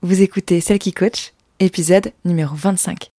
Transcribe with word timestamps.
Vous 0.00 0.22
écoutez 0.22 0.60
Celle 0.60 0.78
qui 0.78 0.92
coach, 0.92 1.32
épisode 1.58 2.12
numéro 2.24 2.54
25. 2.54 3.10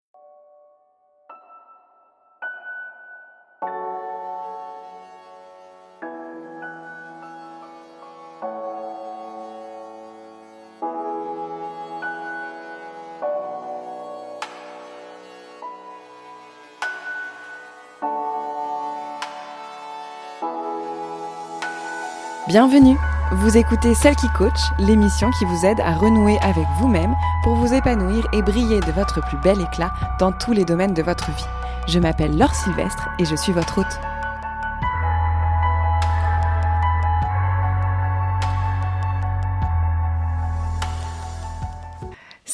Bienvenue 22.46 22.96
Vous 23.30 23.58
écoutez 23.58 23.94
Celle 23.94 24.16
qui 24.16 24.28
coach, 24.30 24.58
l'émission 24.78 25.30
qui 25.32 25.44
vous 25.44 25.66
aide 25.66 25.80
à 25.80 25.92
renouer 25.92 26.38
avec 26.40 26.64
vous-même 26.78 27.14
pour 27.42 27.56
vous 27.56 27.74
épanouir 27.74 28.26
et 28.32 28.40
briller 28.40 28.80
de 28.80 28.92
votre 28.92 29.20
plus 29.20 29.36
bel 29.36 29.60
éclat 29.60 29.92
dans 30.18 30.32
tous 30.32 30.54
les 30.54 30.64
domaines 30.64 30.94
de 30.94 31.02
votre 31.02 31.30
vie. 31.32 31.44
Je 31.86 31.98
m'appelle 31.98 32.38
Laure 32.38 32.54
Sylvestre 32.54 33.06
et 33.18 33.26
je 33.26 33.36
suis 33.36 33.52
votre 33.52 33.80
hôte. 33.80 34.00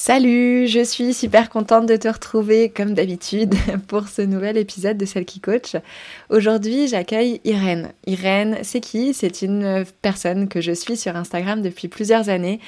Salut, 0.06 0.66
je 0.66 0.84
suis 0.84 1.14
super 1.14 1.48
contente 1.48 1.86
de 1.86 1.96
te 1.96 2.08
retrouver 2.08 2.68
comme 2.68 2.92
d'habitude 2.92 3.54
pour 3.88 4.06
ce 4.06 4.20
nouvel 4.20 4.58
épisode 4.58 4.98
de 4.98 5.06
Celle 5.06 5.24
qui 5.24 5.40
coach. 5.40 5.76
Aujourd'hui, 6.28 6.88
j'accueille 6.88 7.40
Irène. 7.44 7.90
Irène, 8.06 8.58
c'est 8.64 8.80
qui? 8.80 9.14
C'est 9.14 9.40
une 9.40 9.86
personne 10.02 10.48
que 10.48 10.60
je 10.60 10.72
suis 10.72 10.98
sur 10.98 11.16
Instagram 11.16 11.62
depuis 11.62 11.88
plusieurs 11.88 12.28
années 12.28 12.60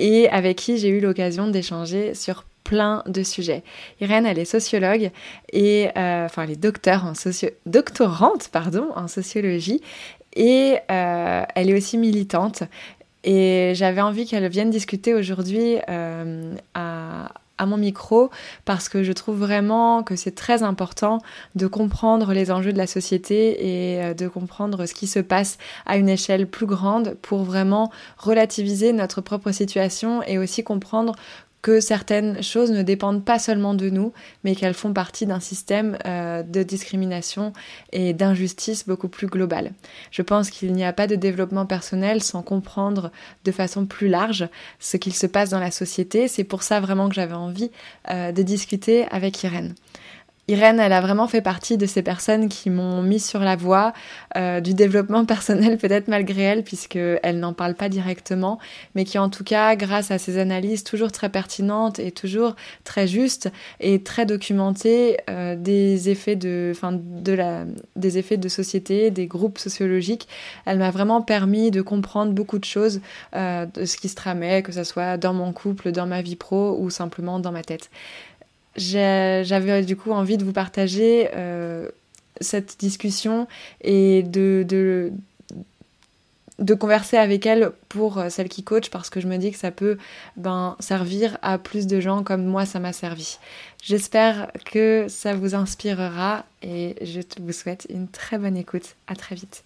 et 0.00 0.28
avec 0.30 0.56
qui 0.56 0.78
j'ai 0.78 0.88
eu 0.88 0.98
l'occasion 0.98 1.46
d'échanger 1.46 2.14
sur 2.14 2.44
plein 2.64 3.04
de 3.06 3.22
sujets. 3.22 3.62
Irène, 4.00 4.26
elle 4.26 4.40
est 4.40 4.44
sociologue 4.44 5.12
et 5.52 5.90
euh, 5.96 6.24
enfin 6.24 6.42
elle 6.42 6.50
est 6.50 6.56
en 6.56 7.12
doctorante 7.66 8.50
en 8.96 9.06
sociologie 9.06 9.80
et 10.34 10.76
euh, 10.90 11.42
elle 11.54 11.70
est 11.70 11.74
aussi 11.74 11.98
militante. 11.98 12.64
Et 13.24 13.72
j'avais 13.74 14.00
envie 14.00 14.26
qu'elle 14.26 14.48
vienne 14.48 14.70
discuter 14.70 15.14
aujourd'hui 15.14 15.76
euh, 15.88 16.54
à, 16.74 17.28
mon 17.66 17.76
micro 17.76 18.30
parce 18.64 18.88
que 18.88 19.02
je 19.02 19.12
trouve 19.12 19.36
vraiment 19.36 20.02
que 20.02 20.16
c'est 20.16 20.34
très 20.34 20.62
important 20.62 21.18
de 21.56 21.66
comprendre 21.66 22.32
les 22.32 22.50
enjeux 22.50 22.72
de 22.72 22.78
la 22.78 22.86
société 22.86 23.66
et 23.66 24.02
euh, 24.02 24.14
de 24.14 24.28
comprendre 24.28 24.86
ce 24.86 24.94
qui 24.94 25.06
se 25.06 25.18
passe 25.18 25.58
à 25.84 25.98
une 25.98 26.08
échelle 26.08 26.46
plus 26.46 26.64
grande 26.64 27.18
pour 27.20 27.42
vraiment 27.42 27.92
relativiser 28.16 28.94
notre 28.94 29.20
propre 29.20 29.52
situation 29.52 30.22
et 30.22 30.38
aussi 30.38 30.64
comprendre 30.64 31.14
que 31.62 31.80
certaines 31.80 32.42
choses 32.42 32.70
ne 32.70 32.82
dépendent 32.82 33.24
pas 33.24 33.38
seulement 33.38 33.74
de 33.74 33.90
nous, 33.90 34.12
mais 34.44 34.54
qu'elles 34.54 34.74
font 34.74 34.92
partie 34.92 35.26
d'un 35.26 35.40
système 35.40 35.98
euh, 36.06 36.42
de 36.42 36.62
discrimination 36.62 37.52
et 37.92 38.12
d'injustice 38.12 38.86
beaucoup 38.86 39.08
plus 39.08 39.26
global. 39.26 39.72
Je 40.10 40.22
pense 40.22 40.50
qu'il 40.50 40.72
n'y 40.72 40.84
a 40.84 40.92
pas 40.92 41.06
de 41.06 41.16
développement 41.16 41.66
personnel 41.66 42.22
sans 42.22 42.42
comprendre 42.42 43.10
de 43.44 43.52
façon 43.52 43.86
plus 43.86 44.08
large 44.08 44.48
ce 44.78 44.96
qu'il 44.96 45.14
se 45.14 45.26
passe 45.26 45.50
dans 45.50 45.60
la 45.60 45.70
société. 45.70 46.28
C'est 46.28 46.44
pour 46.44 46.62
ça 46.62 46.80
vraiment 46.80 47.08
que 47.08 47.14
j'avais 47.14 47.34
envie 47.34 47.70
euh, 48.10 48.32
de 48.32 48.42
discuter 48.42 49.06
avec 49.10 49.42
Irène. 49.42 49.74
Irène, 50.50 50.80
elle 50.80 50.92
a 50.92 51.00
vraiment 51.00 51.28
fait 51.28 51.42
partie 51.42 51.76
de 51.76 51.86
ces 51.86 52.02
personnes 52.02 52.48
qui 52.48 52.70
m'ont 52.70 53.02
mis 53.02 53.20
sur 53.20 53.38
la 53.38 53.54
voie 53.54 53.92
euh, 54.36 54.60
du 54.60 54.74
développement 54.74 55.24
personnel, 55.34 55.78
peut-être 55.78 56.08
malgré 56.08 56.42
elle, 56.42 56.64
puisqu'elle 56.64 57.38
n'en 57.38 57.52
parle 57.52 57.74
pas 57.74 57.88
directement, 57.88 58.58
mais 58.96 59.04
qui 59.04 59.16
en 59.16 59.28
tout 59.28 59.44
cas, 59.44 59.76
grâce 59.76 60.10
à 60.10 60.18
ses 60.18 60.38
analyses 60.38 60.82
toujours 60.82 61.12
très 61.12 61.28
pertinentes 61.28 62.00
et 62.00 62.10
toujours 62.10 62.56
très 62.82 63.06
justes 63.06 63.52
et 63.78 64.02
très 64.02 64.26
documentées 64.26 65.18
euh, 65.30 65.54
des 65.54 66.10
effets 66.10 66.34
de, 66.34 66.72
enfin, 66.74 66.98
de 67.00 67.32
la, 67.32 67.64
des 67.94 68.18
effets 68.18 68.36
de 68.36 68.48
société, 68.48 69.12
des 69.12 69.28
groupes 69.28 69.58
sociologiques, 69.58 70.26
elle 70.66 70.78
m'a 70.78 70.90
vraiment 70.90 71.22
permis 71.22 71.70
de 71.70 71.80
comprendre 71.80 72.32
beaucoup 72.32 72.58
de 72.58 72.64
choses 72.64 73.00
euh, 73.36 73.66
de 73.66 73.84
ce 73.84 73.96
qui 73.96 74.08
se 74.08 74.16
tramait, 74.16 74.64
que 74.64 74.72
ce 74.72 74.82
soit 74.82 75.16
dans 75.16 75.32
mon 75.32 75.52
couple, 75.52 75.92
dans 75.92 76.06
ma 76.06 76.22
vie 76.22 76.34
pro 76.34 76.76
ou 76.76 76.90
simplement 76.90 77.38
dans 77.38 77.52
ma 77.52 77.62
tête 77.62 77.88
j'avais 78.76 79.82
du 79.82 79.96
coup 79.96 80.12
envie 80.12 80.36
de 80.36 80.44
vous 80.44 80.52
partager 80.52 81.30
euh, 81.34 81.88
cette 82.40 82.78
discussion 82.78 83.46
et 83.82 84.22
de, 84.22 84.64
de, 84.66 85.12
de, 86.58 86.74
converser 86.74 87.16
avec 87.16 87.46
elle 87.46 87.72
pour 87.88 88.18
euh, 88.18 88.28
celle 88.28 88.48
qui 88.48 88.62
coach 88.62 88.90
parce 88.90 89.10
que 89.10 89.20
je 89.20 89.26
me 89.26 89.36
dis 89.36 89.50
que 89.50 89.58
ça 89.58 89.70
peut 89.70 89.98
ben, 90.36 90.76
servir 90.78 91.38
à 91.42 91.58
plus 91.58 91.86
de 91.86 92.00
gens 92.00 92.22
comme 92.22 92.44
moi 92.44 92.64
ça 92.64 92.78
m'a 92.78 92.92
servi. 92.92 93.38
J'espère 93.82 94.50
que 94.64 95.06
ça 95.08 95.34
vous 95.34 95.54
inspirera 95.54 96.44
et 96.62 96.96
je 97.02 97.20
vous 97.40 97.52
souhaite 97.52 97.86
une 97.90 98.08
très 98.08 98.38
bonne 98.38 98.56
écoute. 98.56 98.94
À 99.06 99.16
très 99.16 99.34
vite. 99.34 99.64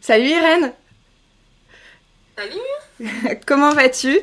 Salut 0.00 0.28
Irène 0.28 0.72
Salut 2.36 3.40
Comment 3.46 3.74
vas-tu? 3.74 4.20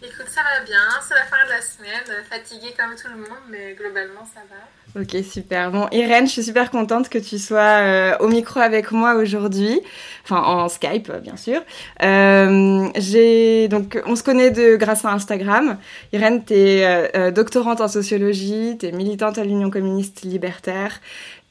Écoute, 0.00 0.28
ça 0.28 0.42
va 0.44 0.60
bien, 0.64 0.88
c'est 1.02 1.14
la 1.14 1.24
fin 1.24 1.44
de 1.44 1.50
la 1.50 1.60
semaine, 1.60 2.24
fatiguée 2.30 2.72
comme 2.78 2.94
tout 2.94 3.08
le 3.08 3.16
monde, 3.16 3.42
mais 3.48 3.74
globalement 3.74 4.24
ça 4.32 4.40
va. 4.48 4.56
Ok, 5.00 5.16
super. 5.22 5.70
Bon, 5.70 5.86
Irène, 5.92 6.26
je 6.26 6.32
suis 6.32 6.42
super 6.42 6.72
contente 6.72 7.08
que 7.08 7.18
tu 7.18 7.38
sois 7.38 7.60
euh, 7.60 8.16
au 8.18 8.26
micro 8.26 8.58
avec 8.58 8.90
moi 8.90 9.14
aujourd'hui, 9.14 9.80
enfin 10.24 10.42
en 10.42 10.68
Skype 10.68 11.12
bien 11.22 11.36
sûr. 11.36 11.60
Euh, 12.02 12.88
j'ai 12.96 13.68
donc, 13.68 14.02
on 14.06 14.16
se 14.16 14.24
connaît 14.24 14.50
de 14.50 14.74
grâce 14.74 15.04
à 15.04 15.12
Instagram. 15.12 15.76
Irène, 16.12 16.42
tu 16.44 16.54
es 16.54 16.84
euh, 17.14 17.30
doctorante 17.30 17.80
en 17.80 17.86
sociologie, 17.86 18.76
tu 18.80 18.86
es 18.86 18.92
militante 18.92 19.38
à 19.38 19.44
l'Union 19.44 19.70
communiste 19.70 20.22
libertaire. 20.22 21.00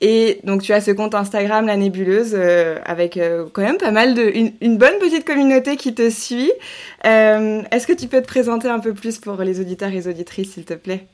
Et 0.01 0.41
donc 0.43 0.61
tu 0.61 0.73
as 0.73 0.81
ce 0.81 0.91
compte 0.91 1.15
Instagram, 1.15 1.67
la 1.67 1.77
nébuleuse, 1.77 2.35
avec 2.85 3.19
quand 3.53 3.61
même 3.61 3.77
pas 3.77 3.91
mal 3.91 4.13
de, 4.13 4.29
une, 4.61 4.77
bonne 4.77 4.99
petite 4.99 5.25
communauté 5.25 5.77
qui 5.77 5.93
te 5.93 6.09
suit. 6.09 6.51
Est-ce 7.03 7.87
que 7.87 7.93
tu 7.93 8.07
peux 8.07 8.21
te 8.21 8.27
présenter 8.27 8.67
un 8.67 8.79
peu 8.79 8.93
plus 8.93 9.19
pour 9.19 9.37
les 9.37 9.61
auditeurs 9.61 9.89
et 9.89 9.93
les 9.93 10.07
auditrices, 10.09 10.53
s'il 10.53 10.65
te 10.65 10.73
plaît? 10.73 11.07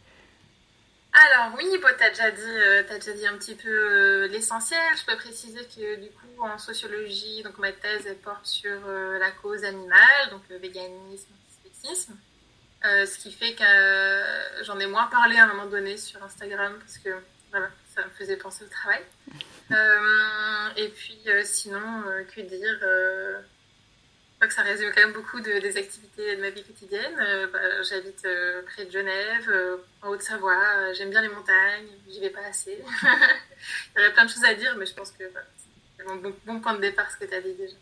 Alors 1.14 1.54
oui, 1.56 1.66
bon, 1.80 1.90
tu 1.96 2.04
as, 2.04 2.10
déjà 2.10 2.32
dit, 2.32 2.42
euh, 2.42 2.84
as 2.90 2.98
déjà 2.98 3.14
dit 3.14 3.28
un 3.28 3.38
petit 3.38 3.54
peu 3.54 3.70
euh, 3.70 4.28
l'essentiel. 4.30 4.82
Je 4.98 5.06
peux 5.06 5.16
préciser 5.16 5.64
que 5.66 5.96
du 6.02 6.10
coup 6.10 6.42
en 6.42 6.58
sociologie, 6.58 7.44
donc 7.44 7.60
ma 7.60 7.72
thèse 7.72 8.08
elle 8.08 8.18
porte 8.18 8.46
sur 8.46 8.80
euh, 8.88 9.20
la 9.20 9.30
cause 9.32 9.64
animale, 9.64 10.30
donc 10.32 10.42
le 10.50 10.58
véganisme, 10.58 11.30
spécisme. 11.62 12.16
ce 12.82 13.18
qui 13.20 13.32
fait 13.32 13.54
que 13.54 14.64
j'en 14.64 14.80
ai 14.80 14.88
moins 14.88 15.06
parlé 15.06 15.38
à 15.38 15.44
un 15.44 15.48
moment 15.48 15.68
donné 15.68 15.98
sur 15.98 16.24
Instagram 16.24 16.74
parce 16.80 16.98
que 16.98 17.10
voilà, 17.52 17.70
ça 17.94 18.04
me 18.04 18.10
faisait 18.18 18.38
penser 18.38 18.66
au 18.66 18.70
travail. 18.70 19.04
Et 20.78 20.90
puis 20.90 21.20
sinon, 21.44 22.04
que 22.36 22.42
dire 22.42 22.80
crois 24.46 24.48
que 24.48 24.54
ça 24.54 24.62
résume 24.62 24.92
quand 24.94 25.02
même 25.02 25.14
beaucoup 25.14 25.40
de, 25.40 25.60
des 25.60 25.78
activités 25.78 26.36
de 26.36 26.42
ma 26.42 26.50
vie 26.50 26.64
quotidienne. 26.64 27.16
Bah, 27.52 27.60
J'habite 27.90 28.28
près 28.66 28.86
de 28.86 28.92
Genève, 28.92 29.52
en 30.02 30.10
Haute-Savoie. 30.10 30.94
J'aime 30.94 31.10
bien 31.10 31.22
les 31.22 31.30
montagnes, 31.30 31.88
j'y 32.10 32.20
vais 32.20 32.30
pas 32.30 32.46
assez. 32.50 32.78
Il 33.96 34.02
y 34.02 34.04
aurait 34.04 34.14
plein 34.14 34.26
de 34.26 34.30
choses 34.30 34.44
à 34.46 34.54
dire, 34.54 34.76
mais 34.78 34.86
je 34.86 34.94
pense 34.94 35.12
que 35.12 35.24
c'est 35.98 36.08
mon 36.08 36.16
bon, 36.16 36.34
bon, 36.46 36.60
point 36.60 36.74
de 36.74 36.82
départ 36.82 37.10
ce 37.12 37.24
que 37.24 37.30
tu 37.30 37.36
as 37.36 37.42
dit 37.42 37.54
déjà. 37.54 37.76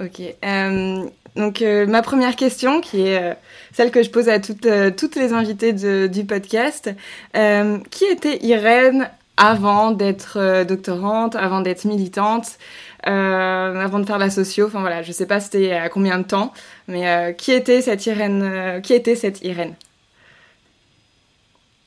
Ok. 0.00 0.20
Euh, 0.44 1.08
donc 1.36 1.62
euh, 1.62 1.86
ma 1.86 2.02
première 2.02 2.36
question, 2.36 2.80
qui 2.80 3.06
est 3.06 3.22
euh, 3.22 3.34
celle 3.72 3.90
que 3.90 4.02
je 4.02 4.10
pose 4.10 4.28
à 4.28 4.38
toutes, 4.38 5.16
les 5.16 5.32
invitées 5.32 5.72
du 5.72 6.24
podcast, 6.24 6.90
qui 7.32 8.04
était 8.04 8.44
Irène 8.44 9.10
avant 9.36 9.92
d'être 9.92 10.64
doctorante, 10.64 11.36
avant 11.36 11.60
d'être 11.60 11.84
militante, 11.84 12.58
avant 13.02 13.98
de 13.98 14.06
faire 14.06 14.18
la 14.18 14.30
socio 14.30 14.66
Enfin 14.66 14.80
voilà, 14.80 15.02
je 15.02 15.12
sais 15.12 15.26
pas 15.26 15.40
c'était 15.40 15.72
à 15.72 15.88
combien 15.88 16.18
de 16.18 16.26
temps, 16.26 16.52
mais 16.86 17.34
qui 17.36 17.52
était 17.52 17.82
cette 17.82 18.06
Irène 18.06 18.82
Qui 18.82 18.94
était 18.94 19.16
cette 19.16 19.42
Irène? 19.42 19.76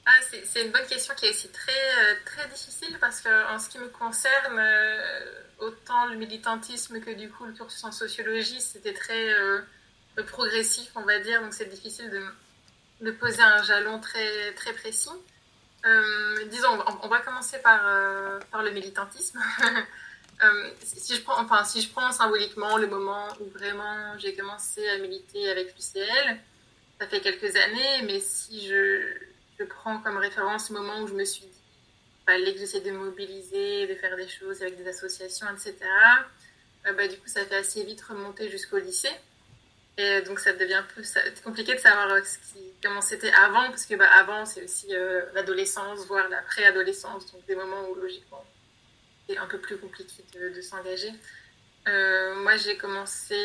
Ah, 0.05 0.11
c'est 0.43 0.65
une 0.65 0.71
bonne 0.71 0.85
question 0.87 1.13
qui 1.15 1.25
est 1.25 1.29
aussi 1.29 1.49
très, 1.49 1.71
très 2.25 2.47
difficile 2.49 2.97
parce 2.99 3.21
que 3.21 3.53
en 3.53 3.59
ce 3.59 3.69
qui 3.69 3.77
me 3.77 3.87
concerne 3.87 4.59
autant 5.61 6.07
le 6.07 6.15
militantisme 6.15 6.99
que 6.99 7.11
du 7.11 7.29
coup 7.29 7.45
le 7.45 7.53
cursus 7.53 7.83
en 7.83 7.91
sociologie, 7.91 8.59
c'était 8.59 8.93
très 8.93 9.33
euh, 9.39 9.61
progressif, 10.27 10.91
on 10.95 11.03
va 11.03 11.19
dire, 11.19 11.41
donc 11.41 11.53
c'est 11.53 11.69
difficile 11.69 12.09
de, 13.01 13.11
poser 13.11 13.41
un 13.41 13.63
jalon 13.63 13.99
très, 13.99 14.53
très 14.53 14.73
précis. 14.73 15.09
Euh, 15.85 16.45
disons, 16.49 16.67
on, 17.01 17.07
va 17.07 17.19
commencer 17.19 17.57
par, 17.59 17.81
euh, 17.87 18.39
par 18.51 18.61
le 18.61 18.71
militantisme. 18.71 19.39
Euh, 20.43 20.69
si, 20.81 21.15
je 21.15 21.21
prends, 21.21 21.39
enfin, 21.39 21.63
si 21.63 21.81
je 21.81 21.89
prends 21.89 22.11
symboliquement 22.11 22.77
le 22.77 22.87
moment 22.87 23.27
où 23.39 23.49
vraiment 23.49 24.17
j'ai 24.17 24.35
commencé 24.35 24.87
à 24.89 24.97
militer 24.97 25.49
avec 25.49 25.75
l'UCL, 25.75 26.39
ça 26.99 27.07
fait 27.07 27.21
quelques 27.21 27.55
années, 27.55 28.01
mais 28.05 28.19
si 28.19 28.67
je, 28.67 29.01
prends 29.69 29.99
comme 29.99 30.17
référence 30.17 30.71
le 30.71 30.79
moment 30.79 31.01
où 31.01 31.07
je 31.07 31.13
me 31.13 31.23
suis 31.23 31.43
dit 31.43 31.61
fallait 32.25 32.51
que 32.53 32.59
j'essaie 32.59 32.81
de 32.81 32.89
mobiliser, 32.89 33.85
de 33.85 33.93
faire 33.93 34.15
des 34.15 34.27
choses 34.27 34.63
avec 34.63 34.75
des 34.77 34.87
associations, 34.87 35.45
etc. 35.53 35.75
Euh, 36.87 36.93
bah, 36.93 37.07
du 37.07 37.15
coup, 37.17 37.27
ça 37.27 37.45
fait 37.45 37.57
assez 37.57 37.83
vite 37.83 38.01
remonter 38.01 38.49
jusqu'au 38.49 38.79
lycée. 38.79 39.15
Et 39.97 40.21
donc 40.21 40.39
ça 40.39 40.53
devient 40.53 40.83
plus 40.95 41.13
compliqué 41.43 41.75
de 41.75 41.79
savoir 41.79 42.19
qui, 42.23 42.59
comment 42.81 43.01
c'était 43.01 43.31
avant, 43.33 43.69
parce 43.69 43.85
que 43.85 43.93
bah, 43.93 44.09
avant 44.11 44.45
c'est 44.45 44.63
aussi 44.63 44.87
l'adolescence, 45.35 46.07
voire 46.07 46.27
la 46.29 46.41
préadolescence, 46.41 47.31
donc 47.31 47.45
des 47.45 47.55
moments 47.55 47.87
où 47.89 47.95
logiquement 47.95 48.43
un 49.37 49.47
peu 49.47 49.59
plus 49.59 49.77
compliqué 49.77 50.23
de, 50.33 50.61
s'engager. 50.61 51.11
moi 51.85 52.55
j'ai 52.57 52.77
commencé 52.77 53.35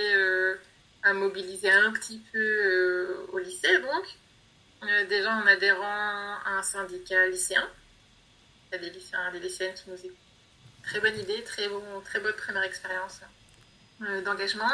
à 1.03 1.12
mobiliser 1.12 1.71
un 1.71 1.93
petit 1.93 2.23
peu 2.33 3.17
au 3.33 3.38
lycée 3.38 3.79
donc, 3.79 5.09
déjà 5.09 5.33
en 5.33 5.47
adhérant 5.47 6.38
à 6.44 6.59
un 6.59 6.62
syndicat 6.62 7.27
lycéen. 7.29 7.69
Il 8.71 8.75
y 8.75 8.79
a 8.79 8.79
des 8.79 8.91
lycéens, 8.91 9.33
des 9.33 9.41
lycéennes 9.41 9.75
qui 9.75 9.91
nous 9.91 9.97
écoutent. 9.97 10.17
Très 10.83 11.00
bonne 11.00 11.19
idée, 11.19 11.43
très, 11.44 11.69
bon, 11.69 11.83
très 12.05 12.21
bonne 12.21 12.35
première 12.35 12.62
expérience 12.62 13.21
euh, 14.03 14.23
d'engagement. 14.23 14.71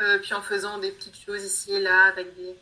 Euh, 0.00 0.18
puis 0.18 0.34
en 0.34 0.42
faisant 0.42 0.78
des 0.78 0.92
petites 0.92 1.18
choses 1.18 1.42
ici 1.42 1.72
et 1.72 1.80
là 1.80 2.04
avec 2.04 2.34
des, 2.36 2.54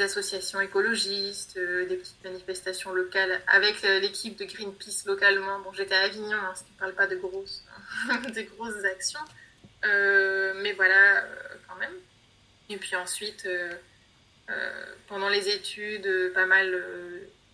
associations 0.00 0.60
écologistes, 0.60 1.56
euh, 1.56 1.86
des 1.86 1.96
petites 1.96 2.22
manifestations 2.24 2.92
locales 2.92 3.40
avec 3.46 3.82
l'équipe 3.82 4.38
de 4.38 4.44
Greenpeace 4.44 5.04
localement. 5.06 5.60
Bon, 5.60 5.72
j'étais 5.72 5.94
à 5.94 6.02
Avignon, 6.02 6.36
hein, 6.36 6.54
ce 6.54 6.64
qui 6.64 6.72
ne 6.72 6.78
parle 6.78 6.94
pas 6.94 7.06
de 7.06 7.16
grosses, 7.16 7.64
des 8.34 8.44
grosses 8.44 8.84
actions. 8.84 9.20
mais 9.82 10.72
voilà, 10.74 11.24
quand 11.68 11.76
même. 11.76 11.94
Et 12.68 12.76
puis 12.76 12.96
ensuite, 12.96 13.48
pendant 15.06 15.28
les 15.28 15.48
études, 15.48 16.32
pas 16.34 16.46
mal 16.46 16.82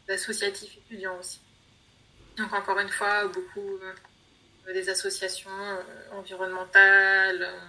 d'associatifs 0.08 0.76
étudiants 0.78 1.18
aussi. 1.18 1.40
Donc 2.36 2.52
encore 2.52 2.80
une 2.80 2.88
fois, 2.88 3.28
beaucoup 3.28 3.78
des 4.72 4.88
associations 4.88 5.50
euh, 5.50 5.82
environnementales, 6.12 7.42
euh, 7.42 7.60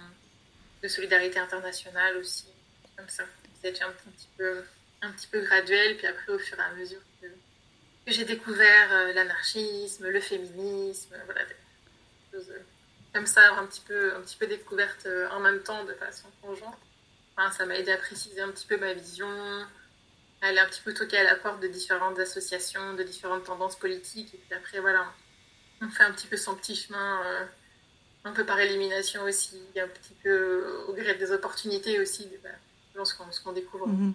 de 0.82 0.88
solidarité 0.88 1.38
internationale 1.38 2.16
aussi, 2.16 2.46
comme 2.96 3.08
ça. 3.08 3.24
C'était 3.62 3.82
un 3.82 3.90
petit 3.90 4.28
peu, 4.36 4.62
un 5.02 5.10
petit 5.12 5.26
peu 5.26 5.40
graduel, 5.40 5.96
puis 5.96 6.06
après 6.06 6.32
au 6.32 6.38
fur 6.38 6.58
et 6.58 6.62
à 6.62 6.72
mesure 6.74 7.00
que, 7.20 7.26
j'ai 8.06 8.24
découvert 8.24 8.92
euh, 8.92 9.12
l'anarchisme, 9.12 10.08
le 10.08 10.20
féminisme, 10.20 11.16
voilà, 11.24 11.44
des 11.44 11.54
choses 12.32 12.52
comme 13.12 13.26
ça, 13.26 13.54
un 13.54 13.66
petit 13.66 13.80
peu, 13.80 14.14
un 14.14 14.20
petit 14.20 14.36
peu 14.36 14.46
découverte 14.46 15.08
en 15.32 15.40
même 15.40 15.62
temps 15.62 15.84
de 15.84 15.94
façon 15.94 16.28
conjointe. 16.42 16.76
Ça 17.52 17.66
m'a 17.66 17.76
aidé 17.76 17.92
à 17.92 17.96
préciser 17.96 18.40
un 18.40 18.50
petit 18.50 18.66
peu 18.66 18.76
ma 18.76 18.92
vision, 18.92 19.28
à 20.42 20.46
aller 20.46 20.58
un 20.58 20.66
petit 20.66 20.82
peu 20.82 20.94
toquer 20.94 21.18
à 21.18 21.24
la 21.24 21.36
porte 21.36 21.60
de 21.60 21.68
différentes 21.68 22.18
associations, 22.18 22.94
de 22.94 23.02
différentes 23.02 23.44
tendances 23.44 23.78
politiques, 23.78 24.34
et 24.34 24.38
puis 24.38 24.54
après 24.54 24.80
voilà, 24.80 25.12
on 25.82 25.88
fait 25.88 26.02
un 26.02 26.12
petit 26.12 26.26
peu 26.26 26.36
son 26.36 26.54
petit 26.54 26.74
chemin, 26.74 27.22
euh, 27.26 27.44
un 28.24 28.32
peu 28.32 28.44
par 28.44 28.58
élimination 28.58 29.22
aussi, 29.24 29.60
un 29.76 29.88
petit 29.88 30.14
peu 30.22 30.84
au 30.88 30.92
gré 30.94 31.14
des 31.14 31.30
opportunités 31.32 32.00
aussi, 32.00 32.28
bah, 32.42 32.50
ce 33.04 33.42
qu'on 33.42 33.52
découvre 33.52 33.86
mhm. 33.88 34.14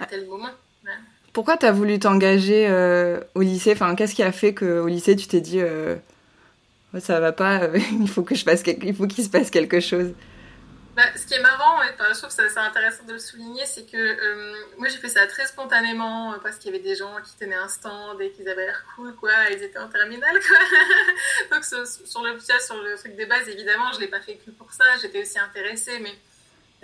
à 0.00 0.06
tel 0.06 0.26
moment. 0.26 0.50
Pourquoi 1.32 1.56
tu 1.56 1.66
as 1.66 1.72
voulu 1.72 1.98
t'engager 1.98 2.68
euh, 2.68 3.20
au 3.34 3.42
lycée? 3.42 3.72
Enfin, 3.72 3.94
Qu'est-ce 3.94 4.14
qui 4.14 4.22
a 4.22 4.32
fait 4.32 4.54
qu'au 4.54 4.86
lycée, 4.86 5.16
tu 5.16 5.26
t'es 5.26 5.40
dit 5.40 5.60
euh, 5.60 5.96
ça 7.00 7.20
va 7.20 7.32
pas, 7.32 7.68
il 8.00 8.08
faut 8.08 8.24
fasse 8.24 8.62
il 8.66 8.94
faut 8.94 9.06
qu'il 9.06 9.24
se 9.24 9.30
passe 9.30 9.50
quelque 9.50 9.80
chose? 9.80 10.14
Bah, 10.94 11.02
ce 11.16 11.26
qui 11.26 11.34
est 11.34 11.42
marrant, 11.42 11.82
et 11.82 11.88
je 11.88 12.18
trouve 12.18 12.34
que 12.34 12.48
c'est 12.48 12.56
intéressant 12.56 13.02
de 13.04 13.14
le 13.14 13.18
souligner, 13.18 13.66
c'est 13.66 13.84
que 13.84 13.96
euh, 13.96 14.54
moi 14.78 14.86
j'ai 14.86 14.98
fait 14.98 15.08
ça 15.08 15.26
très 15.26 15.44
spontanément 15.46 16.32
euh, 16.32 16.36
parce 16.40 16.56
qu'il 16.56 16.70
y 16.70 16.74
avait 16.74 16.84
des 16.84 16.94
gens 16.94 17.16
qui 17.24 17.34
tenaient 17.36 17.56
un 17.56 17.66
stand 17.66 18.20
et 18.20 18.30
qu'ils 18.30 18.48
avaient 18.48 18.66
l'air 18.66 18.84
cool, 18.94 19.12
quoi, 19.16 19.32
ils 19.50 19.60
étaient 19.60 19.78
en 19.78 19.88
terminale, 19.88 20.38
quoi. 20.46 20.56
Donc 21.50 21.64
sur, 21.64 21.80
le, 22.22 22.38
sur 22.38 22.80
le 22.80 22.96
truc 22.96 23.16
des 23.16 23.26
bases, 23.26 23.48
évidemment, 23.48 23.92
je 23.92 24.00
l'ai 24.00 24.06
pas 24.06 24.20
fait 24.20 24.36
que 24.36 24.52
pour 24.52 24.70
ça, 24.72 24.84
j'étais 25.02 25.20
aussi 25.20 25.36
intéressée, 25.36 25.98
mais 25.98 26.14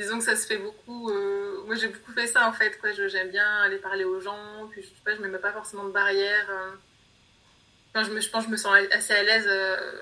disons 0.01 0.19
que 0.19 0.25
ça 0.25 0.37
se 0.37 0.47
fait 0.47 0.59
beaucoup. 0.59 1.11
Euh, 1.11 1.63
moi 1.67 1.75
j'ai 1.75 1.89
beaucoup 1.89 2.13
fait 2.13 2.27
ça 2.27 2.49
en 2.49 2.53
fait, 2.53 2.79
quoi. 2.79 2.91
J'aime 2.93 3.31
bien 3.31 3.63
aller 3.63 3.79
parler 3.79 4.05
aux 4.05 4.21
gens, 4.21 4.71
je 4.77 4.81
je 4.81 5.21
me 5.21 5.29
mets 5.29 5.39
pas 5.39 5.53
forcément 5.53 5.85
de 5.85 5.93
barrière. 5.93 6.49
je, 7.95 8.01
me, 8.01 8.31
pense 8.31 8.45
que 8.45 8.47
je 8.47 8.53
me 8.53 8.57
sens 8.57 8.75
assez 8.93 9.13
à 9.13 9.23
l'aise 9.23 9.47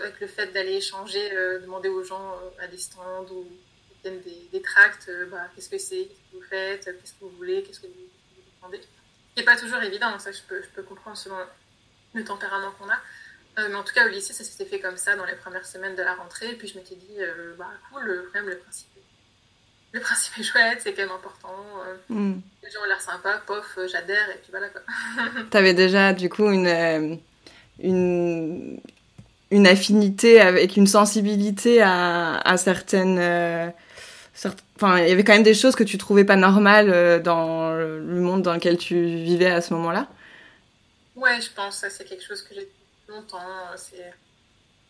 avec 0.03 0.21
le 0.21 0.27
fait 0.27 0.47
d'aller 0.53 0.77
échanger, 0.77 1.31
demander 1.63 1.89
aux 1.89 2.03
gens 2.03 2.35
à 2.59 2.67
des 2.67 2.79
stands 2.79 3.27
ou 3.31 3.47
des, 4.05 4.49
des 4.53 4.63
tracts, 4.63 5.09
euh, 5.09 5.27
bah, 5.27 5.49
qu'est-ce 5.55 5.69
que 5.69 5.79
c'est, 5.79 6.07
qu'est-ce 6.07 6.31
que 6.31 6.37
vous 6.37 6.43
faites, 6.43 6.85
qu'est-ce 6.85 7.13
que 7.13 7.21
vous 7.21 7.31
voulez, 7.31 7.63
qu'est-ce 7.63 7.81
que 7.81 7.87
vous, 7.87 7.93
demandez. 8.57 8.81
Ce 8.81 9.41
n'est 9.41 9.45
pas 9.45 9.57
toujours 9.57 9.83
évident, 9.83 10.19
ça 10.19 10.31
je 10.33 10.41
peux, 10.43 10.83
comprendre 10.83 11.17
selon 11.17 11.37
le 12.15 12.25
tempérament 12.25 12.73
qu'on 12.73 12.89
a. 12.89 13.01
Euh, 13.59 13.69
mais 13.69 13.75
en 13.75 13.85
tout 13.85 13.95
cas, 13.95 14.07
au 14.07 14.09
lycée, 14.09 14.33
ça 14.33 14.45
s'était 14.45 14.65
fait 14.65 14.81
comme 14.81 14.97
ça 14.97 15.17
dans 15.17 15.25
les 15.25 15.35
premières 15.35 15.67
semaines 15.67 15.97
de 15.97 16.03
la 16.03 16.15
rentrée. 16.15 16.51
Et 16.51 16.55
puis 16.55 16.69
je 16.69 16.77
m'étais 16.77 16.95
dit, 16.95 17.17
euh, 17.19 17.55
bah 17.57 17.71
cool, 17.91 18.31
quand 18.33 18.41
même, 18.41 18.51
le 18.51 18.59
principe, 18.59 18.89
le 19.93 20.01
principe 20.01 20.39
est 20.39 20.43
chouette, 20.51 20.81
c'est 20.83 20.93
quand 20.93 21.03
même 21.03 21.13
important. 21.13 21.55
Mm. 22.09 22.35
Les 22.63 22.71
gens 22.71 22.81
ont 22.83 22.89
l'air 22.89 23.01
sympas, 23.01 23.39
pof, 23.47 23.79
j'adhère, 23.91 24.31
et 24.31 24.39
puis 24.43 24.51
voilà 24.51 24.69
quoi. 24.69 24.83
T'avais 25.51 25.75
déjà, 25.75 26.13
du 26.13 26.29
coup, 26.29 26.51
une, 26.51 27.19
une, 27.81 28.81
une 29.51 29.67
affinité 29.67 30.41
avec 30.41 30.77
une 30.77 30.87
sensibilité 30.87 31.81
à, 31.83 32.39
à 32.39 32.57
certaines 32.57 33.19
Enfin, 34.77 34.99
il 35.01 35.09
y 35.09 35.13
avait 35.13 35.25
quand 35.25 35.33
même 35.33 35.43
des 35.43 35.55
choses 35.55 35.75
que 35.75 35.83
tu 35.83 35.99
trouvais 35.99 36.25
pas 36.25 36.37
normales 36.37 36.91
euh, 36.91 37.19
dans 37.19 37.73
le 37.73 38.21
monde 38.21 38.43
dans 38.43 38.55
lequel 38.55 38.79
tu 38.79 38.95
vivais 38.95 39.51
à 39.51 39.61
ce 39.61 39.75
moment-là? 39.75 40.07
Ouais, 41.17 41.41
je 41.41 41.51
pense. 41.51 41.79
Ça, 41.79 41.91
c'est 41.91 42.05
quelque 42.05 42.25
chose 42.25 42.43
que 42.43 42.55
j'ai 42.55 42.69
longtemps. 43.09 43.43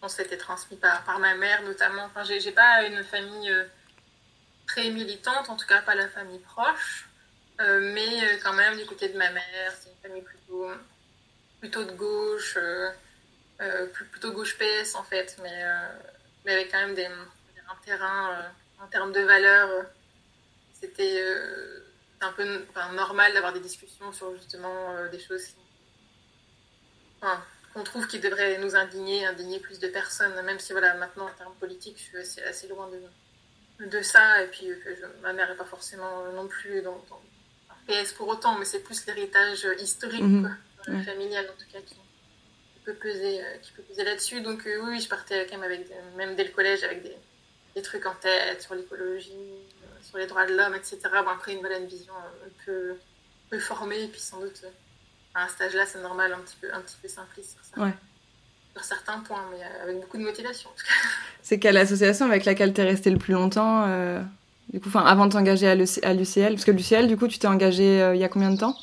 On 0.02 0.08
s'était 0.08 0.36
transmis 0.36 0.76
par, 0.76 1.02
par 1.04 1.18
ma 1.18 1.34
mère, 1.34 1.62
notamment. 1.62 2.04
Enfin, 2.04 2.22
j'ai, 2.24 2.40
j'ai 2.40 2.52
pas 2.52 2.84
une 2.86 3.02
famille 3.02 3.50
euh, 3.50 3.64
très 4.68 4.90
militante, 4.90 5.48
en 5.48 5.56
tout 5.56 5.66
cas 5.66 5.82
pas 5.82 5.96
la 5.96 6.08
famille 6.08 6.38
proche. 6.38 7.08
Euh, 7.60 7.92
mais 7.92 8.38
quand 8.44 8.52
même, 8.52 8.78
du 8.78 8.86
côté 8.86 9.08
de 9.08 9.18
ma 9.18 9.30
mère, 9.30 9.72
c'est 9.80 9.90
une 9.90 9.96
famille 10.00 10.22
plutôt, 10.22 10.68
plutôt 11.58 11.84
de 11.84 11.92
gauche, 11.92 12.56
plutôt 14.12 14.30
gauche 14.30 14.56
PS 14.56 14.94
en 14.94 15.02
fait, 15.02 15.36
mais, 15.42 15.64
mais 16.44 16.52
avec 16.52 16.70
quand 16.70 16.78
même 16.78 16.94
des, 16.94 17.06
un 17.06 17.76
terrain 17.84 18.52
en 18.80 18.86
termes 18.86 19.12
de 19.12 19.20
valeurs, 19.20 19.70
euh, 19.70 19.82
c'était 20.80 21.20
euh, 21.20 21.84
un 22.20 22.32
peu 22.32 22.44
normal 22.94 23.32
d'avoir 23.32 23.52
des 23.52 23.60
discussions 23.60 24.12
sur 24.12 24.34
justement 24.36 24.96
euh, 24.96 25.08
des 25.08 25.18
choses 25.18 25.54
qu'on 27.74 27.82
trouve 27.82 28.06
qui 28.06 28.20
devraient 28.20 28.58
nous 28.58 28.76
indigner, 28.76 29.26
indigner 29.26 29.58
plus 29.58 29.80
de 29.80 29.88
personnes, 29.88 30.40
même 30.44 30.60
si 30.60 30.72
voilà, 30.72 30.94
maintenant 30.94 31.26
en 31.26 31.34
termes 31.34 31.54
politiques, 31.54 31.98
je 31.98 32.22
suis 32.22 32.40
assez, 32.42 32.68
loin 32.68 32.88
de, 32.88 33.00
de 33.80 34.02
ça, 34.02 34.42
et 34.42 34.48
puis 34.48 34.68
ma 35.22 35.32
mère 35.32 35.48
n'est 35.48 35.56
pas 35.56 35.64
forcément 35.64 36.30
non 36.32 36.48
plus 36.48 36.82
dans, 36.82 37.00
PS 37.86 38.12
pour 38.12 38.28
autant, 38.28 38.58
mais 38.58 38.66
c'est 38.66 38.80
plus 38.80 39.06
l'héritage 39.06 39.66
historique, 39.78 40.20
mhm. 40.20 40.56
familial 41.04 41.46
en 41.46 41.58
tout 41.58 41.70
cas, 41.72 41.80
qui, 41.80 41.96
peut 42.84 42.92
peser, 42.94 43.40
qui 43.62 43.72
peut 43.72 43.82
peser 43.82 44.04
là-dessus. 44.04 44.40
Donc 44.40 44.68
oui, 44.82 45.00
je 45.00 45.08
partais 45.08 45.46
quand 45.46 45.56
même, 45.58 45.70
avec, 45.70 45.88
même 46.16 46.36
dès 46.36 46.44
le 46.44 46.50
collège 46.50 46.84
avec 46.84 47.02
des, 47.02 47.16
des 47.78 47.82
trucs 47.82 48.06
en 48.06 48.14
tête 48.14 48.62
sur 48.62 48.74
l'écologie, 48.74 49.30
euh, 49.32 50.02
sur 50.02 50.18
les 50.18 50.26
droits 50.26 50.46
de 50.46 50.54
l'homme, 50.54 50.74
etc. 50.74 50.98
Bon, 51.24 51.30
après, 51.30 51.52
une, 51.52 51.60
voilà, 51.60 51.78
une 51.78 51.86
vision 51.86 52.12
un 52.14 52.64
peu, 52.64 52.96
peu 53.50 53.58
formée, 53.58 54.04
et 54.04 54.08
puis 54.08 54.20
sans 54.20 54.40
doute, 54.40 54.60
euh, 54.64 54.70
à 55.34 55.44
un 55.44 55.48
stage-là, 55.48 55.86
c'est 55.86 56.00
normal, 56.00 56.32
un 56.32 56.40
petit 56.40 56.56
peu, 56.60 56.72
un 56.72 56.80
petit 56.80 56.96
peu 57.00 57.08
simpliste 57.08 57.52
sur, 57.52 57.64
ça. 57.64 57.92
Sur 58.74 58.84
certains 58.84 59.20
points, 59.20 59.44
mais 59.50 59.62
euh, 59.62 59.82
avec 59.84 60.00
beaucoup 60.00 60.18
de 60.18 60.22
motivation. 60.22 60.70
C'est 61.42 61.58
quelle 61.58 61.76
association 61.76 62.26
avec 62.26 62.44
laquelle 62.44 62.72
tu 62.72 62.80
es 62.80 62.84
resté 62.84 63.10
le 63.10 63.18
plus 63.18 63.32
longtemps 63.32 63.86
du 64.70 64.80
coup, 64.80 64.90
avant 64.98 65.26
de 65.26 65.32
t'engager 65.32 65.66
à 65.66 65.74
l'UCL 65.74 66.52
Parce 66.52 66.66
que 66.66 66.70
l'UCL, 66.70 67.06
du 67.06 67.16
coup, 67.16 67.26
tu 67.26 67.38
t'es 67.38 67.46
engagé 67.46 68.12
il 68.14 68.20
y 68.20 68.24
a 68.24 68.28
combien 68.28 68.50
de 68.50 68.58
temps? 68.58 68.76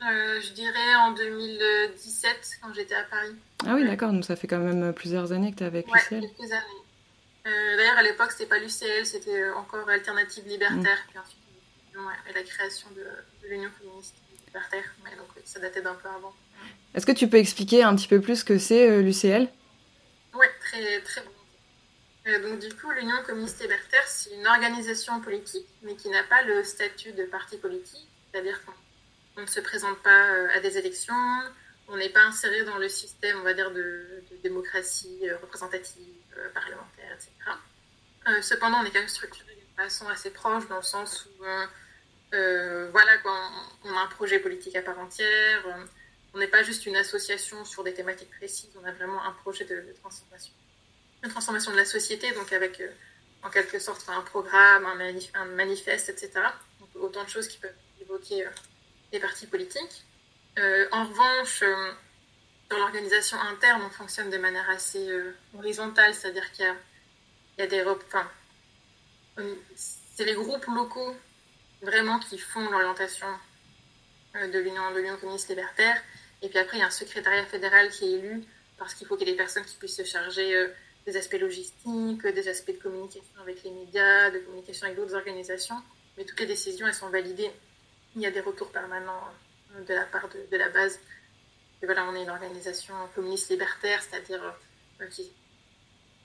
Je 0.00 0.52
dirais 0.52 0.94
en 0.96 1.12
2017, 1.12 2.58
quand 2.62 2.72
j'étais 2.72 2.94
à 2.94 3.04
Paris. 3.04 3.34
Ah 3.66 3.74
oui, 3.74 3.86
d'accord, 3.86 4.12
donc 4.12 4.24
ça 4.24 4.34
fait 4.34 4.46
quand 4.46 4.58
même 4.58 4.94
plusieurs 4.94 5.32
années 5.32 5.52
que 5.52 5.58
tu 5.58 5.64
es 5.64 5.66
avec 5.66 5.86
l'UCL. 5.86 6.20
quelques 6.22 6.52
années. 6.52 6.84
Euh, 7.46 7.76
d'ailleurs, 7.76 7.98
à 7.98 8.02
l'époque, 8.02 8.30
c'était 8.32 8.46
pas 8.46 8.58
l'UCL, 8.58 9.04
c'était 9.04 9.42
euh, 9.42 9.54
encore 9.56 9.88
Alternative 9.88 10.46
Libertaire, 10.46 10.80
mm. 10.80 11.08
puis 11.08 11.18
ensuite 11.18 11.38
et 12.28 12.32
la 12.32 12.42
création 12.42 12.88
de, 12.96 13.06
l'Union 13.48 13.70
féministe 13.78 14.16
libertaire. 14.46 14.84
Mais 15.04 15.14
donc, 15.16 15.28
ça 15.44 15.60
datait 15.60 15.82
d'un 15.82 15.94
peu 15.94 16.08
avant. 16.08 16.34
Est-ce 16.94 17.06
que 17.06 17.12
tu 17.12 17.28
peux 17.28 17.38
expliquer 17.38 17.82
un 17.82 17.94
petit 17.96 18.08
peu 18.08 18.20
plus 18.20 18.36
ce 18.36 18.44
que 18.44 18.58
c'est 18.58 18.88
euh, 18.88 19.02
l'UCL 19.02 19.48
Oui, 20.34 20.46
très, 20.60 21.00
très 21.00 21.22
bon. 21.22 22.48
donc, 22.48 22.60
du 22.60 22.74
coup, 22.74 22.90
l'Union 22.92 23.16
communiste 23.26 23.60
libertaire, 23.60 24.06
c'est 24.06 24.34
une 24.34 24.46
organisation 24.46 25.20
politique, 25.20 25.66
mais 25.82 25.96
qui 25.96 26.08
n'a 26.08 26.24
pas 26.24 26.42
le 26.42 26.62
statut 26.62 27.12
de 27.12 27.24
parti 27.24 27.56
politique, 27.56 28.08
c'est-à-dire 28.30 28.60
qu'on 28.64 29.42
ne 29.42 29.46
se 29.46 29.60
présente 29.60 29.98
pas 29.98 30.48
à 30.54 30.60
des 30.60 30.78
élections, 30.78 31.14
on 31.88 31.96
n'est 31.96 32.08
pas 32.08 32.22
inséré 32.22 32.64
dans 32.64 32.78
le 32.78 32.88
système, 32.88 33.38
on 33.40 33.42
va 33.42 33.54
dire, 33.54 33.70
de, 33.72 34.22
démocratie 34.42 35.20
représentative, 35.42 36.04
parlementaire, 36.52 37.12
etc. 37.14 37.30
Euh, 38.28 38.40
cependant, 38.40 38.78
on 38.80 38.84
est 38.84 38.90
quand 38.90 39.00
même 39.00 39.08
structuré 39.08 39.54
d'une 39.54 39.84
façon 39.84 40.08
assez 40.08 40.30
proche, 40.30 40.66
dans 40.68 40.76
le 40.76 40.82
sens 40.82 41.26
où, 41.26 41.44
euh, 41.44 41.66
euh, 42.32 42.88
voilà, 42.90 43.18
quoi, 43.18 43.32
on, 43.84 43.96
a 43.96 44.00
un 44.00 44.06
projet 44.06 44.38
politique 44.38 44.76
à 44.76 44.82
part 44.82 44.98
entière, 44.98 45.64
on 46.34 46.38
n'est 46.38 46.48
pas 46.48 46.62
juste 46.62 46.86
une 46.86 46.96
association 46.96 47.64
sur 47.64 47.84
des 47.84 47.94
thématiques 47.94 48.30
précises, 48.30 48.70
on 48.80 48.84
a 48.84 48.92
vraiment 48.92 49.22
un 49.24 49.32
projet 49.32 49.64
de, 49.64 49.94
transformation. 50.00 50.52
Une 51.22 51.30
transformation 51.30 51.72
de 51.72 51.76
la 51.76 51.84
société, 51.84 52.32
donc 52.32 52.52
avec 52.52 52.82
en 53.42 53.50
quelque 53.50 53.78
sorte 53.78 54.04
un 54.08 54.20
programme, 54.22 54.86
un, 54.86 55.44
manifeste, 55.46 56.08
etc. 56.08 56.32
Autant 56.94 57.24
de 57.24 57.28
choses 57.28 57.48
qui 57.48 57.58
peuvent 57.58 57.74
évoquer 58.00 58.46
les 59.12 59.20
partis 59.20 59.46
politiques. 59.46 60.04
en 60.56 61.04
revanche, 61.06 61.58
sur 61.58 62.78
l'organisation 62.78 63.40
interne, 63.40 63.82
on 63.86 63.90
fonctionne 63.90 64.30
de 64.30 64.38
manière 64.38 64.68
assez 64.68 65.08
horizontale, 65.56 66.14
c'est-à-dire 66.14 66.50
qu'il 66.52 66.66
y, 67.58 67.60
y 67.60 67.62
a, 67.62 67.66
des... 67.66 67.84
Enfin, 67.86 68.28
c'est 69.74 70.24
les 70.24 70.34
groupes 70.34 70.66
locaux 70.66 71.16
vraiment 71.82 72.18
qui 72.18 72.38
font 72.38 72.68
l'orientation 72.70 73.26
euh, 74.36 74.48
de 74.48 74.58
l'Union 74.58 74.82
communiste 75.20 75.48
libertaire. 75.48 76.00
Et 76.44 76.48
puis 76.50 76.58
après, 76.58 76.76
il 76.76 76.80
y 76.80 76.82
a 76.82 76.86
un 76.86 76.90
secrétariat 76.90 77.46
fédéral 77.46 77.88
qui 77.88 78.04
est 78.04 78.18
élu 78.18 78.44
parce 78.76 78.92
qu'il 78.92 79.06
faut 79.06 79.16
qu'il 79.16 79.26
y 79.26 79.30
ait 79.30 79.32
des 79.32 79.38
personnes 79.38 79.64
qui 79.64 79.76
puissent 79.76 79.96
se 79.96 80.04
charger 80.04 80.54
euh, 80.54 80.68
des 81.06 81.16
aspects 81.16 81.40
logistiques, 81.40 82.26
des 82.26 82.48
aspects 82.48 82.72
de 82.72 82.82
communication 82.82 83.40
avec 83.40 83.62
les 83.64 83.70
médias, 83.70 84.30
de 84.30 84.40
communication 84.40 84.84
avec 84.84 84.98
d'autres 84.98 85.14
organisations. 85.14 85.76
Mais 86.18 86.24
toutes 86.24 86.38
les 86.40 86.46
décisions, 86.46 86.86
elles 86.86 86.94
sont 86.94 87.08
validées. 87.08 87.50
Il 88.14 88.20
y 88.20 88.26
a 88.26 88.30
des 88.30 88.40
retours 88.40 88.70
permanents 88.70 89.22
euh, 89.74 89.84
de 89.84 89.94
la 89.94 90.04
part 90.04 90.28
de, 90.28 90.56
la 90.56 90.68
base. 90.68 91.00
Et 91.82 91.86
voilà, 91.86 92.04
on 92.04 92.14
est 92.14 92.22
une 92.22 92.30
organisation 92.30 92.94
communiste 93.14 93.50
libertaire, 93.50 94.02
c'est-à-dire 94.02 94.42
qui, 95.10 95.32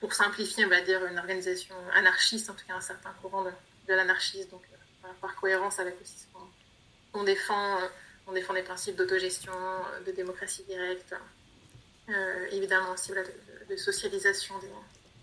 pour 0.00 0.12
simplifier, 0.12 0.66
on 0.66 0.68
va 0.68 0.82
dire 0.82 1.04
une 1.06 1.18
organisation 1.18 1.74
anarchiste, 1.94 2.50
en 2.50 2.54
tout 2.54 2.66
cas 2.66 2.74
un 2.74 2.80
certain 2.82 3.12
courant 3.22 3.42
de, 3.42 3.50
de 3.88 3.94
l'anarchisme. 3.94 4.50
Donc, 4.50 4.62
par 5.22 5.34
cohérence 5.36 5.78
avec 5.78 5.98
aussi 6.02 6.18
ce 6.18 6.26
qu'on 7.12 7.24
défend. 7.24 7.78
Euh, 8.30 8.32
on 8.32 8.34
défend 8.34 8.54
des 8.54 8.62
principes 8.62 8.96
d'autogestion, 8.96 9.52
euh, 9.52 10.06
de 10.06 10.12
démocratie 10.12 10.64
directe, 10.68 11.14
euh, 12.08 12.46
évidemment 12.52 12.92
aussi 12.92 13.12
de, 13.12 13.76
socialisation 13.76 14.54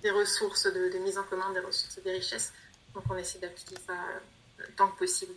des, 0.01 0.11
ressources, 0.11 0.67
de, 0.67 0.97
mise 0.99 1.17
en 1.17 1.23
commun 1.23 1.51
des 1.53 1.59
ressources 1.59 1.97
et 1.97 2.01
des 2.01 2.13
richesses. 2.13 2.53
Donc 2.93 3.03
on 3.09 3.17
essaie 3.17 3.39
d'appliquer 3.39 3.75
ça 3.85 3.93
tant 4.75 4.87
que 4.87 4.99
possible 4.99 5.33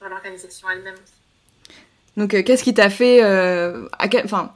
dans, 0.00 0.08
l'organisation 0.08 0.68
elle-même 0.70 0.94
aussi. 0.94 1.74
Donc 2.16 2.30
qu'est-ce 2.30 2.62
qui 2.62 2.74
t'a 2.74 2.90
fait, 2.90 3.22
enfin, 4.24 4.54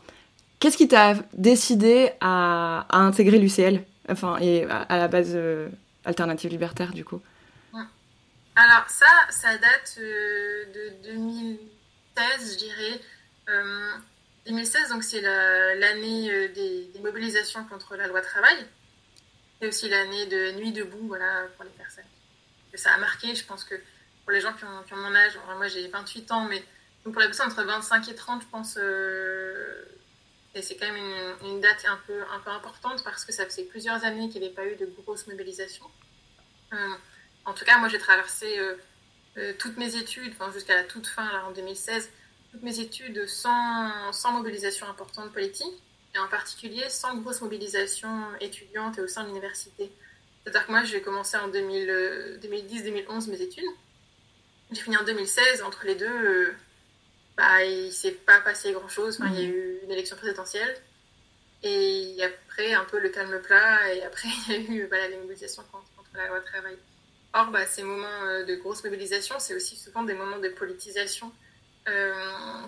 qu'est-ce 0.60 0.76
qui 0.76 0.88
t'a 0.88 1.14
décidé 1.32 2.12
à, 2.20 2.86
intégrer 2.90 3.38
l'UCL, 3.38 3.82
enfin, 4.08 4.38
et 4.40 4.64
à, 4.64 4.98
la 4.98 5.08
base 5.08 5.36
alternative 6.04 6.50
libertaire 6.50 6.92
du 6.92 7.04
coup? 7.04 7.20
Alors 8.56 8.88
ça, 8.88 9.06
ça 9.28 9.58
date 9.58 9.98
euh, 9.98 10.64
de 10.72 11.12
2016, 12.16 12.52
je 12.52 12.58
dirais. 12.58 13.00
2016, 14.46 14.90
euh, 14.90 14.94
donc 14.94 15.04
c'est 15.04 15.20
l'année 15.20 16.30
euh, 16.30 16.48
des, 16.48 16.90
mobilisations 17.00 17.64
contre 17.64 17.96
la 17.96 18.06
loi 18.06 18.20
travail. 18.20 18.66
C'est 19.60 19.68
aussi 19.68 19.88
l'année 19.88 20.26
de 20.26 20.52
Nuit 20.52 20.72
debout, 20.72 21.06
voilà, 21.06 21.46
pour 21.56 21.64
les 21.64 21.70
personnes 21.70 22.04
que 22.72 22.78
ça 22.78 22.92
a 22.92 22.98
marqué. 22.98 23.34
Je 23.34 23.44
pense 23.44 23.64
que 23.64 23.74
pour 24.24 24.32
les 24.32 24.40
gens 24.40 24.52
qui 24.52 24.64
ont, 24.64 24.96
mon 24.96 25.14
âge, 25.14 25.38
moi 25.56 25.68
j'ai 25.68 25.86
28 25.88 26.32
ans, 26.32 26.44
mais 26.44 26.62
pour 27.04 27.20
les 27.20 27.26
personnes 27.26 27.48
entre 27.48 27.62
25 27.62 28.08
et 28.08 28.14
30, 28.14 28.42
je 28.42 28.46
pense 28.48 28.78
et 30.54 30.62
c'est 30.62 30.76
quand 30.76 30.90
même 30.90 31.36
une, 31.44 31.60
date 31.60 31.84
un 31.86 31.98
peu, 32.06 32.22
importante 32.50 33.04
parce 33.04 33.26
que 33.26 33.32
ça 33.32 33.44
faisait 33.44 33.64
plusieurs 33.64 34.04
années 34.04 34.30
qu'il 34.30 34.40
n'y 34.40 34.46
avait 34.46 34.54
pas 34.54 34.66
eu 34.66 34.74
de 34.76 34.86
grosses 34.86 35.26
mobilisations. 35.26 35.86
En 37.46 37.54
tout 37.54 37.64
cas, 37.64 37.78
moi, 37.78 37.88
j'ai 37.88 37.98
traversé 37.98 38.58
euh, 38.58 38.74
euh, 39.38 39.52
toutes 39.58 39.76
mes 39.76 39.96
études, 39.96 40.32
jusqu'à 40.52 40.76
la 40.76 40.84
toute 40.84 41.06
fin, 41.06 41.30
là, 41.32 41.44
en 41.46 41.52
2016, 41.52 42.10
toutes 42.52 42.62
mes 42.62 42.80
études 42.80 43.26
sans, 43.26 44.32
mobilisation 44.32 44.88
importante 44.88 45.32
politique, 45.32 45.82
et 46.14 46.18
en 46.18 46.28
particulier 46.28 46.88
sans 46.88 47.16
grosse 47.18 47.42
mobilisation 47.42 48.08
étudiante 48.40 48.96
et 48.98 49.02
au 49.02 49.06
sein 49.06 49.22
de 49.22 49.28
l'université. 49.28 49.90
C'est-à-dire 50.42 50.66
que 50.66 50.70
moi, 50.70 50.84
j'ai 50.84 51.02
commencé 51.02 51.36
en 51.36 51.48
2010-2011 51.48 51.88
euh, 51.90 53.30
mes 53.30 53.42
études. 53.42 53.64
J'ai 54.72 54.80
fini 54.80 54.96
en 54.96 55.04
2016. 55.04 55.62
Entre 55.62 55.84
les 55.84 55.96
deux, 55.96 56.54
bah, 57.36 57.62
il 57.64 57.86
ne 57.86 57.90
s'est 57.90 58.12
pas 58.12 58.40
passé 58.40 58.72
grand-chose. 58.72 59.20
il 59.26 59.34
y 59.34 59.40
a 59.40 59.44
eu 59.44 59.80
une 59.82 59.90
élection 59.90 60.16
présidentielle. 60.16 60.74
Et 61.62 62.16
après, 62.22 62.72
un 62.72 62.84
peu 62.84 62.98
le 62.98 63.10
calme 63.10 63.40
plat. 63.42 63.92
Et 63.92 64.02
après, 64.02 64.28
il 64.48 64.52
y 64.52 64.56
a 64.56 64.58
eu 64.58 64.86
voilà, 64.86 65.08
les 65.08 65.16
mobilisations 65.18 65.64
contre, 65.70 65.90
contre 65.96 66.10
la 66.14 66.28
loi 66.28 66.40
travail. 66.40 66.78
Or, 67.36 67.50
bah, 67.50 67.66
ces 67.66 67.82
moments 67.82 68.22
euh, 68.24 68.44
de 68.44 68.54
grosse 68.54 68.82
mobilisation, 68.82 69.34
c'est 69.38 69.54
aussi 69.54 69.76
souvent 69.76 70.02
des 70.04 70.14
moments 70.14 70.38
de 70.38 70.48
politisation. 70.48 71.30
Euh, 71.86 72.14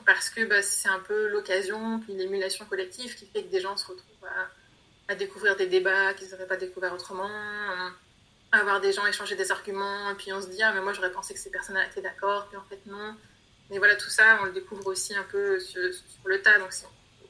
parce 0.05 0.29
que 0.29 0.45
bah, 0.45 0.61
c'est 0.61 0.91
un 0.91 0.99
peu 0.99 1.29
l'occasion, 1.29 2.01
puis 2.01 2.13
l'émulation 2.13 2.67
collective 2.67 3.15
qui 3.17 3.25
fait 3.25 3.45
que 3.45 3.51
des 3.51 3.61
gens 3.63 3.79
se 3.79 3.87
retrouvent 3.87 4.29
à, 5.09 5.15
découvrir 5.15 5.57
des 5.57 5.69
débats 5.69 6.13
qu'ils 6.13 6.29
n'auraient 6.29 6.47
pas 6.47 6.59
découvert 6.59 6.93
autrement, 6.93 7.31
à 8.53 8.59
avoir 8.59 8.83
des 8.83 8.93
gens 8.93 9.07
échanger 9.07 9.37
des 9.37 9.51
arguments, 9.51 10.11
et 10.11 10.15
puis 10.17 10.35
on 10.35 10.43
se 10.43 10.49
dit, 10.49 10.63
ah, 10.63 10.73
mais 10.75 10.83
moi 10.83 10.93
j'aurais 10.93 11.11
pensé 11.11 11.33
que 11.33 11.41
ces 11.41 11.51
personnes 11.51 11.79
étaient 11.91 12.03
d'accord, 12.03 12.47
puis 12.49 12.59
en 12.59 12.65
fait 12.65 12.81
non. 12.85 13.17
Mais 13.71 13.79
voilà, 13.79 13.97
tout 13.97 14.11
ça, 14.11 14.39
on 14.43 14.45
le 14.45 14.53
découvre 14.53 14.87
aussi 14.89 15.17
un 15.17 15.25
peu 15.25 15.59
sur, 15.61 15.81
le 16.27 16.43
tas. 16.43 16.59
Donc, 16.59 16.73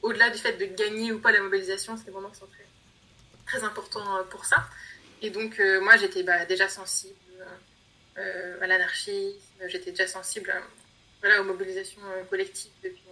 au-delà 0.01 0.29
du 0.29 0.37
fait 0.37 0.57
de 0.57 0.65
gagner 0.65 1.13
ou 1.13 1.19
pas 1.19 1.31
la 1.31 1.39
mobilisation, 1.39 1.95
c'est 1.95 2.05
des 2.05 2.11
moments 2.11 2.33
sont 2.33 2.47
très, 2.47 2.67
très 3.45 3.63
importants 3.63 4.17
euh, 4.17 4.23
pour 4.23 4.43
ça. 4.43 4.67
Et 5.21 5.29
donc, 5.29 5.61
moi, 5.81 5.95
j'étais 5.97 6.23
bah, 6.23 6.45
déjà 6.45 6.67
sensible 6.69 7.15
à 8.61 8.67
l'anarchisme. 8.67 9.67
J'étais 9.67 9.91
déjà 9.91 10.07
sensible 10.07 10.53
voilà, 11.21 11.41
aux 11.41 11.45
mobilisations 11.45 12.01
euh, 12.05 12.23
collectives 12.23 12.71
depuis, 12.83 13.03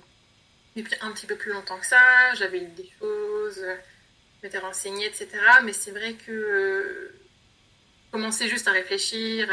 un 1.01 1.11
petit 1.11 1.25
peu 1.25 1.35
plus 1.35 1.51
longtemps 1.51 1.79
que 1.79 1.85
ça. 1.85 2.33
J'avais 2.35 2.59
lu 2.59 2.67
des 2.67 2.89
choses, 2.99 3.59
je 3.59 4.43
m'étais 4.43 4.59
renseignée, 4.59 5.05
etc. 5.05 5.29
Mais 5.63 5.73
c'est 5.73 5.91
vrai 5.91 6.13
que 6.13 6.31
euh, 6.31 7.15
commencer 8.11 8.47
juste 8.47 8.67
à 8.67 8.71
réfléchir, 8.71 9.49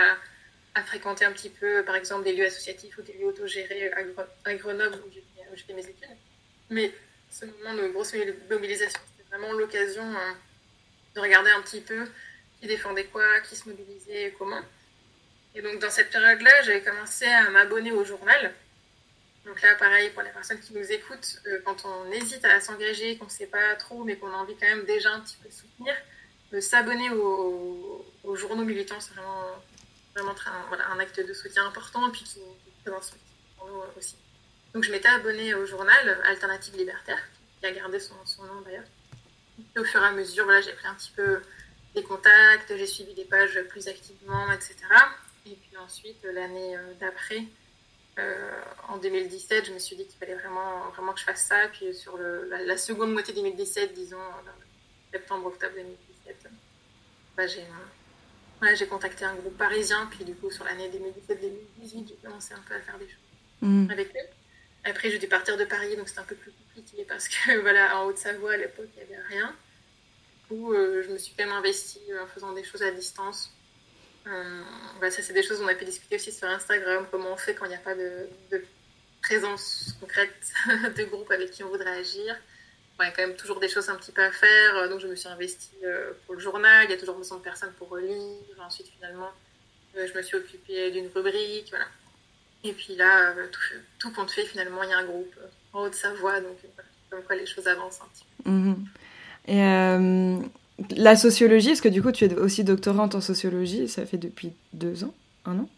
à, 0.74 0.82
fréquenter 0.82 1.24
un 1.24 1.32
petit 1.32 1.50
peu, 1.50 1.84
par 1.84 1.96
exemple, 1.96 2.24
des 2.24 2.34
lieux 2.34 2.46
associatifs 2.46 2.96
ou 2.98 3.02
des 3.02 3.14
lieux 3.14 3.26
autogérés 3.26 3.92
à, 3.92 4.54
Grenoble 4.54 4.98
où 5.06 5.10
j'ai 5.12 5.62
fait 5.62 5.72
mes 5.72 5.82
études. 5.82 6.08
Mais 6.70 6.92
ce 7.30 7.46
moment 7.46 7.74
de 7.74 7.88
grosse 7.88 8.14
mobilisation, 8.50 9.00
c'était 9.16 9.28
vraiment 9.30 9.52
l'occasion 9.52 10.04
hein, 10.04 10.36
de 11.14 11.20
regarder 11.20 11.50
un 11.50 11.62
petit 11.62 11.80
peu 11.80 12.06
qui 12.64 12.68
défendait 12.68 13.04
quoi, 13.04 13.40
qui 13.40 13.56
se 13.56 13.68
mobilisait, 13.68 14.34
comment. 14.38 14.62
Et 15.54 15.60
donc, 15.60 15.80
dans 15.80 15.90
cette 15.90 16.10
période-là, 16.10 16.62
j'avais 16.62 16.82
commencé 16.82 17.26
à 17.26 17.50
m'abonner 17.50 17.92
au 17.92 18.04
journal. 18.04 18.54
Donc 19.44 19.60
là, 19.60 19.74
pareil, 19.74 20.08
pour 20.10 20.22
les 20.22 20.30
personnes 20.30 20.58
qui 20.60 20.72
nous 20.72 20.90
écoutent, 20.90 21.42
euh, 21.46 21.60
quand 21.66 21.84
on 21.84 22.10
hésite 22.10 22.42
à 22.46 22.60
s'engager, 22.60 23.18
qu'on 23.18 23.26
ne 23.26 23.30
sait 23.30 23.48
pas 23.48 23.74
trop, 23.74 24.02
mais 24.04 24.16
qu'on 24.16 24.32
a 24.32 24.36
envie 24.36 24.56
quand 24.56 24.66
même 24.66 24.86
déjà 24.86 25.10
un 25.12 25.20
petit 25.20 25.36
peu 25.42 25.48
de 25.50 25.52
soutenir, 25.52 25.94
de 26.52 26.60
s'abonner 26.60 27.10
aux, 27.10 28.34
journaux 28.34 28.64
militants, 28.64 28.98
c'est 28.98 29.12
vraiment, 29.12 29.42
vraiment 30.16 30.34
un, 30.88 30.98
acte 31.00 31.20
de 31.20 31.34
soutien 31.34 31.66
important, 31.66 32.08
et 32.08 32.12
puis 32.12 32.24
qui, 32.24 32.38
est 32.38 32.90
très 32.90 32.98
nous 33.66 33.82
aussi. 33.98 34.16
Donc 34.72 34.84
je 34.84 34.90
m'étais 34.90 35.08
abonnée 35.08 35.54
au 35.54 35.66
journal 35.66 36.18
Alternative 36.24 36.74
Libertaire, 36.76 37.20
qui 37.60 37.66
a 37.66 37.72
gardé 37.72 38.00
son, 38.00 38.14
nom 38.42 38.62
d'ailleurs. 38.62 38.84
Et 39.76 39.78
au 39.78 39.84
fur 39.84 40.02
et 40.02 40.06
à 40.06 40.12
mesure, 40.12 40.44
voilà, 40.44 40.62
j'ai 40.62 40.72
pris 40.72 40.86
un 40.86 40.94
petit 40.94 41.12
peu 41.14 41.42
des 41.94 42.02
contacts, 42.02 42.76
j'ai 42.76 42.86
suivi 42.86 43.14
des 43.14 43.24
pages 43.24 43.60
plus 43.68 43.88
activement, 43.88 44.50
etc. 44.52 44.76
Et 45.46 45.56
puis 45.56 45.76
ensuite, 45.76 46.22
l'année 46.24 46.76
euh, 46.76 46.94
d'après, 47.00 47.44
euh, 48.18 48.60
en 48.88 48.96
2017, 48.98 49.66
je 49.66 49.72
me 49.72 49.78
suis 49.78 49.96
dit 49.96 50.06
qu'il 50.06 50.18
fallait 50.18 50.34
vraiment, 50.34 50.88
vraiment 50.90 51.12
que 51.12 51.20
je 51.20 51.24
fasse 51.24 51.46
ça. 51.46 51.68
Puis 51.72 51.94
sur 51.94 52.16
le, 52.16 52.48
la, 52.48 52.76
seconde 52.76 53.12
moitié 53.12 53.34
2017, 53.34 53.94
disons, 53.94 54.18
septembre-octobre 55.12 55.74
2017, 55.74 56.48
bah, 57.36 57.46
j'ai 57.46 57.64
j'ai 58.74 58.86
contacté 58.86 59.24
un 59.24 59.34
groupe 59.34 59.58
parisien. 59.58 60.08
Puis 60.10 60.24
du 60.24 60.34
coup, 60.34 60.50
sur 60.50 60.64
l'année 60.64 60.88
2017-2018, 60.88 62.08
j'ai 62.08 62.16
commencé 62.22 62.54
un 62.54 62.62
peu 62.66 62.74
à 62.74 62.80
faire 62.80 62.98
des 62.98 63.06
choses 63.06 63.18
mmh. 63.60 63.90
avec 63.90 64.08
eux. 64.08 64.28
Après, 64.84 65.10
j'ai 65.10 65.18
dû 65.18 65.26
partir 65.26 65.56
de 65.56 65.64
Paris, 65.64 65.96
donc 65.96 66.08
c'était 66.08 66.20
un 66.20 66.24
peu 66.24 66.34
plus 66.34 66.52
compliqué 66.52 67.04
parce 67.08 67.28
que 67.28 67.58
voilà, 67.62 67.98
en 67.98 68.06
Haute-Savoie, 68.06 68.52
à 68.52 68.56
l'époque, 68.56 68.88
il 68.96 69.06
n'y 69.06 69.14
avait 69.14 69.22
rien. 69.28 69.54
Coup, 70.48 70.72
euh, 70.72 71.02
je 71.02 71.10
me 71.10 71.18
suis 71.18 71.34
quand 71.34 71.44
même 71.44 71.54
investie 71.54 72.02
en 72.22 72.26
faisant 72.26 72.52
des 72.52 72.64
choses 72.64 72.82
à 72.82 72.90
distance 72.90 73.50
euh, 74.26 75.10
ça, 75.10 75.22
c'est 75.22 75.32
des 75.32 75.42
choses 75.42 75.60
qu'on 75.60 75.68
a 75.68 75.74
pu 75.74 75.84
discuter 75.84 76.16
aussi 76.16 76.32
sur 76.32 76.48
Instagram, 76.48 77.06
comment 77.10 77.32
on 77.32 77.36
fait 77.36 77.54
quand 77.54 77.66
il 77.66 77.70
n'y 77.70 77.74
a 77.74 77.78
pas 77.78 77.94
de, 77.94 78.28
présence 79.22 79.94
concrète 80.00 80.52
de 80.96 81.04
groupe 81.04 81.30
avec 81.30 81.50
qui 81.50 81.64
on 81.64 81.68
voudrait 81.68 81.98
agir. 81.98 82.36
il 83.00 83.04
y 83.04 83.08
a 83.08 83.10
quand 83.10 83.26
même 83.26 83.36
toujours 83.36 83.58
des 83.58 83.68
choses 83.68 83.88
un 83.88 83.96
petit 83.96 84.12
peu 84.12 84.22
à 84.22 84.30
faire, 84.30 84.88
donc 84.88 85.00
je 85.00 85.06
me 85.06 85.14
suis 85.14 85.28
investie 85.28 85.76
euh, 85.84 86.12
pour 86.24 86.34
le 86.34 86.40
journal, 86.40 86.84
il 86.84 86.90
y 86.90 86.94
a 86.94 86.98
toujours 86.98 87.16
besoin 87.16 87.38
de 87.38 87.42
personnes 87.42 87.72
pour 87.78 87.88
relire. 87.88 88.36
Ensuite, 88.58 88.88
finalement, 88.88 89.30
euh, 89.96 90.06
je 90.06 90.16
me 90.16 90.22
suis 90.22 90.36
occupée 90.36 90.90
d'une 90.90 91.08
rubrique, 91.14 91.68
voilà. 91.70 91.86
Et 92.64 92.72
puis 92.72 92.96
là, 92.96 93.34
tout, 93.98 94.10
compte 94.12 94.30
fait, 94.30 94.46
finalement, 94.46 94.82
il 94.82 94.88
y 94.88 94.92
a 94.92 94.98
un 94.98 95.04
groupe 95.04 95.34
en 95.74 95.82
Haute-Savoie, 95.82 96.40
donc 96.40 96.56
comme 97.10 97.22
quoi 97.22 97.36
les 97.36 97.44
choses 97.44 97.66
avancent 97.66 98.00
un 98.00 98.08
petit 98.08 98.24
peu. 98.42 98.50
Mhm. 98.50 98.86
Et 99.46 99.60
la 100.96 101.16
sociologie, 101.16 101.68
parce 101.68 101.80
que 101.80 101.88
du 101.88 102.02
coup, 102.02 102.12
tu 102.12 102.24
es 102.24 102.34
aussi 102.34 102.64
doctorante 102.64 103.14
en 103.14 103.20
sociologie, 103.20 103.88
ça 103.88 104.04
fait 104.06 104.18
depuis 104.18 104.52
deux 104.72 105.04
ans 105.04 105.14
Un 105.44 105.58
an? 105.60 105.68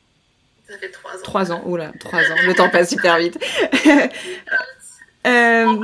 Ça 0.69 0.79
fait 0.79 0.91
trois 0.91 1.13
ans. 1.13 1.23
Trois 1.23 1.53
ans, 1.53 1.63
oula, 1.67 1.93
trois 2.01 2.21
ans, 2.21 2.37
le 2.47 2.55
temps 2.55 2.69
passe 2.71 2.91
super 2.91 3.19
vite. 3.19 3.39
euh, 5.27 5.77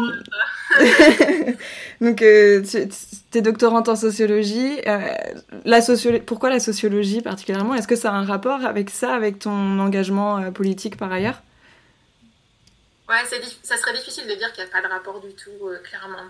Donc, 2.02 2.20
euh, 2.20 2.62
tu 2.64 3.38
es 3.38 3.42
doctorante 3.42 3.88
en 3.88 3.94
sociologie. 3.94 4.80
Euh, 4.88 5.14
la 5.64 5.80
Pourquoi 6.26 6.50
la 6.50 6.58
sociologie 6.58 7.20
particulièrement? 7.20 7.74
Est-ce 7.74 7.86
que 7.86 7.94
ça 7.94 8.10
a 8.10 8.14
un 8.14 8.24
rapport 8.24 8.64
avec 8.64 8.90
ça, 8.90 9.14
avec 9.14 9.38
ton 9.38 9.78
engagement 9.78 10.38
euh, 10.38 10.50
politique 10.50 10.96
par 10.96 11.12
ailleurs? 11.12 11.40
Ouais, 13.08 13.22
ça 13.62 13.76
serait 13.76 13.92
difficile 13.92 14.26
de 14.26 14.34
dire 14.34 14.52
qu'il 14.52 14.64
n'y 14.64 14.70
a 14.70 14.72
pas 14.72 14.82
de 14.82 14.92
rapport 14.92 15.20
du 15.20 15.32
tout, 15.34 15.68
clairement. 15.84 16.24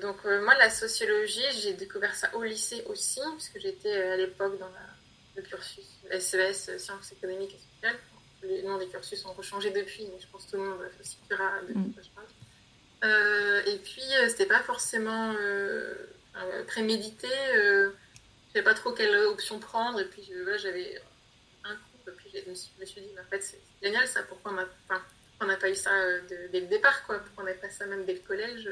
Donc, 0.00 0.24
moi, 0.24 0.54
la 0.58 0.70
sociologie, 0.70 1.44
j'ai 1.62 1.72
découvert 1.72 2.14
ça 2.14 2.34
au 2.34 2.42
lycée 2.42 2.84
aussi, 2.86 3.20
puisque 3.36 3.58
j'étais 3.58 4.02
à 4.02 4.16
l'époque 4.16 4.58
dans 4.58 4.70
le 5.36 5.42
cursus 5.42 5.86
SES, 6.18 6.78
sciences 6.78 7.12
économiques 7.12 7.54
et 7.54 7.74
sociales. 7.74 8.00
Les 8.42 8.62
noms 8.62 8.78
des 8.78 8.88
cursus 8.88 9.24
ont 9.26 9.42
changé 9.42 9.70
depuis, 9.70 10.06
mais 10.06 10.20
je 10.20 10.26
pense 10.28 10.46
que 10.46 10.52
tout 10.52 10.56
le 10.56 10.64
monde 10.64 10.80
se 10.98 11.10
situera 11.10 11.60
de 11.68 11.74
mm. 11.74 11.92
quoi 11.92 12.02
je 12.02 12.10
parle. 12.10 12.26
Euh, 13.04 13.62
et 13.66 13.78
puis, 13.78 14.02
euh, 14.18 14.28
c'était 14.28 14.46
pas 14.46 14.60
forcément 14.60 15.34
euh, 15.38 15.94
prémédité. 16.66 17.28
je 17.54 17.90
savais 18.52 18.64
pas 18.64 18.74
trop 18.74 18.92
quelle 18.92 19.14
option 19.26 19.58
prendre. 19.58 20.00
Et 20.00 20.06
puis, 20.06 20.30
j'avais 20.58 21.00
un 21.64 21.74
coup. 21.74 22.08
Et 22.08 22.12
puis, 22.12 22.30
je 22.34 22.50
me 22.50 22.86
suis, 22.86 23.00
dit, 23.00 23.08
en 23.18 23.30
fait, 23.30 23.40
c'est 23.42 23.60
génial 23.82 24.06
ça. 24.06 24.22
Pourquoi 24.22 24.52
on 25.40 25.46
n'a 25.46 25.56
pas 25.56 25.70
eu 25.70 25.74
ça 25.74 25.90
dès 26.52 26.60
le 26.60 26.66
départ 26.66 27.04
quoi 27.06 27.18
Pourquoi 27.18 27.44
on 27.44 27.46
n'a 27.46 27.54
pas 27.54 27.70
ça 27.70 27.86
même 27.86 28.04
dès 28.04 28.14
le 28.14 28.20
collège 28.20 28.70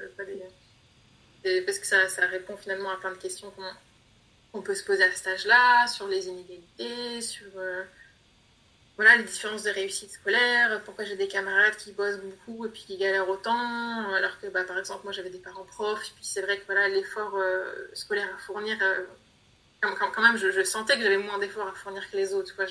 Parce 1.66 1.78
que 1.78 1.86
ça, 1.86 2.26
répond 2.26 2.56
finalement 2.56 2.90
à 2.90 2.96
plein 2.96 3.12
de 3.12 3.18
questions 3.18 3.52
qu'on 4.52 4.62
peut 4.62 4.74
se 4.74 4.84
poser 4.84 5.04
à 5.04 5.12
cet 5.12 5.26
âge-là, 5.28 5.86
sur 5.86 6.08
les 6.08 6.26
inégalités, 6.26 7.20
sur 7.20 7.50
voilà, 8.98 9.14
les 9.14 9.22
différences 9.22 9.62
de 9.62 9.70
réussite 9.70 10.10
scolaire, 10.10 10.82
pourquoi 10.84 11.04
j'ai 11.04 11.14
des 11.14 11.28
camarades 11.28 11.76
qui 11.76 11.92
bossent 11.92 12.18
beaucoup 12.18 12.66
et 12.66 12.68
puis 12.68 12.82
qui 12.84 12.96
galèrent 12.96 13.28
autant, 13.28 14.12
alors 14.12 14.40
que 14.40 14.48
bah, 14.48 14.64
par 14.64 14.76
exemple 14.76 15.02
moi 15.04 15.12
j'avais 15.12 15.30
des 15.30 15.38
parents 15.38 15.64
profs, 15.64 16.08
et 16.08 16.12
puis 16.16 16.24
c'est 16.24 16.42
vrai 16.42 16.58
que 16.58 16.66
voilà, 16.66 16.88
l'effort 16.88 17.36
euh, 17.36 17.88
scolaire 17.94 18.28
à 18.34 18.38
fournir, 18.38 18.76
euh, 18.82 19.04
quand, 19.80 20.20
même 20.20 20.36
je, 20.36 20.64
sentais 20.64 20.96
que 20.96 21.02
j'avais 21.02 21.16
moins 21.16 21.38
d'efforts 21.38 21.68
à 21.68 21.74
fournir 21.74 22.10
que 22.10 22.16
les 22.16 22.34
autres. 22.34 22.56
Quoi. 22.56 22.66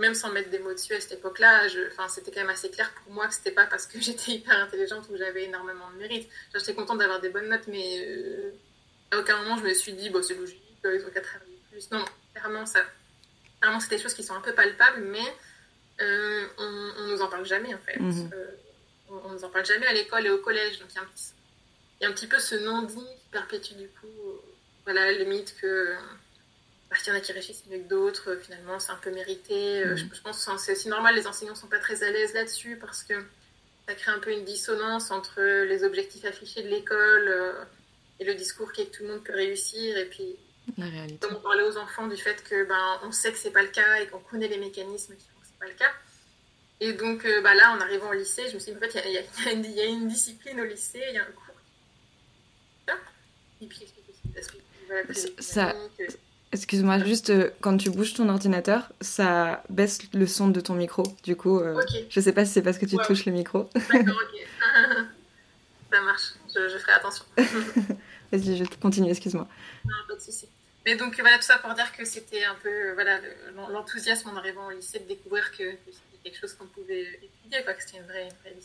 Même 0.00 0.14
sans 0.14 0.32
mettre 0.32 0.50
des 0.50 0.58
mots 0.58 0.72
dessus 0.72 0.94
à 0.94 1.00
cette 1.00 1.12
époque-là, 1.12 1.68
c'était 2.08 2.30
quand 2.30 2.40
même 2.40 2.50
assez 2.50 2.70
clair 2.70 2.92
pour 3.04 3.12
moi 3.12 3.28
que 3.28 3.34
c'était 3.34 3.52
pas 3.52 3.66
parce 3.66 3.86
que 3.86 4.00
j'étais 4.00 4.32
hyper 4.32 4.56
intelligente 4.58 5.06
ou 5.10 5.16
j'avais 5.16 5.44
énormément 5.44 5.90
de 5.92 5.98
mérite. 5.98 6.28
J'étais 6.54 6.74
contente 6.74 6.98
d'avoir 6.98 7.20
des 7.20 7.28
bonnes 7.28 7.48
notes, 7.48 7.68
mais 7.68 8.04
euh, 8.06 8.50
à 9.12 9.18
aucun 9.18 9.36
moment 9.42 9.56
je 9.58 9.64
me 9.64 9.74
suis 9.74 9.92
dit, 9.92 10.10
bon, 10.10 10.22
c'est 10.22 10.34
logique, 10.34 10.62
ils 10.84 11.04
ont 11.06 11.10
qu'à 11.10 11.20
travailler 11.20 11.60
plus. 11.70 11.90
Non, 11.90 12.04
clairement 12.34 12.66
ça 12.66 12.80
Vraiment, 13.62 13.78
c'est 13.78 13.90
des 13.90 13.98
choses 13.98 14.14
qui 14.14 14.22
sont 14.22 14.34
un 14.34 14.40
peu 14.40 14.54
palpables, 14.54 15.02
mais 15.02 15.36
euh, 16.00 16.46
on, 16.56 16.92
on 16.98 17.06
nous 17.08 17.20
en 17.20 17.28
parle 17.28 17.44
jamais 17.44 17.74
en 17.74 17.78
fait. 17.78 18.00
Mhm. 18.00 18.30
Euh, 18.32 18.46
on, 19.10 19.28
ne 19.28 19.34
nous 19.34 19.44
en 19.44 19.50
parle 19.50 19.66
jamais 19.66 19.86
à 19.86 19.92
l'école 19.92 20.26
et 20.26 20.30
au 20.30 20.38
collège. 20.38 20.78
Donc 20.78 20.88
il 20.92 20.96
y, 20.96 20.98
a 20.98 21.02
un 21.02 21.06
petit, 21.06 21.32
il 22.00 22.04
y 22.04 22.06
a 22.06 22.08
un 22.08 22.12
petit 22.12 22.26
peu 22.26 22.38
ce 22.38 22.54
non-dit 22.54 22.94
qui 22.94 23.28
perpétue 23.30 23.74
du 23.74 23.88
coup, 23.88 24.06
euh, 24.06 24.40
voilà, 24.84 25.12
le 25.12 25.24
mythe 25.24 25.54
que 25.60 25.94
parce 26.90 27.02
qu'il 27.02 27.12
y 27.12 27.16
en 27.16 27.18
a 27.18 27.22
qui 27.22 27.32
réussissent 27.32 27.64
mieux 27.70 27.78
que 27.78 27.88
d'autres, 27.88 28.36
finalement 28.42 28.78
c'est 28.78 28.92
un 28.92 28.96
peu 28.96 29.10
mérité. 29.10 29.84
Mhm. 29.84 29.96
Je, 29.96 30.20
pense 30.20 30.44
que 30.44 30.58
c'est 30.58 30.72
aussi 30.72 30.88
normal, 30.88 31.14
les 31.14 31.26
enseignants 31.26 31.54
sont 31.54 31.68
pas 31.68 31.78
très 31.78 32.02
à 32.02 32.10
l'aise 32.10 32.34
là-dessus 32.34 32.76
parce 32.76 33.02
que 33.02 33.14
ça 33.88 33.94
crée 33.94 34.12
un 34.12 34.18
peu 34.18 34.32
une 34.32 34.44
dissonance 34.44 35.10
entre 35.10 35.40
les 35.40 35.84
objectifs 35.84 36.24
affichés 36.24 36.62
de 36.62 36.68
l'école 36.68 37.56
et 38.18 38.24
le 38.24 38.34
discours 38.34 38.72
qui 38.72 38.82
est 38.82 38.86
que 38.86 38.96
tout 38.96 39.02
le 39.04 39.10
monde 39.10 39.24
peut 39.24 39.32
réussir 39.32 39.96
et 39.96 40.04
puis 40.04 40.36
on 40.78 41.34
parlait 41.40 41.62
aux 41.62 41.76
enfants 41.76 42.06
du 42.06 42.16
fait 42.16 42.42
que 42.44 42.64
ben, 42.64 43.00
on 43.02 43.12
sait 43.12 43.32
que 43.32 43.38
c'est 43.38 43.50
pas 43.50 43.62
le 43.62 43.68
cas 43.68 44.00
et 44.00 44.06
qu'on 44.06 44.20
connaît 44.20 44.48
les 44.48 44.58
mécanismes 44.58 45.14
qui 45.14 45.26
font 45.26 45.40
que 45.40 45.46
c'est 45.46 45.58
pas 45.58 45.66
le 45.66 45.74
cas. 45.74 45.92
Et 46.80 46.92
donc 46.92 47.24
euh, 47.24 47.40
bah, 47.42 47.54
là, 47.54 47.72
en 47.72 47.80
arrivant 47.80 48.10
au 48.10 48.14
lycée, 48.14 48.48
je 48.48 48.54
me 48.54 48.58
suis 48.58 48.72
dit, 48.72 48.78
en 48.78 48.80
fait, 48.80 49.02
il 49.04 49.10
y, 49.10 49.74
y, 49.74 49.80
a 49.80 49.84
une 49.84 50.08
discipline 50.08 50.60
au 50.60 50.64
lycée, 50.64 51.02
il 51.08 51.14
y 51.14 51.18
a 51.18 51.22
un 51.22 51.26
cours. 51.26 51.46
Et 53.62 53.66
puis, 53.66 53.86
ça, 55.38 55.76
Excuse-moi, 56.52 56.98
juste 57.04 57.30
euh, 57.30 57.50
quand 57.60 57.76
tu 57.76 57.90
bouges 57.90 58.14
ton 58.14 58.28
ordinateur, 58.28 58.90
ça 59.00 59.62
baisse 59.68 60.00
le 60.12 60.26
son 60.26 60.48
de 60.48 60.60
ton 60.60 60.74
micro. 60.74 61.04
Du 61.22 61.36
coup, 61.36 61.60
euh, 61.60 61.80
je 62.08 62.20
sais 62.20 62.32
pas 62.32 62.44
si 62.44 62.52
c'est 62.52 62.62
parce 62.62 62.76
que 62.76 62.86
tu 62.86 62.96
touches 62.96 63.24
le 63.24 63.32
micro. 63.32 63.70
D'accord, 63.74 64.16
ok. 64.20 64.40
ça 65.92 66.00
marche, 66.02 66.32
je, 66.52 66.68
je 66.68 66.78
ferai 66.78 66.92
attention. 66.92 67.24
Vas-y, 68.32 68.56
je 68.56 68.64
continue, 68.80 69.10
excuse-moi. 69.10 69.46
Non, 69.84 69.94
pas 70.08 70.16
de 70.16 70.20
souci. 70.20 70.48
Mais 70.86 70.96
donc 70.96 71.18
voilà, 71.20 71.36
tout 71.36 71.44
ça 71.44 71.58
pour 71.58 71.72
dire 71.74 71.92
que 71.92 72.04
c'était 72.04 72.44
un 72.44 72.54
peu 72.62 72.92
voilà 72.94 73.20
l'enthousiasme 73.54 74.30
en 74.30 74.36
arrivant 74.36 74.66
au 74.66 74.70
lycée 74.70 74.98
de 74.98 75.04
découvrir 75.04 75.50
que, 75.52 75.58
c'était 75.86 76.18
quelque 76.24 76.38
chose 76.38 76.54
qu'on 76.54 76.66
pouvait 76.66 77.20
étudier, 77.22 77.62
quoi, 77.64 77.74
que 77.74 77.82
c'était 77.82 77.98
une 77.98 78.04
vraie, 78.04 78.28
une 78.28 78.52
vraie 78.52 78.56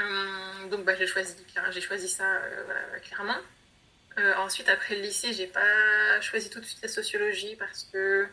hum, 0.00 0.68
donc 0.68 0.84
bah, 0.84 0.94
j'ai 0.98 1.06
choisi, 1.06 1.34
j'ai 1.70 1.80
choisi 1.80 2.08
ça 2.08 2.24
euh, 2.24 2.62
voilà, 2.64 2.80
clairement. 3.00 3.38
Euh, 4.18 4.34
ensuite, 4.38 4.68
après 4.68 4.96
le 4.96 5.02
lycée, 5.02 5.32
j'ai 5.32 5.46
pas 5.46 6.20
choisi 6.20 6.48
tout 6.48 6.60
de 6.60 6.64
suite 6.64 6.82
la 6.82 6.88
sociologie 6.88 7.56
parce 7.56 7.84
que 7.92 8.26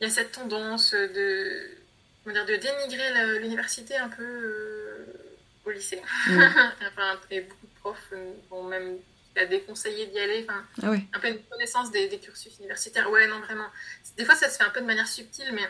il 0.00 0.06
y 0.06 0.10
a 0.10 0.14
cette 0.14 0.32
tendance 0.32 0.92
de, 0.92 1.70
dire, 2.26 2.46
de 2.46 2.56
dénigrer 2.56 3.38
l'université 3.40 3.96
un 3.96 4.08
peu 4.08 4.22
euh, 4.22 5.06
au 5.64 5.70
lycée. 5.70 6.00
Mmh. 6.28 6.42
enfin, 6.86 7.20
et 7.30 7.40
beaucoup 7.40 7.66
de 7.66 7.80
profs 7.80 8.12
vont 8.50 8.62
même 8.64 8.98
à 9.38 9.46
déconseiller 9.46 10.06
d'y 10.06 10.18
aller. 10.18 10.46
Enfin, 10.48 10.64
ah 10.82 10.92
Un 11.12 11.20
peu 11.20 11.28
une 11.28 11.42
connaissance 11.44 11.90
des, 11.90 12.08
cursus 12.18 12.56
universitaires. 12.58 13.10
Ouais, 13.10 13.26
non, 13.26 13.40
vraiment. 13.40 13.68
Des 14.16 14.24
fois, 14.24 14.34
ça 14.34 14.48
se 14.48 14.58
fait 14.58 14.64
un 14.64 14.70
peu 14.70 14.80
de 14.80 14.86
manière 14.86 15.08
subtile, 15.08 15.50
mais 15.52 15.66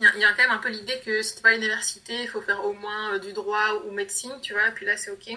il 0.00 0.20
y, 0.20 0.24
a 0.24 0.32
quand 0.32 0.42
même 0.42 0.50
un 0.50 0.58
peu 0.58 0.68
l'idée 0.68 1.00
que 1.04 1.22
si 1.22 1.36
tu 1.36 1.42
pas 1.42 1.50
à 1.50 1.52
l'université, 1.52 2.22
il 2.22 2.28
faut 2.28 2.40
faire 2.40 2.64
au 2.64 2.72
moins 2.72 3.14
euh, 3.14 3.18
du 3.18 3.32
droit 3.32 3.82
ou 3.84 3.92
médecine, 3.92 4.32
tu 4.42 4.52
vois, 4.52 4.70
puis 4.74 4.84
là, 4.84 4.96
c'est 4.96 5.10
OK. 5.10 5.30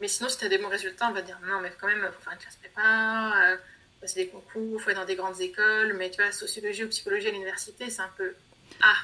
Mais 0.00 0.08
sinon, 0.08 0.28
si 0.28 0.38
tu 0.38 0.44
as 0.44 0.48
des 0.48 0.58
bons 0.58 0.68
résultats, 0.68 1.08
on 1.08 1.12
va 1.12 1.22
dire 1.22 1.38
non, 1.46 1.60
mais 1.60 1.72
quand 1.80 1.86
même, 1.86 1.98
il 1.98 2.12
faut 2.12 2.22
faire 2.22 2.32
une 2.32 2.38
classe 2.38 2.56
prépa, 2.56 3.32
euh, 3.42 3.56
passer 4.00 4.24
des 4.24 4.28
concours, 4.28 4.78
il 4.78 4.80
faut 4.80 4.90
aller 4.90 4.98
dans 4.98 5.04
des 5.04 5.16
grandes 5.16 5.40
écoles. 5.40 5.94
Mais 5.98 6.10
tu 6.10 6.22
vois, 6.22 6.32
sociologie 6.32 6.84
ou 6.84 6.88
psychologie 6.88 7.28
à 7.28 7.30
l'université, 7.30 7.90
c'est 7.90 8.02
un 8.02 8.10
peu 8.16 8.34
ah, 8.82 8.96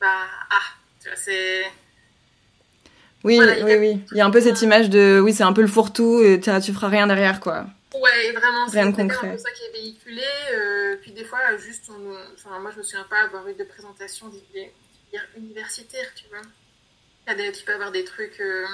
bah, 0.00 0.26
ah. 0.50 0.62
Tu 1.00 1.08
vois, 1.08 1.16
c'est 1.16 1.64
oui, 3.24 3.40
oui, 3.40 3.76
oui. 3.76 4.00
Il 4.12 4.18
y 4.18 4.20
a 4.20 4.26
un 4.26 4.30
peu 4.30 4.40
cette 4.40 4.60
image 4.60 4.90
de, 4.90 5.18
oui, 5.18 5.32
c'est 5.32 5.44
un 5.44 5.54
peu 5.54 5.62
le 5.62 5.66
fourre-tout, 5.66 6.20
et 6.22 6.38
tu 6.40 6.72
feras 6.74 6.88
rien 6.88 7.06
derrière, 7.06 7.40
quoi. 7.40 7.66
Ouais, 7.94 8.32
vraiment, 8.32 8.68
c'est 8.68 8.80
un 8.80 8.92
peu 8.92 9.08
ça 9.08 9.50
qui 9.52 9.64
est 9.64 9.72
véhiculé. 9.72 10.22
Euh, 10.52 10.96
puis 11.00 11.12
des 11.12 11.24
fois, 11.24 11.38
juste, 11.56 11.90
enfin, 12.34 12.58
moi, 12.58 12.70
je 12.72 12.78
me 12.78 12.82
souviens 12.82 13.06
pas 13.08 13.22
avoir 13.22 13.48
eu 13.48 13.54
de 13.54 13.64
présentation 13.64 14.28
d'hiver 14.28 14.70
universitaire, 15.38 16.06
tu 16.14 16.24
vois. 16.28 16.42
Il 17.26 17.52
tu 17.52 17.64
peux 17.64 17.72
avoir 17.72 17.92
des 17.92 18.04
trucs, 18.04 18.40
euh, 18.40 18.66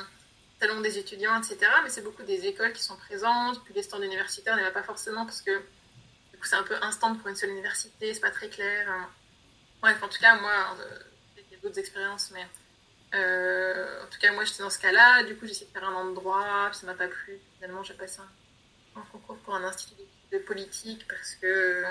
salon 0.60 0.80
des 0.80 0.98
étudiants, 0.98 1.38
etc. 1.38 1.70
Mais 1.82 1.90
c'est 1.90 2.02
beaucoup 2.02 2.22
des 2.22 2.46
écoles 2.46 2.72
qui 2.72 2.82
sont 2.82 2.96
présentes, 2.96 3.62
puis 3.64 3.74
les 3.74 3.82
stands 3.82 4.02
universitaires, 4.02 4.56
n'y 4.56 4.62
va 4.62 4.70
pas 4.70 4.82
forcément 4.82 5.24
parce 5.24 5.42
que 5.42 5.56
du 5.58 6.38
coup, 6.38 6.44
c'est 6.44 6.56
un 6.56 6.62
peu 6.62 6.76
instant 6.82 7.14
pour 7.14 7.28
une 7.28 7.36
seule 7.36 7.50
université, 7.50 8.12
c'est 8.14 8.20
pas 8.20 8.30
très 8.30 8.48
clair. 8.48 9.08
Bref, 9.80 10.02
en 10.02 10.08
tout 10.08 10.20
cas, 10.20 10.38
moi, 10.40 10.76
il 11.36 11.52
y 11.52 11.56
a 11.56 11.58
d'autres 11.62 11.78
expériences, 11.78 12.30
mais 12.32 12.46
euh, 13.14 14.04
en 14.04 14.06
tout 14.06 14.18
cas, 14.18 14.32
moi, 14.32 14.44
j'étais 14.44 14.62
dans 14.62 14.70
ce 14.70 14.78
cas-là. 14.78 15.24
Du 15.24 15.36
coup, 15.36 15.46
j'ai 15.46 15.52
essayé 15.52 15.66
de 15.66 15.72
faire 15.72 15.88
un 15.88 15.94
endroit, 15.94 16.68
puis 16.70 16.78
ça 16.78 16.86
m'a 16.86 16.94
pas 16.94 17.08
plu. 17.08 17.38
Finalement, 17.56 17.82
j'ai 17.82 17.94
passé 17.94 18.20
un, 18.20 19.00
concours 19.12 19.38
pour 19.38 19.54
un 19.54 19.64
institut 19.64 19.94
de 20.32 20.38
politique 20.38 21.06
parce 21.08 21.34
que 21.36 21.84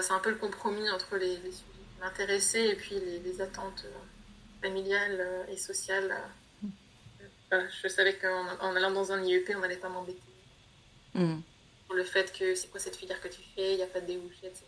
c'est 0.00 0.12
un 0.12 0.18
peu 0.18 0.30
le 0.30 0.36
compromis 0.36 0.90
entre 0.90 1.16
les, 1.16 1.36
sujets 1.36 1.52
qui 1.52 2.00
m'intéressaient 2.00 2.68
et 2.68 2.74
puis 2.74 2.96
les, 2.98 3.40
attentes 3.40 3.84
euh, 3.84 4.66
familiales 4.66 5.18
euh, 5.20 5.44
et 5.48 5.56
sociales. 5.56 6.16
Je 7.52 7.88
savais 7.88 8.14
qu'en 8.16 8.74
allant 8.74 8.90
dans 8.90 9.12
un 9.12 9.22
IEP, 9.22 9.52
on 9.56 9.60
n'allait 9.60 9.76
pas 9.76 9.88
m'embêter. 9.88 10.20
Mmh. 11.14 11.36
Pour 11.86 11.96
le 11.96 12.04
fait 12.04 12.36
que 12.36 12.54
c'est 12.54 12.70
quoi 12.70 12.80
cette 12.80 12.96
filière 12.96 13.20
que 13.20 13.28
tu 13.28 13.40
fais, 13.54 13.72
il 13.72 13.76
n'y 13.76 13.82
a 13.82 13.86
pas 13.86 14.00
de 14.00 14.06
débouché, 14.06 14.46
etc 14.46 14.64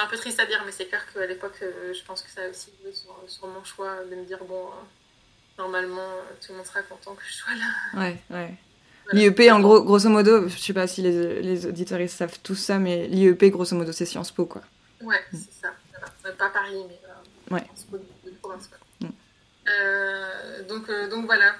c'est 0.00 0.02
un 0.02 0.06
peu 0.06 0.16
triste 0.16 0.40
à 0.40 0.46
dire, 0.46 0.62
mais 0.64 0.72
c'est 0.72 0.86
clair 0.86 1.04
qu'à 1.12 1.26
l'époque, 1.26 1.58
euh, 1.62 1.92
je 1.92 2.02
pense 2.04 2.22
que 2.22 2.30
ça 2.30 2.42
a 2.42 2.48
aussi 2.48 2.70
joué 2.82 2.92
sur, 2.92 3.46
mon 3.46 3.64
choix 3.64 4.04
de 4.04 4.14
me 4.14 4.24
dire 4.24 4.38
bon, 4.44 4.66
euh, 4.66 5.58
normalement, 5.58 6.00
euh, 6.00 6.22
tout 6.40 6.52
le 6.52 6.58
monde 6.58 6.66
sera 6.66 6.82
content 6.82 7.14
que 7.14 7.22
je 7.26 7.32
sois 7.34 7.54
là. 7.54 8.00
Ouais, 8.00 8.16
ouais. 8.30 8.54
L'IEP, 9.12 9.50
en 9.50 9.60
gros, 9.60 9.82
grosso 9.82 10.08
modo, 10.08 10.48
je 10.48 10.56
sais 10.56 10.72
pas 10.72 10.86
si 10.86 11.02
les, 11.02 11.42
les 11.42 11.66
auditeurs 11.66 12.08
savent 12.08 12.38
tout 12.42 12.54
ça, 12.54 12.78
mais 12.78 13.08
l'IEP, 13.08 13.44
grosso 13.50 13.74
modo, 13.74 13.90
c'est 13.90 14.06
Sciences 14.06 14.30
Po, 14.30 14.46
quoi. 14.46 14.62
Ouais, 15.00 15.20
mm. 15.32 15.36
c'est 15.36 15.62
ça. 15.62 15.74
Pas 16.38 16.50
Paris, 16.50 16.84
mais 16.88 17.56
ouais. 17.56 17.64
Sciences 17.64 17.86
Po 17.90 17.98
de, 17.98 18.30
province, 18.40 18.68
quoi. 18.68 18.78
Mm. 19.70 20.66
donc, 20.66 20.90
donc 21.10 21.26
voilà. 21.26 21.54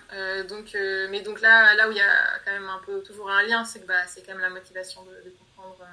donc, 0.45 0.77
mais 1.11 1.21
donc 1.23 1.41
là, 1.41 1.75
là 1.75 1.89
où 1.89 1.93
il 1.93 1.99
y 1.99 2.01
a 2.01 2.39
quand 2.45 2.53
même 2.53 2.69
un 2.69 2.81
peu 2.85 3.03
toujours 3.03 3.31
un 3.31 3.43
lien, 3.43 3.65
c'est 3.65 3.81
que 3.81 3.87
bah, 3.87 4.07
c'est 4.07 4.23
quand 4.23 4.33
même 4.33 4.43
la 4.43 4.51
motivation 4.51 5.03
de, 5.05 5.31
comprendre 5.31 5.87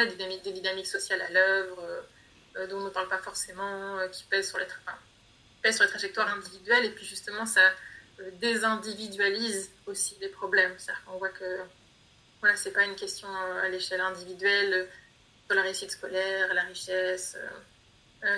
des, 0.00 0.06
dynamiques, 0.16 0.42
des 0.42 0.52
dynamiques 0.52 0.86
sociales 0.86 1.20
à 1.20 1.30
l'œuvre, 1.30 1.78
euh, 1.80 2.00
euh, 2.56 2.66
dont 2.66 2.78
on 2.78 2.84
ne 2.84 2.90
parle 2.90 3.08
pas 3.08 3.18
forcément, 3.18 3.98
euh, 3.98 4.08
qui 4.08 4.24
pèsent 4.24 4.48
sur, 4.48 4.58
les 4.58 4.66
trajectoires 5.88 6.34
individuelles, 6.34 6.84
et 6.84 6.90
puis 6.90 7.04
justement, 7.04 7.46
ça 7.46 7.62
désindividualise 8.40 9.70
aussi 9.86 10.16
les 10.20 10.28
problèmes. 10.28 10.72
C'est-à-dire 10.78 11.04
qu'on 11.04 11.18
voit 11.18 11.30
que 11.30 11.60
voilà, 12.40 12.56
c'est 12.56 12.72
pas 12.72 12.84
une 12.84 12.96
question 12.96 13.28
à 13.62 13.68
l'échelle 13.68 14.00
individuelle 14.00 14.88
sur 15.46 15.54
la 15.56 15.62
réussite 15.62 15.90
scolaire, 15.90 16.52
la 16.54 16.62
richesse, 16.62 17.36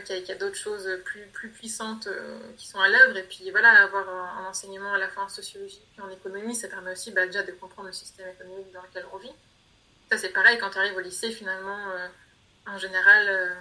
qu'il 0.07 0.27
y 0.27 0.33
a, 0.33 0.35
d'autres 0.37 0.57
choses 0.57 0.89
plus, 1.05 1.27
plus 1.27 1.51
puissantes 1.51 2.09
qui 2.57 2.67
sont 2.67 2.81
à 2.81 2.89
l'œuvre. 2.89 3.17
Et 3.17 3.23
puis 3.25 3.51
voilà, 3.51 3.83
avoir 3.83 4.09
un, 4.09 4.47
enseignement 4.47 4.95
à 4.95 4.99
la 4.99 5.09
fois 5.09 5.25
en 5.25 5.29
sociologie 5.29 5.83
et 5.99 6.01
en 6.01 6.11
économie, 6.11 6.55
ça 6.55 6.69
permet 6.69 6.93
aussi 6.93 7.11
bah, 7.11 7.27
déjà 7.27 7.43
de 7.43 7.53
comprendre 7.53 7.89
le 7.89 7.93
système 7.93 8.29
économique 8.29 8.73
dans 8.73 8.83
lequel 8.83 9.05
on 9.13 9.19
vit. 9.19 9.33
Ça, 10.11 10.19
c'est 10.19 10.31
pareil, 10.31 10.59
quand 10.59 10.71
tu 10.71 10.79
arrives 10.79 10.97
au 10.97 11.01
lycée, 11.01 11.31
finalement, 11.33 11.79
en 12.67 12.79
général, 12.79 13.57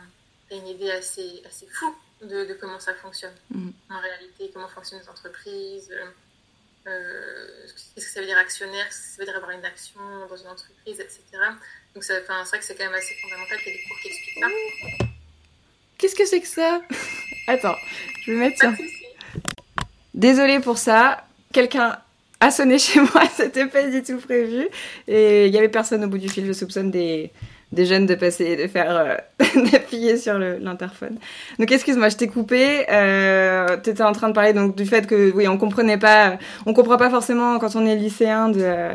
tu 0.48 0.56
as 0.56 0.58
une 0.58 0.68
idée 0.68 0.92
assez, 0.92 1.42
assez 1.46 1.68
floue 1.68 1.96
de, 2.22 2.58
comment 2.60 2.80
ça 2.80 2.94
fonctionne. 2.94 3.36
Mm. 3.50 3.72
En 3.90 4.00
réalité, 4.00 4.50
comment 4.54 4.68
fonctionnent 4.68 5.02
les 5.02 5.10
entreprises, 5.10 5.92
euh, 6.88 7.68
qu'est-ce 7.96 8.06
que 8.06 8.12
ça 8.12 8.20
veut 8.20 8.26
dire 8.26 8.38
actionnaire, 8.38 8.86
qu'est-ce 8.86 9.00
que 9.00 9.10
ça 9.10 9.18
veut 9.20 9.26
dire 9.26 9.36
avoir 9.36 9.52
une 9.52 9.66
action 9.66 10.00
dans 10.28 10.38
une 10.38 10.48
entreprise, 10.48 11.00
etc. 11.00 11.22
Donc 11.94 12.04
c'est 12.04 12.20
vrai 12.22 12.60
que 12.60 12.66
c'est 12.66 12.76
quand 12.76 12.86
même 12.86 12.94
assez 12.94 13.16
fondamental 13.22 13.58
qu'il 13.60 13.72
y 13.72 13.76
ait 13.76 13.78
des 13.78 13.84
cours 13.88 14.00
qui 14.02 14.08
expliquent 14.08 14.40
ça. 14.40 15.06
Qu'est-ce 15.98 16.16
que 16.16 16.26
c'est 16.26 16.42
que 16.42 16.48
ça 16.48 16.82
Attends, 17.48 17.76
je 18.26 18.32
vais 18.32 18.38
mettre 18.38 18.58
ça. 18.60 18.72
Désolée 20.14 20.60
pour 20.60 20.78
ça. 20.78 21.24
Quelqu'un 21.52 21.98
a 22.40 22.52
sonné 22.52 22.78
chez 22.80 23.00
moi, 23.00 23.24
c'était 23.36 23.66
pas 23.66 23.84
du 23.84 24.04
tout 24.04 24.18
prévu. 24.18 24.68
Et 25.08 25.48
il 25.48 25.54
y 25.54 25.58
avait 25.58 25.70
personne 25.70 26.04
au 26.04 26.08
bout 26.08 26.18
du 26.18 26.30
fil, 26.30 26.46
je 26.46 26.54
soupçonne 26.54 26.92
des, 26.92 27.32
des 27.72 27.86
jeunes 27.86 28.06
de 28.06 28.16
passer, 28.16 28.56
de 28.56 28.68
faire, 28.68 28.92
euh, 28.92 29.16
d'appuyer 29.72 30.18
sur 30.18 30.38
l'interphone. 30.38 31.18
Donc 31.60 31.72
excuse-moi, 31.72 32.10
je 32.10 32.18
t'ai 32.18 32.28
coupé. 32.28 32.86
Euh, 32.90 33.78
tu 33.84 33.90
étais 33.90 34.04
en 34.04 34.12
train 34.14 34.30
de 34.30 34.34
parler 34.34 34.54
donc 34.54 34.76
du 34.76 34.86
fait 34.86 35.08
que 35.08 35.32
oui, 35.32 35.48
on 35.48 35.58
comprenait 35.58 35.98
pas, 35.98 36.38
on 36.66 36.74
comprend 36.74 36.98
pas 36.98 37.10
forcément 37.10 37.60
quand 37.60 37.76
on 37.76 37.86
est 37.86 37.96
lycéen 37.96 38.50
de, 38.50 38.92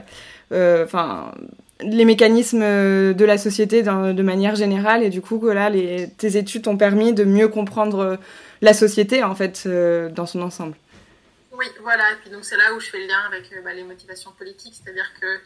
euh, 0.52 0.84
enfin. 0.84 1.32
Les 1.80 2.04
mécanismes 2.04 2.60
de 2.60 3.24
la 3.24 3.38
société 3.38 3.82
de 3.82 4.22
manière 4.22 4.56
générale 4.56 5.02
et 5.02 5.10
du 5.10 5.20
coup 5.20 5.46
là 5.48 5.70
les, 5.70 6.08
tes 6.10 6.36
études 6.36 6.62
t'ont 6.62 6.76
permis 6.76 7.12
de 7.12 7.24
mieux 7.24 7.48
comprendre 7.48 8.18
la 8.62 8.74
société 8.74 9.22
en 9.22 9.34
fait 9.34 9.68
dans 9.68 10.26
son 10.26 10.42
ensemble. 10.42 10.76
Oui, 11.52 11.66
voilà, 11.82 12.12
et 12.12 12.16
puis 12.16 12.30
donc 12.30 12.44
c'est 12.44 12.56
là 12.56 12.74
où 12.74 12.80
je 12.80 12.88
fais 12.88 12.98
le 12.98 13.06
lien 13.06 13.20
avec 13.26 13.52
bah, 13.64 13.72
les 13.74 13.84
motivations 13.84 14.30
politiques, 14.32 14.74
c'est-à-dire 14.74 15.12
que 15.20 15.40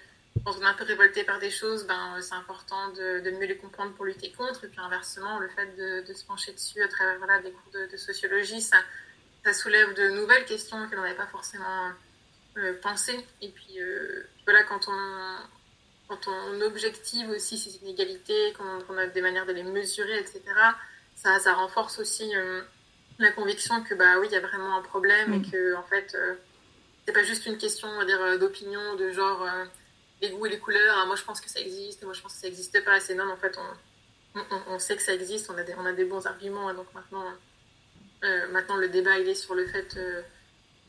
quand 0.44 0.52
on 0.58 0.62
est 0.62 0.66
un 0.66 0.74
peu 0.74 0.84
révolté 0.84 1.24
par 1.24 1.38
des 1.38 1.50
choses, 1.50 1.86
ben, 1.86 2.18
c'est 2.20 2.34
important 2.34 2.90
de, 2.90 3.30
mieux 3.30 3.46
les 3.46 3.56
comprendre 3.56 3.92
pour 3.92 4.04
lutter 4.04 4.32
contre. 4.32 4.64
Et 4.64 4.68
puis 4.68 4.80
inversement, 4.80 5.38
le 5.38 5.48
fait 5.48 5.76
de, 5.76 6.12
se 6.12 6.24
pencher 6.24 6.52
dessus 6.52 6.82
à 6.82 6.88
travers 6.88 7.18
voilà, 7.18 7.40
des 7.40 7.50
cours 7.50 7.72
de, 7.72 7.96
sociologie, 7.96 8.60
ça, 8.60 8.78
soulève 9.52 9.94
de 9.94 10.08
nouvelles 10.10 10.44
questions 10.44 10.88
que 10.88 10.96
l'on 10.96 11.02
n'avait 11.02 11.14
pas 11.14 11.26
forcément 11.26 11.90
euh, 12.56 12.74
pensées. 12.80 13.24
Et 13.40 13.48
puis 13.48 13.80
euh, 13.80 14.22
voilà, 14.44 14.62
quand 14.64 14.88
on, 14.88 15.36
quand 16.20 16.30
on 16.30 16.60
objective 16.62 17.28
aussi 17.30 17.58
ces 17.58 17.76
inégalités, 17.76 18.52
quand 18.56 18.78
on, 18.88 18.98
a 18.98 19.06
des 19.06 19.20
manières 19.22 19.46
de 19.46 19.52
les 19.52 19.62
mesurer, 19.62 20.18
etc., 20.18 20.42
ça, 21.14 21.38
ça 21.38 21.54
renforce 21.54 21.98
aussi 21.98 22.34
euh, 22.34 22.62
la 23.18 23.30
conviction 23.32 23.82
que 23.82 23.94
bah 23.94 24.18
oui, 24.20 24.26
il 24.30 24.32
y 24.32 24.36
a 24.36 24.40
vraiment 24.40 24.76
un 24.76 24.82
problème 24.82 25.34
et 25.34 25.38
mm. 25.38 25.50
que 25.50 25.74
en 25.74 25.82
fait, 25.84 26.16
c'est 27.06 27.12
pas 27.12 27.22
juste 27.22 27.46
une 27.46 27.58
question 27.58 27.88
d'opinion, 28.38 28.96
de 28.96 29.10
genre 29.10 29.46
les 30.22 30.30
goûts 30.30 30.46
et 30.46 30.50
les 30.50 30.58
couleurs. 30.58 30.96
Ah, 30.98 31.06
moi, 31.06 31.16
je 31.16 31.24
pense 31.24 31.40
que 31.40 31.50
ça 31.50 31.60
existe. 31.60 32.02
Moi, 32.04 32.14
je 32.14 32.22
pense 32.22 32.34
que 32.34 32.40
ça 32.40 32.46
n'existe 32.46 32.82
pas. 32.84 33.00
C'est 33.00 33.14
non, 33.14 33.30
en 33.30 33.36
fait, 33.36 33.58
on, 34.34 34.40
on, 34.68 34.78
sait 34.78 34.96
que 34.96 35.02
ça 35.02 35.12
existe. 35.12 35.50
On 35.50 35.58
a 35.58 35.64
des, 35.64 35.74
on 35.74 35.84
a 35.84 35.92
des 35.92 36.04
bons 36.04 36.26
arguments. 36.26 36.68
Hein, 36.68 36.74
donc 36.74 36.86
maintenant, 36.94 37.24
euh, 38.24 38.48
maintenant, 38.52 38.76
le 38.76 38.88
débat, 38.88 39.18
il 39.18 39.28
est 39.28 39.34
sur 39.34 39.54
le 39.54 39.66
fait 39.66 39.96
euh, 39.96 40.22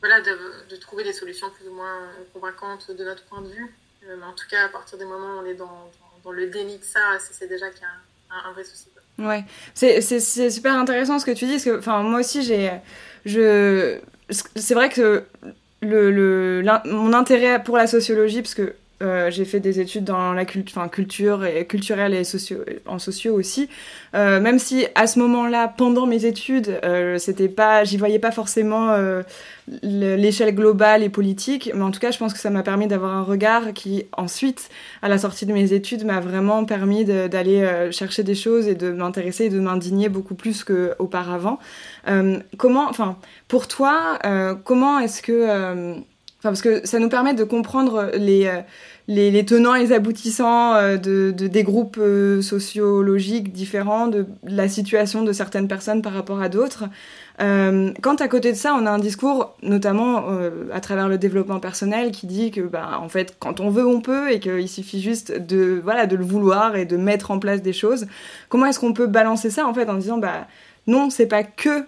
voilà, 0.00 0.20
de, 0.20 0.68
de, 0.70 0.76
trouver 0.76 1.02
des 1.02 1.12
solutions 1.12 1.50
plus 1.50 1.68
ou 1.68 1.74
moins 1.74 2.08
convaincantes 2.32 2.90
de 2.92 3.04
notre 3.04 3.24
point 3.24 3.42
de 3.42 3.48
vue. 3.48 3.74
Euh, 4.08 4.16
mais 4.18 4.24
en 4.24 4.32
tout 4.32 4.46
cas, 4.50 4.66
à 4.66 4.68
partir 4.68 4.98
du 4.98 5.04
moment 5.04 5.36
où 5.36 5.42
on 5.42 5.46
est 5.46 5.54
dans, 5.54 5.90
dans, 6.22 6.32
le 6.32 6.46
déni 6.46 6.78
de 6.78 6.84
ça, 6.84 7.00
c'est 7.18 7.48
déjà 7.48 7.70
qu'il 7.70 7.82
y 7.82 7.84
a 7.84 8.48
un, 8.48 8.52
vrai 8.52 8.64
souci. 8.64 8.88
Ouais, 9.18 9.44
c'est 9.74 10.50
super 10.50 10.76
intéressant 10.76 11.18
ce 11.18 11.26
que 11.26 11.30
tu 11.30 11.46
dis. 11.46 11.52
Parce 11.52 11.64
que, 11.64 11.78
enfin, 11.78 12.02
moi 12.02 12.20
aussi, 12.20 12.42
j'ai. 12.42 12.72
Je... 13.24 13.98
C'est 14.30 14.74
vrai 14.74 14.88
que 14.88 15.24
le, 15.80 16.10
le, 16.10 16.62
mon 16.86 17.12
intérêt 17.12 17.62
pour 17.62 17.76
la 17.76 17.86
sociologie, 17.86 18.42
parce 18.42 18.54
que 18.54 18.74
euh, 19.02 19.30
j'ai 19.30 19.44
fait 19.44 19.60
des 19.60 19.80
études 19.80 20.04
dans 20.04 20.32
la 20.32 20.44
culture 20.44 21.44
et 21.44 21.66
culturelle 21.66 22.14
et 22.14 22.22
en 22.86 22.98
sociaux 22.98 23.34
aussi. 23.34 23.68
Euh, 24.14 24.40
même 24.40 24.58
si 24.58 24.86
à 24.94 25.06
ce 25.06 25.18
moment-là, 25.18 25.68
pendant 25.68 26.06
mes 26.06 26.24
études, 26.26 26.78
euh, 26.84 27.18
c'était 27.18 27.48
pas, 27.48 27.84
j'y 27.84 27.96
voyais 27.96 28.20
pas 28.20 28.30
forcément 28.30 28.94
l'échelle 29.82 30.54
globale 30.54 31.02
et 31.02 31.08
politique, 31.08 31.70
mais 31.74 31.82
en 31.82 31.90
tout 31.90 32.00
cas, 32.00 32.10
je 32.10 32.18
pense 32.18 32.32
que 32.32 32.38
ça 32.38 32.50
m'a 32.50 32.62
permis 32.62 32.86
d'avoir 32.86 33.14
un 33.14 33.22
regard 33.22 33.72
qui, 33.72 34.04
ensuite, 34.16 34.68
à 35.02 35.08
la 35.08 35.18
sortie 35.18 35.46
de 35.46 35.52
mes 35.52 35.72
études, 35.72 36.04
m'a 36.04 36.20
vraiment 36.20 36.64
permis 36.64 37.04
d'aller 37.04 37.88
chercher 37.90 38.22
des 38.22 38.34
choses 38.34 38.68
et 38.68 38.74
de 38.74 38.90
m'intéresser 38.90 39.46
et 39.46 39.50
de 39.50 39.58
m'indigner 39.58 40.08
beaucoup 40.08 40.34
plus 40.34 40.64
qu'auparavant. 40.64 41.58
comment, 42.58 42.88
enfin, 42.88 43.16
pour 43.48 43.66
toi, 43.68 44.18
comment 44.64 44.98
est-ce 44.98 45.22
que 45.22 46.04
parce 46.50 46.62
que 46.62 46.86
ça 46.86 46.98
nous 46.98 47.08
permet 47.08 47.34
de 47.34 47.44
comprendre 47.44 48.10
les, 48.14 48.46
euh, 48.46 48.60
les, 49.08 49.44
tenants 49.44 49.74
et 49.74 49.80
les 49.80 49.92
aboutissants 49.92 50.74
euh, 50.74 50.96
de, 50.96 51.30
de, 51.30 51.46
des 51.46 51.62
groupes 51.62 51.98
euh, 51.98 52.40
sociologiques 52.40 53.52
différents, 53.52 54.08
de 54.08 54.26
la 54.44 54.68
situation 54.68 55.22
de 55.22 55.32
certaines 55.32 55.68
personnes 55.68 56.02
par 56.02 56.12
rapport 56.12 56.40
à 56.40 56.48
d'autres. 56.48 56.84
Euh, 57.40 57.92
quand 58.00 58.20
à 58.20 58.28
côté 58.28 58.52
de 58.52 58.56
ça, 58.56 58.74
on 58.74 58.86
a 58.86 58.90
un 58.90 58.98
discours, 58.98 59.56
notamment 59.62 60.24
à 60.72 60.80
travers 60.80 61.08
le 61.08 61.18
développement 61.18 61.60
personnel, 61.60 62.12
qui 62.12 62.26
dit 62.26 62.50
que, 62.50 62.60
bah, 62.60 62.98
en 63.00 63.08
fait, 63.08 63.36
quand 63.38 63.60
on 63.60 63.70
veut, 63.70 63.86
on 63.86 64.00
peut, 64.00 64.30
et 64.30 64.40
qu'il 64.40 64.68
suffit 64.68 65.02
juste 65.02 65.32
de, 65.32 65.80
voilà, 65.82 66.06
de 66.06 66.16
le 66.16 66.24
vouloir 66.24 66.76
et 66.76 66.84
de 66.84 66.96
mettre 66.96 67.30
en 67.30 67.38
place 67.38 67.60
des 67.60 67.72
choses. 67.72 68.06
Comment 68.48 68.66
est-ce 68.66 68.78
qu'on 68.78 68.92
peut 68.92 69.06
balancer 69.06 69.50
ça, 69.50 69.66
en 69.66 69.74
fait, 69.74 69.88
en 69.88 69.94
disant, 69.94 70.18
bah, 70.18 70.46
non, 70.86 71.10
c'est 71.10 71.26
pas 71.26 71.42
que 71.42 71.84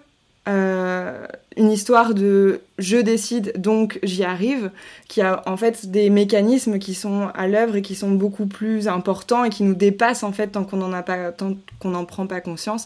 une 1.57 1.71
histoire 1.71 2.13
de 2.13 2.61
je 2.77 2.97
décide 2.97 3.53
donc 3.59 3.99
j'y 4.03 4.23
arrive, 4.23 4.71
qui 5.07 5.21
a 5.21 5.41
en 5.45 5.57
fait 5.57 5.89
des 5.89 6.09
mécanismes 6.09 6.79
qui 6.79 6.93
sont 6.93 7.29
à 7.33 7.47
l'œuvre 7.47 7.75
et 7.75 7.81
qui 7.81 7.95
sont 7.95 8.11
beaucoup 8.11 8.45
plus 8.45 8.87
importants 8.87 9.43
et 9.43 9.49
qui 9.49 9.63
nous 9.63 9.75
dépassent 9.75 10.23
en 10.23 10.31
fait 10.31 10.49
tant 10.49 10.63
qu'on 10.63 10.77
n'en 10.77 10.93
a 10.93 11.03
pas, 11.03 11.31
tant 11.31 11.55
qu'on 11.79 12.05
prend 12.05 12.27
pas 12.27 12.41
conscience. 12.41 12.85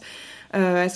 Euh, 0.55 0.88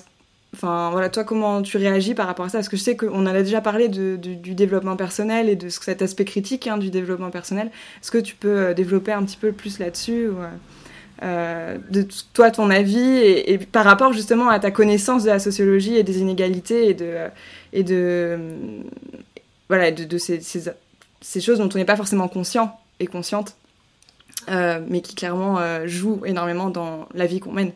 enfin 0.54 0.90
voilà, 0.92 1.10
toi 1.10 1.24
comment 1.24 1.62
tu 1.62 1.78
réagis 1.78 2.16
par 2.16 2.28
rapport 2.28 2.46
à 2.46 2.50
ça? 2.50 2.58
Parce 2.60 2.70
que 2.70 2.78
je 2.78 2.84
sais 2.84 2.96
qu'on 2.96 3.26
a 3.26 3.34
déjà 3.44 3.62
parlé 3.62 3.90
de, 3.90 4.16
du 4.16 4.56
développement 4.56 4.96
personnel 4.96 5.50
et 5.50 5.56
de 5.56 5.70
cet 5.70 6.02
aspect 6.02 6.26
critique 6.26 6.68
hein, 6.68 6.78
du 6.78 6.90
développement 6.90 7.32
personnel. 7.32 7.68
Est-ce 8.02 8.12
que 8.12 8.18
tu 8.18 8.36
peux 8.36 8.58
euh, 8.58 8.74
développer 8.74 9.12
un 9.12 9.24
petit 9.24 9.38
peu 9.38 9.52
plus 9.52 9.80
là-dessus 9.80 10.30
ou, 10.30 10.36
euh, 11.24 11.78
de 11.90 12.06
toi 12.34 12.52
ton 12.52 12.70
avis 12.70 13.00
et, 13.00 13.58
par 13.58 13.86
rapport 13.86 14.12
justement 14.12 14.50
à 14.50 14.60
ta 14.60 14.70
connaissance 14.70 15.24
de 15.24 15.30
la 15.30 15.40
sociologie 15.40 15.96
et 15.96 16.04
des 16.04 16.20
inégalités 16.20 16.90
et 16.90 16.94
de 16.94 17.30
et 17.72 17.84
de 17.84 18.38
voilà 19.70 19.92
de, 19.92 20.18
ces, 20.18 20.42
choses 21.40 21.60
dont 21.60 21.70
on 21.74 21.78
n'est 21.78 21.86
pas 21.86 21.96
forcément 21.96 22.28
conscient 22.28 22.78
et 23.00 23.08
consciente 23.08 23.56
euh, 24.50 24.82
mais 24.90 25.02
qui 25.02 25.16
clairement 25.16 25.58
euh, 25.58 25.88
jouent 25.88 26.26
énormément 26.26 26.70
dans 26.70 27.08
la 27.14 27.26
vie 27.26 27.40
qu'on 27.40 27.54
mène. 27.54 27.72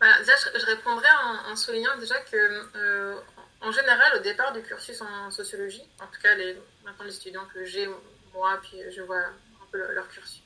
Bah, 0.00 0.06
je, 0.24 0.66
répondrais 0.66 1.06
en, 1.48 1.54
soulignant 1.54 1.96
déjà 2.00 2.16
que 2.30 3.14
en 3.60 3.70
général 3.70 4.18
au 4.18 4.22
départ 4.22 4.52
du 4.52 4.62
cursus 4.62 5.00
en 5.00 5.30
sociologie 5.30 5.84
en 6.02 6.06
tout 6.06 6.20
cas 6.20 6.34
les, 6.34 6.56
maintenant 6.84 7.04
les 7.04 7.14
étudiants 7.14 7.46
que 7.54 7.64
j'ai 7.64 7.88
moi 8.34 8.58
puis 8.62 8.78
je 8.94 9.02
vois 9.02 9.16
un 9.18 9.66
peu 9.70 9.78
leur 9.94 10.08
cursus 10.08 10.42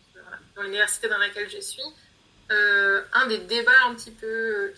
dans 0.56 0.62
l'université 0.62 1.08
dans 1.08 1.18
laquelle 1.18 1.48
je 1.48 1.60
suis, 1.60 1.82
euh, 2.50 3.02
un 3.12 3.26
des 3.28 3.38
débats 3.38 3.84
un 3.86 3.94
petit 3.94 4.10
peu 4.10 4.26
euh, 4.26 4.74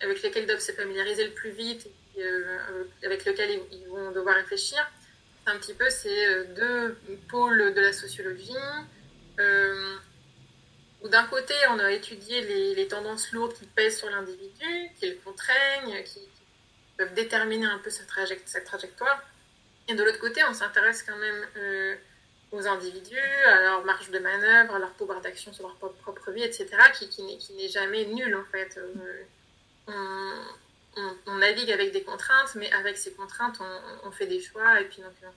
avec 0.00 0.20
lesquels 0.22 0.42
ils 0.44 0.48
doivent 0.48 0.58
se 0.58 0.72
familiariser 0.72 1.24
le 1.24 1.30
plus 1.30 1.50
vite, 1.50 1.86
et, 2.16 2.22
euh, 2.22 2.84
avec 3.04 3.24
lequel 3.24 3.60
ils, 3.70 3.86
vont 3.86 4.10
devoir 4.10 4.34
réfléchir, 4.34 4.78
un 5.46 5.56
petit 5.58 5.74
peu 5.74 5.88
ces 5.90 6.44
deux 6.56 6.96
pôles 7.28 7.72
de 7.72 7.80
la 7.80 7.92
sociologie. 7.92 8.56
où 11.02 11.08
d'un 11.08 11.24
côté, 11.24 11.54
on 11.70 11.78
a 11.78 11.90
étudié 11.92 12.42
les, 12.74 12.88
tendances 12.88 13.30
lourdes 13.32 13.54
qui 13.54 13.66
pèsent 13.66 13.98
sur 13.98 14.10
l'individu, 14.10 14.90
qui 14.98 15.08
le 15.08 15.16
contraignent, 15.24 16.02
qui, 16.04 16.20
peuvent 16.96 17.14
déterminer 17.14 17.66
un 17.66 17.78
peu 17.78 17.90
sa, 17.90 18.04
trajectoire. 18.04 19.22
Et 19.88 19.94
de 19.94 20.04
l'autre 20.04 20.18
côté, 20.18 20.42
on 20.44 20.52
s'intéresse 20.52 21.02
quand 21.02 21.16
même 21.16 21.46
aux 22.52 22.66
individus, 22.66 23.18
à 23.46 23.62
leur 23.62 23.84
marge 23.84 24.10
de 24.10 24.18
manœuvre, 24.18 24.74
à 24.74 24.78
leur 24.78 24.92
pouvoir 24.92 25.20
d'action 25.22 25.52
sur 25.52 25.66
leur 25.66 25.76
propre 25.76 26.30
vie, 26.30 26.42
etc., 26.42 26.68
qui, 26.94 27.08
qui 27.08 27.52
n'est 27.54 27.68
jamais 27.68 28.04
nul 28.04 28.36
en 28.36 28.44
fait. 28.44 28.78
Euh, 29.88 30.44
on, 31.26 31.36
navigue 31.36 31.72
avec 31.72 31.92
des 31.92 32.02
contraintes, 32.02 32.54
mais 32.54 32.70
avec 32.72 32.98
ces 32.98 33.12
contraintes, 33.14 33.58
on, 34.04 34.10
fait 34.12 34.26
des 34.26 34.40
choix. 34.40 34.80
Et 34.80 34.84
puis 34.84 35.00
donc, 35.00 35.14
euh, 35.22 35.28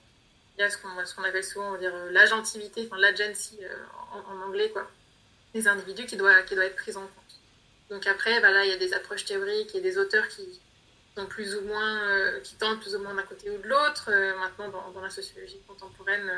il 0.56 0.60
y 0.60 0.64
a 0.64 0.70
ce 0.70 0.76
qu'on 0.76 1.24
appelle 1.24 1.42
souvent 1.42 1.74
on 1.74 1.78
dire, 1.78 1.94
euh, 1.94 2.10
l'agentivité, 2.10 2.86
enfin 2.86 3.00
l'agency 3.00 3.58
en, 4.12 4.40
anglais, 4.42 4.70
quoi. 4.70 4.88
Des 5.54 5.66
individus 5.66 6.04
qui 6.04 6.16
doivent 6.16 6.44
qui 6.44 6.54
doit 6.54 6.66
être 6.66 6.76
pris 6.76 6.94
en 6.96 7.00
compte. 7.00 7.10
Donc 7.88 8.06
après, 8.06 8.40
bah 8.40 8.64
il 8.64 8.70
y 8.70 8.74
a 8.74 8.76
des 8.76 8.92
approches 8.92 9.24
théoriques 9.24 9.74
et 9.74 9.80
des 9.80 9.96
auteurs 9.96 10.28
qui 10.28 10.60
plus 11.30 11.56
ou 11.56 11.62
moins, 11.62 12.38
qui 12.42 12.56
tentent 12.56 12.80
plus 12.82 12.94
ou 12.94 12.98
moins 12.98 13.14
d'un 13.14 13.22
côté 13.22 13.48
ou 13.48 13.56
de 13.56 13.66
l'autre. 13.66 14.10
maintenant, 14.38 14.68
dans, 14.68 15.00
la 15.00 15.08
sociologie 15.08 15.58
contemporaine, 15.66 16.30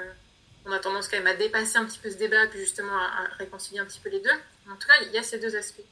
on 0.64 0.72
a 0.72 0.78
tendance 0.78 1.08
quand 1.08 1.16
même 1.16 1.26
à 1.26 1.34
dépasser 1.34 1.78
un 1.78 1.84
petit 1.84 1.98
peu 1.98 2.10
ce 2.10 2.16
débat, 2.16 2.46
puis 2.46 2.60
justement 2.60 2.96
à, 2.96 3.28
réconcilier 3.38 3.80
un 3.80 3.84
petit 3.84 4.00
peu 4.00 4.10
les 4.10 4.20
deux. 4.20 4.30
En 4.70 4.76
tout 4.76 4.86
cas, 4.86 4.94
il 5.02 5.12
y 5.12 5.18
a 5.18 5.22
ces 5.22 5.38
deux 5.38 5.56
aspects. 5.56 5.84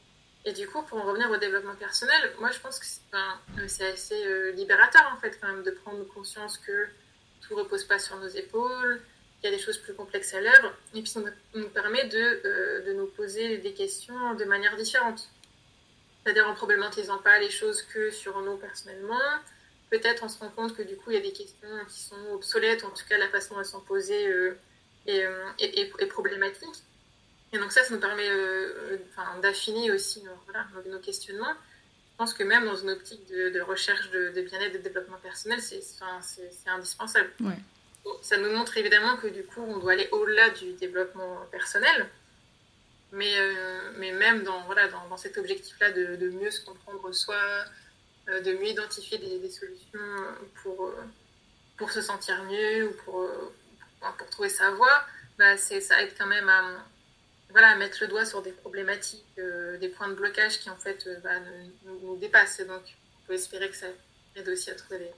Et 0.44 0.52
du 0.52 0.68
coup, 0.68 0.82
pour 0.82 0.98
en 0.98 1.02
revenir 1.02 1.30
au 1.30 1.36
développement 1.36 1.74
personnel, 1.74 2.32
moi 2.38 2.50
je 2.52 2.60
pense 2.60 2.78
que 2.78 2.86
c'est 3.66 3.88
assez 3.88 4.52
libérateur 4.52 5.10
en 5.12 5.20
fait 5.20 5.38
quand 5.40 5.48
même 5.48 5.64
de 5.64 5.72
prendre 5.72 6.06
conscience 6.06 6.58
que 6.58 6.86
tout 7.40 7.56
repose 7.56 7.84
pas 7.84 7.98
sur 7.98 8.16
nos 8.18 8.28
épaules, 8.28 9.00
qu'il 9.40 9.50
y 9.50 9.52
a 9.52 9.56
des 9.56 9.62
choses 9.62 9.78
plus 9.78 9.94
complexes 9.94 10.34
à 10.34 10.40
l'œuvre, 10.40 10.72
et 10.94 11.02
puis 11.02 11.10
ça 11.10 11.20
nous 11.54 11.68
permet 11.70 12.04
de, 12.04 12.84
de 12.86 12.92
nous 12.92 13.06
poser 13.06 13.58
des 13.58 13.72
questions 13.72 14.34
de 14.34 14.44
manière 14.44 14.76
différente. 14.76 15.28
C'est-à-dire 16.22 16.48
en 16.48 16.54
problématisant 16.54 17.18
pas 17.18 17.38
les 17.38 17.50
choses 17.50 17.82
que 17.82 18.10
sur 18.10 18.40
nous 18.40 18.56
personnellement, 18.56 19.20
peut-être 19.90 20.24
on 20.24 20.28
se 20.28 20.38
rend 20.38 20.50
compte 20.50 20.76
que 20.76 20.82
du 20.82 20.96
coup 20.96 21.10
il 21.10 21.14
y 21.14 21.18
a 21.18 21.22
des 21.22 21.32
questions 21.32 21.68
qui 21.88 22.00
sont 22.00 22.32
obsolètes, 22.32 22.84
en 22.84 22.90
tout 22.90 23.04
cas 23.08 23.18
la 23.18 23.28
façon 23.28 23.54
dont 23.54 23.60
elles 23.60 23.66
sont 23.66 23.80
posées 23.80 24.28
euh, 24.28 24.58
euh, 25.08 25.50
est, 25.58 26.06
problématique. 26.06 26.82
Et 27.52 27.58
donc 27.58 27.72
ça, 27.72 27.84
ça 27.84 27.94
nous 27.94 28.00
permet 28.00 28.28
euh, 28.28 28.98
d'affiner 29.40 29.90
aussi 29.92 30.22
nos, 30.24 30.98
questionnements. 30.98 31.54
Je 32.12 32.16
pense 32.18 32.34
que 32.34 32.42
même 32.42 32.64
dans 32.64 32.76
une 32.76 32.90
optique 32.90 33.26
de, 33.28 33.60
recherche 33.60 34.10
de, 34.10 34.40
bien-être, 34.42 34.72
de 34.72 34.78
développement 34.78 35.18
personnel, 35.18 35.60
c'est 35.60 35.82
indispensable. 36.66 37.30
Ça 38.22 38.36
nous 38.38 38.50
montre 38.50 38.76
évidemment 38.78 39.16
que 39.16 39.26
du 39.26 39.44
coup, 39.44 39.60
on 39.60 39.78
doit 39.78 39.92
aller 39.92 40.08
au-delà 40.12 40.50
du 40.50 40.72
développement 40.74 41.46
personnel. 41.50 42.08
Mais, 43.12 43.34
mais 43.98 44.12
même 44.12 44.42
dans, 44.42 44.64
voilà, 44.64 44.88
dans, 44.88 45.06
dans 45.08 45.16
cet 45.16 45.36
objectif-là 45.38 45.92
de, 45.92 46.16
de, 46.16 46.30
mieux 46.30 46.50
se 46.50 46.64
comprendre 46.64 47.12
soi, 47.12 47.36
de 48.28 48.52
mieux 48.52 48.68
identifier 48.68 49.18
des, 49.18 49.50
solutions 49.50 49.98
pour, 50.62 50.86
euh, 50.86 51.04
pour 51.76 51.90
se 51.90 52.00
sentir 52.00 52.42
mieux 52.44 52.88
ou 52.88 52.92
pour, 53.04 53.22
euh, 53.22 53.52
pour, 54.18 54.30
trouver 54.30 54.48
sa 54.48 54.70
voie, 54.70 55.04
bah, 55.38 55.56
ça 55.56 56.02
aide 56.02 56.12
quand 56.18 56.26
même 56.26 56.48
à, 56.48 56.84
voilà, 57.50 57.68
à 57.68 57.76
mettre 57.76 57.98
le 58.00 58.08
doigt 58.08 58.24
sur 58.24 58.42
des 58.42 58.52
problématiques, 58.52 59.24
des 59.36 59.88
points 59.88 60.08
de 60.08 60.14
blocage 60.14 60.58
qui 60.58 60.70
en 60.70 60.76
fait 60.76 61.08
bah, 61.22 61.38
nous, 61.84 62.00
nous, 62.00 62.16
dépassent. 62.16 62.60
Donc, 62.60 62.82
on 62.82 63.26
peut 63.28 63.34
espérer 63.34 63.70
que 63.70 63.76
ça 63.76 63.86
aide 64.34 64.48
aussi 64.48 64.70
à 64.70 64.74
trouver 64.74 64.98
des, 64.98 65.12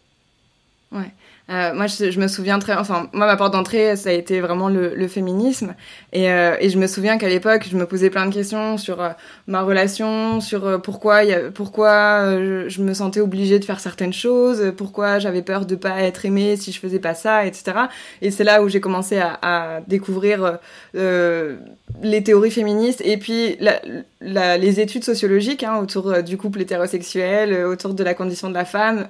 Ouais. 0.90 1.12
Euh, 1.50 1.74
moi, 1.74 1.86
je, 1.86 2.18
me 2.18 2.28
souviens 2.28 2.58
très, 2.58 2.74
enfin, 2.74 3.08
moi, 3.12 3.26
ma 3.26 3.36
porte 3.36 3.54
d'entrée, 3.54 3.96
ça 3.96 4.10
a 4.10 4.12
été 4.12 4.40
vraiment 4.40 4.68
le, 4.68 4.94
le 4.94 5.08
féminisme, 5.08 5.74
et, 6.12 6.30
euh, 6.30 6.56
et, 6.60 6.68
je 6.68 6.78
me 6.78 6.86
souviens 6.86 7.16
qu'à 7.16 7.28
l'époque, 7.28 7.66
je 7.70 7.76
me 7.76 7.86
posais 7.86 8.10
plein 8.10 8.26
de 8.26 8.34
questions 8.34 8.76
sur 8.76 9.00
euh, 9.00 9.10
ma 9.46 9.62
relation, 9.62 10.40
sur 10.40 10.66
euh, 10.66 10.78
pourquoi, 10.78 11.24
y 11.24 11.32
a, 11.32 11.50
pourquoi 11.50 12.36
je, 12.68 12.82
me 12.82 12.92
sentais 12.92 13.20
obligée 13.20 13.58
de 13.58 13.64
faire 13.64 13.80
certaines 13.80 14.12
choses, 14.12 14.72
pourquoi 14.76 15.18
j'avais 15.18 15.42
peur 15.42 15.64
de 15.64 15.74
pas 15.74 16.02
être 16.02 16.26
aimée 16.26 16.56
si 16.56 16.70
je 16.70 16.80
faisais 16.80 16.98
pas 16.98 17.14
ça, 17.14 17.46
etc. 17.46 17.78
Et 18.20 18.30
c'est 18.30 18.44
là 18.44 18.62
où 18.62 18.68
j'ai 18.68 18.80
commencé 18.80 19.18
à, 19.18 19.38
à 19.42 19.80
découvrir 19.80 20.58
les 20.94 22.22
théories 22.22 22.50
féministes 22.50 23.02
et 23.04 23.16
puis 23.16 23.56
la, 23.60 23.80
les 24.20 24.80
études 24.80 25.04
sociologiques 25.04 25.62
hein, 25.62 25.78
autour 25.78 26.22
du 26.22 26.36
couple 26.36 26.60
hétérosexuel, 26.60 27.64
autour 27.64 27.94
de 27.94 28.02
la 28.02 28.14
condition 28.14 28.48
de 28.48 28.54
la 28.54 28.64
femme, 28.64 29.08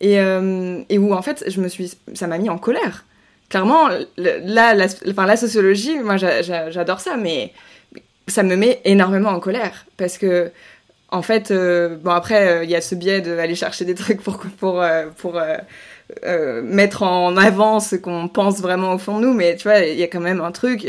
et 0.00 0.14
et 0.14 0.98
où 0.98 1.12
en 1.12 1.22
fait 1.22 1.44
je 1.48 1.60
me 1.60 1.68
suis 1.68 1.92
ça 2.14 2.26
m'a 2.26 2.38
mis 2.38 2.48
en 2.48 2.58
colère. 2.58 3.04
Clairement 3.48 3.88
la, 4.16 4.86
enfin, 5.08 5.26
la 5.26 5.36
sociologie 5.36 5.98
moi 5.98 6.16
j'adore 6.16 7.00
ça 7.00 7.16
mais 7.16 7.52
ça 8.30 8.42
me 8.42 8.56
met 8.56 8.80
énormément 8.84 9.30
en 9.30 9.40
colère 9.40 9.86
parce 9.96 10.16
que 10.16 10.50
en 11.10 11.22
fait 11.22 11.50
euh, 11.50 11.96
bon 11.96 12.10
après 12.10 12.48
euh, 12.48 12.64
il 12.64 12.70
y 12.70 12.76
a 12.76 12.80
ce 12.80 12.94
biais 12.94 13.20
d'aller 13.20 13.54
chercher 13.54 13.84
des 13.84 13.94
trucs 13.94 14.20
euh, 14.26 15.06
pour 15.16 15.40
mettre 16.62 17.02
en 17.02 17.36
avant 17.36 17.80
ce 17.80 17.96
qu'on 17.96 18.28
pense 18.28 18.60
vraiment 18.60 18.94
au 18.94 18.98
fond 18.98 19.18
de 19.18 19.26
nous, 19.26 19.34
mais 19.34 19.56
tu 19.56 19.68
vois, 19.68 19.80
il 19.80 19.98
y 19.98 20.02
a 20.02 20.06
quand 20.06 20.20
même 20.20 20.40
un 20.40 20.52
truc 20.52 20.86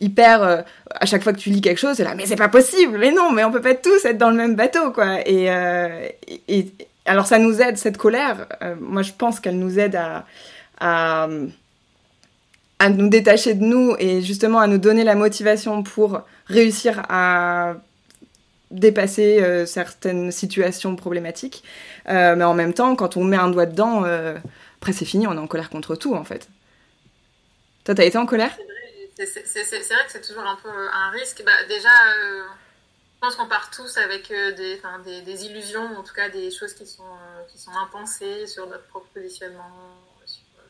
hyper. 0.00 0.64
à 0.90 1.06
chaque 1.06 1.22
fois 1.22 1.32
que 1.32 1.38
tu 1.38 1.50
lis 1.50 1.60
quelque 1.60 1.78
chose, 1.78 1.96
c'est 1.96 2.04
là, 2.04 2.14
mais 2.14 2.26
c'est 2.26 2.36
pas 2.36 2.48
possible, 2.48 2.98
mais 2.98 3.12
non, 3.12 3.32
mais 3.32 3.44
on 3.44 3.50
peut 3.50 3.60
pas 3.60 3.74
tous 3.74 4.04
être 4.04 4.18
dans 4.18 4.30
le 4.30 4.36
même 4.36 4.54
bateau, 4.54 4.90
quoi. 4.92 5.18
Et, 5.26 5.48
alors 7.04 7.26
ça 7.26 7.38
nous 7.38 7.60
aide, 7.60 7.76
cette 7.76 7.96
colère, 7.96 8.46
euh, 8.62 8.74
moi 8.80 9.02
je 9.02 9.12
pense 9.12 9.40
qu'elle 9.40 9.58
nous 9.58 9.78
aide 9.78 9.96
à, 9.96 10.24
à, 10.78 11.28
nous 12.88 13.08
détacher 13.08 13.54
de 13.54 13.64
nous 13.64 13.94
et 13.98 14.22
justement 14.22 14.58
à 14.60 14.66
nous 14.66 14.78
donner 14.78 15.04
la 15.04 15.14
motivation 15.14 15.82
pour 15.82 16.22
réussir 16.46 17.02
à 17.08 17.74
dépasser 18.70 19.40
euh, 19.40 19.66
certaines 19.66 20.32
situations 20.32 20.96
problématiques. 20.96 21.62
Euh, 22.08 22.34
mais 22.36 22.44
en 22.44 22.54
même 22.54 22.72
temps, 22.72 22.96
quand 22.96 23.16
on 23.16 23.24
met 23.24 23.36
un 23.36 23.50
doigt 23.50 23.66
dedans, 23.66 24.04
après 24.82 24.92
c'est 24.92 25.04
fini, 25.04 25.28
on 25.28 25.32
est 25.32 25.38
en 25.38 25.46
colère 25.46 25.70
contre 25.70 25.94
tout 25.94 26.14
en 26.14 26.24
fait. 26.24 26.48
Toi, 27.84 27.94
t'as 27.94 28.04
été 28.04 28.18
en 28.18 28.26
colère? 28.26 28.56
C'est 29.16 29.24
vrai 29.24 30.06
que 30.06 30.12
c'est 30.12 30.26
toujours 30.26 30.44
un 30.44 30.56
peu 30.56 30.68
un 30.68 31.10
risque. 31.10 31.42
Bah, 31.44 31.52
déjà 31.68 31.88
je 33.22 33.28
pense 33.28 33.36
qu'on 33.36 33.46
part 33.46 33.70
tous 33.70 33.98
avec 33.98 34.32
euh, 34.32 34.50
des, 35.04 35.46
illusions, 35.46 35.96
en 35.96 36.02
tout 36.02 36.12
cas 36.12 36.28
des 36.28 36.50
choses 36.50 36.74
qui 36.74 36.84
sont, 36.84 37.04
euh, 37.04 37.80
impensées 37.80 38.48
sur 38.48 38.66
notre 38.66 38.84
propre 38.88 39.06
positionnement. 39.14 39.70
Euh, 40.20 40.62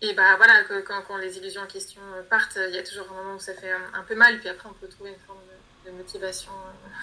et 0.00 0.12
bah 0.12 0.34
voilà, 0.36 0.64
quand, 0.84 1.16
les 1.18 1.38
illusions 1.38 1.62
en 1.62 1.68
question 1.68 2.00
partent, 2.28 2.58
il 2.68 2.74
y 2.74 2.78
a 2.78 2.82
toujours 2.82 3.06
un 3.12 3.22
moment 3.22 3.34
où 3.36 3.38
ça 3.38 3.54
fait 3.54 3.70
un, 3.70 4.02
peu 4.02 4.16
mal, 4.16 4.40
puis 4.40 4.48
après 4.48 4.68
on 4.68 4.72
peut 4.72 4.88
trouver 4.88 5.10
une 5.10 5.24
forme 5.24 5.38
de, 5.86 5.92
motivation, 5.92 6.50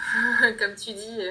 comme 0.59 0.75
tu 0.75 0.91
dis. 0.91 1.21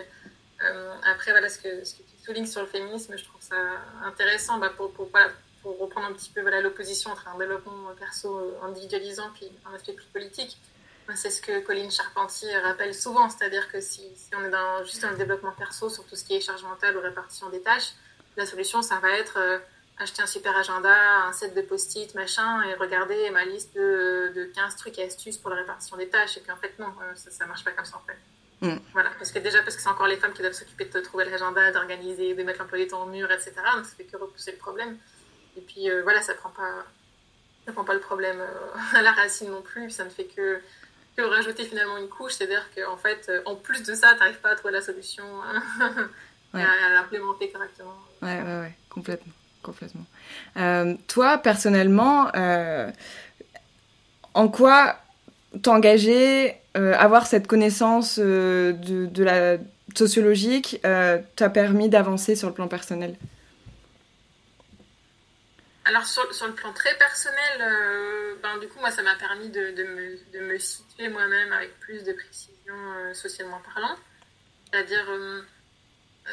après, 1.04 1.32
voilà, 1.32 1.50
ce 1.50 1.58
que, 1.58 1.84
ce 1.84 1.96
que 1.96 2.02
sur 2.46 2.60
le 2.60 2.66
féminisme, 2.66 3.16
je 3.16 3.24
trouve 3.24 3.40
ça 3.40 3.56
intéressant 4.04 4.58
bah, 4.58 4.70
pour, 4.76 4.92
reprendre 5.64 6.06
un 6.06 6.12
petit 6.12 6.30
peu 6.30 6.40
l'opposition 6.60 7.10
entre 7.10 7.26
un 7.28 7.38
développement 7.38 7.92
perso 7.98 8.54
individualisant 8.62 9.30
puis 9.34 9.50
un 9.68 9.74
aspect 9.74 9.94
plus 9.94 10.06
politique. 10.06 10.56
C'est 11.14 11.30
ce 11.30 11.40
que 11.40 11.60
Colline 11.60 11.90
Charpentier 11.90 12.56
rappelle 12.58 12.94
souvent, 12.94 13.28
c'est-à-dire 13.28 13.70
que 13.70 13.80
si, 13.80 14.02
on 14.32 14.44
est 14.44 14.84
juste 14.84 15.02
dans 15.02 15.10
le 15.10 15.16
développement 15.16 15.52
perso 15.52 15.88
sur 15.88 16.04
tout 16.04 16.16
ce 16.16 16.24
qui 16.24 16.34
est 16.34 16.40
charge 16.40 16.64
mentale 16.64 16.96
ou 16.96 17.00
répartition 17.00 17.48
des 17.48 17.60
tâches, 17.60 17.92
la 18.36 18.44
solution, 18.44 18.82
ça 18.82 18.98
va 18.98 19.10
être 19.10 19.38
euh, 19.38 19.58
acheter 19.98 20.22
un 20.22 20.26
super 20.26 20.56
agenda, 20.56 21.26
un 21.26 21.32
set 21.32 21.54
de 21.54 21.62
post-it, 21.62 22.14
machin, 22.14 22.62
et 22.64 22.74
regarder 22.74 23.30
ma 23.30 23.44
liste 23.44 23.74
de, 23.74 24.32
de, 24.34 24.44
15 24.44 24.76
trucs 24.76 24.98
et 24.98 25.04
astuces 25.04 25.38
pour 25.38 25.50
la 25.50 25.56
répartition 25.56 25.96
des 25.96 26.08
tâches. 26.08 26.36
Et 26.36 26.40
puis 26.40 26.50
en 26.50 26.56
fait, 26.56 26.78
non, 26.78 26.92
euh, 27.02 27.14
ça, 27.14 27.44
ne 27.44 27.48
marche 27.48 27.64
pas 27.64 27.70
comme 27.72 27.84
ça 27.84 27.96
en 27.96 28.06
fait. 28.06 28.18
Mm. 28.60 28.76
Voilà, 28.92 29.10
parce 29.18 29.32
que 29.32 29.38
déjà, 29.38 29.62
parce 29.62 29.76
que 29.76 29.82
c'est 29.82 29.88
encore 29.88 30.06
les 30.06 30.16
femmes 30.16 30.32
qui 30.32 30.42
doivent 30.42 30.54
s'occuper 30.54 30.86
de 30.86 31.00
trouver 31.00 31.24
l'agenda, 31.24 31.70
d'organiser, 31.72 32.34
de 32.34 32.42
mettre 32.42 32.60
l'emploi 32.60 32.78
du 32.78 32.86
temps 32.86 33.02
au 33.02 33.06
mur, 33.06 33.30
etc. 33.30 33.52
Donc 33.74 33.84
ça 33.84 33.94
fait 33.96 34.04
que 34.04 34.16
repousser 34.16 34.52
le 34.52 34.58
problème. 34.58 34.96
Et 35.56 35.60
puis 35.60 35.90
euh, 35.90 36.02
voilà, 36.02 36.22
ça 36.22 36.34
prend 36.34 36.50
pas, 36.50 36.84
ça 37.66 37.72
prend 37.72 37.84
pas 37.84 37.94
le 37.94 38.00
problème 38.00 38.42
à 38.94 39.02
la 39.02 39.12
racine 39.12 39.50
non 39.50 39.62
plus. 39.62 39.90
Ça 39.90 40.04
ne 40.04 40.10
fait 40.10 40.24
que 40.24 40.60
que 41.16 41.22
rajouter 41.22 41.64
finalement 41.64 41.96
une 41.96 42.08
couche, 42.08 42.34
c'est-à-dire 42.34 42.68
qu'en 42.74 42.96
fait, 42.96 43.26
euh, 43.28 43.40
en 43.46 43.56
plus 43.56 43.82
de 43.82 43.94
ça, 43.94 44.12
tu 44.12 44.20
n'arrives 44.20 44.40
pas 44.40 44.50
à 44.50 44.54
trouver 44.54 44.74
la 44.74 44.82
solution, 44.82 45.24
hein, 45.42 46.10
à, 46.54 46.92
l'implémenter 46.92 47.50
correctement. 47.50 47.94
Ouais, 48.22 48.42
ouais, 48.42 48.60
ouais, 48.60 48.76
complètement. 48.90 49.32
complètement. 49.62 50.04
Euh, 50.58 50.94
toi, 51.08 51.38
personnellement, 51.38 52.30
euh, 52.36 52.90
en 54.34 54.48
quoi 54.48 54.98
t'engager, 55.62 56.60
avoir 56.76 57.26
cette 57.26 57.46
connaissance 57.46 58.18
de, 58.18 58.74
de, 58.82 59.24
la 59.24 59.56
sociologique 59.94 60.80
t'a 60.82 61.50
permis 61.50 61.88
d'avancer 61.88 62.36
sur 62.36 62.48
le 62.48 62.54
plan 62.54 62.68
personnel 62.68 63.16
alors 65.86 66.04
sur, 66.04 66.24
le 66.24 66.52
plan 66.52 66.72
très 66.72 66.98
personnel, 66.98 67.60
euh, 67.60 68.34
ben, 68.42 68.58
du 68.58 68.66
coup 68.66 68.80
moi 68.80 68.90
ça 68.90 69.02
m'a 69.02 69.14
permis 69.14 69.50
de, 69.50 70.40
me, 70.40 70.58
situer 70.58 71.08
moi-même 71.08 71.52
avec 71.52 71.78
plus 71.78 72.02
de 72.02 72.12
précision 72.12 72.74
euh, 72.74 73.14
socialement 73.14 73.60
parlant. 73.72 73.96
C'est-à-dire, 74.64 75.06
euh, 75.08 75.42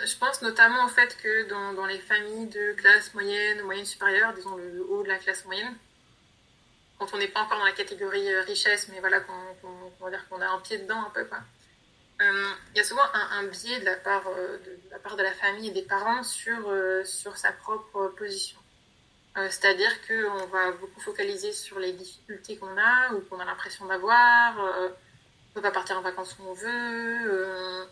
je 0.06 0.16
pense 0.18 0.42
notamment 0.42 0.86
au 0.86 0.88
fait 0.88 1.16
que 1.22 1.48
dans, 1.50 1.74
dans, 1.74 1.86
les 1.86 2.00
familles 2.00 2.48
de 2.48 2.74
classe 2.74 3.14
moyenne, 3.14 3.62
moyenne 3.62 3.86
supérieure, 3.86 4.34
disons 4.34 4.56
le, 4.56 4.84
haut 4.90 5.04
de 5.04 5.08
la 5.08 5.20
classe 5.20 5.46
moyenne, 5.46 5.76
quand 7.06 7.16
on 7.16 7.20
n'est 7.20 7.28
pas 7.28 7.42
encore 7.42 7.60
dans 7.60 7.66
la 7.66 7.72
catégorie 7.72 8.36
richesse, 8.42 8.88
mais 8.90 9.00
voilà, 9.00 9.20
qu'on 9.20 10.10
dire 10.10 10.28
qu'on 10.30 10.42
a 10.42 10.48
un 10.48 10.60
pied 10.60 10.78
dedans 10.78 11.02
un 11.08 11.10
peu 11.10 11.26
quoi. 11.26 11.40
Il 12.22 12.78
y 12.78 12.80
a 12.80 12.84
souvent 12.84 13.04
un, 13.14 13.44
biais 13.48 13.82
de 13.82 13.86
la, 13.86 13.96
part, 13.98 14.24
de, 14.24 14.80
la 14.92 15.00
part 15.00 15.18
de 15.18 15.24
la 15.24 15.34
famille 15.34 15.68
et 15.68 15.72
des 15.72 15.82
parents 15.82 16.24
sur, 16.24 16.72
sur 17.04 17.36
sa 17.36 17.52
propre 17.52 18.14
position. 18.18 18.58
Euh, 19.36 19.48
c'est-à-dire 19.50 19.92
qu'on 20.08 20.46
va 20.48 20.72
beaucoup 20.74 21.02
focaliser 21.02 21.54
sur 21.54 21.80
les 21.80 21.94
difficultés 21.94 22.58
qu'on 22.58 22.78
a 22.78 23.14
ou 23.14 23.22
qu'on 23.22 23.40
a 23.40 23.46
l'impression 23.46 23.86
d'avoir. 23.86 24.60
Euh, 24.64 24.90
on 24.90 24.90
ne 24.90 25.54
peut 25.56 25.62
pas 25.62 25.72
partir 25.72 25.98
en 25.98 26.02
vacances 26.02 26.38
où 26.40 26.44
on 26.48 26.54
veut. 26.54 27.88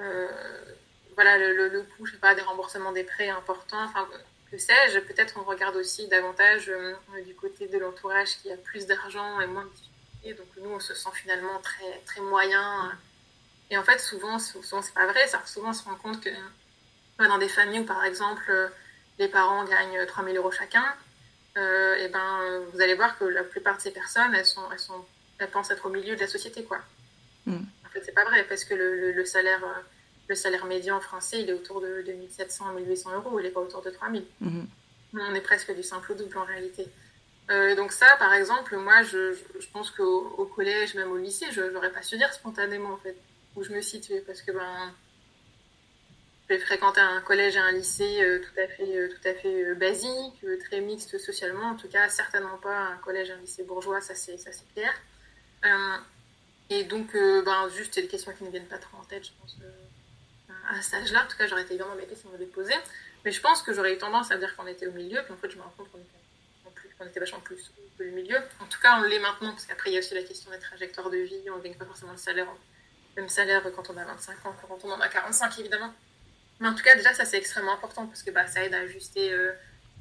Euh, 0.00 0.28
voilà, 1.14 1.38
le, 1.38 1.68
le, 1.68 1.82
coût, 1.82 2.04
je 2.06 2.12
sais 2.12 2.18
pas, 2.18 2.34
des 2.34 2.42
remboursements 2.42 2.92
des 2.92 3.04
prêts 3.04 3.30
importants. 3.30 3.82
Enfin, 3.84 4.06
que 4.50 4.58
sais-je. 4.58 4.98
Peut-être 5.00 5.34
on 5.38 5.44
regarde 5.44 5.76
aussi 5.76 6.08
davantage 6.08 6.70
du 7.26 7.34
côté 7.34 7.68
de 7.68 7.78
l'entourage 7.78 8.38
qui 8.38 8.50
a 8.50 8.56
plus 8.56 8.86
d'argent 8.86 9.40
et 9.40 9.46
moins 9.46 9.64
de 9.64 9.70
difficultés. 9.70 10.34
Donc 10.34 10.48
nous, 10.64 10.70
on 10.70 10.80
se 10.80 10.94
sent 10.94 11.10
finalement 11.14 11.58
très, 11.60 12.00
très 12.06 12.20
moyen. 12.20 12.92
Et 13.70 13.78
en 13.78 13.84
fait, 13.84 13.98
souvent, 13.98 14.38
souvent 14.38 14.82
c'est 14.82 14.94
pas 14.94 15.06
vrai. 15.06 15.26
Ça, 15.26 15.42
souvent, 15.46 15.70
on 15.70 15.72
se 15.72 15.84
rend 15.84 15.96
compte 15.96 16.20
que 16.22 16.30
dans 17.18 17.38
des 17.38 17.48
familles 17.48 17.80
où, 17.80 17.84
par 17.84 18.04
exemple, 18.04 18.70
les 19.18 19.28
parents 19.28 19.64
gagnent 19.64 20.06
3000 20.06 20.36
euros 20.36 20.50
chacun, 20.50 20.94
euh, 21.58 21.96
et 21.96 22.08
ben, 22.08 22.60
vous 22.72 22.80
allez 22.80 22.94
voir 22.94 23.18
que 23.18 23.24
la 23.24 23.42
plupart 23.42 23.76
de 23.76 23.82
ces 23.82 23.90
personnes, 23.90 24.34
elles, 24.34 24.46
sont, 24.46 24.70
elles, 24.70 24.78
sont, 24.78 25.04
elles 25.38 25.50
pensent 25.50 25.70
être 25.70 25.86
au 25.86 25.90
milieu 25.90 26.14
de 26.14 26.20
la 26.20 26.28
société. 26.28 26.64
Quoi. 26.64 26.78
Hmm. 27.46 27.64
c'est 28.04 28.14
pas 28.14 28.24
vrai 28.24 28.44
parce 28.44 28.64
que 28.64 28.74
le, 28.74 29.24
salaire, 29.24 29.64
le 30.28 30.34
salaire 30.34 30.66
médian 30.66 31.00
français, 31.00 31.42
il 31.42 31.50
est 31.50 31.54
autour 31.54 31.80
de, 31.80 32.02
2700 32.06 32.72
1800 32.72 33.14
euros, 33.14 33.40
il 33.40 33.44
n'est 33.44 33.50
pas 33.50 33.60
autour 33.60 33.82
de 33.82 33.90
3000. 33.90 34.24
Mm 34.40 34.64
On 35.14 35.34
est 35.34 35.40
presque 35.40 35.74
du 35.74 35.82
simple 35.82 36.12
au 36.12 36.14
double 36.14 36.36
en 36.38 36.44
réalité. 36.44 36.86
donc 37.48 37.92
ça, 37.92 38.06
par 38.18 38.34
exemple, 38.34 38.76
moi, 38.76 39.02
je, 39.02 39.32
je 39.32 39.66
pense 39.72 39.90
qu'au 39.90 40.50
collège, 40.54 40.94
même 40.94 41.10
au 41.10 41.16
lycée, 41.16 41.46
je 41.50 41.62
n'aurais 41.62 41.92
pas 41.92 42.02
su 42.02 42.16
dire 42.18 42.32
spontanément 42.32 42.92
en 42.92 42.98
fait 42.98 43.16
où 43.56 43.64
je 43.64 43.72
me 43.72 43.80
situais 43.80 44.22
parce 44.26 44.42
que 44.42 44.52
ben 44.52 44.92
j'ai 46.48 46.58
fréquenté 46.58 47.00
un 47.00 47.20
collège 47.20 47.56
et 47.56 47.58
un 47.58 47.72
lycée 47.72 48.22
euh, 48.22 48.40
tout 48.40 48.60
à 48.60 48.66
fait, 48.68 48.96
euh, 48.96 49.08
tout 49.08 49.28
à 49.28 49.34
fait 49.34 49.64
euh, 49.64 49.74
basique, 49.74 50.44
très 50.64 50.80
mixte 50.80 51.18
socialement. 51.18 51.70
En 51.70 51.76
tout 51.76 51.88
cas, 51.88 52.08
certainement 52.08 52.56
pas 52.56 52.78
un 52.78 52.96
collège 52.98 53.28
et 53.28 53.32
un 53.32 53.38
lycée 53.38 53.64
bourgeois, 53.64 54.00
ça 54.00 54.14
c'est, 54.14 54.38
ça 54.38 54.50
c'est 54.52 54.72
clair. 54.72 54.92
et 56.70 56.84
donc, 56.84 57.12
ben, 57.12 57.68
juste, 57.76 57.94
c'est 57.94 58.02
des 58.02 58.08
questions 58.08 58.32
qui 58.32 58.44
ne 58.44 58.50
viennent 58.50 58.66
pas 58.66 58.78
trop 58.78 58.96
en 58.98 59.04
tête, 59.04 59.24
je 59.26 59.30
pense, 59.40 59.56
à 60.68 60.82
cet 60.82 60.94
âge-là. 60.94 61.24
En 61.24 61.28
tout 61.28 61.36
cas, 61.36 61.46
j'aurais 61.46 61.62
été 61.62 61.76
bien 61.76 61.86
embêtée 61.86 62.14
si 62.14 62.26
on 62.26 62.30
m'avait 62.30 62.46
posé. 62.46 62.74
Mais 63.24 63.32
je 63.32 63.40
pense 63.40 63.62
que 63.62 63.72
j'aurais 63.72 63.94
eu 63.94 63.98
tendance 63.98 64.30
à 64.30 64.36
dire 64.36 64.54
qu'on 64.56 64.66
était 64.66 64.86
au 64.86 64.92
milieu, 64.92 65.22
puis 65.22 65.32
en 65.32 65.36
fait, 65.36 65.50
je 65.50 65.56
me 65.56 65.62
rends 65.62 65.74
compte 65.76 65.90
qu'on 65.90 65.98
était, 65.98 67.10
était 67.10 67.20
vachement 67.20 67.40
plus 67.40 67.70
au 68.00 68.04
milieu. 68.04 68.38
En 68.60 68.66
tout 68.66 68.80
cas, 68.80 68.98
on 68.98 69.02
l'est 69.02 69.18
maintenant, 69.18 69.50
parce 69.50 69.66
qu'après, 69.66 69.90
il 69.90 69.94
y 69.94 69.96
a 69.96 70.00
aussi 70.00 70.14
la 70.14 70.22
question 70.22 70.50
des 70.50 70.58
trajectoires 70.58 71.10
de 71.10 71.18
vie. 71.18 71.50
On 71.52 71.58
ne 71.58 71.62
gagne 71.62 71.74
pas 71.74 71.84
forcément 71.84 72.12
le 72.12 72.18
salaire, 72.18 72.46
même 73.16 73.28
salaire 73.28 73.62
quand 73.74 73.90
on 73.90 73.96
a 73.96 74.04
25 74.04 74.46
ans, 74.46 74.56
quand 74.68 74.78
on 74.84 74.92
en 74.92 75.00
a 75.00 75.08
45, 75.08 75.58
évidemment. 75.58 75.92
Mais 76.60 76.68
en 76.68 76.74
tout 76.74 76.82
cas, 76.82 76.96
déjà, 76.96 77.12
ça, 77.14 77.24
c'est 77.24 77.38
extrêmement 77.38 77.74
important 77.74 78.06
parce 78.06 78.22
que 78.22 78.30
bah, 78.30 78.46
ça 78.46 78.64
aide 78.64 78.74
à 78.74 78.80
ajuster 78.80 79.32
euh, 79.32 79.52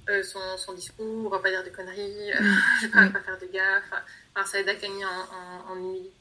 euh, 0.10 0.24
son, 0.24 0.58
son, 0.58 0.74
discours, 0.74 1.34
à 1.34 1.42
pas 1.42 1.50
dire 1.50 1.64
de 1.64 1.70
conneries, 1.70 2.34
euh, 2.34 2.42
mm. 2.42 2.90
pas, 2.94 3.08
pas, 3.10 3.20
faire 3.20 3.38
de 3.40 3.46
gaffe. 3.48 3.92
Enfin, 4.36 4.46
ça 4.46 4.60
aide 4.60 4.70
à 4.70 4.76
gagner 4.76 5.06
en, 5.06 5.72
en, 5.72 5.76
humilité. 5.78 6.12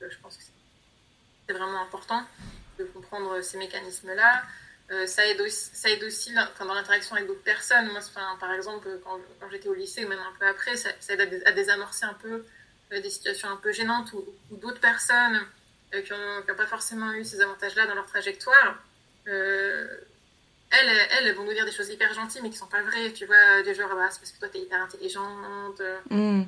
je 0.00 0.16
pense 0.22 0.36
que 0.36 0.42
c'est 1.46 1.52
vraiment 1.52 1.82
important 1.82 2.24
de 2.78 2.84
comprendre 2.84 3.40
ces 3.40 3.58
mécanismes-là. 3.58 4.42
ça, 5.06 5.26
aide 5.26 5.40
aussi, 5.40 5.70
ça 5.72 5.88
aide 5.90 6.02
aussi 6.04 6.32
dans 6.32 6.74
l'interaction 6.74 7.16
avec 7.16 7.28
d'autres 7.28 7.42
personnes. 7.42 7.88
Moi, 7.90 8.00
par 8.40 8.52
exemple, 8.52 8.88
quand, 9.04 9.18
quand 9.40 9.50
j'étais 9.50 9.68
au 9.68 9.74
lycée 9.74 10.04
ou 10.04 10.08
même 10.08 10.18
un 10.18 10.38
peu 10.38 10.46
après, 10.46 10.76
ça, 10.76 10.90
aide 11.10 11.42
à, 11.46 11.52
désamorcer 11.52 12.04
un 12.04 12.14
peu 12.14 12.44
des 12.90 13.10
situations 13.10 13.48
un 13.48 13.56
peu 13.56 13.72
gênantes 13.72 14.12
où, 14.12 14.24
d'autres 14.56 14.80
personnes 14.80 15.40
qui 15.92 16.12
n'ont 16.12 16.56
pas 16.56 16.66
forcément 16.66 17.12
eu 17.12 17.24
ces 17.24 17.40
avantages-là 17.40 17.86
dans 17.86 17.94
leur 17.94 18.06
trajectoire 18.06 18.82
euh, 19.28 19.86
elles, 20.70 21.08
elles 21.18 21.34
vont 21.34 21.44
nous 21.44 21.52
dire 21.52 21.64
des 21.64 21.72
choses 21.72 21.88
hyper 21.88 22.12
gentilles, 22.14 22.40
mais 22.42 22.50
qui 22.50 22.56
sont 22.56 22.66
pas 22.66 22.82
vraies, 22.82 23.12
tu 23.12 23.26
vois, 23.26 23.62
du 23.62 23.74
genre, 23.74 23.94
bah, 23.94 24.08
c'est 24.10 24.20
parce 24.20 24.32
que 24.32 24.38
toi, 24.38 24.48
tu 24.48 24.58
es 24.58 24.62
hyper 24.62 24.82
intelligente. 24.82 25.80
Mm. 26.10 26.42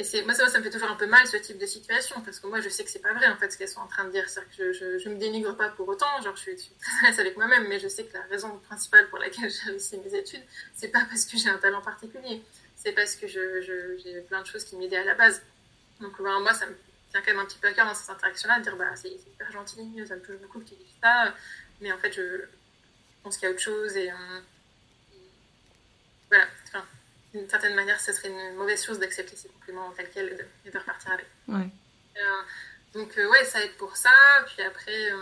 Et 0.00 0.04
c'est, 0.04 0.22
moi, 0.22 0.32
ça, 0.32 0.46
me 0.46 0.62
fait 0.62 0.70
toujours 0.70 0.90
un 0.90 0.94
peu 0.94 1.06
mal, 1.06 1.26
ce 1.26 1.36
type 1.36 1.58
de 1.58 1.66
situation, 1.66 2.20
parce 2.20 2.38
que 2.38 2.46
moi, 2.46 2.60
je 2.60 2.68
sais 2.68 2.84
que 2.84 2.90
c'est 2.90 3.00
pas 3.00 3.12
vrai, 3.12 3.26
en 3.26 3.36
fait, 3.36 3.50
ce 3.50 3.58
qu'elles 3.58 3.68
sont 3.68 3.80
en 3.80 3.88
train 3.88 4.04
de 4.04 4.10
dire. 4.10 4.28
C'est-à-dire 4.28 4.56
que 4.56 4.72
je, 4.72 4.98
je, 4.98 5.08
me 5.08 5.16
dénigre 5.16 5.56
pas 5.56 5.70
pour 5.70 5.88
autant, 5.88 6.22
genre, 6.22 6.36
je 6.36 6.42
suis, 6.56 6.70
très 6.80 7.18
avec 7.18 7.36
moi-même, 7.36 7.66
mais 7.66 7.80
je 7.80 7.88
sais 7.88 8.04
que 8.04 8.14
la 8.14 8.22
raison 8.22 8.58
principale 8.60 9.08
pour 9.08 9.18
laquelle 9.18 9.50
j'ai 9.50 9.70
réussi 9.70 9.98
mes 9.98 10.14
études, 10.14 10.42
c'est 10.76 10.88
pas 10.88 11.04
parce 11.10 11.24
que 11.24 11.36
j'ai 11.36 11.48
un 11.48 11.58
talent 11.58 11.82
particulier, 11.82 12.42
c'est 12.76 12.92
parce 12.92 13.16
que 13.16 13.26
je, 13.26 13.98
j'ai 14.04 14.20
plein 14.20 14.40
de 14.40 14.46
choses 14.46 14.64
qui 14.64 14.76
m'aidaient 14.76 14.98
à 14.98 15.04
la 15.04 15.14
base. 15.14 15.42
Donc, 16.00 16.22
bah, 16.22 16.38
moi, 16.38 16.54
ça 16.54 16.66
me 16.66 16.76
tient 17.10 17.20
quand 17.20 17.32
même 17.32 17.40
un 17.40 17.46
petit 17.46 17.58
peu 17.58 17.66
à 17.66 17.72
cœur 17.72 17.86
dans 17.86 17.94
cette 17.94 18.10
interaction-là, 18.10 18.60
de 18.60 18.62
dire, 18.62 18.76
bah, 18.76 18.94
c'est, 18.94 19.10
hyper 19.10 19.50
gentil, 19.50 20.04
ça 20.06 20.14
me 20.14 20.22
touche 20.22 20.36
beaucoup 20.36 20.60
que 20.60 20.68
tu 20.68 20.74
dises 20.76 20.86
ça 21.02 21.34
mais 21.80 21.92
en 21.92 21.98
fait, 21.98 22.12
je 22.12 22.44
pense 23.22 23.36
qu'il 23.36 23.48
y 23.48 23.50
a 23.50 23.54
autre 23.54 23.62
chose 23.62 23.96
et, 23.96 24.10
voilà. 26.28 26.44
Enfin, 26.66 26.84
d'une 27.32 27.48
certaine 27.48 27.74
manière, 27.74 28.00
ce 28.00 28.12
serait 28.12 28.28
une 28.28 28.56
mauvaise 28.56 28.84
chose 28.84 28.98
d'accepter 28.98 29.36
ces 29.36 29.48
compliments 29.48 29.90
tels 29.92 30.10
quels 30.10 30.48
et 30.64 30.70
de, 30.70 30.78
repartir 30.78 31.12
avec. 31.12 31.26
Ouais. 31.46 31.68
Euh, 32.16 32.42
donc, 32.94 33.16
euh, 33.18 33.28
ouais, 33.28 33.44
ça 33.44 33.62
aide 33.62 33.76
pour 33.76 33.96
ça. 33.96 34.10
Puis 34.46 34.62
après, 34.62 35.12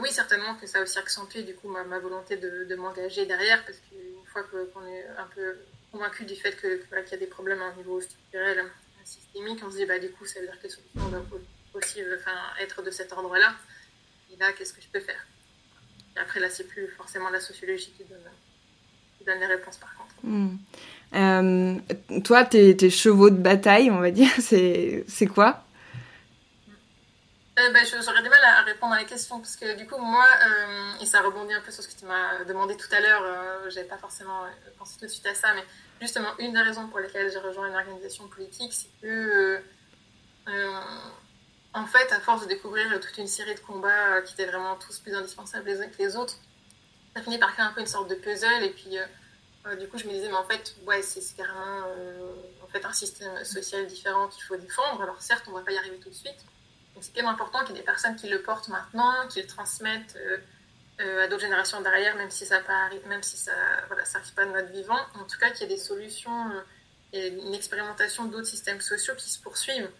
oui, 0.00 0.10
certainement 0.10 0.54
que 0.54 0.66
ça 0.66 0.78
a 0.78 0.82
aussi 0.82 0.98
accentué 0.98 1.42
du 1.42 1.54
coup 1.54 1.68
ma, 1.68 1.84
ma 1.84 1.98
volonté 1.98 2.36
de, 2.36 2.64
de 2.64 2.74
m'engager 2.76 3.26
derrière 3.26 3.64
parce 3.64 3.78
qu'une 3.78 4.24
fois 4.26 4.42
qu'on 4.44 4.86
est 4.86 5.06
un 5.18 5.26
peu 5.34 5.56
convaincu 5.92 6.24
du 6.24 6.36
fait 6.36 6.58
qu'il 6.60 6.80
y 7.10 7.14
a 7.14 7.16
des 7.16 7.26
problèmes 7.26 7.62
à 7.62 7.66
un 7.66 7.74
niveau 7.74 8.00
structurel, 8.00 8.64
systémique, 9.04 9.60
on 9.64 9.70
se 9.70 9.76
dit 9.76 9.86
bah, 9.86 9.98
du 9.98 10.10
coup, 10.10 10.24
ça 10.24 10.40
veut 10.40 10.46
dire 10.46 10.58
que 10.58 10.64
les 10.64 10.70
solutions 10.70 11.08
doivent 11.08 11.40
aussi 11.74 12.00
enfin, 12.18 12.36
être 12.60 12.82
de 12.82 12.90
cet 12.90 13.12
ordre-là 13.12 13.54
là, 14.38 14.52
qu'est-ce 14.52 14.72
que 14.72 14.82
je 14.82 14.88
peux 14.88 15.00
faire? 15.00 15.26
Et 16.16 16.18
après, 16.18 16.40
là, 16.40 16.48
c'est 16.48 16.64
plus 16.64 16.88
forcément 16.88 17.30
la 17.30 17.40
sociologie 17.40 17.92
qui 17.96 18.04
donne, 18.04 18.18
donne 19.26 19.40
les 19.40 19.46
réponses, 19.46 19.76
par 19.76 19.94
contre. 19.94 20.14
Hmm. 20.22 20.56
Euh, 21.14 22.20
toi, 22.22 22.44
tes, 22.44 22.76
tes, 22.76 22.90
chevaux 22.90 23.30
de 23.30 23.36
bataille, 23.36 23.90
on 23.90 24.00
va 24.00 24.10
dire, 24.10 24.30
c'est 24.38 25.26
quoi? 25.32 25.62
Euh, 27.58 27.72
ben, 27.72 27.86
J'aurais 27.86 28.22
du 28.22 28.28
mal 28.28 28.44
à 28.44 28.62
répondre 28.62 28.92
à 28.92 28.98
la 28.98 29.04
question 29.04 29.38
parce 29.38 29.56
que 29.56 29.76
du 29.76 29.86
coup, 29.86 29.96
moi, 29.98 30.26
euh, 30.46 31.02
et 31.02 31.06
ça 31.06 31.22
rebondit 31.22 31.54
un 31.54 31.62
peu 31.62 31.70
sur 31.70 31.82
ce 31.82 31.88
que 31.88 31.98
tu 31.98 32.04
m'as 32.04 32.44
demandé 32.44 32.76
tout 32.76 32.94
à 32.94 33.00
l'heure, 33.00 33.22
euh, 33.22 33.70
j'avais 33.70 33.88
pas 33.88 33.96
forcément 33.96 34.42
pensé 34.78 34.98
tout 34.98 35.06
de 35.06 35.10
suite 35.10 35.26
à 35.26 35.34
ça, 35.34 35.54
mais 35.54 35.64
justement, 36.00 36.28
une 36.38 36.52
des 36.52 36.60
raisons 36.60 36.86
pour 36.88 37.00
lesquelles 37.00 37.32
j'ai 37.32 37.38
rejoint 37.38 37.68
une 37.68 37.74
organisation 37.74 38.28
politique, 38.28 38.74
c'est 38.74 38.90
que 39.00 39.62
en 41.76 41.84
fait, 41.84 42.10
à 42.10 42.20
force 42.20 42.42
de 42.42 42.48
découvrir 42.48 42.88
toute 43.00 43.18
une 43.18 43.26
série 43.26 43.54
de 43.54 43.60
combats 43.60 44.14
euh, 44.14 44.22
qui 44.22 44.32
étaient 44.32 44.46
vraiment 44.46 44.76
tous 44.76 44.98
plus 44.98 45.14
indispensables 45.14 45.66
les 45.66 45.82
uns 45.82 45.88
que 45.88 45.98
les 45.98 46.16
autres, 46.16 46.36
ça 47.16 47.22
finit 47.22 47.38
par 47.38 47.54
créer 47.54 47.64
un 47.64 47.72
peu 47.72 47.80
une 47.80 47.86
sorte 47.86 48.10
de 48.10 48.14
puzzle. 48.14 48.62
Et 48.62 48.70
puis, 48.70 48.98
euh, 48.98 49.04
euh, 49.66 49.76
du 49.76 49.88
coup, 49.88 49.96
je 49.96 50.06
me 50.06 50.12
disais, 50.12 50.28
mais 50.28 50.36
en 50.36 50.44
fait, 50.44 50.76
ouais, 50.86 51.00
c'est 51.00 51.22
carrément 51.34 51.86
en 52.62 52.66
fait, 52.68 52.84
un 52.84 52.92
système 52.92 53.42
social 53.44 53.86
différent 53.86 54.28
qu'il 54.28 54.42
faut 54.42 54.56
défendre. 54.56 55.02
Alors, 55.02 55.20
certes, 55.22 55.44
on 55.48 55.52
ne 55.52 55.58
va 55.58 55.64
pas 55.64 55.72
y 55.72 55.78
arriver 55.78 55.96
tout 55.96 56.10
de 56.10 56.14
suite. 56.14 56.44
Donc, 56.94 57.04
c'est 57.04 57.12
quand 57.14 57.22
même 57.22 57.32
important 57.32 57.60
qu'il 57.60 57.74
y 57.74 57.78
ait 57.78 57.80
des 57.80 57.86
personnes 57.86 58.16
qui 58.16 58.28
le 58.28 58.42
portent 58.42 58.68
maintenant, 58.68 59.26
qui 59.28 59.40
le 59.40 59.46
transmettent 59.46 60.18
à 60.98 61.26
d'autres 61.28 61.42
générations 61.42 61.80
derrière, 61.82 62.16
même 62.16 62.30
si 62.30 62.46
ça 62.46 62.60
ne 62.60 63.08
même 63.08 63.22
si 63.22 63.36
ça 63.36 63.52
voilà, 63.88 64.02
n'arrive 64.14 64.34
pas 64.34 64.44
de 64.46 64.50
notre 64.52 64.72
vivant. 64.72 64.98
En 65.14 65.24
tout 65.24 65.38
cas, 65.38 65.50
qu'il 65.50 65.68
y 65.68 65.72
ait 65.72 65.74
des 65.74 65.82
solutions 65.82 66.50
et 67.12 67.28
une 67.28 67.54
expérimentation 67.54 68.24
d'autres 68.26 68.46
systèmes 68.46 68.80
sociaux 68.80 69.14
qui 69.16 69.30
se 69.30 69.40
poursuivent 69.40 69.90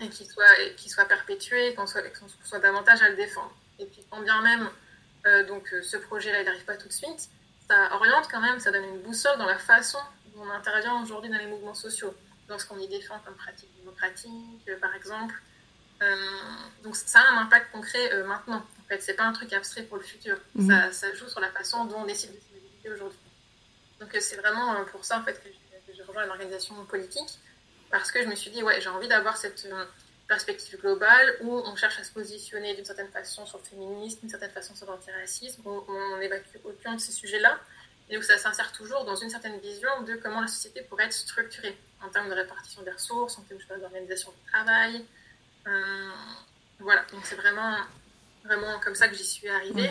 et 0.00 0.08
qui 0.08 0.24
soit, 0.24 0.46
qui 0.76 0.88
soit 0.88 1.04
perpétué, 1.04 1.74
qu'on 1.74 1.86
soit, 1.86 2.02
soit 2.44 2.58
davantage 2.58 3.02
à 3.02 3.10
le 3.10 3.16
défendre. 3.16 3.52
Et 3.78 3.86
puis 3.86 4.04
quand 4.10 4.20
bien 4.22 4.40
même 4.42 4.62
euh, 4.62 4.87
donc, 5.44 5.72
euh, 5.72 5.82
ce 5.82 5.96
projet-là, 5.96 6.40
il 6.40 6.44
n'arrive 6.44 6.64
pas 6.64 6.76
tout 6.76 6.88
de 6.88 6.92
suite, 6.92 7.30
ça 7.68 7.94
oriente 7.94 8.28
quand 8.30 8.40
même, 8.40 8.58
ça 8.60 8.70
donne 8.70 8.84
une 8.84 9.02
boussole 9.02 9.38
dans 9.38 9.46
la 9.46 9.58
façon 9.58 9.98
dont 10.34 10.42
on 10.42 10.50
intervient 10.50 11.02
aujourd'hui 11.02 11.30
dans 11.30 11.38
les 11.38 11.46
mouvements 11.46 11.74
sociaux, 11.74 12.14
dans 12.48 12.58
ce 12.58 12.66
qu'on 12.66 12.78
y 12.78 12.88
défend 12.88 13.18
comme 13.24 13.34
pratique 13.34 13.70
démocratique, 13.76 14.68
euh, 14.68 14.78
par 14.80 14.94
exemple. 14.94 15.34
donc 16.84 16.94
ça 16.94 17.18
a 17.20 17.32
un 17.32 17.38
impact 17.42 17.72
concret 17.72 18.22
maintenant. 18.24 18.64
En 18.84 18.88
fait, 18.88 19.02
c'est 19.02 19.14
pas 19.14 19.24
un 19.24 19.32
truc 19.32 19.52
abstrait 19.52 19.82
pour 19.82 19.96
le 19.96 20.04
futur. 20.04 20.38
Mhm. 20.54 20.68
Ça, 20.70 20.92
ça, 20.92 21.14
joue 21.14 21.28
sur 21.28 21.40
la 21.40 21.50
façon 21.50 21.86
dont 21.86 22.02
on 22.02 22.06
décide 22.06 22.30
de 22.30 22.38
se 22.88 22.94
aujourd'hui. 22.94 23.18
Donc 23.98 24.16
c'est 24.20 24.36
vraiment 24.36 24.84
pour 24.92 25.04
ça 25.04 25.18
en 25.18 25.24
fait 25.24 25.42
que 25.42 25.48
j'ai 25.92 26.02
rejoint 26.04 26.24
une 26.24 26.30
organisation 26.30 26.84
politique 26.84 27.40
parce 27.90 28.10
que 28.10 28.22
je 28.22 28.28
me 28.28 28.34
suis 28.34 28.50
dit, 28.50 28.62
ouais, 28.62 28.80
j'ai 28.80 28.88
envie 28.88 29.08
d'avoir 29.08 29.36
cette 29.36 29.66
euh, 29.66 29.84
perspective 30.28 30.78
globale 30.78 31.38
où 31.40 31.56
on 31.56 31.74
cherche 31.74 31.98
à 31.98 32.04
se 32.04 32.12
positionner 32.12 32.74
d'une 32.74 32.84
certaine 32.84 33.10
façon 33.10 33.46
sur 33.46 33.58
le 33.58 33.64
féminisme, 33.64 34.20
d'une 34.20 34.28
certaine 34.28 34.50
façon 34.50 34.74
sur 34.76 34.86
l'antiracisme, 34.86 35.62
où 35.64 35.84
on 35.88 36.20
évacue 36.20 36.58
aucun 36.64 36.94
de 36.94 37.00
ces 37.00 37.12
sujets-là, 37.12 37.58
et 38.10 38.18
où 38.18 38.22
ça 38.22 38.36
s'insère 38.36 38.70
toujours 38.72 39.04
dans 39.04 39.16
une 39.16 39.30
certaine 39.30 39.58
vision 39.58 40.02
de 40.02 40.16
comment 40.16 40.42
la 40.42 40.46
société 40.46 40.82
pourrait 40.82 41.06
être 41.06 41.14
structurée 41.14 41.76
en 42.02 42.10
termes 42.10 42.28
de 42.28 42.34
répartition 42.34 42.82
des 42.82 42.90
ressources, 42.90 43.38
en 43.38 43.42
termes 43.42 43.80
d'organisation 43.80 44.30
du 44.30 44.52
travail. 44.52 45.04
Euh, 45.66 46.10
voilà, 46.78 47.04
donc 47.10 47.24
c'est 47.24 47.34
vraiment, 47.34 47.76
vraiment 48.44 48.78
comme 48.80 48.94
ça 48.94 49.08
que 49.08 49.14
j'y 49.14 49.26
suis 49.26 49.48
arrivée. 49.48 49.90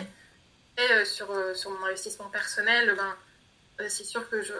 Et 0.78 0.92
euh, 0.92 1.04
sur, 1.04 1.28
sur 1.56 1.70
mon 1.72 1.86
investissement 1.86 2.30
personnel, 2.30 2.94
ben, 2.96 3.88
c'est 3.88 4.04
sûr 4.04 4.28
que 4.30 4.40
je 4.40 4.54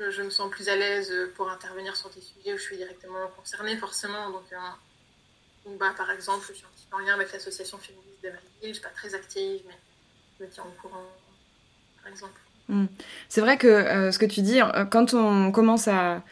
je 0.00 0.22
me 0.22 0.30
sens 0.30 0.50
plus 0.50 0.68
à 0.68 0.76
l'aise 0.76 1.12
pour 1.36 1.50
intervenir 1.50 1.96
sur 1.96 2.10
des 2.10 2.20
sujets 2.20 2.54
où 2.54 2.58
je 2.58 2.62
suis 2.62 2.76
directement 2.76 3.26
concernée, 3.36 3.76
forcément. 3.76 4.30
Donc, 4.30 4.44
euh, 4.52 5.78
par 5.96 6.10
exemple, 6.10 6.44
je 6.48 6.54
suis 6.54 6.64
un 6.64 6.68
petit 6.74 6.86
en 6.92 6.98
lien 6.98 7.14
avec 7.14 7.32
l'association 7.32 7.78
féministe 7.78 8.22
de 8.22 8.28
ma 8.28 8.34
ville. 8.34 8.42
Je 8.62 8.68
ne 8.68 8.72
suis 8.74 8.82
pas 8.82 8.88
très 8.90 9.14
active, 9.14 9.62
mais 9.66 9.74
je 10.38 10.44
me 10.44 10.50
tiens 10.50 10.64
au 10.64 10.80
courant, 10.80 11.04
par 12.02 12.10
exemple. 12.10 12.40
Hmm. 12.68 12.86
C'est 13.28 13.40
vrai 13.40 13.58
que 13.58 13.66
euh, 13.66 14.10
ce 14.10 14.18
que 14.18 14.26
tu 14.26 14.40
dis, 14.40 14.60
euh, 14.60 14.84
quand 14.84 15.14
on 15.14 15.52
commence 15.52 15.86
à 15.88 16.22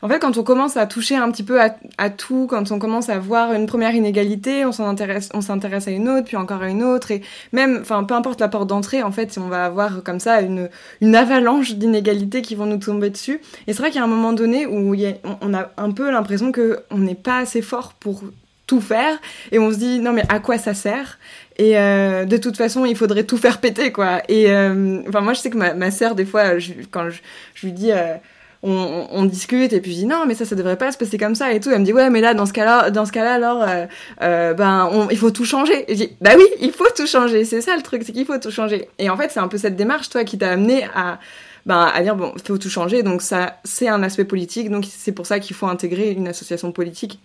en 0.00 0.08
fait, 0.08 0.20
quand 0.20 0.36
on 0.36 0.44
commence 0.44 0.76
à 0.76 0.86
toucher 0.86 1.16
un 1.16 1.28
petit 1.32 1.42
peu 1.42 1.60
à, 1.60 2.10
tout, 2.10 2.46
quand 2.48 2.70
on 2.70 2.78
commence 2.78 3.08
à 3.08 3.18
voir 3.18 3.52
une 3.52 3.66
première 3.66 3.94
inégalité, 3.94 4.64
on 4.64 4.70
s'en 4.70 4.88
intéresse, 4.88 5.28
on 5.34 5.40
s'intéresse 5.40 5.88
à 5.88 5.90
une 5.90 6.08
autre, 6.08 6.24
puis 6.24 6.36
encore 6.36 6.62
à 6.62 6.68
une 6.68 6.84
autre, 6.84 7.10
et 7.10 7.22
même, 7.52 7.78
enfin, 7.80 8.04
peu 8.04 8.14
importe 8.14 8.40
la 8.40 8.46
porte 8.46 8.68
d'entrée, 8.68 9.02
en 9.02 9.10
fait, 9.10 9.36
on 9.38 9.48
va 9.48 9.64
avoir 9.64 10.04
comme 10.04 10.20
ça 10.20 10.40
une, 10.40 10.68
une 11.00 11.16
avalanche 11.16 11.72
d'inégalités 11.72 12.42
qui 12.42 12.54
vont 12.54 12.66
nous 12.66 12.78
tomber 12.78 13.10
dessus. 13.10 13.40
Et 13.66 13.72
c'est 13.72 13.78
vrai 13.80 13.90
qu'il 13.90 13.98
y 13.98 14.02
a 14.02 14.04
un 14.04 14.08
moment 14.08 14.32
donné 14.32 14.66
où 14.66 14.94
on, 15.40 15.54
a 15.54 15.70
un 15.76 15.90
peu 15.90 16.10
l'impression 16.12 16.52
que 16.52 16.78
on 16.90 16.98
n'est 16.98 17.16
pas 17.16 17.38
assez 17.38 17.60
fort 17.60 17.94
pour 17.98 18.22
tout 18.68 18.80
faire, 18.80 19.18
et 19.50 19.58
on 19.58 19.72
se 19.72 19.78
dit 19.78 19.98
non 19.98 20.12
mais 20.12 20.24
à 20.28 20.38
quoi 20.38 20.58
ça 20.58 20.74
sert? 20.74 21.18
Et 21.56 21.76
euh, 21.76 22.24
de 22.24 22.36
toute 22.36 22.56
façon, 22.56 22.84
il 22.84 22.94
faudrait 22.94 23.24
tout 23.24 23.36
faire 23.36 23.58
péter, 23.58 23.90
quoi. 23.90 24.22
Et 24.28 24.52
euh, 24.52 25.02
enfin, 25.08 25.22
moi, 25.22 25.32
je 25.32 25.40
sais 25.40 25.50
que 25.50 25.56
ma, 25.56 25.74
ma 25.74 25.90
sœur, 25.90 26.14
des 26.14 26.24
fois, 26.24 26.58
je, 26.60 26.74
quand 26.88 27.10
je, 27.10 27.20
je 27.54 27.66
lui 27.66 27.72
dis, 27.72 27.90
euh, 27.90 28.14
on, 28.62 29.24
discute 29.24 29.72
et 29.72 29.80
puis 29.80 29.92
je 29.92 29.98
dis 29.98 30.06
non 30.06 30.24
mais 30.26 30.34
ça 30.34 30.44
ça 30.44 30.56
devrait 30.56 30.76
pas 30.76 30.90
se 30.90 30.98
passer 30.98 31.18
comme 31.18 31.34
ça 31.34 31.52
et 31.52 31.60
tout. 31.60 31.70
Elle 31.70 31.80
me 31.80 31.84
dit 31.84 31.92
ouais 31.92 32.10
mais 32.10 32.20
là 32.20 32.34
dans 32.34 32.46
ce 32.46 32.52
cas-là 32.52 32.90
dans 32.90 33.06
ce 33.06 33.12
cas-là 33.12 33.34
alors 33.34 33.62
euh, 33.62 33.86
euh, 34.22 34.54
ben 34.54 35.08
il 35.10 35.18
faut 35.18 35.30
tout 35.30 35.44
changer. 35.44 35.84
Je 35.88 35.94
dis 35.94 36.16
bah 36.20 36.32
oui 36.36 36.44
il 36.60 36.72
faut 36.72 36.88
tout 36.96 37.06
changer. 37.06 37.44
C'est 37.44 37.60
ça 37.60 37.76
le 37.76 37.82
truc 37.82 38.02
c'est 38.04 38.12
qu'il 38.12 38.26
faut 38.26 38.38
tout 38.38 38.50
changer. 38.50 38.88
Et 38.98 39.10
en 39.10 39.16
fait 39.16 39.30
c'est 39.30 39.40
un 39.40 39.48
peu 39.48 39.58
cette 39.58 39.76
démarche 39.76 40.08
toi 40.08 40.24
qui 40.24 40.38
t'a 40.38 40.50
amené 40.50 40.84
à 40.94 41.20
ben, 41.66 41.90
à 41.94 42.02
dire 42.02 42.16
bon 42.16 42.34
faut 42.44 42.58
tout 42.58 42.70
changer. 42.70 43.02
Donc 43.02 43.22
ça 43.22 43.60
c'est 43.64 43.88
un 43.88 44.02
aspect 44.02 44.24
politique. 44.24 44.70
Donc 44.70 44.84
c'est 44.90 45.12
pour 45.12 45.26
ça 45.26 45.38
qu'il 45.38 45.54
faut 45.54 45.66
intégrer 45.66 46.10
une 46.10 46.26
association 46.26 46.72
politique. 46.72 47.20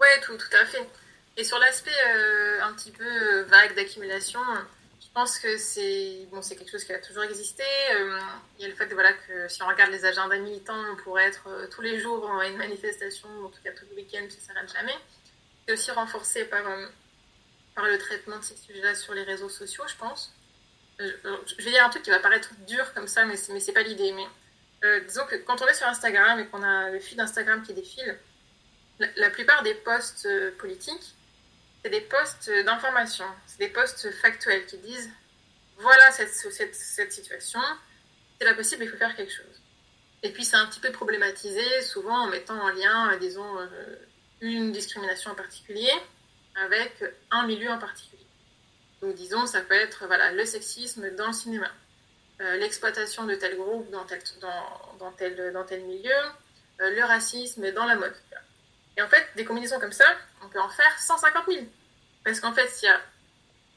Ouais 0.00 0.06
tout, 0.24 0.36
tout 0.36 0.56
à 0.60 0.64
fait. 0.64 0.86
Et 1.36 1.44
sur 1.44 1.58
l'aspect 1.58 1.90
euh, 1.90 2.64
un 2.64 2.72
petit 2.72 2.90
peu 2.90 3.40
vague 3.48 3.76
d'accumulation 3.76 4.40
pense 5.18 5.40
que 5.40 5.58
c'est 5.58 6.28
bon, 6.30 6.40
c'est 6.42 6.54
quelque 6.54 6.70
chose 6.70 6.84
qui 6.84 6.92
a 6.92 7.00
toujours 7.00 7.24
existé. 7.24 7.64
Euh, 7.92 8.20
il 8.56 8.62
y 8.62 8.64
a 8.66 8.68
le 8.68 8.74
fait 8.76 8.86
voilà, 8.94 9.12
que 9.12 9.48
si 9.48 9.60
on 9.64 9.66
regarde 9.66 9.90
les 9.90 10.04
agendas 10.04 10.38
militants, 10.38 10.80
on 10.92 10.94
pourrait 10.94 11.24
être 11.24 11.48
euh, 11.48 11.66
tous 11.66 11.80
les 11.80 11.98
jours 11.98 12.30
à 12.30 12.46
une 12.46 12.56
manifestation, 12.56 13.28
en 13.44 13.48
tout 13.48 13.60
cas 13.64 13.72
tous 13.72 13.84
les 13.90 13.96
week-ends, 13.96 14.28
ça 14.30 14.36
ne 14.36 14.46
s'arrête 14.46 14.72
jamais. 14.72 14.94
C'est 15.66 15.72
aussi 15.72 15.90
renforcé 15.90 16.44
par, 16.44 16.64
euh, 16.68 16.86
par 17.74 17.86
le 17.86 17.98
traitement 17.98 18.38
de 18.38 18.44
ces 18.44 18.56
sujets-là 18.58 18.94
sur 18.94 19.12
les 19.12 19.24
réseaux 19.24 19.48
sociaux, 19.48 19.82
je 19.88 19.96
pense. 19.96 20.32
je 21.00 21.64
vais 21.64 21.70
dire 21.72 21.84
un 21.84 21.90
truc 21.90 22.04
qui 22.04 22.10
va 22.10 22.20
paraître 22.20 22.50
dur 22.68 22.94
comme 22.94 23.08
ça, 23.08 23.24
mais 23.24 23.36
ce 23.36 23.50
n'est 23.50 23.72
pas 23.72 23.82
l'idée. 23.82 24.12
Mais 24.12 25.00
disons 25.00 25.26
que 25.26 25.34
quand 25.34 25.60
on 25.62 25.66
est 25.66 25.74
sur 25.74 25.88
Instagram 25.88 26.38
et 26.38 26.46
qu'on 26.46 26.62
a 26.62 26.90
le 26.90 27.00
fil 27.00 27.16
d'Instagram 27.16 27.64
qui 27.64 27.74
défile, 27.74 28.16
la, 29.00 29.08
la, 29.16 29.30
plupart 29.30 29.64
des 29.64 29.74
posts 29.74 30.28
politiques 30.58 31.16
c'est 31.82 31.90
des 31.90 32.00
postes 32.00 32.50
d'information, 32.64 33.26
c'est 33.46 33.58
des 33.58 33.68
postes 33.68 34.10
factuels 34.20 34.66
qui 34.66 34.78
disent 34.78 35.10
voilà 35.78 36.10
cette, 36.10 36.30
cette, 36.30 36.74
cette 36.74 37.12
situation, 37.12 37.60
c'est 38.38 38.46
pas 38.46 38.54
possible, 38.54 38.84
il 38.84 38.90
faut 38.90 38.96
faire 38.96 39.14
quelque 39.14 39.32
chose. 39.32 39.62
Et 40.22 40.30
puis 40.30 40.44
c'est 40.44 40.56
un 40.56 40.66
petit 40.66 40.80
peu 40.80 40.90
problématisé, 40.90 41.82
souvent 41.82 42.24
en 42.24 42.26
mettant 42.28 42.60
en 42.60 42.70
lien, 42.70 43.16
disons, 43.18 43.58
euh, 43.58 43.96
une 44.40 44.72
discrimination 44.72 45.30
en 45.30 45.34
particulier 45.34 45.92
avec 46.56 47.04
un 47.30 47.46
milieu 47.46 47.70
en 47.70 47.78
particulier. 47.78 48.26
Donc 49.00 49.14
disons, 49.14 49.46
ça 49.46 49.60
peut 49.60 49.74
être 49.74 50.06
voilà, 50.06 50.32
le 50.32 50.44
sexisme 50.44 51.14
dans 51.14 51.28
le 51.28 51.32
cinéma, 51.32 51.70
euh, 52.40 52.56
l'exploitation 52.56 53.24
de 53.24 53.34
tel 53.36 53.56
groupe 53.56 53.90
dans 53.90 54.04
tel, 54.04 54.20
dans, 54.40 54.96
dans 54.98 55.12
tel, 55.12 55.52
dans 55.52 55.64
tel 55.64 55.84
milieu, 55.84 56.10
euh, 56.80 56.90
le 56.90 57.04
racisme 57.04 57.70
dans 57.72 57.84
la 57.84 57.94
mode. 57.94 58.14
Et 58.98 59.02
en 59.02 59.08
fait, 59.08 59.24
des 59.36 59.44
combinaisons 59.44 59.78
comme 59.78 59.92
ça, 59.92 60.04
on 60.44 60.48
peut 60.48 60.60
en 60.60 60.68
faire 60.68 60.98
150 60.98 61.44
000. 61.48 61.64
Parce 62.24 62.40
qu'en 62.40 62.52
fait, 62.52 62.68
il 62.82 62.86
y 62.86 62.88
a 62.88 63.00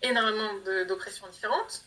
énormément 0.01 0.51
d'oppressions 0.87 1.27
différentes, 1.27 1.83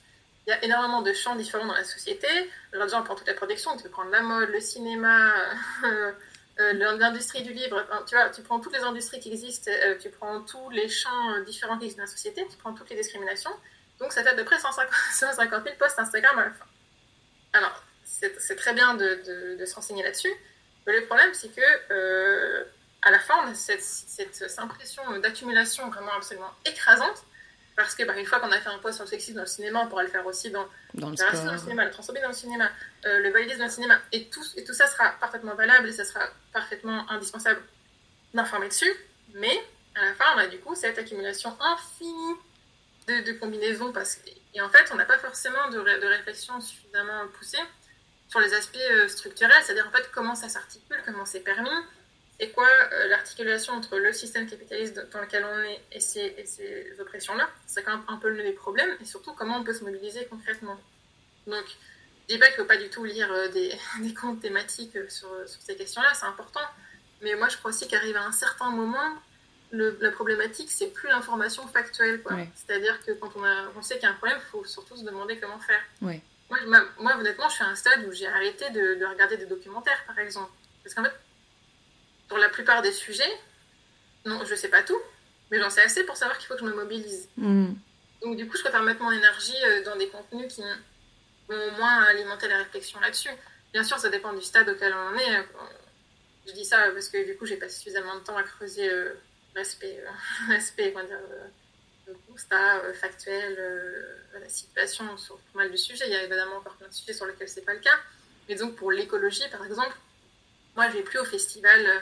il 0.46 0.50
y 0.50 0.52
a 0.52 0.64
énormément 0.64 1.02
de 1.02 1.12
champs 1.12 1.34
différents 1.34 1.66
dans 1.66 1.74
la 1.74 1.82
société. 1.82 2.28
Alors 2.72 2.86
déjà, 2.86 3.00
on 3.00 3.02
prend 3.02 3.16
toute 3.16 3.26
la 3.26 3.34
production, 3.34 3.76
tu 3.76 3.82
peux 3.82 3.88
prendre 3.88 4.12
la 4.12 4.20
mode, 4.20 4.50
le 4.50 4.60
cinéma, 4.60 5.34
euh, 5.84 6.12
euh, 6.60 6.96
l'industrie 6.96 7.42
du 7.42 7.52
livre, 7.52 7.84
tu 8.06 8.14
vois, 8.14 8.30
tu 8.30 8.40
prends 8.42 8.60
toutes 8.60 8.74
les 8.74 8.84
industries 8.84 9.18
qui 9.18 9.32
existent, 9.32 9.68
euh, 9.68 9.98
tu 9.98 10.10
prends 10.10 10.40
tous 10.42 10.70
les 10.70 10.88
champs 10.88 11.40
différents 11.44 11.76
qui 11.76 11.86
existent 11.86 12.04
dans 12.04 12.08
la 12.08 12.14
société, 12.14 12.46
tu 12.48 12.56
prends 12.56 12.72
toutes 12.72 12.90
les 12.90 12.96
discriminations. 12.96 13.50
Donc 13.98 14.12
ça 14.12 14.22
fait 14.22 14.30
à 14.30 14.34
peu 14.34 14.44
près 14.44 14.60
150, 14.60 14.94
150 15.12 15.64
000 15.64 15.76
posts 15.76 15.98
Instagram 15.98 16.38
à 16.38 16.44
la 16.44 16.50
fin. 16.52 16.66
Alors, 17.52 17.82
c'est 18.04 18.56
très 18.56 18.74
bien 18.74 18.94
de, 18.94 19.56
de, 19.58 19.66
se 19.66 19.74
renseigner 19.74 20.04
là-dessus, 20.04 20.32
mais 20.86 21.00
le 21.00 21.06
problème, 21.06 21.34
c'est 21.34 21.48
que 21.48 22.64
à 23.04 23.10
la 23.10 23.18
fin, 23.18 23.34
on 23.44 23.50
a 23.50 23.54
cette, 23.54 23.82
cette, 23.82 24.58
impression 24.58 25.02
d'accumulation 25.18 25.88
vraiment 25.90 26.12
absolument 26.16 26.50
écrasante. 26.64 27.22
Parce 27.76 27.94
que 27.94 28.04
bah, 28.04 28.16
une 28.16 28.24
fois 28.24 28.38
qu'on 28.40 28.52
a 28.52 28.60
fait 28.60 28.70
un 28.70 28.78
post 28.78 28.94
sur 28.94 29.04
le 29.04 29.10
sexisme 29.10 29.36
dans 29.36 29.42
le 29.42 29.48
cinéma, 29.48 29.82
on 29.84 29.88
pourra 29.88 30.04
le 30.04 30.08
faire 30.08 30.24
aussi 30.26 30.50
dans, 30.50 30.66
dans 30.94 31.10
le, 31.10 31.16
dans 31.16 31.52
le 31.52 31.58
cinéma, 31.58 31.84
le 31.84 31.90
transphobie 31.90 32.20
dans 32.20 32.28
le 32.28 32.34
cinéma, 32.34 32.70
euh, 33.04 33.18
le 33.18 33.30
validisme 33.30 33.58
dans 33.58 33.64
le 33.64 33.70
cinéma. 33.70 33.98
Et 34.12 34.28
tout, 34.28 34.44
et 34.56 34.64
tout 34.64 34.72
ça 34.72 34.86
sera 34.86 35.10
parfaitement 35.20 35.54
valable 35.54 35.88
et 35.88 35.92
ça 35.92 36.04
sera 36.04 36.20
parfaitement 36.52 37.10
indispensable 37.10 37.60
d'informer 38.32 38.68
dessus. 38.68 38.94
Mais 39.34 39.60
à 39.96 40.04
la 40.04 40.14
fin, 40.14 40.24
on 40.36 40.38
a 40.38 40.46
du 40.46 40.58
coup 40.60 40.74
cette 40.74 40.98
accumulation 40.98 41.56
infinie 41.60 42.36
de, 43.08 43.26
de 43.26 43.32
combinaisons. 43.32 43.92
Parce 43.92 44.16
que, 44.16 44.30
et 44.54 44.60
en 44.60 44.68
fait, 44.68 44.90
on 44.92 44.94
n'a 44.94 45.04
pas 45.04 45.18
forcément 45.18 45.68
de, 45.70 45.78
de, 45.80 46.06
réflexion 46.06 46.60
suffisamment 46.60 47.26
poussée 47.36 47.58
sur 48.28 48.38
les 48.38 48.54
aspects 48.54 48.78
euh, 48.92 49.08
structurels, 49.08 49.62
c'est-à-dire 49.64 49.86
en 49.88 49.96
fait 49.96 50.08
comment 50.12 50.36
ça 50.36 50.48
s'articule, 50.48 50.96
comment 51.04 51.26
c'est 51.26 51.40
permis, 51.40 51.70
c'est 52.40 52.50
quoi 52.50 52.66
euh, 52.66 53.08
l'articulation 53.08 53.74
entre 53.74 53.98
le 53.98 54.12
système 54.12 54.48
capitaliste 54.48 55.00
dans 55.12 55.20
lequel 55.20 55.44
on 55.44 55.58
est 55.62 55.80
et 55.92 56.00
ces, 56.00 56.34
ces 56.46 57.00
oppressions-là 57.00 57.48
C'est 57.66 57.82
quand 57.82 57.96
même 57.96 58.04
un 58.08 58.16
peu 58.16 58.28
le 58.28 58.54
problème, 58.54 58.90
et 59.00 59.04
surtout 59.04 59.32
comment 59.32 59.58
on 59.58 59.64
peut 59.64 59.72
se 59.72 59.84
mobiliser 59.84 60.26
concrètement? 60.26 60.78
Donc, 61.46 61.64
je 62.28 62.34
dis 62.34 62.40
pas 62.40 62.46
qu'il 62.46 62.56
ne 62.56 62.62
faut 62.62 62.68
pas 62.68 62.76
du 62.76 62.88
tout 62.88 63.04
lire 63.04 63.30
euh, 63.32 63.48
des, 63.48 63.72
des, 64.00 64.14
comptes 64.14 64.40
thématiques 64.40 64.96
euh, 64.96 65.08
sur, 65.08 65.28
sur 65.46 65.60
ces 65.62 65.76
questions-là, 65.76 66.12
c'est 66.14 66.26
important. 66.26 66.60
Mais 67.22 67.34
moi, 67.36 67.48
je 67.48 67.56
crois 67.56 67.70
aussi 67.70 67.86
qu'arrive 67.86 68.16
à 68.16 68.24
un 68.24 68.32
certain 68.32 68.70
moment, 68.70 69.14
le, 69.70 69.96
la 70.00 70.10
problématique, 70.10 70.70
c'est 70.70 70.88
plus 70.88 71.08
l'information 71.08 71.66
factuelle. 71.68 72.22
C'est-à-dire 72.54 72.98
que 73.04 73.12
quand 73.12 73.30
on, 73.36 73.44
a, 73.44 73.68
on 73.76 73.82
sait 73.82 73.94
qu'il 73.94 74.04
y 74.04 74.06
a 74.06 74.10
un 74.10 74.14
problème, 74.14 74.38
il 74.40 74.50
faut 74.50 74.64
surtout 74.64 74.96
se 74.96 75.04
demander 75.04 75.38
comment 75.38 75.58
faire. 75.60 75.82
Ouais. 76.02 76.20
Moi, 76.50 76.58
moi, 76.98 77.16
honnêtement, 77.16 77.48
je 77.48 77.54
suis 77.54 77.64
à 77.64 77.68
un 77.68 77.74
stade 77.74 78.04
où 78.06 78.12
j'ai 78.12 78.26
arrêté 78.26 78.68
de, 78.70 78.96
de 78.96 79.04
regarder 79.06 79.36
des 79.36 79.46
documentaires, 79.46 80.04
par 80.06 80.18
exemple. 80.18 80.50
Parce 80.82 80.94
qu'en 80.94 81.04
fait, 81.04 81.12
pour 82.28 82.38
la 82.38 82.48
plupart 82.48 82.82
des 82.82 82.92
sujets, 82.92 83.38
non, 84.24 84.44
je 84.44 84.54
sais 84.54 84.68
pas 84.68 84.82
tout, 84.82 85.00
mais 85.50 85.58
j'en 85.60 85.70
sais 85.70 85.82
assez 85.82 86.04
pour 86.04 86.16
savoir 86.16 86.38
qu'il 86.38 86.46
faut 86.46 86.54
que 86.54 86.60
je 86.60 86.66
me 86.66 86.74
mobilise. 86.74 87.28
Mm. 87.36 87.74
Donc 88.22 88.36
du 88.36 88.48
coup, 88.48 88.56
je 88.56 88.62
préfère 88.62 88.82
mettre 88.82 89.02
mon 89.02 89.10
énergie 89.10 89.56
euh, 89.64 89.84
dans 89.84 89.96
des 89.96 90.08
contenus 90.08 90.52
qui 90.54 90.62
vont 90.62 91.54
au 91.54 91.70
moins 91.72 92.02
alimenter 92.04 92.48
la 92.48 92.58
réflexion 92.58 92.98
là-dessus. 93.00 93.30
Bien 93.72 93.84
sûr, 93.84 93.98
ça 93.98 94.08
dépend 94.08 94.32
du 94.32 94.42
stade 94.42 94.68
auquel 94.68 94.94
on 94.94 95.14
en 95.14 95.18
est. 95.18 95.46
Je 96.46 96.52
dis 96.52 96.64
ça 96.64 96.90
parce 96.92 97.08
que 97.08 97.24
du 97.26 97.36
coup, 97.36 97.46
j'ai 97.46 97.56
passé 97.56 97.78
suffisamment 97.78 98.14
de 98.16 98.20
temps 98.20 98.36
à 98.36 98.42
creuser 98.42 98.88
euh, 98.88 99.14
l'aspect, 99.54 100.00
euh, 100.00 100.08
l'aspect, 100.48 100.92
comment 100.92 101.06
dire, 101.06 101.18
constat 102.28 102.92
factuel, 102.94 103.58
la 104.38 104.48
situation 104.48 105.16
sur 105.16 105.36
pas 105.38 105.60
mal 105.60 105.70
de 105.70 105.76
sujets. 105.76 106.04
Il 106.06 106.12
y 106.12 106.16
a 106.16 106.22
évidemment 106.22 106.56
encore 106.56 106.74
plein 106.76 106.88
de 106.88 106.92
sujets 106.92 107.14
sur 107.14 107.26
lesquels 107.26 107.48
c'est 107.48 107.64
pas 107.64 107.74
le 107.74 107.80
cas. 107.80 107.98
Mais 108.48 108.56
donc 108.56 108.76
pour 108.76 108.92
l'écologie, 108.92 109.42
par 109.50 109.64
exemple, 109.64 109.96
moi, 110.76 110.88
je 110.88 110.94
vais 110.94 111.02
plus 111.02 111.18
au 111.18 111.24
festival 111.24 111.86
euh, 111.86 112.00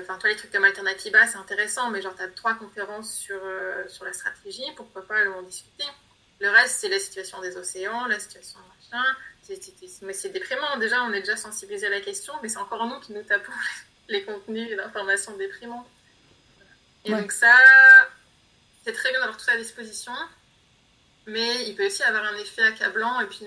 enfin, 0.00 0.18
toi, 0.18 0.28
les 0.30 0.36
trucs 0.36 0.50
comme 0.50 0.64
Alternativa, 0.64 1.26
c'est 1.26 1.36
intéressant, 1.36 1.90
mais 1.90 2.02
genre, 2.02 2.14
tu 2.16 2.22
as 2.22 2.28
trois 2.28 2.54
conférences 2.54 3.12
sur, 3.14 3.38
euh, 3.42 3.86
sur 3.88 4.04
la 4.04 4.12
stratégie, 4.12 4.64
pourquoi 4.76 5.06
pas 5.06 5.28
en 5.30 5.42
discuter. 5.42 5.84
Le 6.40 6.48
reste, 6.48 6.80
c'est 6.80 6.88
la 6.88 6.98
situation 6.98 7.40
des 7.40 7.56
océans, 7.56 8.06
la 8.06 8.18
situation 8.18 8.58
machin. 8.60 9.04
mais 10.02 10.12
c'est 10.12 10.30
déprimant. 10.30 10.76
Déjà, 10.78 11.02
on 11.04 11.12
est 11.12 11.20
déjà 11.20 11.36
sensibilisé 11.36 11.86
à 11.86 11.90
la 11.90 12.00
question, 12.00 12.34
mais 12.42 12.48
c'est 12.48 12.58
encore 12.58 12.86
nous 12.86 12.98
qui 13.00 13.12
nous 13.12 13.22
tapons 13.22 13.52
les, 14.08 14.24
contenus 14.24 14.76
d'informations 14.76 15.36
déprimants. 15.36 15.86
Et 17.04 17.12
donc, 17.12 17.30
ça, 17.32 17.54
c'est 18.84 18.92
très 18.92 19.10
bien 19.10 19.20
d'avoir 19.20 19.36
tout 19.36 19.44
ça 19.44 19.52
à 19.52 19.56
disposition, 19.56 20.12
mais 21.26 21.68
il 21.68 21.76
peut 21.76 21.86
aussi 21.86 22.02
avoir 22.02 22.24
un 22.24 22.36
effet 22.36 22.62
accablant, 22.62 23.20
et 23.20 23.26
puis 23.26 23.46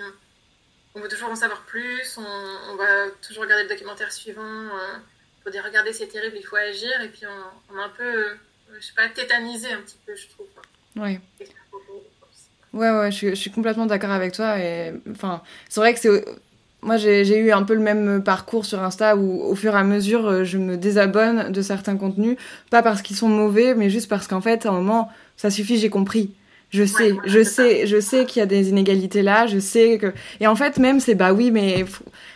on 0.95 1.01
veut 1.01 1.09
toujours 1.09 1.29
en 1.29 1.35
savoir 1.35 1.63
plus, 1.63 2.17
on, 2.17 2.75
va 2.75 3.09
toujours 3.21 3.43
regarder 3.43 3.63
le 3.63 3.69
documentaire 3.69 4.11
suivant. 4.11 4.41
Euh, 4.43 4.97
faut 5.43 5.49
dire 5.49 5.63
regarder 5.63 5.93
c'est 5.93 6.07
terrible, 6.07 6.35
il 6.39 6.45
faut 6.45 6.55
agir, 6.55 7.01
et 7.03 7.09
puis 7.09 7.23
on, 7.25 7.73
on 7.73 7.79
est 7.79 7.83
un 7.83 7.89
peu, 7.89 8.03
euh, 8.03 8.35
je 8.79 8.85
sais 8.85 8.93
pas, 8.95 9.07
tétanisé 9.09 9.71
un 9.71 9.81
petit 9.81 9.97
peu, 10.05 10.15
je 10.15 10.27
trouve. 10.29 10.47
Oui. 10.95 11.19
Ouais, 12.73 12.89
ouais, 12.89 13.11
je 13.11 13.15
suis, 13.15 13.29
je 13.29 13.35
suis 13.35 13.51
complètement 13.51 13.85
d'accord 13.85 14.11
avec 14.11 14.33
toi. 14.33 14.57
Et 14.59 14.93
enfin, 15.11 15.41
c'est 15.69 15.79
vrai 15.79 15.93
que 15.93 15.99
c'est. 15.99 16.25
Moi, 16.81 16.97
j'ai 16.97 17.37
eu 17.37 17.51
un 17.51 17.63
peu 17.63 17.75
le 17.75 17.79
même 17.79 18.21
parcours 18.23 18.65
sur 18.65 18.81
Insta 18.83 19.15
où, 19.15 19.41
au 19.41 19.55
fur 19.55 19.73
et 19.73 19.77
à 19.77 19.83
mesure, 19.83 20.27
euh, 20.27 20.43
je 20.43 20.57
me 20.57 20.75
désabonne 20.75 21.49
de 21.51 21.61
certains 21.61 21.95
contenus. 21.95 22.37
Pas 22.71 22.83
parce 22.83 23.01
qu'ils 23.01 23.15
sont 23.15 23.29
mauvais, 23.29 23.73
mais 23.73 23.89
juste 23.89 24.09
parce 24.09 24.27
qu'en 24.27 24.41
fait, 24.41 24.65
à 24.65 24.69
un 24.69 24.73
moment, 24.73 25.09
ça 25.37 25.49
suffit, 25.49 25.77
j'ai 25.77 25.89
compris. 25.89 26.33
Je 26.71 26.83
sais, 26.83 27.15
je 27.25 27.43
sais, 27.43 27.85
je 27.85 27.99
sais 28.01 28.25
qu'il 28.25 28.39
y 28.39 28.43
a 28.43 28.47
des 28.47 28.69
inégalités 28.69 29.21
là, 29.21 29.45
je 29.45 29.59
sais 29.59 29.99
que. 29.99 30.11
Et 30.39 30.47
en 30.47 30.55
fait, 30.55 30.77
même, 30.77 30.99
c'est 30.99 31.15
bah 31.15 31.31
oui, 31.31 31.51
mais. 31.51 31.85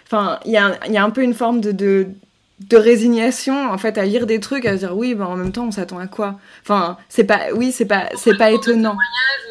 Enfin, 0.06 0.40
il 0.46 0.52
y 0.52 0.58
a, 0.58 0.78
y 0.88 0.98
a 0.98 1.04
un 1.04 1.10
peu 1.10 1.24
une 1.24 1.34
forme 1.34 1.60
de, 1.60 1.72
de 1.72 2.08
de 2.60 2.78
résignation 2.78 3.70
en 3.72 3.78
fait 3.78 3.98
à 3.98 4.06
lire 4.06 4.26
des 4.26 4.40
trucs 4.40 4.66
à 4.66 4.74
se 4.74 4.78
dire 4.80 4.98
oui 4.98 5.14
ben 5.14 5.26
en 5.26 5.36
même 5.36 5.52
temps 5.52 5.66
on 5.66 5.72
s'attend 5.72 6.00
à 6.00 6.08
quoi? 6.08 6.40
Enfin 6.62 6.98
c'est 7.08 7.24
pas 7.24 7.52
oui 7.54 7.72
c'est 7.72 7.86
pas 7.86 8.10
c'est 8.16 8.36
pas 8.36 8.50
étonnant. 8.52 8.98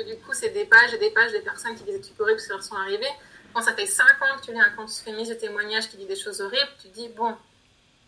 du 0.07 0.17
coup 0.17 0.33
c'est 0.33 0.51
des 0.51 0.65
pages 0.65 0.93
et 0.95 0.99
des 0.99 1.11
pages 1.11 1.31
des 1.31 1.41
personnes 1.41 1.75
qui 1.77 1.85
disent 1.85 1.95
des 1.95 2.01
trucs 2.01 2.21
horribles 2.21 2.41
qui 2.41 2.49
leur 2.49 2.63
sont 2.63 2.75
arrivés 2.75 3.07
quand 3.55 3.63
ça 3.63 3.75
fait 3.75 3.87
5 3.87 4.05
ans 4.05 4.39
que 4.41 4.47
tu 4.47 4.53
lis 4.53 4.61
un 4.61 4.71
compte 4.77 4.91
féministe 4.91 5.31
de 5.31 5.37
témoignages 5.37 5.89
qui 5.89 5.97
dit 5.97 6.07
des 6.07 6.17
choses 6.17 6.41
horribles 6.41 6.69
tu 6.83 6.89
te 6.89 6.95
dis 6.95 7.09
bon 7.17 7.35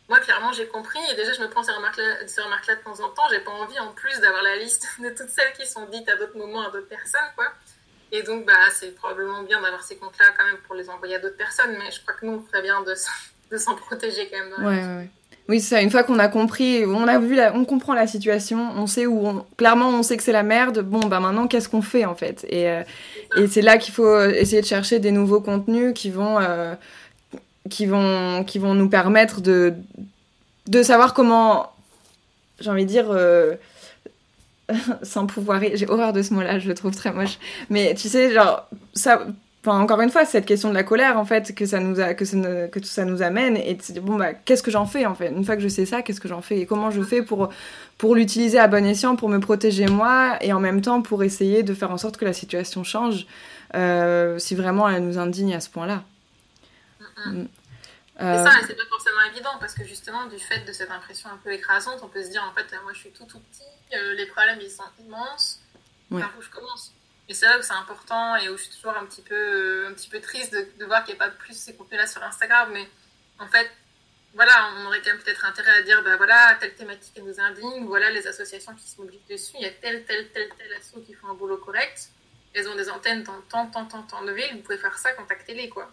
moi 0.09 0.19
clairement 0.21 0.53
j'ai 0.53 0.67
compris. 0.67 0.99
Et 1.13 1.15
déjà 1.15 1.33
je 1.33 1.41
me 1.41 1.49
prends 1.49 1.63
ces 1.63 1.73
remarques 1.73 1.99
là, 1.99 2.27
ces 2.27 2.41
remarques 2.41 2.67
-là 2.67 2.77
de 2.77 2.83
temps 2.83 3.01
en 3.01 3.09
temps. 3.11 3.29
J'ai 3.31 3.41
pas 3.41 3.51
envie 3.51 3.79
en 3.79 3.93
plus 3.93 4.19
d'avoir 4.21 4.43
la 4.43 4.57
liste 4.57 4.87
de 4.99 5.11
toutes 5.11 5.29
celles 5.29 5.53
qui 5.53 5.67
sont 5.67 5.87
dites 5.87 6.09
à 6.09 6.17
d'autres 6.17 6.37
moments 6.37 6.63
à 6.63 6.71
d'autres 6.71 6.89
personnes 6.89 7.31
quoi. 7.37 7.53
Et 8.11 8.23
donc 8.23 8.47
bah 8.47 8.71
c'est 8.73 8.95
probablement 8.95 9.43
bien 9.43 9.61
d'avoir 9.61 9.83
ces 9.83 9.97
comptes 9.97 10.19
là 10.19 10.33
quand 10.37 10.45
même 10.45 10.59
pour 10.67 10.75
les 10.75 10.89
envoyer 10.89 11.17
à 11.17 11.19
d'autres 11.19 11.37
personnes. 11.37 11.77
Mais 11.79 11.91
je 11.91 12.01
crois 12.01 12.15
que 12.15 12.25
nous 12.27 12.33
on 12.33 12.43
ferait 12.43 12.63
bien 12.63 12.81
de 12.83 12.95
de 13.51 13.57
s'en 13.57 13.75
protéger 13.75 14.29
quand 14.31 14.39
même. 14.39 14.67
Ouais, 14.67 14.83
ouais, 14.83 15.11
Oui, 15.49 15.61
c'est 15.61 15.77
ça. 15.77 15.83
Une 15.83 15.91
fois 15.91 16.03
qu'on 16.03 16.19
a 16.19 16.29
compris, 16.29 16.85
on 16.87 17.09
a 17.09 17.19
vu, 17.19 17.35
la, 17.35 17.55
on 17.55 17.65
comprend 17.65 17.95
la 17.95 18.07
situation, 18.07 18.71
on 18.77 18.87
sait 18.87 19.07
où, 19.07 19.27
on, 19.27 19.45
clairement, 19.57 19.89
on 19.89 20.03
sait 20.03 20.17
que 20.17 20.23
c'est 20.23 20.33
la 20.33 20.43
merde. 20.43 20.81
Bon, 20.81 21.01
bah 21.01 21.21
maintenant, 21.21 21.47
qu'est-ce 21.47 21.69
qu'on 21.69 21.83
fait 21.83 22.05
en 22.05 22.15
fait? 22.15 22.47
Et, 22.49 22.69
euh, 22.69 22.83
et 23.37 23.47
c'est 23.47 23.63
là 23.63 23.79
qu'il 23.79 23.95
faut 23.95 24.21
essayer 24.25 24.61
de 24.61 24.67
chercher 24.67 24.99
des 24.99 25.13
nouveaux 25.13 25.41
contenus 25.41 25.93
qui 25.95 26.11
vont, 26.11 26.39
euh, 26.41 26.75
qui 27.71 27.87
vont, 27.87 28.45
qui 28.45 28.59
vont 28.59 28.75
nous 28.75 28.89
permettre 28.89 29.41
de, 29.41 29.75
de 30.67 30.83
savoir 30.83 31.15
comment, 31.15 31.73
j'ai 32.61 32.71
envie 32.71 32.85
de 32.85 32.91
dire, 32.91 33.07
euh, 33.11 33.55
sans 35.03 35.27
pouvoir. 35.27 35.61
J'ai 35.75 35.89
horreur 35.89 36.13
de 36.13 36.23
ce 36.23 36.35
mot-là, 36.35 36.59
je 36.59 36.69
le 36.69 36.75
trouve 36.75 36.95
très 36.95 37.13
moche. 37.13 37.39
Mais 37.71 37.95
tu 37.95 38.09
sais, 38.09 38.33
genre, 38.33 38.69
ça. 38.95 39.27
Enfin, 39.65 39.81
encore 39.81 40.01
une 40.01 40.11
fois, 40.11 40.25
cette 40.25 40.47
question 40.47 40.69
de 40.69 40.75
la 40.75 40.85
colère, 40.85 41.19
en 41.19 41.25
fait, 41.25 41.53
que 41.53 41.67
ça 41.67 41.81
nous, 41.81 41.99
a, 41.99 42.15
que, 42.15 42.25
ça, 42.25 42.37
que 42.69 42.79
tout 42.79 42.87
ça 42.87 43.05
nous 43.05 43.23
amène, 43.23 43.57
et 43.57 43.75
de 43.75 44.01
bon, 44.01 44.17
bah, 44.17 44.33
qu'est-ce 44.33 44.63
que 44.63 44.71
j'en 44.71 44.87
fais, 44.87 45.05
en 45.05 45.17
fait? 45.17 45.31
Une 45.31 45.45
fois 45.45 45.57
que 45.57 45.63
je 45.63 45.69
sais 45.69 45.85
ça, 45.85 46.03
qu'est-ce 46.03 46.21
que 46.21 46.29
j'en 46.29 46.43
fais? 46.43 46.61
Et 46.61 46.67
comment 46.67 46.93
je 46.93 47.03
fais 47.03 47.23
pour, 47.23 47.49
pour 47.99 48.15
l'utiliser 48.15 48.61
à 48.61 48.69
bon 48.69 48.87
escient, 48.87 49.17
pour 49.17 49.29
me 49.29 49.41
protéger 49.41 49.87
moi, 49.87 50.37
et 50.43 50.53
en 50.53 50.61
même 50.61 50.81
temps 50.81 51.03
pour 51.03 51.25
essayer 51.25 51.65
de 51.65 51.75
faire 51.75 51.91
en 51.91 51.99
sorte 51.99 52.17
que 52.17 52.25
la 52.25 52.33
situation 52.33 52.85
change, 52.85 53.27
euh, 53.75 54.39
si 54.39 54.55
vraiment 54.55 54.89
elle 54.89 55.05
nous 55.05 55.19
indigne 55.19 55.55
à 55.55 55.61
ce 55.61 55.71
point-là. 55.71 56.05
Mm. 57.27 57.47
Euh... 58.21 58.45
ça, 58.45 58.51
c'est 58.67 58.77
pas 58.77 58.83
forcément 58.89 59.23
évident 59.33 59.51
parce 59.61 59.75
que 59.75 59.85
justement, 59.85 60.27
du 60.27 60.39
fait 60.39 60.65
de 60.67 60.73
cette 60.73 60.91
impression 60.91 61.31
un 61.31 61.39
peu 61.43 61.53
écrasante, 61.53 62.01
on 62.03 62.09
peut 62.09 62.23
se 62.23 62.31
dire 62.31 62.45
en 62.49 62.55
fait, 62.55 62.67
moi 62.83 62.93
je 62.93 62.99
suis 62.99 63.11
tout 63.11 63.25
tout 63.25 63.39
petit, 63.39 63.97
euh, 63.97 64.15
les 64.15 64.27
problèmes 64.27 64.59
ils 64.61 64.71
sont 64.71 64.83
immenses, 65.05 65.61
par 66.11 66.33
où 66.39 66.43
je 66.43 66.51
commence? 66.51 66.93
Et 67.29 67.35
c'est 67.35 67.47
là 67.47 67.59
où 67.59 67.63
c'est 67.63 67.75
important 67.75 68.37
et 68.37 68.49
où 68.49 68.57
je 68.57 68.63
suis 68.63 68.75
toujours 68.77 68.97
un 68.97 69.05
petit 69.05 69.23
peu, 69.23 69.87
un 69.87 69.93
petit 69.93 70.09
peu 70.09 70.21
triste 70.21 70.53
de, 70.53 70.85
voir 70.85 71.05
qu'il 71.05 71.15
n'y 71.15 71.21
a 71.21 71.27
pas 71.27 71.31
plus 71.31 71.55
ces 71.55 71.75
contenus-là 71.75 72.07
sur 72.07 72.23
Instagram, 72.23 72.71
mais 72.73 72.89
en 73.39 73.47
fait, 73.47 73.71
voilà, 74.35 74.71
on 74.77 74.87
aurait 74.87 75.01
quand 75.03 75.11
même 75.11 75.23
peut-être 75.23 75.45
intérêt 75.45 75.73
à 75.73 75.83
dire, 75.83 76.03
bah 76.03 76.17
voilà, 76.17 76.57
telle 76.59 76.75
thématique 76.75 77.21
nous 77.23 77.39
indigne, 77.39 77.85
voilà 77.87 78.11
les 78.11 78.27
associations 78.27 78.75
qui 78.75 78.89
se 78.89 78.99
mobilisent 79.01 79.27
dessus, 79.29 79.53
il 79.57 79.63
y 79.63 79.67
a 79.67 79.71
tel, 79.71 80.05
tel, 80.05 80.29
tel, 80.31 80.49
tel 80.57 80.73
asso 80.75 81.05
qui 81.07 81.13
font 81.15 81.29
un 81.29 81.35
boulot 81.35 81.59
correct, 81.59 82.09
elles 82.55 82.69
ont 82.69 82.77
des 82.77 82.89
antennes 82.89 83.23
dans 83.25 83.41
tant, 83.43 83.67
tant, 83.67 83.85
tant, 83.85 84.03
tant 84.03 84.25
de 84.25 84.33
villes, 84.33 84.55
vous 84.55 84.63
pouvez 84.63 84.79
faire 84.79 84.97
ça, 84.97 85.13
contactez-les, 85.13 85.69
quoi. 85.69 85.91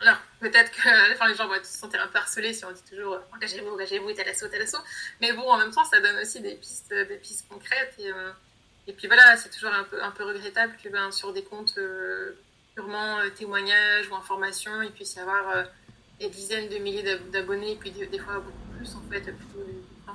Alors, 0.00 0.18
peut-être 0.40 0.74
fin, 1.18 1.28
les 1.28 1.34
gens 1.34 1.48
vont 1.48 1.54
se 1.62 1.78
sentir 1.78 2.02
un 2.02 2.08
peu 2.08 2.18
harcelés 2.18 2.52
si 2.52 2.64
on 2.64 2.72
dit 2.72 2.82
toujours 2.82 3.14
euh, 3.14 3.20
engagez-vous, 3.34 3.70
engagez-vous, 3.70 4.12
tel 4.12 4.28
assaut, 4.28 4.48
tel 4.48 4.62
assaut. 4.62 4.82
Mais 5.20 5.32
bon, 5.32 5.48
en 5.48 5.58
même 5.58 5.70
temps, 5.70 5.84
ça 5.84 6.00
donne 6.00 6.16
aussi 6.18 6.40
des 6.40 6.56
pistes, 6.56 6.92
euh, 6.92 7.04
des 7.04 7.16
pistes 7.16 7.46
concrètes. 7.48 7.94
Euh, 8.00 8.32
et 8.86 8.92
puis 8.92 9.06
voilà, 9.06 9.36
c'est 9.36 9.50
toujours 9.50 9.72
un 9.72 9.84
peu, 9.84 10.02
un 10.02 10.10
peu 10.10 10.24
regrettable 10.24 10.74
que 10.82 10.88
ben, 10.88 11.10
sur 11.10 11.32
des 11.32 11.42
comptes 11.42 11.78
purement 12.74 13.18
témoignages 13.34 14.08
ou 14.10 14.14
informations, 14.14 14.82
il 14.82 14.92
puisse 14.92 15.14
y 15.14 15.20
avoir 15.20 15.66
des 16.18 16.28
dizaines 16.28 16.68
de 16.68 16.78
milliers 16.78 17.18
d'abonnés, 17.32 17.72
et 17.72 17.76
puis 17.76 17.90
des, 17.90 18.18
fois 18.18 18.40
beaucoup 18.40 18.76
plus, 18.76 18.94
en 18.94 19.02
fait, 19.10 19.20
plutôt 19.20 19.66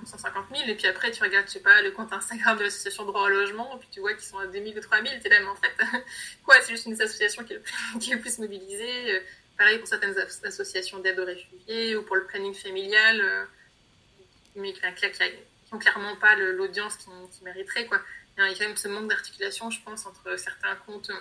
150 0.05 0.45
000. 0.55 0.70
Et 0.70 0.76
puis 0.76 0.88
après, 0.88 1.11
tu 1.11 1.22
regardes, 1.24 1.47
je 1.47 1.53
sais 1.53 1.59
pas, 1.59 1.82
le 1.82 1.91
compte 1.91 2.13
Instagram 2.13 2.57
de 2.57 2.63
l'association 2.63 3.05
droit 3.05 3.24
au 3.24 3.30
logement, 3.30 3.76
et 3.76 3.80
puis 3.80 3.89
tu 3.91 3.99
vois 3.99 4.13
qu'ils 4.13 4.28
sont 4.28 4.38
à 4.38 4.47
2000 4.47 4.78
ou 4.78 4.82
3000. 4.82 5.11
es 5.11 5.30
là, 5.30 5.39
mais 5.41 5.47
en 5.47 5.55
fait, 5.55 5.74
quoi, 6.45 6.55
c'est 6.61 6.72
juste 6.72 6.86
une 6.86 7.01
association 7.01 7.43
qui 7.43 7.53
est 7.53 7.57
le 7.57 7.61
plus, 7.61 7.74
qui 7.99 8.11
est 8.11 8.15
le 8.15 8.22
plus 8.22 8.39
mobilisée 8.39 9.22
Pareil 9.59 9.78
pour 9.78 9.89
certaines 9.89 10.15
associations 10.45 10.99
d'aide 10.99 11.20
aux 11.20 11.26
réfugiés 11.26 11.97
ou 11.97 12.03
pour 12.03 12.15
le 12.15 12.24
planning 12.24 12.53
familial, 12.53 13.20
euh, 13.20 13.43
mais 14.55 14.72
qui 14.72 14.80
n'ont 15.74 15.80
clairement 15.80 16.15
pas 16.15 16.34
l'audience 16.38 16.95
qui, 16.95 17.09
mériterait. 17.43 17.86
Quoi. 17.86 17.99
Il 18.45 18.51
y 18.51 18.55
a 18.55 18.57
quand 18.57 18.67
même 18.67 18.77
ce 18.77 18.87
manque 18.87 19.09
d'articulation, 19.09 19.69
je 19.69 19.81
pense, 19.81 20.05
entre 20.05 20.37
certains 20.37 20.75
comptes 20.85 21.11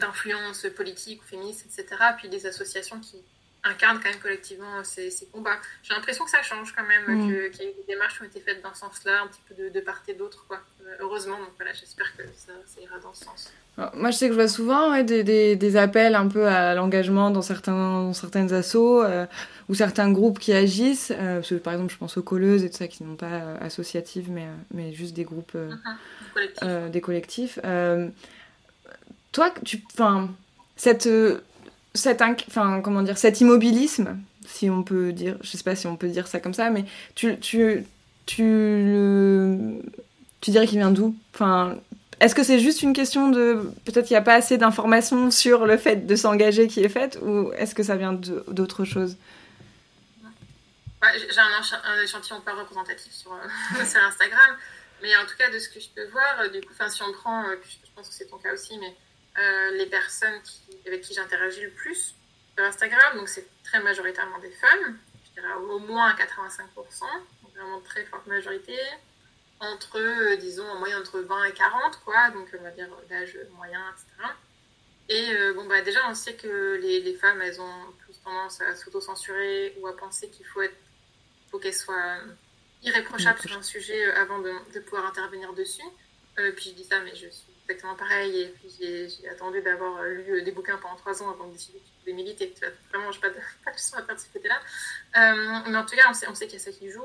d'influence 0.00 0.66
politique 0.76 1.22
ou 1.22 1.26
féministe, 1.26 1.66
etc., 1.66 2.02
puis 2.18 2.28
des 2.28 2.46
associations 2.46 3.00
qui, 3.00 3.16
incarnent 3.64 4.00
quand 4.02 4.10
même 4.10 4.20
collectivement 4.20 4.82
ces, 4.82 5.10
combats. 5.32 5.58
J'ai 5.82 5.94
l'impression 5.94 6.24
que 6.24 6.30
ça 6.30 6.42
change 6.42 6.74
quand 6.74 6.84
même, 6.84 7.04
mm. 7.06 7.50
qu'il 7.50 7.64
y 7.64 7.66
a 7.66 7.70
eu 7.70 7.74
des 7.74 7.84
démarches 7.86 8.16
qui 8.16 8.22
ont 8.22 8.26
été 8.26 8.40
faites 8.40 8.62
dans 8.62 8.74
ce 8.74 8.80
sens-là, 8.80 9.22
un 9.22 9.28
petit 9.28 9.40
peu 9.48 9.70
de, 9.70 9.80
part 9.80 10.02
et 10.08 10.14
d'autre, 10.14 10.44
quoi. 10.48 10.58
Euh, 10.82 10.96
heureusement, 11.00 11.38
donc 11.38 11.50
voilà, 11.56 11.72
j'espère 11.72 12.16
que 12.16 12.22
ça, 12.34 12.52
ira 12.80 12.98
dans 12.98 13.14
ce 13.14 13.24
sens. 13.24 13.52
Moi, 13.94 14.10
je 14.10 14.16
sais 14.16 14.26
que 14.26 14.34
je 14.34 14.38
vois 14.38 14.48
souvent 14.48 15.02
des, 15.02 15.56
des, 15.56 15.76
appels 15.76 16.14
un 16.14 16.28
peu 16.28 16.46
à 16.46 16.74
l'engagement 16.74 17.30
dans, 17.30 17.40
certains, 17.40 18.02
dans 18.02 18.12
certaines 18.12 18.52
assos 18.52 19.02
euh, 19.02 19.26
ou 19.68 19.74
certains 19.74 20.10
groupes 20.12 20.38
qui 20.38 20.52
agissent. 20.52 21.12
Euh, 21.12 21.36
parce 21.36 21.48
que, 21.48 21.54
par 21.54 21.72
exemple, 21.72 21.92
je 21.92 21.98
pense 21.98 22.16
aux 22.18 22.22
colleuses 22.22 22.64
et 22.64 22.70
tout 22.70 22.76
ça 22.76 22.88
qui 22.88 23.04
n'ont 23.04 23.16
pas 23.16 23.54
associatives, 23.60 24.30
mais, 24.30 24.46
mais 24.74 24.92
juste 24.92 25.14
des 25.14 25.24
groupes, 25.24 25.56
mm-hmm. 25.56 26.90
des 26.90 27.00
collectifs. 27.00 27.58
toi, 29.30 29.54
tu, 29.64 29.82
cette 30.76 31.08
cet, 31.94 32.22
enfin, 32.22 32.80
comment 32.82 33.02
dire, 33.02 33.18
cet 33.18 33.40
immobilisme, 33.40 34.18
si 34.46 34.70
on 34.70 34.82
peut 34.82 35.12
dire, 35.12 35.36
je 35.42 35.56
sais 35.56 35.62
pas 35.62 35.76
si 35.76 35.86
on 35.86 35.96
peut 35.96 36.08
dire 36.08 36.26
ça 36.26 36.40
comme 36.40 36.54
ça, 36.54 36.70
mais 36.70 36.84
tu, 37.14 37.38
tu, 37.38 37.84
tu, 38.26 39.80
tu 40.40 40.50
dirais 40.50 40.66
qu'il 40.66 40.78
vient 40.78 40.90
d'où? 40.90 41.14
Enfin, 41.34 41.76
est-ce 42.20 42.34
que 42.34 42.42
c'est 42.42 42.60
juste 42.60 42.82
une 42.82 42.92
question 42.92 43.30
de 43.30 43.72
peut-être 43.84 44.06
qu'il 44.06 44.14
n'y 44.14 44.18
a 44.18 44.22
pas 44.22 44.34
assez 44.34 44.56
d'informations 44.56 45.30
sur 45.30 45.66
le 45.66 45.76
fait 45.76 46.06
de 46.06 46.16
s'engager 46.16 46.68
qui 46.68 46.80
est 46.80 46.88
faite, 46.88 47.18
ou 47.20 47.52
est-ce 47.54 47.74
que 47.74 47.82
ça 47.82 47.96
vient 47.96 48.12
d'autre 48.12 48.84
chose? 48.84 49.16
J'ai 51.02 51.40
un, 51.40 52.02
échantillon 52.02 52.40
pas 52.42 52.54
représentatif 52.54 53.12
sur, 53.12 53.32
euh, 53.32 53.84
sur, 53.84 54.00
Instagram, 54.04 54.56
mais 55.02 55.16
en 55.16 55.26
tout 55.26 55.36
cas 55.36 55.50
de 55.50 55.58
ce 55.58 55.68
que 55.68 55.80
je 55.80 55.88
peux 55.88 56.06
voir, 56.10 56.40
euh, 56.42 56.48
du 56.48 56.60
coup, 56.60 56.72
si 56.88 57.02
on 57.02 57.12
prend, 57.12 57.42
euh, 57.48 57.56
je 57.64 57.90
pense 57.96 58.08
que 58.08 58.14
c'est 58.14 58.26
ton 58.26 58.38
cas 58.38 58.52
aussi, 58.54 58.78
mais 58.78 58.94
les 59.36 59.86
personnes 59.86 60.40
avec 60.86 61.02
qui 61.02 61.14
j'interagis 61.14 61.62
le 61.62 61.70
plus 61.70 62.14
sur 62.54 62.64
Instagram. 62.64 63.16
Donc, 63.16 63.28
c'est 63.28 63.46
très 63.64 63.80
majoritairement 63.80 64.38
des 64.38 64.50
femmes, 64.50 64.98
je 65.24 65.40
dirais 65.40 65.54
au 65.54 65.78
moins 65.78 66.12
85%, 66.14 67.00
donc 67.42 67.54
vraiment 67.54 67.80
très 67.80 68.04
forte 68.04 68.26
majorité. 68.26 68.76
Entre, 69.60 69.98
euh, 69.98 70.36
disons, 70.36 70.68
en 70.68 70.78
moyenne 70.80 70.98
entre 70.98 71.20
20 71.20 71.44
et 71.44 71.52
40, 71.52 72.00
quoi, 72.04 72.30
donc 72.30 72.48
on 72.58 72.62
va 72.62 72.72
dire 72.72 72.88
l'âge 73.08 73.38
moyen, 73.54 73.80
etc. 73.92 74.28
Et 75.08 75.34
euh, 75.34 75.54
bon, 75.54 75.66
bah, 75.66 75.82
déjà, 75.82 76.00
on 76.08 76.14
sait 76.14 76.34
que 76.34 76.80
les, 76.82 77.00
les, 77.00 77.14
femmes, 77.14 77.40
elles 77.40 77.60
ont 77.60 77.92
plus 78.04 78.18
tendance 78.24 78.60
à 78.60 78.74
s'auto-censurer 78.74 79.76
ou 79.78 79.86
à 79.86 79.96
penser 79.96 80.28
qu'il 80.30 80.46
faut, 80.46 80.62
être, 80.62 80.74
faut 81.50 81.60
qu'elles 81.60 81.74
soient 81.74 82.18
irréprochables 82.82 83.38
sur 83.38 83.56
un 83.56 83.62
sujet 83.62 84.04
avant 84.12 84.40
de, 84.40 84.52
de 84.74 84.80
pouvoir 84.80 85.06
intervenir 85.06 85.52
dessus. 85.52 85.82
puis 86.34 86.70
je 86.70 86.74
dis 86.74 86.84
ça, 86.84 86.98
mais 87.00 87.14
je 87.14 87.28
suis 87.28 87.51
exactement 87.72 87.94
pareil. 87.96 88.42
Et 88.42 88.48
puis 88.48 88.70
j'ai 88.80 89.28
attendu 89.28 89.60
d'avoir 89.62 90.00
euh, 90.00 90.14
lu 90.14 90.32
euh, 90.32 90.44
des 90.44 90.52
bouquins 90.52 90.76
pendant 90.78 90.96
trois 90.96 91.22
ans 91.22 91.30
avant 91.30 91.46
de 91.46 91.52
décider 91.52 91.80
de 92.06 92.12
militer. 92.12 92.54
Vraiment, 92.90 93.10
je 93.10 93.18
n'ai 93.18 93.22
pas 93.22 93.30
de, 93.30 93.34
pas 93.64 93.70
à 93.70 94.02
faire 94.02 94.16
de 94.16 94.20
ce 94.20 94.32
côté-là. 94.32 94.60
Euh, 95.16 95.70
mais 95.70 95.76
en 95.76 95.84
tout 95.84 95.96
cas, 95.96 96.10
on 96.10 96.34
sait, 96.34 96.46
qu'il 96.46 96.58
y 96.58 96.62
a 96.62 96.64
ça 96.64 96.72
qui 96.72 96.90
joue. 96.90 97.04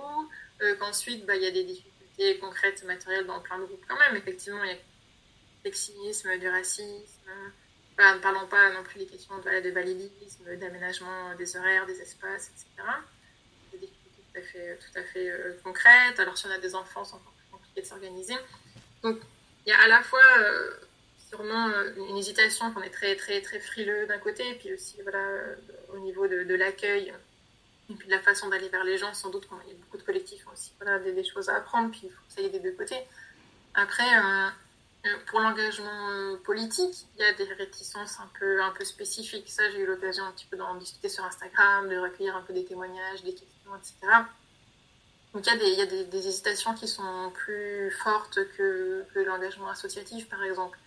Qu'ensuite, 0.80 1.26
bah, 1.26 1.36
il 1.36 1.44
y 1.44 1.48
a 1.48 1.52
des 1.52 1.64
difficultés 1.64 2.40
concrètes, 2.40 2.84
matérielles 2.84 3.28
dans 3.28 3.40
plein 3.42 3.60
de 3.60 3.66
groupes 3.66 3.86
quand 3.88 3.98
même. 3.98 4.16
Effectivement, 4.16 4.64
il 4.64 4.70
y 4.70 4.74
a 4.74 4.76
du 4.76 4.82
sexisme, 5.64 6.38
du 6.40 6.50
racisme. 6.50 7.32
ne 8.00 8.20
parlons 8.20 8.48
pas 8.48 8.72
non 8.72 8.84
plus 8.84 9.00
des 9.00 9.06
questions 9.06 9.38
de, 9.38 9.62
de 9.62 9.70
validisme, 9.70 10.56
d'aménagement 10.56 11.36
des 11.36 11.56
horaires, 11.56 11.86
des 11.86 12.02
espaces, 12.02 12.50
etc. 12.50 12.90
Des 13.72 13.78
difficultés 13.78 14.24
tout 14.34 14.40
à 14.40 14.42
fait, 14.42 14.80
tout 14.80 15.00
à 15.00 15.04
fait 15.04 15.32
concrètes. 15.64 16.20
Alors, 16.20 16.36
si 16.38 16.48
on 16.48 16.52
a 16.52 16.58
des 16.58 16.74
enfants, 16.74 17.04
c'est 17.06 17.14
encore 17.14 17.34
plus 17.34 17.52
compliqué 17.52 17.82
de 17.82 17.86
s'organiser. 17.86 18.36
Donc, 19.04 19.20
il 19.68 19.72
y 19.72 19.74
a 19.74 19.82
à 19.82 19.88
la 19.88 20.02
fois 20.02 20.24
euh, 20.40 20.72
sûrement 21.30 21.68
euh, 21.68 21.92
une 22.10 22.18
hésitation 22.18 22.72
qu'on 22.72 22.82
est 22.82 22.90
très 22.90 23.18
très 23.18 23.42
très 23.42 23.60
frileux 23.60 24.08
d'un 24.08 24.18
côté, 24.18 24.50
et 24.50 24.56
puis 24.56 24.74
aussi 24.74 25.02
voilà, 25.04 25.20
euh, 25.20 25.56
au 25.94 26.00
niveau 26.00 26.26
de, 26.26 26.56
l'accueil 26.56 27.14
et 27.90 27.94
puis 27.94 28.08
de 28.08 28.14
la 28.14 28.22
façon 28.22 28.48
d'aller 28.48 28.70
vers 28.70 28.86
les 28.86 28.98
gens, 28.98 29.14
sans 29.14 29.30
doute 29.30 29.46
qu'il 29.48 29.58
y 29.70 29.76
a 29.76 29.78
beaucoup 29.84 29.98
de 29.98 30.04
collectifs 30.04 30.46
aussi 30.52 30.72
voilà, 30.82 31.00
des, 31.00 31.24
choses 31.24 31.50
à 31.50 31.58
apprendre, 31.58 31.92
puis 31.92 32.02
il 32.06 32.10
faut 32.10 32.22
que 32.28 32.34
ça 32.34 32.42
aille 32.42 32.50
des 32.50 32.60
deux 32.60 32.72
côtés. 32.72 33.00
Après, 33.74 34.10
pour 35.28 35.40
l'engagement 35.40 36.36
politique, 36.44 37.06
il 37.16 37.22
y 37.22 37.24
a 37.24 37.32
des 37.34 37.46
réticences 37.54 38.20
un 38.20 38.30
peu, 38.40 38.62
un 38.62 38.72
peu 38.72 38.84
spécifiques. 38.84 39.50
Ça, 39.50 39.70
j'ai 39.70 39.80
eu 39.80 39.86
l'occasion 39.86 40.26
un 40.26 40.32
petit 40.32 40.48
peu 40.48 40.58
d'en 40.58 40.76
discuter 40.76 41.08
sur 41.08 41.24
Instagram, 41.24 41.88
de 41.88 41.98
recueillir 41.98 42.36
un 42.36 42.42
peu 42.42 42.54
des 42.54 42.66
témoignages, 42.66 43.24
des 43.24 43.36
questions, 43.36 43.76
etc. 43.78 43.96
Donc 45.34 45.46
il 45.46 45.50
y 45.50 45.56
a, 45.56 45.58
des, 45.58 45.70
y 45.72 45.82
a 45.82 46.04
des, 46.06 46.28
hésitations 46.28 46.74
qui 46.74 46.88
sont 46.88 47.32
plus 47.34 47.92
fortes 47.92 48.40
que, 48.58 49.06
l'engagement 49.16 49.70
associatif, 49.70 50.30
par 50.30 50.44
exemple. 50.44 50.80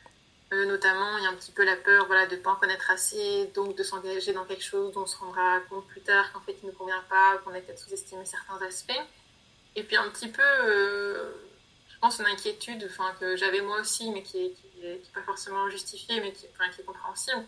Euh, 0.53 0.66
notamment, 0.66 1.16
il 1.18 1.24
y 1.24 1.26
a 1.26 1.30
un 1.30 1.34
petit 1.34 1.53
peu 1.53 1.64
la 1.64 1.76
peur 1.76 2.07
voilà, 2.07 2.26
de 2.26 2.34
ne 2.34 2.41
pas 2.41 2.51
en 2.51 2.57
connaître 2.57 2.91
assez, 2.91 3.47
donc 3.55 3.76
de 3.76 3.82
s'engager 3.84 4.32
dans 4.32 4.45
quelque 4.45 4.64
chose 4.64 4.93
dont 4.93 5.03
on 5.03 5.07
se 5.07 5.16
rendra 5.16 5.61
compte 5.68 5.86
plus 5.86 6.01
tard 6.01 6.32
qu'en 6.32 6.41
fait 6.41 6.57
il 6.61 6.66
ne 6.66 6.72
convient 6.72 7.05
pas, 7.09 7.38
qu'on 7.38 7.55
a 7.55 7.61
peut-être 7.61 7.78
sous-estimé 7.78 8.24
certains 8.24 8.61
aspects. 8.66 9.01
Et 9.76 9.84
puis 9.84 9.97
un 9.97 10.09
petit 10.09 10.28
peu, 10.28 10.43
euh, 10.43 11.30
je 11.88 11.99
pense, 12.01 12.18
une 12.18 12.26
inquiétude 12.26 12.91
que 13.20 13.36
j'avais 13.36 13.61
moi 13.61 13.80
aussi, 13.80 14.11
mais 14.11 14.24
qui 14.24 14.53
n'est 14.82 15.01
pas 15.14 15.22
forcément 15.22 15.70
justifiée, 15.70 16.20
mais 16.20 16.32
qui, 16.32 16.47
qui 16.47 16.80
est 16.80 16.84
compréhensible 16.84 17.45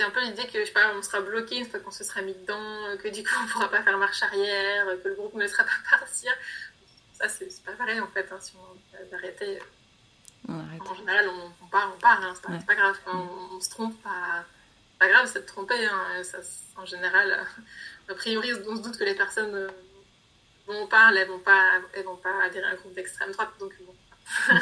c'est 0.00 0.06
un 0.06 0.10
peu 0.10 0.22
l'idée 0.22 0.46
que 0.46 0.58
je 0.58 0.64
sais 0.64 0.72
pas, 0.72 0.94
on 0.96 1.02
sera 1.02 1.20
bloqué 1.20 1.58
une 1.58 1.66
fois 1.66 1.78
qu'on 1.78 1.90
se 1.90 2.04
sera 2.04 2.22
mis 2.22 2.32
dedans, 2.32 2.96
que 3.02 3.08
du 3.08 3.22
coup 3.22 3.34
on 3.44 3.46
pourra 3.48 3.68
pas 3.68 3.82
faire 3.82 3.98
marche 3.98 4.22
arrière, 4.22 4.86
que 5.02 5.08
le 5.08 5.14
groupe 5.14 5.34
ne 5.34 5.46
sera 5.46 5.62
pas 5.64 5.70
partir. 5.98 6.32
Ça, 7.12 7.28
c'est 7.28 7.62
pas 7.62 7.72
vrai 7.72 8.00
en 8.00 8.06
fait. 8.06 8.26
Hein, 8.32 8.38
si 8.40 8.54
on 8.56 9.14
arrêtait, 9.14 9.60
en 10.48 10.94
général, 10.94 11.28
on, 11.28 11.66
part, 11.66 11.92
on 11.94 12.00
part, 12.00 12.24
hein, 12.24 12.32
c'est 12.34 12.66
pas, 12.66 12.74
grave. 12.74 12.96
On, 13.52 13.60
se 13.60 13.68
trompe, 13.68 14.02
pas, 14.02 14.46
pas 14.98 15.08
grave, 15.08 15.28
c'est 15.30 15.42
de 15.42 15.46
tromper. 15.46 15.84
Hein, 15.84 16.22
ça, 16.22 16.38
en 16.76 16.86
général, 16.86 17.46
a 18.08 18.14
priori, 18.14 18.54
on 18.66 18.76
se 18.76 18.80
doute 18.80 18.96
que 18.96 19.04
les 19.04 19.14
personnes 19.14 19.54
euh, 19.54 19.68
vont 20.66 20.86
parler, 20.86 21.20
elles 21.20 21.28
vont 21.28 21.40
pas, 21.40 21.82
elles 21.92 22.06
vont 22.06 22.16
pas 22.16 22.42
adhérer 22.42 22.68
à 22.68 22.70
un 22.70 22.76
groupe 22.76 22.94
d'extrême 22.94 23.32
droite, 23.32 23.50
donc 23.60 23.74
bon. 23.82 23.94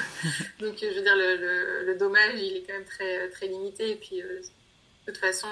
donc 0.59 0.79
je 0.81 0.97
veux 0.97 1.03
dire, 1.03 1.15
le, 1.15 1.85
le, 1.85 1.95
dommage, 1.97 2.41
il 2.41 2.57
est 2.57 2.63
quand 2.67 2.73
même 2.73 2.85
très, 2.87 3.29
très 3.29 3.47
limité. 3.47 3.91
Et 3.93 3.97
puis, 3.97 4.21
euh, 4.21 4.43
de 5.09 5.13
toute 5.13 5.23
façon, 5.23 5.49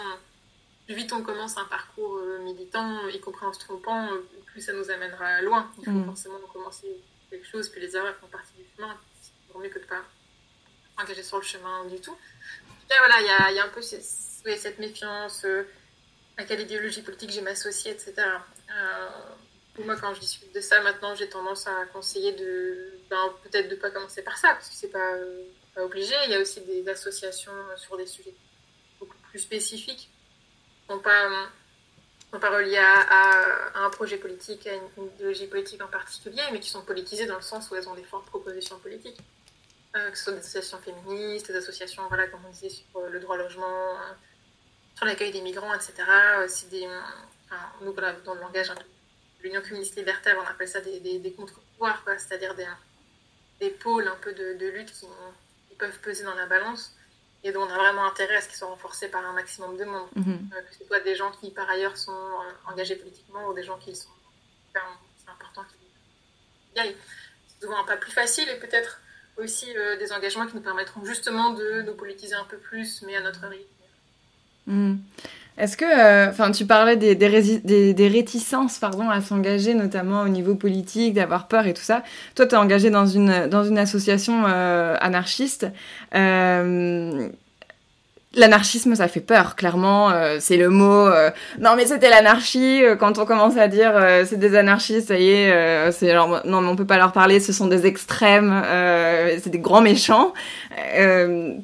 plus 0.85 0.95
vite 0.95 1.13
on 1.15 1.23
commence 1.23 1.57
un 1.57 1.65
parcours 1.65 2.21
militant, 2.43 3.09
y 3.09 3.19
compris 3.21 3.47
en 3.47 3.55
se 3.55 3.61
trompant, 3.61 4.07
plus 4.45 4.61
ça 4.61 4.75
nous 4.75 4.91
amènera 4.91 5.41
loin. 5.41 5.73
Il 5.79 5.87
faut 5.87 5.91
mm. 5.93 6.05
forcément 6.05 6.39
commencer 6.53 6.89
quelque 7.31 7.47
chose, 7.47 7.71
puis 7.71 7.81
les 7.81 7.97
erreurs 7.97 8.15
font 8.17 8.27
partie 8.27 8.53
du 8.59 8.67
chemin. 8.77 8.95
C'est 9.19 9.59
mieux 9.59 9.71
que 9.71 9.79
de 9.79 9.85
pas 9.85 10.03
s'engager 10.99 11.23
sur 11.23 11.39
le 11.39 11.43
chemin 11.43 11.87
du 11.87 11.99
tout. 12.01 12.15
Là, 12.91 12.97
voilà, 12.99 13.21
il 13.23 13.27
y 13.27 13.31
a, 13.31 13.53
y 13.53 13.59
a, 13.59 13.65
un 13.65 13.69
peu 13.69 13.81
cette 13.81 14.79
méfiance 14.79 15.47
à 16.37 16.45
quelle 16.45 16.61
idéologie 16.61 17.01
politique 17.01 17.31
j'ai 17.31 17.41
m'associer, 17.41 17.93
etc. 17.93 18.13
Euh, 18.19 19.09
moi, 19.87 19.97
quand 19.97 20.13
je 20.13 20.21
discute 20.21 20.55
de 20.55 20.61
ça, 20.61 20.83
maintenant, 20.83 21.15
j'ai 21.15 21.31
tendance 21.31 21.67
à 21.67 21.87
conseiller 21.95 22.33
de 22.33 22.93
ben, 23.09 23.35
peut-être 23.43 23.71
de 23.71 23.75
ne 23.75 23.81
pas 23.81 23.91
commencer 23.91 24.23
par 24.23 24.37
ça, 24.37 24.51
parce 24.51 24.69
que 24.69 24.75
c'est 24.75 24.91
pas, 24.91 25.15
pas 25.75 25.83
obligé. 25.83 26.15
Il 26.27 26.33
y 26.33 26.35
a 26.35 26.41
aussi 26.41 26.61
des 26.61 26.87
associations 26.91 27.53
sur 27.77 27.97
des 27.97 28.07
sujets 28.07 28.35
plus 29.37 29.43
spécifiques, 29.43 30.09
sont 30.89 30.99
pas, 30.99 31.29
sont 32.33 32.41
pas 32.41 32.51
reliés 32.51 32.79
à, 32.79 33.85
un 33.85 33.91
projet 33.91 34.17
politique, 34.17 34.67
à 34.67 34.75
une, 34.75 35.07
idéologie 35.15 35.47
politique 35.47 35.83
en 35.83 35.89
particulier, 35.89 36.43
mais 36.53 36.61
qui 36.61 36.71
sont 36.71 36.83
politisées 36.83 37.27
dans 37.27 37.37
le 37.37 37.43
sens 37.43 37.71
où 37.71 37.77
elles 37.77 37.89
ont 37.89 37.95
des 37.95 38.05
fortes 38.05 38.27
propositions 38.27 38.79
politiques. 38.79 39.19
Euh, 39.95 40.11
que 40.11 40.19
ce 40.19 40.25
soit 40.25 40.33
des 40.33 40.41
associations 40.41 40.79
féministes, 40.79 41.49
des 41.49 41.57
associations, 41.57 42.03
voilà, 42.09 42.29
comme 42.29 42.41
on 42.47 42.51
disait, 42.51 42.69
sur 42.69 43.01
le 43.09 43.21
droit 43.21 43.37
au 43.37 43.39
logement, 43.39 43.97
sur 44.95 45.07
l'accueil 45.07 45.33
des 45.33 45.41
migrants, 45.43 45.73
etc. 45.75 45.95
C'est 46.49 46.71
des, 46.71 46.87
enfin, 47.45 47.63
nous, 47.83 47.93
dans 47.93 48.35
le 48.35 48.41
langage 48.41 48.69
de 48.69 48.75
l'Union 49.43 49.63
communiste 49.63 49.97
libertaire, 49.97 50.37
on 50.43 50.47
appelle 50.51 50.69
ça 50.69 50.81
des, 50.81 51.01
des, 51.01 51.33
contre-pouvoirs, 51.33 52.03
c'est-à-dire 52.19 52.55
des, 53.61 53.71
pôles 53.71 54.09
un 54.09 54.17
peu 54.17 54.33
de 54.33 54.67
lutte 54.69 54.93
qui, 54.93 55.07
peuvent 55.79 55.99
peser 56.01 56.25
dans 56.25 56.35
la 56.35 56.47
balance 56.47 56.97
et 57.45 57.53
dont 57.53 57.63
on 57.63 57.71
a 57.71 57.79
vraiment 57.79 58.05
intérêt 58.07 58.37
à 58.37 58.41
ce 58.41 58.49
qu'ils 58.49 58.57
soient 58.57 58.69
renforcés 58.69 59.09
par 59.09 59.25
un 59.25 59.33
maximum 59.33 59.77
de 59.77 59.85
monde. 59.85 60.09
Mhm. 60.17 60.51
Euh, 60.55 60.63
que 60.63 60.75
ce 60.77 60.85
soit 60.85 61.01
des 61.01 61.15
gens 61.15 61.31
qui, 61.33 61.51
par 61.51 61.69
ailleurs, 61.71 61.97
sont 61.97 62.13
euh, 62.13 62.71
engagés 62.73 62.97
politiquement 62.97 63.49
ou 63.49 63.55
des 63.55 63.63
gens 63.63 63.79
qui 63.79 63.95
sont. 63.95 64.09
c'est 64.73 65.31
important 65.31 65.63
qu'ils 65.65 66.77
y 66.77 66.81
aillent. 66.81 66.97
C'est 67.49 67.65
souvent 67.65 67.81
un 67.81 67.85
pas 67.85 67.97
plus 67.97 68.13
facile 68.13 68.49
et 68.49 68.59
peut-être 68.59 69.01
aussi 69.37 69.67
euh, 69.77 69.97
des 69.97 70.13
engagements 70.13 70.47
qui 70.47 70.57
nous 70.57 70.63
permettront 70.63 71.05
justement 71.05 71.51
de 71.51 71.83
nous 71.83 71.95
politiser 71.95 72.35
un 72.35 72.45
peu 72.45 72.59
plus, 72.59 73.03
mais 73.03 73.17
à 73.17 73.21
notre 73.21 73.47
rythme 73.47 73.77
Hmm. 74.67 74.97
Est-ce 75.59 75.77
que, 75.77 75.85
euh, 75.85 76.29
enfin, 76.31 76.51
tu 76.51 76.67
parlais 76.67 76.97
des, 76.97 77.15
des, 77.15 78.09
réticences, 78.09 78.79
pardon, 78.79 79.09
à 79.09 79.21
s'engager, 79.23 79.75
notamment 79.75 80.23
au 80.23 80.29
niveau 80.29 80.55
politique, 80.55 81.15
d'avoir 81.15 81.49
peur 81.49 81.67
et 81.67 81.73
tout 81.73 81.83
ça. 81.83 82.03
Toi, 82.35 82.47
tu 82.47 82.55
es 82.55 82.59
engagé 82.59 82.91
dans 82.91 83.07
une, 83.07 83.47
dans 83.47 83.65
une 83.65 83.79
association 83.79 84.45
euh, 84.47 84.97
anarchiste. 85.01 85.67
Euh, 86.15 87.29
L'anarchisme, 88.37 88.95
ça 88.95 89.09
fait 89.09 89.21
peur, 89.21 89.57
clairement. 89.57 90.11
Euh, 90.11 90.37
c'est 90.41 90.59
le 90.59 90.69
mot. 90.69 91.07
Euh, 91.07 91.31
non, 91.59 91.71
mais 91.75 91.87
c'était 91.87 92.11
l'anarchie. 92.11 92.85
Euh, 92.85 92.95
quand 92.95 93.19
on 93.19 93.25
commence 93.25 93.57
à 93.57 93.67
dire 93.67 93.95
c'est 94.27 94.39
des 94.39 94.55
anarchistes, 94.55 95.09
ça 95.09 95.19
y 95.19 95.31
est, 95.31 95.91
c'est 95.93 96.11
alors 96.11 96.43
non, 96.45 96.61
mais 96.61 96.69
on 96.69 96.77
peut 96.77 96.85
pas 96.85 96.99
leur 96.99 97.13
parler. 97.13 97.41
Ce 97.41 97.55
sont 97.55 97.67
des 97.67 97.87
extrêmes. 97.87 98.63
c'est 99.43 99.49
des 99.49 99.59
grands 99.59 99.81
méchants. 99.81 100.35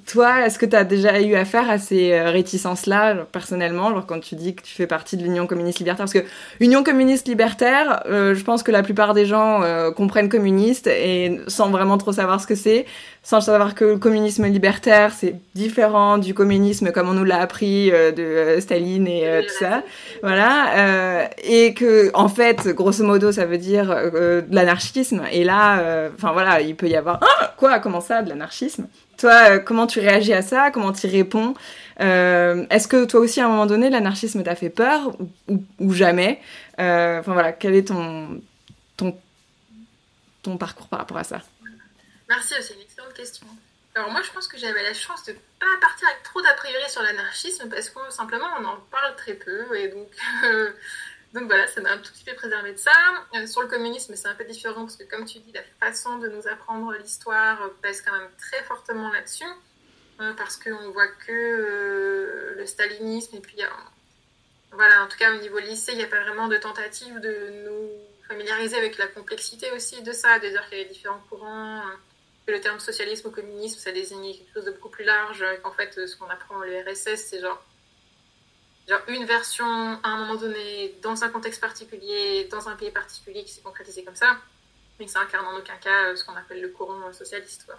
toi, 0.06 0.46
est-ce 0.46 0.58
que 0.58 0.64
tu 0.64 0.74
as 0.74 0.84
déjà 0.84 1.20
eu 1.20 1.34
affaire 1.34 1.68
à 1.68 1.78
ces 1.78 2.18
réticences-là, 2.20 3.26
personnellement, 3.30 3.88
alors 3.88 4.06
quand 4.06 4.20
tu 4.20 4.34
dis 4.34 4.54
que 4.54 4.62
tu 4.62 4.74
fais 4.74 4.86
partie 4.86 5.18
de 5.18 5.22
l'Union 5.22 5.46
communiste 5.46 5.78
libertaire? 5.78 6.06
Parce 6.06 6.14
que 6.14 6.24
Union 6.60 6.82
communiste 6.82 7.28
libertaire, 7.28 8.02
je 8.08 8.42
pense 8.42 8.62
que 8.62 8.72
la 8.72 8.82
plupart 8.82 9.12
des 9.12 9.26
gens 9.26 9.60
comprennent 9.94 10.30
communiste 10.30 10.86
et 10.86 11.40
sans 11.48 11.70
vraiment 11.70 11.98
trop 11.98 12.12
savoir 12.12 12.40
ce 12.40 12.46
que 12.46 12.54
c'est 12.54 12.86
sans 13.22 13.40
savoir 13.40 13.74
que 13.74 13.84
le 13.84 13.98
communisme 13.98 14.46
libertaire, 14.46 15.12
c'est 15.12 15.36
différent 15.54 16.18
du 16.18 16.34
communisme 16.34 16.61
comme 16.92 17.08
on 17.08 17.14
nous 17.14 17.24
l'a 17.24 17.40
appris 17.40 17.90
euh, 17.90 18.12
de 18.12 18.22
euh, 18.22 18.60
Staline 18.60 19.06
et 19.06 19.26
euh, 19.26 19.42
tout 19.42 19.54
ça. 19.58 19.82
Voilà. 20.22 21.30
et 21.42 21.74
que, 21.74 22.10
en 22.14 22.28
fait, 22.28 22.68
grosso 22.68 23.04
modo, 23.04 23.32
ça 23.32 23.44
veut 23.46 23.58
dire 23.58 23.88
de 23.88 24.44
l'anarchisme. 24.50 25.22
Et 25.32 25.44
là, 25.44 26.08
enfin 26.14 26.32
voilà, 26.32 26.60
il 26.60 26.76
peut 26.76 26.88
y 26.88 26.96
avoir... 26.96 27.20
Ah, 27.22 27.54
quoi 27.56 27.78
Comment 27.80 28.00
ça, 28.00 28.22
de 28.22 28.28
l'anarchisme? 28.28 28.86
Toi, 29.18 29.58
comment 29.58 29.86
tu 29.86 30.00
réagis 30.00 30.32
à 30.32 30.42
ça? 30.42 30.70
Comment 30.70 30.92
tu 30.92 31.06
réponds? 31.06 31.54
Est-ce 31.98 32.88
que 32.88 33.04
toi 33.04 33.20
aussi, 33.20 33.40
à 33.40 33.46
un 33.46 33.48
moment 33.48 33.66
donné, 33.66 33.90
l'anarchisme 33.90 34.42
t'a 34.42 34.54
fait 34.54 34.70
peur 34.70 35.16
ou, 35.78 35.92
jamais? 35.92 36.40
Voilà, 36.78 37.52
quel 37.52 37.74
est 37.74 37.88
ton, 37.88 38.40
ton, 38.96 39.16
ton 40.42 40.56
parcours 40.56 40.88
par 40.88 41.00
rapport 41.00 41.18
à 41.18 41.24
ça? 41.24 41.40
Merci, 42.28 42.54
c'est 42.60 42.74
une 42.74 42.80
excellente 42.80 43.14
question. 43.14 43.46
Alors 43.94 44.10
moi, 44.10 44.22
je 44.22 44.30
pense 44.30 44.48
que 44.48 44.56
j'avais 44.56 44.82
la 44.82 44.94
chance 44.94 45.22
de 45.24 45.32
ne 45.32 45.38
pas 45.58 45.66
partir 45.80 46.08
avec 46.08 46.22
trop 46.22 46.40
d'a 46.40 46.54
priori 46.54 46.88
sur 46.88 47.02
l'anarchisme 47.02 47.68
parce 47.68 47.90
que 47.90 48.10
simplement, 48.10 48.46
on 48.58 48.64
en 48.64 48.76
parle 48.90 49.14
très 49.16 49.34
peu 49.34 49.76
et 49.76 49.88
donc, 49.88 50.08
donc 51.34 51.44
voilà, 51.44 51.66
ça 51.66 51.82
m'a 51.82 51.92
un 51.92 51.98
tout 51.98 52.10
petit 52.10 52.24
peu 52.24 52.34
préservé 52.34 52.72
de 52.72 52.78
ça. 52.78 52.90
Euh, 53.34 53.46
sur 53.46 53.60
le 53.60 53.68
communisme, 53.68 54.14
c'est 54.16 54.28
un 54.28 54.34
peu 54.34 54.44
différent 54.44 54.82
parce 54.82 54.96
que 54.96 55.04
comme 55.04 55.26
tu 55.26 55.40
dis, 55.40 55.52
la 55.52 55.62
façon 55.78 56.18
de 56.18 56.28
nous 56.28 56.48
apprendre 56.48 56.94
l'histoire 56.94 57.70
pèse 57.82 58.00
quand 58.00 58.12
même 58.12 58.30
très 58.38 58.62
fortement 58.62 59.12
là-dessus 59.12 59.44
euh, 60.20 60.32
parce 60.34 60.56
qu'on 60.56 60.90
voit 60.90 61.08
que 61.08 61.30
euh, 61.30 62.54
le 62.56 62.64
stalinisme 62.64 63.36
et 63.36 63.40
puis 63.40 63.58
voilà, 64.70 65.02
en 65.02 65.06
tout 65.06 65.18
cas 65.18 65.34
au 65.34 65.38
niveau 65.38 65.58
lycée, 65.58 65.92
il 65.92 65.98
n'y 65.98 66.04
a 66.04 66.08
pas 66.08 66.22
vraiment 66.22 66.48
de 66.48 66.56
tentative 66.56 67.20
de 67.20 67.66
nous 67.66 67.90
familiariser 68.26 68.78
avec 68.78 68.96
la 68.96 69.06
complexité 69.06 69.70
aussi 69.72 70.00
de 70.02 70.12
ça, 70.12 70.38
de 70.38 70.48
qu'il 70.48 70.78
y 70.78 70.80
a 70.80 70.84
différents 70.84 71.22
courants 71.28 71.82
que 72.46 72.52
le 72.52 72.60
terme 72.60 72.80
socialisme 72.80 73.28
ou 73.28 73.30
communisme, 73.30 73.78
ça 73.78 73.92
désigne 73.92 74.34
quelque 74.34 74.52
chose 74.52 74.64
de 74.64 74.72
beaucoup 74.72 74.88
plus 74.88 75.04
large, 75.04 75.44
qu'en 75.62 75.72
fait, 75.72 76.06
ce 76.06 76.16
qu'on 76.16 76.28
apprend 76.28 76.60
à 76.60 76.66
l'URSS, 76.66 77.16
c'est 77.16 77.40
genre, 77.40 77.62
genre 78.88 79.00
une 79.08 79.24
version 79.24 79.64
à 79.66 80.08
un 80.08 80.18
moment 80.18 80.34
donné, 80.34 80.96
dans 81.02 81.22
un 81.22 81.28
contexte 81.28 81.60
particulier, 81.60 82.48
dans 82.50 82.68
un 82.68 82.76
pays 82.76 82.90
particulier 82.90 83.44
qui 83.44 83.52
s'est 83.52 83.62
concrétisé 83.62 84.02
comme 84.04 84.16
ça, 84.16 84.38
mais 84.98 85.06
ça 85.06 85.20
incarne 85.20 85.46
en 85.46 85.56
aucun 85.56 85.76
cas 85.76 86.08
euh, 86.08 86.16
ce 86.16 86.24
qu'on 86.24 86.34
appelle 86.34 86.60
le 86.60 86.68
courant 86.68 87.12
socialiste. 87.12 87.70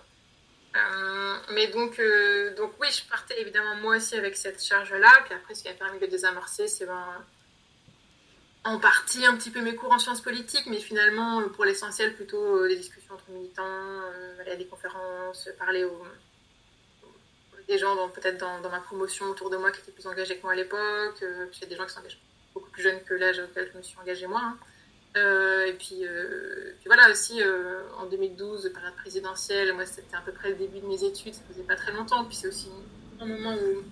Euh, 0.75 1.35
mais 1.51 1.67
donc, 1.67 1.99
euh, 1.99 2.55
donc 2.55 2.73
oui, 2.79 2.87
je 2.91 3.07
partais 3.07 3.39
évidemment 3.39 3.75
moi 3.75 3.97
aussi 3.97 4.15
avec 4.15 4.35
cette 4.35 4.63
charge-là, 4.63 5.09
puis 5.25 5.33
après 5.35 5.53
ce 5.53 5.63
qui 5.63 5.69
a 5.69 5.73
permis 5.73 5.99
de 5.99 6.07
désamorcer, 6.07 6.67
c'est 6.67 6.85
ben, 6.85 7.23
en 8.65 8.79
partie 8.79 9.25
un 9.25 9.35
petit 9.35 9.49
peu 9.49 9.61
mes 9.61 9.75
cours 9.75 9.91
en 9.91 9.99
sciences 9.99 10.21
politiques, 10.21 10.65
mais 10.67 10.79
finalement, 10.79 11.41
euh, 11.41 11.47
pour 11.47 11.65
l'essentiel, 11.65 12.15
plutôt 12.15 12.57
euh, 12.57 12.67
des 12.67 12.77
discussions 12.77 13.13
entre 13.15 13.29
militants, 13.29 13.63
euh, 13.65 14.39
aller 14.39 14.51
à 14.51 14.55
des 14.55 14.65
conférences, 14.65 15.49
parler 15.59 15.83
aux, 15.83 16.03
des 17.67 17.77
gens 17.77 18.09
peut-être 18.09 18.37
dans, 18.37 18.69
ma 18.69 18.79
promotion 18.79 19.25
autour 19.25 19.49
de 19.49 19.57
moi 19.57 19.71
qui 19.71 19.81
étaient 19.81 19.91
plus 19.91 20.07
engagés 20.07 20.37
que 20.37 20.43
moi 20.43 20.53
à 20.53 20.55
l'époque. 20.55 21.17
puis 21.17 21.59
il 21.59 21.61
y 21.61 21.65
a 21.65 21.67
des 21.67 21.75
gens 21.75 21.85
qui 21.85 21.93
sont 21.93 22.01
beaucoup 22.53 22.69
plus 22.71 22.83
jeunes 22.83 23.01
que 23.03 23.13
l'âge 23.13 23.39
auquel 23.39 23.69
je 23.71 23.77
me 23.77 23.83
suis 23.83 23.97
engagée 23.99 24.27
moi. 24.27 24.41
Hein. 25.15 25.65
et 25.65 25.73
puis, 25.73 26.03
voilà 26.85 27.09
aussi, 27.09 27.41
en 27.97 28.05
2012, 28.05 28.69
période 28.73 28.95
présidentielle, 28.95 29.73
moi 29.73 29.85
c'était 29.85 30.15
à 30.15 30.21
peu 30.21 30.33
près 30.33 30.49
le 30.49 30.55
début 30.55 30.79
de 30.79 30.87
mes 30.87 31.03
études, 31.03 31.33
ça 31.33 31.41
faisait 31.49 31.63
pas 31.63 31.75
très 31.75 31.93
longtemps. 31.93 32.25
Puis 32.25 32.35
c'est 32.35 32.47
aussi 32.47 32.69
un 33.21 33.25
moment 33.25 33.55
où 33.55 33.83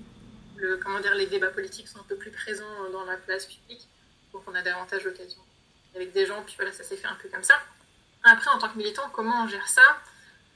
le, 0.58 0.78
comment 0.78 1.00
dire, 1.00 1.16
les 1.16 1.28
débats 1.28 1.52
politiques 1.52 1.88
sont 1.88 2.00
un 2.00 2.06
peu 2.10 2.16
plus 2.16 2.32
présents 2.32 2.90
dans 2.92 3.06
la 3.06 3.16
place 3.16 3.46
publique. 3.46 3.88
Donc 4.34 4.44
on 4.48 4.56
a 4.56 4.62
davantage 4.62 5.04
l'occasion 5.04 5.42
avec 5.96 6.12
des 6.14 6.26
gens, 6.26 6.42
puis 6.44 6.56
voilà, 6.58 6.72
ça 6.72 6.84
s'est 6.84 6.98
fait 6.98 7.08
un 7.08 7.16
peu 7.16 7.30
comme 7.30 7.44
ça. 7.44 7.56
Après, 8.24 8.50
en 8.50 8.60
tant 8.60 8.70
que 8.70 8.78
militant, 8.78 9.10
comment 9.12 9.44
on 9.44 9.48
gère 9.48 9.68
ça? 9.68 10.00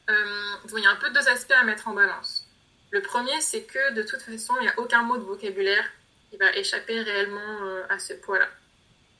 Euh, 0.10 0.56
Il 0.78 0.84
y 0.84 0.86
a 0.86 0.92
un 0.92 0.96
peu 0.96 1.10
deux 1.10 1.28
aspects 1.28 1.52
à 1.52 1.64
mettre 1.64 1.88
en 1.88 1.94
balance. 1.94 2.48
Le 2.92 3.02
premier, 3.02 3.42
c'est 3.42 3.64
que 3.64 3.94
de 3.94 4.04
toute 4.04 4.22
façon, 4.22 4.56
il 4.60 4.64
n'y 4.64 4.70
a 4.70 4.80
aucun 4.80 5.02
mot 5.02 5.18
de 5.18 5.24
vocabulaire 5.24 5.86
qui 6.30 6.38
va 6.38 6.56
échapper 6.56 7.02
réellement 7.02 7.64
euh, 7.64 7.84
à 7.90 8.00
ce 8.00 8.14
poids-là. 8.14 8.48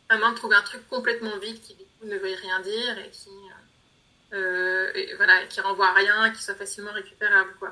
À 0.10 0.18
moins 0.18 0.32
de 0.32 0.36
trouver 0.36 0.56
un 0.56 0.62
truc 0.62 0.88
complètement 0.88 1.38
vide 1.40 1.60
qui 1.62 1.76
ne 2.04 2.18
veut 2.18 2.36
rien 2.36 2.60
dire 2.60 3.00
et 3.00 3.10
qui, 3.10 3.32
euh, 4.34 4.92
voilà, 5.18 5.46
qui 5.48 5.60
renvoie 5.62 5.88
à 5.88 5.94
rien, 5.94 6.30
qui 6.32 6.44
soit 6.44 6.56
facilement 6.56 6.92
récupérable. 6.92 7.56
Quoi. 7.60 7.72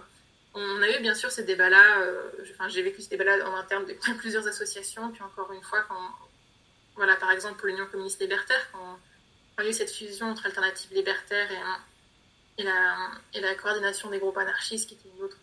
On 0.56 0.82
a 0.82 0.90
eu 0.90 1.00
bien 1.02 1.14
sûr 1.14 1.32
ces 1.32 1.44
débats-là, 1.44 2.00
enfin, 2.42 2.68
j'ai 2.70 2.82
vécu 2.82 3.04
ces 3.04 3.10
débats-là 3.10 3.48
en 3.48 3.56
interne 3.56 3.86
de 3.86 3.94
plusieurs 4.18 4.48
associations, 4.48 5.12
puis 5.12 5.22
encore 5.22 5.52
une 5.54 5.62
fois, 5.62 5.84
quand 5.88 6.10
voilà, 6.96 7.16
par 7.16 7.32
exemple, 7.32 7.56
pour 7.56 7.68
l'Union 7.68 7.86
communiste 7.88 8.22
libertaire, 8.22 8.70
quand, 8.72 9.00
il 9.60 9.64
y 9.64 9.68
a 9.68 9.70
eu 9.70 9.74
cette 9.74 9.92
fusion 9.92 10.28
entre 10.32 10.46
Alternative 10.46 10.92
libertaire 10.94 11.48
et, 12.58 12.64
la, 12.64 13.56
coordination 13.56 14.10
des 14.10 14.20
groupes 14.20 14.38
anarchistes, 14.38 14.88
qui 14.90 14.96
était 14.96 15.10
une 15.16 15.24
autre 15.24 15.38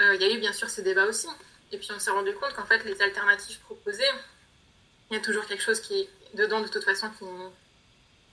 euh, 0.00 0.16
il 0.16 0.22
y 0.22 0.24
a 0.24 0.34
eu 0.34 0.38
bien 0.38 0.52
sûr 0.52 0.68
ces 0.68 0.82
débats 0.82 1.06
aussi. 1.06 1.28
Et 1.72 1.78
puis 1.78 1.88
on 1.94 1.98
s'est 1.98 2.10
rendu 2.10 2.32
compte 2.34 2.52
qu'en 2.54 2.64
fait, 2.64 2.84
les 2.84 3.00
alternatives 3.00 3.60
proposées, 3.60 4.02
il 5.10 5.14
y 5.14 5.16
a 5.16 5.22
toujours 5.22 5.46
quelque 5.46 5.62
chose 5.62 5.80
qui 5.80 6.00
est 6.00 6.08
dedans 6.34 6.60
de 6.60 6.68
toute 6.68 6.84
façon 6.84 7.08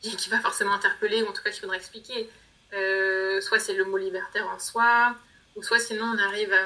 qui, 0.01 0.15
qui 0.15 0.29
va 0.29 0.39
forcément 0.39 0.73
interpeller, 0.73 1.21
ou 1.23 1.27
en 1.27 1.33
tout 1.33 1.43
cas 1.43 1.51
qu'il 1.51 1.61
faudra 1.61 1.75
expliquer. 1.75 2.29
Euh, 2.73 3.41
soit 3.41 3.59
c'est 3.59 3.73
le 3.73 3.85
mot 3.85 3.97
libertaire 3.97 4.47
en 4.49 4.59
soi, 4.59 5.15
ou 5.55 5.63
soit 5.63 5.79
sinon 5.79 6.05
on 6.05 6.17
arrive 6.17 6.53
à, 6.53 6.65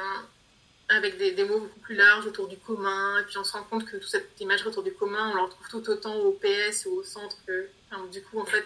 avec 0.90 1.18
des, 1.18 1.44
mots 1.46 1.60
beaucoup 1.60 1.80
plus 1.80 1.96
larges 1.96 2.28
autour 2.28 2.48
du 2.48 2.58
commun. 2.58 3.20
Et 3.20 3.24
puis 3.24 3.38
on 3.38 3.44
se 3.44 3.54
rend 3.54 3.64
compte 3.64 3.86
que 3.86 3.98
toute 3.98 4.10
cette 4.10 4.40
image 4.40 4.66
autour 4.66 4.84
du 4.84 4.94
commun, 4.94 5.32
on 5.32 5.36
la 5.36 5.44
retrouve 5.44 5.68
tout 5.70 5.90
autant 5.90 6.16
au 6.16 6.32
PS 6.32 6.86
ou 6.86 6.98
au 6.98 7.04
centre 7.04 7.38
que. 7.46 7.68
du 8.12 8.22
coup, 8.24 8.40
en 8.40 8.46
fait, 8.46 8.66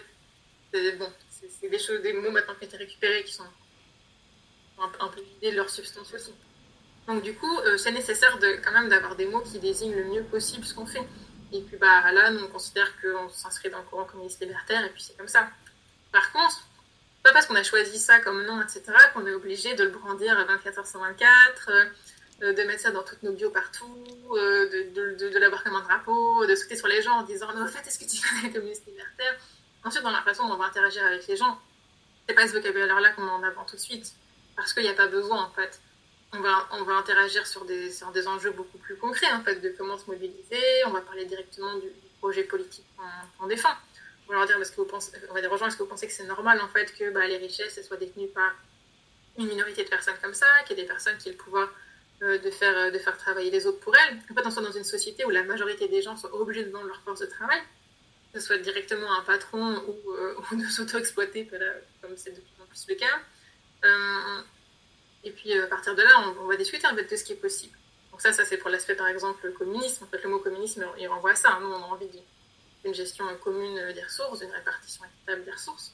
c'est 0.72 0.92
bon, 0.92 1.10
des 1.62 1.68
des 1.68 2.12
mots 2.12 2.30
maintenant 2.30 2.54
qui 2.54 2.64
ont 2.64 2.68
été 2.68 2.76
récupérés 2.76 3.24
qui 3.24 3.32
sont 3.32 3.44
un, 4.78 5.08
peu 5.08 5.20
vidés 5.20 5.52
de 5.52 5.56
leur 5.56 5.70
substance 5.70 6.12
aussi. 6.14 6.32
Donc 7.06 7.22
du 7.22 7.34
coup, 7.34 7.58
c'est 7.76 7.92
nécessaire 7.92 8.38
quand 8.62 8.72
même 8.72 8.88
d'avoir 8.88 9.16
des 9.16 9.26
mots 9.26 9.40
qui 9.40 9.58
désignent 9.58 9.94
le 9.94 10.04
mieux 10.04 10.22
possible 10.24 10.64
ce 10.64 10.74
qu'on 10.74 10.86
fait. 10.86 11.06
Et 11.52 11.62
puis 11.62 11.76
bah, 11.76 12.12
là, 12.12 12.30
on 12.32 12.48
considère 12.48 12.92
qu'on 13.00 13.28
s'inscrit 13.28 13.70
dans 13.70 13.78
le 13.78 13.84
courant 13.84 14.04
communiste 14.04 14.40
libertaire, 14.40 14.84
et 14.84 14.90
puis 14.90 15.02
c'est 15.02 15.16
comme 15.16 15.28
ça. 15.28 15.48
Par 16.12 16.32
contre, 16.32 16.64
pas 17.22 17.32
parce 17.32 17.46
qu'on 17.46 17.54
a 17.54 17.62
choisi 17.62 17.98
ça 17.98 18.18
comme 18.20 18.44
nom, 18.44 18.60
etc., 18.62 18.82
qu'on 19.14 19.26
est 19.26 19.34
obligé 19.34 19.74
de 19.74 19.84
le 19.84 19.90
brandir 19.90 20.38
à 20.38 20.44
24 20.44 20.80
h 20.80 20.84
124, 20.84 21.70
de 22.40 22.62
mettre 22.64 22.80
ça 22.80 22.90
dans 22.90 23.02
toutes 23.02 23.22
nos 23.22 23.32
bios 23.32 23.50
partout, 23.50 24.04
euh, 24.32 24.68
de, 24.70 25.14
de, 25.14 25.28
de, 25.28 25.38
l'avoir 25.38 25.62
comme 25.62 25.74
un 25.74 25.82
drapeau, 25.82 26.46
de 26.46 26.54
sauter 26.54 26.76
sur 26.76 26.88
les 26.88 27.02
gens 27.02 27.12
en 27.12 27.22
disant 27.22 27.48
Mais 27.54 27.60
en 27.60 27.66
fait, 27.66 27.86
est-ce 27.86 27.98
que 27.98 28.10
tu 28.10 28.20
connais 28.26 28.48
les 28.48 28.52
communistes 28.52 28.86
libertaires 28.86 29.36
Ensuite, 29.84 30.02
dans 30.02 30.10
la 30.10 30.22
façon 30.22 30.46
dont 30.46 30.54
on 30.54 30.56
va 30.56 30.66
interagir 30.66 31.04
avec 31.04 31.26
les 31.26 31.36
gens, 31.36 31.58
c'est 32.26 32.34
pas 32.34 32.46
ce 32.46 32.52
vocabulaire-là 32.52 33.10
qu'on 33.10 33.22
met 33.22 33.30
en 33.30 33.42
avant 33.42 33.64
tout 33.64 33.76
de 33.76 33.80
suite, 33.80 34.14
parce 34.56 34.72
qu'il 34.72 34.82
n'y 34.82 34.88
a 34.88 34.94
pas 34.94 35.08
besoin, 35.08 35.42
en 35.44 35.50
fait. 35.50 35.80
On 36.32 36.40
va, 36.40 36.68
on 36.72 36.84
va 36.84 36.94
interagir 36.94 37.46
sur 37.46 37.64
des, 37.64 37.90
sur 37.90 38.12
des 38.12 38.28
enjeux 38.28 38.52
beaucoup 38.52 38.78
plus 38.78 38.96
concrets, 38.96 39.32
en 39.32 39.42
fait, 39.42 39.56
de 39.56 39.74
comment 39.76 39.98
se 39.98 40.06
mobiliser, 40.06 40.62
on 40.86 40.90
va 40.90 41.00
parler 41.00 41.24
directement 41.24 41.74
du, 41.78 41.88
projet 42.20 42.44
politique 42.44 42.84
qu'on 43.38 43.46
défend. 43.46 43.72
On 44.30 44.34
va 44.34 44.38
leur 44.38 44.46
dire, 44.46 44.58
parce 44.58 44.70
que 44.70 44.76
vous 44.76 44.86
pensez, 44.86 45.10
on 45.28 45.34
va 45.34 45.40
dire 45.40 45.52
est-ce 45.52 45.76
que 45.76 45.82
vous 45.82 45.88
pensez 45.88 46.06
que 46.06 46.12
c'est 46.12 46.24
normal, 46.24 46.60
en 46.60 46.68
fait, 46.68 46.96
que 46.96 47.10
bah, 47.10 47.26
les 47.26 47.36
richesses 47.36 47.84
soient 47.84 47.96
détenues 47.96 48.28
par 48.28 48.54
une 49.36 49.48
minorité 49.48 49.82
de 49.82 49.88
personnes 49.88 50.14
comme 50.22 50.34
ça, 50.34 50.46
qu'il 50.64 50.76
y 50.76 50.80
ait 50.80 50.84
des 50.84 50.88
personnes 50.88 51.18
qui 51.18 51.30
aient 51.30 51.32
le 51.32 51.36
pouvoir 51.38 51.68
euh, 52.22 52.38
de, 52.38 52.48
faire, 52.52 52.76
euh, 52.76 52.90
de 52.92 52.98
faire 53.00 53.18
travailler 53.18 53.50
les 53.50 53.66
autres 53.66 53.80
pour 53.80 53.92
elles. 53.96 54.18
En 54.30 54.34
fait, 54.34 54.46
on 54.46 54.50
soit 54.52 54.62
dans 54.62 54.70
une 54.70 54.84
société 54.84 55.24
où 55.24 55.30
la 55.30 55.42
majorité 55.42 55.88
des 55.88 56.00
gens 56.00 56.16
sont 56.16 56.28
obligés 56.28 56.62
de 56.62 56.70
vendre 56.70 56.86
leur 56.86 57.02
force 57.02 57.18
de 57.18 57.26
travail, 57.26 57.60
que 58.32 58.38
ce 58.38 58.46
soit 58.46 58.58
directement 58.58 59.12
un 59.18 59.22
patron 59.22 59.82
ou, 59.88 60.12
euh, 60.12 60.36
de 60.52 60.64
s'auto-exploiter, 60.64 61.50
comme 62.00 62.16
c'est 62.16 62.30
de 62.30 62.40
plus 62.40 62.62
en 62.62 62.66
plus 62.66 62.86
le 62.88 62.94
cas. 62.94 63.18
et 65.24 65.32
puis, 65.32 65.54
à 65.54 65.66
partir 65.66 65.96
de 65.96 66.02
là, 66.02 66.32
on, 66.40 66.46
va 66.46 66.56
discuter 66.56 66.86
en 66.86 66.94
fait 66.94 67.10
de 67.10 67.16
ce 67.16 67.24
qui 67.24 67.32
est 67.32 67.42
possible. 67.42 67.76
Donc 68.12 68.20
ça, 68.20 68.32
ça 68.32 68.44
c'est 68.44 68.58
pour 68.58 68.70
l'aspect, 68.70 68.94
par 68.94 69.08
exemple, 69.08 69.52
communisme. 69.54 70.04
En 70.04 70.06
fait, 70.06 70.22
le 70.22 70.30
mot 70.30 70.38
communisme, 70.38 70.86
il 71.00 71.08
renvoie 71.08 71.32
à 71.32 71.34
ça. 71.34 71.58
Nous, 71.60 71.66
on 71.66 71.82
a 71.82 71.86
envie 71.86 72.06
d'une 72.84 72.94
gestion 72.94 73.24
commune 73.42 73.92
des 73.92 74.02
ressources, 74.02 74.40
d'une 74.40 74.50
répartition 74.50 75.04
équitable 75.04 75.44
des 75.44 75.50
ressources. 75.50 75.92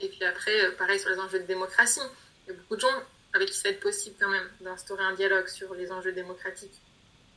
Et 0.00 0.08
puis 0.08 0.24
après, 0.24 0.72
pareil 0.72 0.98
sur 0.98 1.10
les 1.10 1.18
enjeux 1.18 1.40
de 1.40 1.46
démocratie. 1.46 2.00
Il 2.46 2.52
y 2.52 2.56
a 2.56 2.58
beaucoup 2.58 2.76
de 2.76 2.80
gens 2.80 3.02
avec 3.34 3.48
qui 3.48 3.56
ça 3.56 3.68
va 3.68 3.74
être 3.74 3.80
possible 3.80 4.16
quand 4.20 4.28
même 4.28 4.48
d'instaurer 4.60 5.04
un 5.04 5.14
dialogue 5.14 5.48
sur 5.48 5.74
les 5.74 5.90
enjeux 5.90 6.12
démocratiques. 6.12 6.80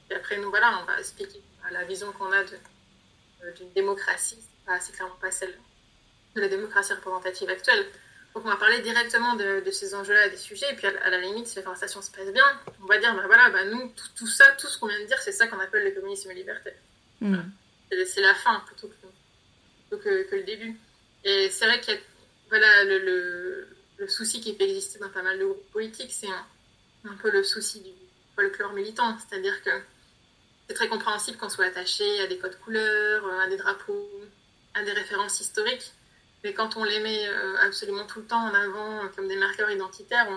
Et 0.09 0.15
après, 0.15 0.38
nous, 0.38 0.49
voilà, 0.49 0.79
on 0.81 0.86
va 0.86 0.99
expliquer 0.99 1.41
la 1.71 1.83
vision 1.83 2.11
qu'on 2.13 2.31
a 2.31 2.41
euh, 2.41 3.51
d'une 3.53 3.71
démocratie. 3.73 4.39
C'est 4.79 4.93
clairement 4.93 5.15
pas 5.15 5.31
celle 5.31 5.53
de 6.36 6.41
la 6.41 6.47
démocratie 6.47 6.93
représentative 6.93 7.49
actuelle. 7.49 7.86
Donc, 8.33 8.43
on 8.45 8.49
va 8.49 8.57
parler 8.57 8.81
directement 8.81 9.36
de, 9.36 9.63
ces 9.71 9.95
enjeux-là, 9.95 10.29
des 10.29 10.38
sujets. 10.38 10.71
Et 10.71 10.75
puis, 10.75 10.88
à, 10.88 11.09
la 11.09 11.21
limite, 11.21 11.47
si 11.47 11.55
la 11.55 11.61
conversation 11.61 12.01
se 12.01 12.11
passe 12.11 12.31
bien, 12.33 12.43
on 12.81 12.86
va 12.86 12.97
dire, 12.97 13.15
ben 13.15 13.25
voilà, 13.27 13.49
ben 13.49 13.69
nous, 13.69 13.93
tout, 14.15 14.27
ça, 14.27 14.51
tout 14.53 14.67
ce 14.67 14.77
qu'on 14.77 14.88
vient 14.88 14.99
de 14.99 15.05
dire, 15.05 15.19
c'est 15.19 15.31
ça 15.31 15.47
qu'on 15.47 15.59
appelle 15.59 15.86
le 15.86 15.91
communisme 15.91 16.31
libertaire. 16.31 16.75
C'est 18.05 18.21
la 18.21 18.35
fin 18.35 18.61
plutôt 18.65 18.89
que, 19.91 20.35
le 20.35 20.43
début. 20.43 20.77
Et 21.23 21.49
c'est 21.49 21.65
vrai 21.65 21.79
qu'il 21.79 21.93
y 21.93 21.97
a 21.97 21.99
voilà, 22.49 22.83
le 22.83 24.07
souci 24.07 24.41
qui 24.41 24.53
peut 24.53 24.65
exister 24.65 24.99
dans 24.99 25.09
pas 25.09 25.21
mal 25.21 25.39
de 25.39 25.45
groupes 25.45 25.71
politiques, 25.71 26.11
c'est 26.11 26.27
un, 26.27 27.15
peu 27.21 27.31
le 27.31 27.43
souci 27.43 27.81
du 27.81 27.91
folklore 28.35 28.73
militant. 28.73 29.17
C'est-à-dire 29.17 29.61
que 29.63 29.71
c'est 30.67 30.73
très 30.73 30.87
compréhensible 30.87 31.37
qu'on 31.37 31.49
soit 31.49 31.65
attaché 31.65 32.21
à 32.21 32.27
des 32.27 32.37
codes 32.37 32.57
couleurs, 32.59 33.25
à 33.41 33.47
des 33.47 33.57
drapeaux, 33.57 34.09
à 34.73 34.83
des 34.83 34.91
références 34.91 35.39
historiques. 35.39 35.93
Mais 36.43 36.53
quand 36.53 36.77
on 36.77 36.83
les 36.83 36.99
met 36.99 37.27
euh, 37.27 37.57
absolument 37.61 38.05
tout 38.05 38.19
le 38.19 38.25
temps 38.25 38.43
en 38.43 38.53
avant 38.53 39.07
comme 39.15 39.27
des 39.27 39.37
marqueurs 39.37 39.71
identitaires, 39.71 40.27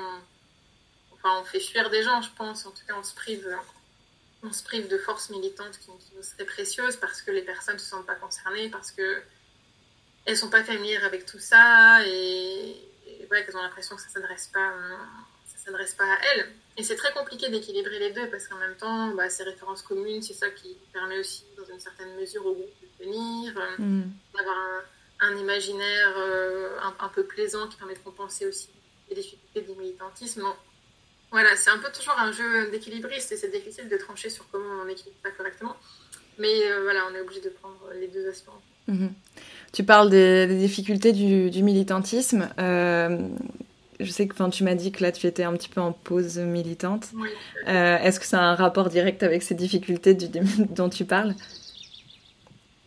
enfin, 1.13 1.41
on 1.41 1.45
fait 1.45 1.61
fuir 1.61 1.91
des 1.91 2.03
gens, 2.03 2.23
je 2.23 2.31
pense. 2.37 2.65
En 2.65 2.71
tout 2.71 2.85
cas, 2.87 2.95
on 2.99 3.03
se 3.03 3.15
prive, 3.15 3.47
on 4.43 4.53
se 4.53 4.63
prive 4.63 4.89
de 4.89 4.99
forces 4.99 5.31
militantes 5.31 5.79
qui, 5.79 5.91
nous 6.17 6.23
seraient 6.23 6.45
précieuses 6.45 6.97
parce 6.97 7.23
que 7.23 7.31
les 7.31 7.43
personnes 7.43 7.75
ne 7.75 7.81
se 7.81 7.87
sentent 7.87 8.07
pas 8.07 8.15
concernées, 8.15 8.69
parce 8.71 8.93
qu'elles 8.93 9.23
ne 10.29 10.35
sont 10.35 10.51
pas 10.51 10.63
familières 10.63 11.05
avec 11.05 11.27
tout 11.27 11.41
ça. 11.41 12.07
Et, 12.07 12.77
qu'elles 13.31 13.57
ont 13.57 13.63
l'impression 13.63 13.95
que 13.95 14.01
ça 14.03 14.09
ne 14.09 14.13
s'adresse 14.15 14.49
pas, 14.49 14.73
ça 15.45 15.59
s'adresse 15.59 15.95
pas 15.95 16.05
à 16.05 16.19
elles. 16.33 16.53
Et 16.79 16.85
c'est 16.85 16.95
très 16.95 17.13
compliqué 17.13 17.51
d'équilibrer 17.51 17.99
les 17.99 18.13
deux 18.13 18.31
parce 18.31 18.47
qu'en 18.47 18.57
même 18.57 18.77
temps, 18.77 19.09
bah, 19.09 19.29
ces 19.29 19.43
références 19.43 19.83
communes, 19.83 20.23
c'est 20.23 20.33
ça 20.33 20.49
qui 20.49 20.77
permet 20.93 21.19
aussi, 21.19 21.45
dans 21.57 21.65
une 21.65 21.81
certaine 21.81 22.15
mesure, 22.15 22.47
au 22.47 22.55
groupe 22.55 22.71
de 22.81 23.05
tenir, 23.05 23.53
euh, 23.59 23.83
mm. 23.83 24.13
d'avoir 24.37 24.57
un, 25.21 25.37
imaginaire 25.37 26.15
euh, 26.17 26.79
un, 27.01 27.09
peu 27.09 27.25
plaisant 27.25 27.67
qui 27.67 27.77
permet 27.77 27.95
de 27.95 27.99
compenser 27.99 28.47
aussi 28.47 28.71
les 29.11 29.17
difficultés 29.17 29.63
du 29.63 29.73
militantisme. 29.73 30.45
Voilà, 31.31 31.57
c'est 31.57 31.71
un 31.71 31.79
peu 31.79 31.91
toujours 31.93 32.19
un 32.19 32.33
jeu 32.33 32.71
d'équilibriste 32.71 33.33
et 33.33 33.37
c'est 33.37 33.51
difficile 33.51 33.89
de 33.89 33.97
trancher 33.97 34.31
sur 34.31 34.49
comment 34.51 34.83
on 34.85 34.89
équilibre 34.89 35.17
ça 35.23 35.31
correctement. 35.31 35.77
Mais 36.39 36.55
voilà, 36.83 37.01
on 37.11 37.15
est 37.15 37.21
obligé 37.21 37.41
de 37.41 37.51
prendre 37.51 37.79
les 37.99 38.09
deux 38.09 38.29
aspects. 38.29 38.51
Mm-hmm. 38.89 39.11
Tu 39.73 39.85
parles 39.85 40.11
des, 40.11 40.47
difficultés 40.47 41.13
du, 41.13 41.63
militantisme. 41.63 42.49
Euh, 42.59 43.29
je 44.01 44.11
sais 44.11 44.27
que 44.27 44.51
tu 44.51 44.65
m'as 44.65 44.75
dit 44.75 44.93
que 44.93 45.03
là, 45.03 45.13
tu 45.13 45.27
étais 45.27 45.43
un 45.43 45.53
petit 45.55 45.69
peu 45.69 45.81
en 45.81 45.93
pause 45.93 46.39
militante. 46.39 47.09
Euh, 47.67 47.99
est-ce 47.99 48.19
que 48.19 48.27
ça 48.27 48.41
a 48.41 48.45
un 48.45 48.55
rapport 48.55 48.89
direct 48.89 49.23
avec 49.23 49.43
ces 49.43 49.55
difficultés 49.55 50.15
dont 50.71 50.89
tu 50.89 51.05
parles? 51.05 51.35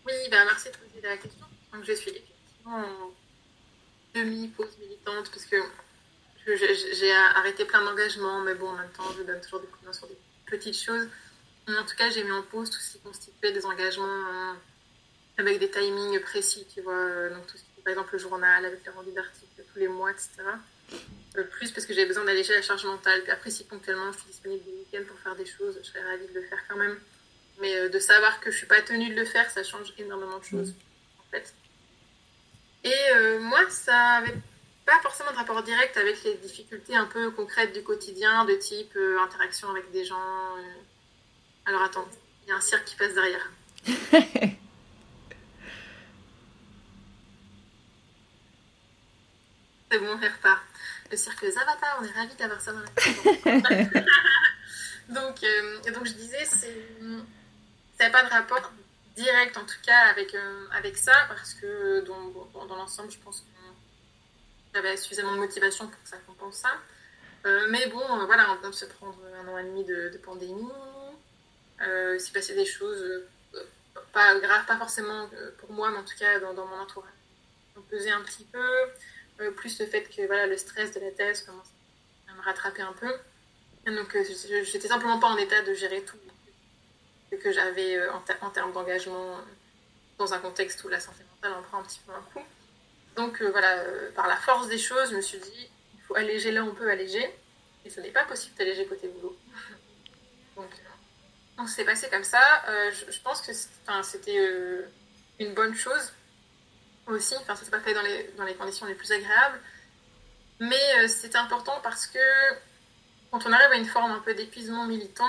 Oui, 0.06 0.14
ben 0.32 0.44
merci 0.46 0.70
de 0.70 0.78
poser 0.78 1.02
la 1.04 1.18
question. 1.18 1.46
Donc, 1.74 1.84
je 1.86 1.94
suis 1.94 2.10
effectivement 2.10 2.78
en 2.78 3.12
demi-pause 4.16 4.78
militante 4.82 5.30
parce 5.30 5.46
que 5.46 5.58
j'ai 6.46 7.12
arrêté 7.12 7.66
plein 7.66 7.84
d'engagements, 7.84 8.42
mais 8.42 8.56
bon, 8.56 8.70
en 8.70 8.78
même 8.78 8.92
temps, 8.92 9.04
je 9.18 9.24
donne 9.24 9.42
toujours 9.42 9.60
des 9.60 9.68
coups 9.68 9.82
de 9.82 9.88
main 9.88 9.94
sur 9.94 10.08
des 10.08 10.18
petites 10.48 10.78
choses. 10.78 11.08
En 11.68 11.86
tout 11.86 11.96
cas, 11.96 12.10
j'ai 12.10 12.24
mis 12.24 12.32
en 12.32 12.42
pause 12.42 12.70
tout 12.70 12.80
ce 12.80 12.94
qui 12.94 13.00
constituait 13.00 13.52
des 13.52 13.66
engagements 13.66 14.56
avec 15.38 15.60
des 15.60 15.70
timings 15.70 16.20
précis, 16.22 16.66
tu 16.74 16.82
vois. 16.82 16.94
Euh, 16.94 17.30
donc, 17.34 17.46
tout 17.48 17.58
ce 17.58 17.64
qui 17.64 17.70
par 17.84 17.92
exemple, 17.92 18.14
le 18.14 18.20
journal, 18.20 18.64
avec 18.64 18.86
les 18.86 18.92
rendus 18.92 19.12
d'articles 19.12 19.64
tous 19.74 19.80
les 19.80 19.88
mois, 19.88 20.12
etc. 20.12 20.30
Euh, 21.38 21.44
plus 21.46 21.72
parce 21.72 21.88
que 21.88 21.94
j'ai 21.96 22.06
besoin 22.06 22.24
d'alléger 22.26 22.54
la 22.54 22.62
charge 22.62 22.86
mentale. 22.86 23.24
Puis 23.24 23.32
après, 23.32 23.50
si 23.50 23.64
ponctuellement 23.64 24.12
je 24.12 24.20
suis 24.20 24.28
disponible 24.28 24.64
le 24.68 24.78
week-end 24.80 25.08
pour 25.08 25.18
faire 25.20 25.36
des 25.36 25.48
choses, 25.48 25.80
je 25.82 25.88
serais 25.88 26.04
ravie 26.04 26.28
de 26.28 26.34
le 26.34 26.46
faire 26.46 26.60
quand 26.70 26.78
même. 26.78 26.96
Mais 27.60 27.76
euh, 27.76 27.89
de 27.89 27.98
savoir 27.98 28.39
que 28.39 28.52
je 28.52 28.58
suis 28.58 28.68
pas 28.68 28.82
tenue 28.82 29.10
de 29.10 29.16
le 29.16 29.26
faire, 29.26 29.50
ça 29.50 29.64
change 29.64 29.94
énormément 29.98 30.38
de 30.38 30.44
choses, 30.44 30.76
en 31.20 31.32
fait. 31.32 31.54
Et 32.84 33.39
moi, 33.39 33.68
ça 33.70 34.18
avait 34.18 34.36
pas 34.92 35.00
forcément 35.02 35.32
de 35.32 35.38
rapport 35.38 35.64
direct 35.64 35.96
avec 35.98 36.24
les 36.24 36.36
difficultés 36.36 36.96
un 36.96 37.06
peu 37.06 37.32
concrètes 37.32 37.74
du 37.74 37.82
quotidien, 37.84 38.46
de 38.46 38.56
type 38.56 38.98
interaction 39.24 39.70
avec 39.70 39.89
des 39.92 40.04
gens. 40.04 40.56
Alors 41.66 41.82
attends, 41.84 42.08
il 42.44 42.50
y 42.50 42.52
a 42.52 42.56
un 42.56 42.62
cirque 42.62 42.86
qui 42.86 42.96
passe 42.96 43.14
derrière. 43.14 43.50
C'est 49.92 50.00
bon, 50.00 50.08
on 50.08 50.16
repart. 50.16 50.62
Le 51.12 51.18
cirque 51.18 51.42
des 51.42 51.58
avatars, 51.58 52.00
on 52.02 52.06
est 52.06 52.12
ravis 52.12 52.36
d'avoir 52.36 52.62
ça 52.62 52.72
dans 52.72 52.80
la 52.80 52.86
donc, 55.10 55.44
euh, 55.44 55.92
donc, 55.92 56.06
je 56.06 56.14
disais, 56.14 56.46
c'est, 56.46 56.88
ça 57.98 58.06
n'a 58.06 58.10
pas 58.10 58.24
de 58.24 58.30
rapport 58.30 58.72
direct, 59.18 59.58
en 59.58 59.66
tout 59.66 59.82
cas, 59.86 60.08
avec, 60.10 60.34
euh, 60.34 60.66
avec 60.72 60.96
ça, 60.96 61.26
parce 61.28 61.54
que 61.56 62.06
dans, 62.06 62.66
dans, 62.66 62.76
l'ensemble, 62.78 63.12
je 63.12 63.18
pense 63.18 63.42
que 63.42 63.61
j'avais 64.74 64.97
suffisamment 64.97 65.34
de 65.34 65.39
motivation 65.39 65.88
pour 65.88 66.01
que 66.01 66.09
ça 66.09 66.17
compense 66.26 66.55
ça. 66.55 66.72
Euh, 67.45 67.67
mais 67.69 67.88
bon, 67.88 68.26
voilà, 68.26 68.51
on 68.51 68.57
peut 68.57 68.72
se 68.72 68.86
prendre 68.86 69.17
un 69.43 69.47
an 69.47 69.57
et 69.57 69.63
demi 69.63 69.84
de, 69.84 70.19
pandémie. 70.24 70.67
Euh, 71.82 72.19
s'est 72.19 72.32
passé 72.32 72.53
des 72.53 72.65
choses 72.65 73.24
pas 74.13 74.39
graves, 74.39 74.65
pas 74.65 74.78
forcément 74.78 75.30
pour 75.57 75.72
moi, 75.72 75.89
mais 75.89 75.97
en 75.97 76.03
tout 76.03 76.17
cas 76.17 76.39
dans, 76.39 76.53
mon 76.53 76.80
entourage. 76.80 77.09
On 77.76 77.82
pesait 77.82 78.11
un 78.11 78.22
petit 78.22 78.45
peu. 78.45 78.59
Euh, 79.41 79.51
plus 79.51 79.80
le 79.80 79.86
fait 79.88 80.03
que 80.03 80.26
voilà, 80.28 80.45
le 80.45 80.57
stress 80.57 80.93
de 80.93 80.99
la 80.99 81.11
thèse 81.11 81.41
commence 81.41 81.69
à 82.30 82.34
me 82.36 82.41
rattraper 82.41 82.82
un 82.82 82.93
peu. 82.93 83.11
donc, 83.88 84.15
euh, 84.15 84.24
j'étais 84.63 84.88
simplement 84.88 85.19
pas 85.19 85.28
en 85.28 85.38
état 85.38 85.61
de 85.63 85.74
gérer 85.74 86.03
tout 86.03 86.17
ce 87.32 87.38
que 87.38 87.51
j'avais 87.51 87.95
euh, 87.95 88.11
en, 88.13 88.49
termes 88.49 88.72
d'engagement 88.72 89.38
dans 90.19 90.34
un 90.34 90.39
contexte 90.39 90.84
où 90.84 90.89
la 90.89 90.99
santé 90.99 91.24
mentale 91.24 91.57
en 91.57 91.63
prend 91.63 91.80
un 91.80 91.84
petit 91.84 92.01
peu 92.05 92.11
un 92.11 92.22
coup. 92.34 92.45
Donc, 93.16 93.41
voilà, 93.41 93.84
par 94.16 94.28
la 94.28 94.38
force 94.38 94.68
des 94.68 94.78
choses, 94.78 95.12
je 95.12 95.16
me 95.16 95.22
suis 95.22 95.39
dit, 95.39 95.70
il 95.93 96.01
faut 96.01 96.16
alléger 96.16 96.51
là 96.51 96.64
on 96.64 96.74
peut 96.74 96.89
alléger. 96.89 97.30
Et 97.84 97.89
ce 97.89 97.99
n'est 97.99 98.12
pas 98.12 98.24
possible 98.26 98.55
d'alléger 98.57 98.86
côté 98.86 99.07
boulot. 99.07 99.38
donc, 100.55 100.70
on 101.57 101.68
s'est 101.68 101.86
passé 101.86 102.09
comme 102.09 102.24
ça. 102.24 102.41
Je, 102.68 103.12
je, 103.12 103.22
pense 103.22 103.41
que 103.41 103.51
c'était 104.03 104.49
une 105.39 105.53
bonne 105.53 105.76
chose 105.76 106.14
aussi. 107.07 107.36
Enfin, 107.38 107.55
ça 107.55 107.66
s'est 107.66 107.72
pas 107.72 107.80
fait 107.80 107.93
dans 107.93 108.01
les, 108.01 108.32
dans 108.38 108.43
les 108.43 108.55
conditions 108.55 108.86
les 108.86 108.95
plus 108.95 109.12
agréables. 109.12 109.59
Mais 110.62 110.99
euh, 110.99 111.07
c'est 111.07 111.36
important 111.36 111.80
parce 111.82 112.05
que 112.05 112.20
quand 113.32 113.45
on 113.47 113.51
arrive 113.51 113.72
à 113.72 113.78
une 113.78 113.86
forme 113.86 114.12
un 114.12 114.20
peu 114.20 114.36
d'épuisement 114.36 114.86
militant, 114.86 115.26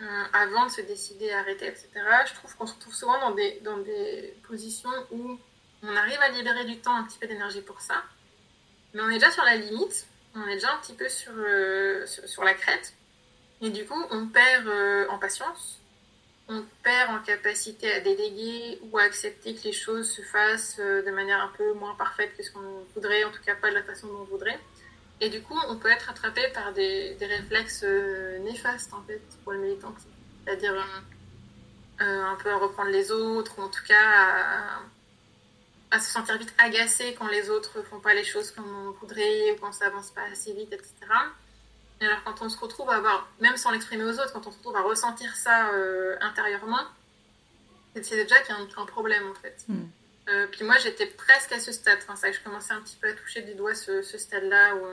euh, 0.00 0.24
avant 0.32 0.66
de 0.66 0.70
se 0.70 0.80
décider 0.80 1.30
à 1.30 1.38
arrêter, 1.38 1.68
etc., 1.68 1.88
je 2.26 2.34
trouve 2.34 2.56
qu'on 2.56 2.66
se 2.66 2.74
retrouve 2.74 2.94
souvent 2.94 3.20
dans 3.20 3.30
des, 3.30 3.60
dans 3.60 3.76
des 3.78 4.34
positions 4.48 4.90
où 5.12 5.38
on 5.88 5.96
arrive 5.96 6.20
à 6.20 6.30
libérer 6.30 6.64
du 6.64 6.78
temps, 6.78 6.96
un 6.96 7.04
petit 7.04 7.18
peu 7.18 7.26
d'énergie 7.26 7.62
pour 7.62 7.80
ça. 7.80 8.02
Mais 8.92 9.02
on 9.02 9.10
est 9.10 9.14
déjà 9.14 9.30
sur 9.30 9.44
la 9.44 9.56
limite, 9.56 10.06
on 10.34 10.46
est 10.46 10.54
déjà 10.54 10.72
un 10.72 10.78
petit 10.78 10.94
peu 10.94 11.08
sur, 11.08 11.32
euh, 11.36 12.04
la 12.42 12.54
crête. 12.54 12.94
Et 13.60 13.70
du 13.70 13.84
coup, 13.84 14.02
on 14.10 14.26
perd 14.26 14.68
en 15.08 15.18
patience, 15.18 15.80
on 16.48 16.62
perd 16.82 17.10
en 17.10 17.20
capacité 17.20 17.90
à 17.92 18.00
déléguer 18.00 18.78
ou 18.82 18.98
à 18.98 19.02
accepter 19.02 19.54
que 19.54 19.64
les 19.64 19.72
choses 19.72 20.10
se 20.10 20.22
fassent 20.22 20.78
de 20.78 21.10
manière 21.10 21.40
un 21.40 21.52
peu 21.56 21.72
moins 21.72 21.94
parfaite 21.94 22.36
que 22.36 22.42
ce 22.42 22.50
qu'on 22.50 22.84
voudrait, 22.94 23.24
en 23.24 23.30
tout 23.30 23.42
cas 23.42 23.54
pas 23.54 23.70
de 23.70 23.74
la 23.74 23.82
façon 23.82 24.08
dont 24.08 24.20
on 24.20 24.24
voudrait. 24.24 24.58
Et 25.20 25.30
du 25.30 25.40
coup, 25.40 25.58
on 25.68 25.76
peut 25.76 25.88
être 25.88 26.10
attrapé 26.10 26.42
par 26.52 26.72
des, 26.72 27.16
réflexes 27.20 27.84
néfastes, 28.40 28.92
en 28.92 29.02
fait, 29.02 29.22
pour 29.42 29.52
le 29.52 29.60
militant. 29.60 29.94
C'est-à-dire 30.44 30.74
euh, 32.00 32.24
un 32.24 32.34
peu 32.36 32.50
à 32.50 32.56
reprendre 32.56 32.90
les 32.90 33.10
autres, 33.10 33.58
ou 33.58 33.62
en 33.62 33.68
tout 33.68 33.84
cas 33.86 34.02
à, 34.04 34.80
se 36.00 36.10
sentir 36.10 36.38
vite 36.38 36.52
agacé 36.58 37.14
quand 37.18 37.28
les 37.28 37.50
autres 37.50 37.82
font 37.82 38.00
pas 38.00 38.14
les 38.14 38.24
choses 38.24 38.50
comme 38.50 38.66
on 38.66 38.90
voudrait, 38.92 39.52
ou 39.52 39.56
quand 39.56 39.72
ça 39.72 39.86
avance 39.86 40.10
pas 40.10 40.22
assez 40.30 40.52
vite, 40.52 40.72
etc. 40.72 40.92
Et 42.00 42.06
alors 42.06 42.22
quand 42.24 42.42
on 42.42 42.48
se 42.48 42.58
retrouve 42.58 42.90
à 42.90 42.96
avoir, 42.96 43.28
même 43.40 43.56
sans 43.56 43.70
l'exprimer 43.70 44.04
aux 44.04 44.18
autres, 44.18 44.32
quand 44.32 44.46
on 44.46 44.50
se 44.50 44.58
retrouve 44.58 44.76
à 44.76 44.82
ressentir 44.82 45.34
ça 45.36 45.70
euh, 45.72 46.16
intérieurement, 46.20 46.84
c'est 47.94 48.16
déjà 48.16 48.40
qu'il 48.40 48.54
y 48.54 48.58
a 48.58 48.60
un, 48.60 48.86
problème 48.86 49.30
en 49.30 49.34
fait. 49.34 49.64
Hmm. 49.68 49.84
Euh, 50.28 50.46
puis 50.48 50.64
moi 50.64 50.76
j'étais 50.78 51.06
presque 51.06 51.52
à 51.52 51.60
ce 51.60 51.70
stade, 51.70 51.98
enfin, 52.02 52.16
ça, 52.16 52.32
je 52.32 52.40
commençais 52.40 52.72
un 52.72 52.80
petit 52.80 52.96
peu 52.96 53.08
à 53.08 53.12
toucher 53.12 53.42
du 53.42 53.54
doigt 53.54 53.74
ce, 53.74 54.02
stade-là 54.02 54.74
où, 54.74 54.86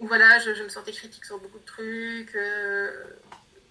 où, 0.00 0.08
voilà, 0.08 0.38
je, 0.38 0.62
me 0.62 0.68
sentais 0.68 0.92
critique 0.92 1.24
sur 1.24 1.38
beaucoup 1.38 1.58
de 1.58 1.64
trucs, 1.64 2.36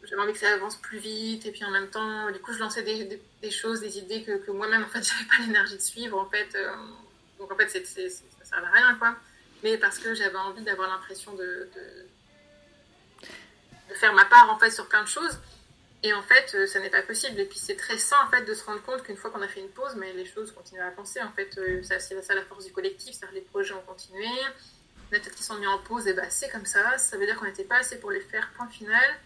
j'avais 0.07 0.21
envie 0.21 0.33
que 0.33 0.39
ça 0.39 0.53
avance 0.53 0.77
plus 0.77 0.99
vite 0.99 1.45
et 1.45 1.51
puis 1.51 1.63
en 1.65 1.71
même 1.71 1.89
temps 1.89 2.31
du 2.31 2.39
coup 2.39 2.53
je 2.53 2.59
lançais 2.59 2.83
des, 2.83 3.51
choses 3.51 3.81
des 3.81 3.97
idées 3.97 4.23
que, 4.23 4.51
moi-même 4.51 4.83
en 4.83 4.87
fait 4.87 5.03
j'avais 5.07 5.25
pas 5.25 5.43
l'énergie 5.45 5.75
de 5.75 5.81
suivre 5.81 6.17
en 6.17 6.29
fait 6.29 6.55
euh, 6.55 6.71
donc 7.39 7.51
en 7.51 7.55
fait 7.55 7.69
c'est, 7.69 7.85
c'est, 7.85 8.09
ça 8.09 8.23
servait 8.43 8.67
à 8.67 8.71
rien 8.71 8.95
quoi. 8.95 9.15
Mais 9.63 9.77
parce 9.77 9.97
que 9.97 10.13
j'avais 10.13 10.37
envie 10.37 10.63
d'avoir 10.63 10.89
l'impression 10.89 11.33
de, 11.33 11.67
faire 13.95 14.13
ma 14.13 14.25
part 14.25 14.51
en 14.51 14.59
fait 14.59 14.69
sur 14.69 14.87
plein 14.87 15.03
de 15.03 15.07
choses. 15.07 15.39
Et 16.03 16.13
en 16.13 16.21
fait 16.21 16.53
euh, 16.53 16.67
ça 16.67 16.79
n'est 16.79 16.89
pas 16.89 17.01
possible. 17.01 17.39
Et 17.39 17.45
puis 17.45 17.59
c'est 17.59 17.75
très 17.75 17.97
sain 17.97 18.17
en 18.25 18.29
fait 18.29 18.43
de 18.43 18.53
se 18.53 18.63
rendre 18.63 18.81
compte 18.83 19.03
qu'une 19.03 19.17
fois 19.17 19.31
qu'on 19.31 19.41
a 19.41 19.47
fait 19.47 19.61
une 19.61 19.69
pause 19.69 19.95
mais 19.97 20.13
les 20.13 20.25
choses 20.25 20.51
continuent 20.51 20.81
à 20.81 20.87
avancer 20.87 21.21
en 21.21 21.31
fait 21.31 21.57
euh, 21.57 21.81
c'est 21.83 22.21
ça 22.21 22.35
la 22.35 22.43
force 22.43 22.65
du 22.65 22.71
collectif 22.71 23.15
c'est-à-dire 23.15 23.35
les 23.35 23.41
projets 23.41 23.73
ont 23.73 23.81
continué. 23.81 24.27
Les 25.11 25.21
têtes 25.21 25.35
qui 25.35 25.43
sont 25.43 25.55
mis 25.55 25.67
en 25.67 25.79
pause 25.79 26.05
et 26.07 26.13
bah 26.13 26.29
c'est 26.29 26.49
comme 26.49 26.65
ça. 26.65 26.97
Ça 26.97 27.17
veut 27.17 27.25
dire 27.25 27.35
qu'on 27.37 27.45
n'était 27.45 27.63
pas 27.63 27.77
assez 27.77 27.97
pour 27.99 28.11
les 28.11 28.21
faire 28.21 28.49
point 28.55 28.67
final 28.67 29.19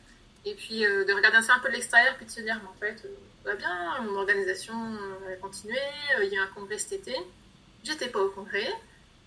et 0.46 0.56
puis 0.56 0.86
euh, 0.86 1.06
de 1.06 1.14
regarder 1.14 1.42
ça 1.42 1.56
un 1.56 1.60
peu 1.60 1.70
de 1.70 1.74
l'extérieur, 1.74 2.16
puis 2.18 2.26
de 2.26 2.32
se 2.32 2.42
dire, 2.42 2.60
mais 2.62 2.70
en 2.70 2.74
fait, 2.80 3.06
euh, 3.06 3.10
tout 3.10 3.46
va 3.46 3.56
bien, 3.56 4.02
mon 4.02 4.18
organisation 4.18 4.76
a 5.32 5.36
continué, 5.36 5.78
euh, 6.18 6.24
il 6.24 6.34
y 6.34 6.38
a 6.38 6.40
eu 6.40 6.44
un 6.44 6.48
congrès 6.48 6.78
cet 6.78 6.94
été, 6.94 7.16
j'étais 7.84 8.08
pas 8.08 8.20
au 8.20 8.30
congrès, 8.30 8.72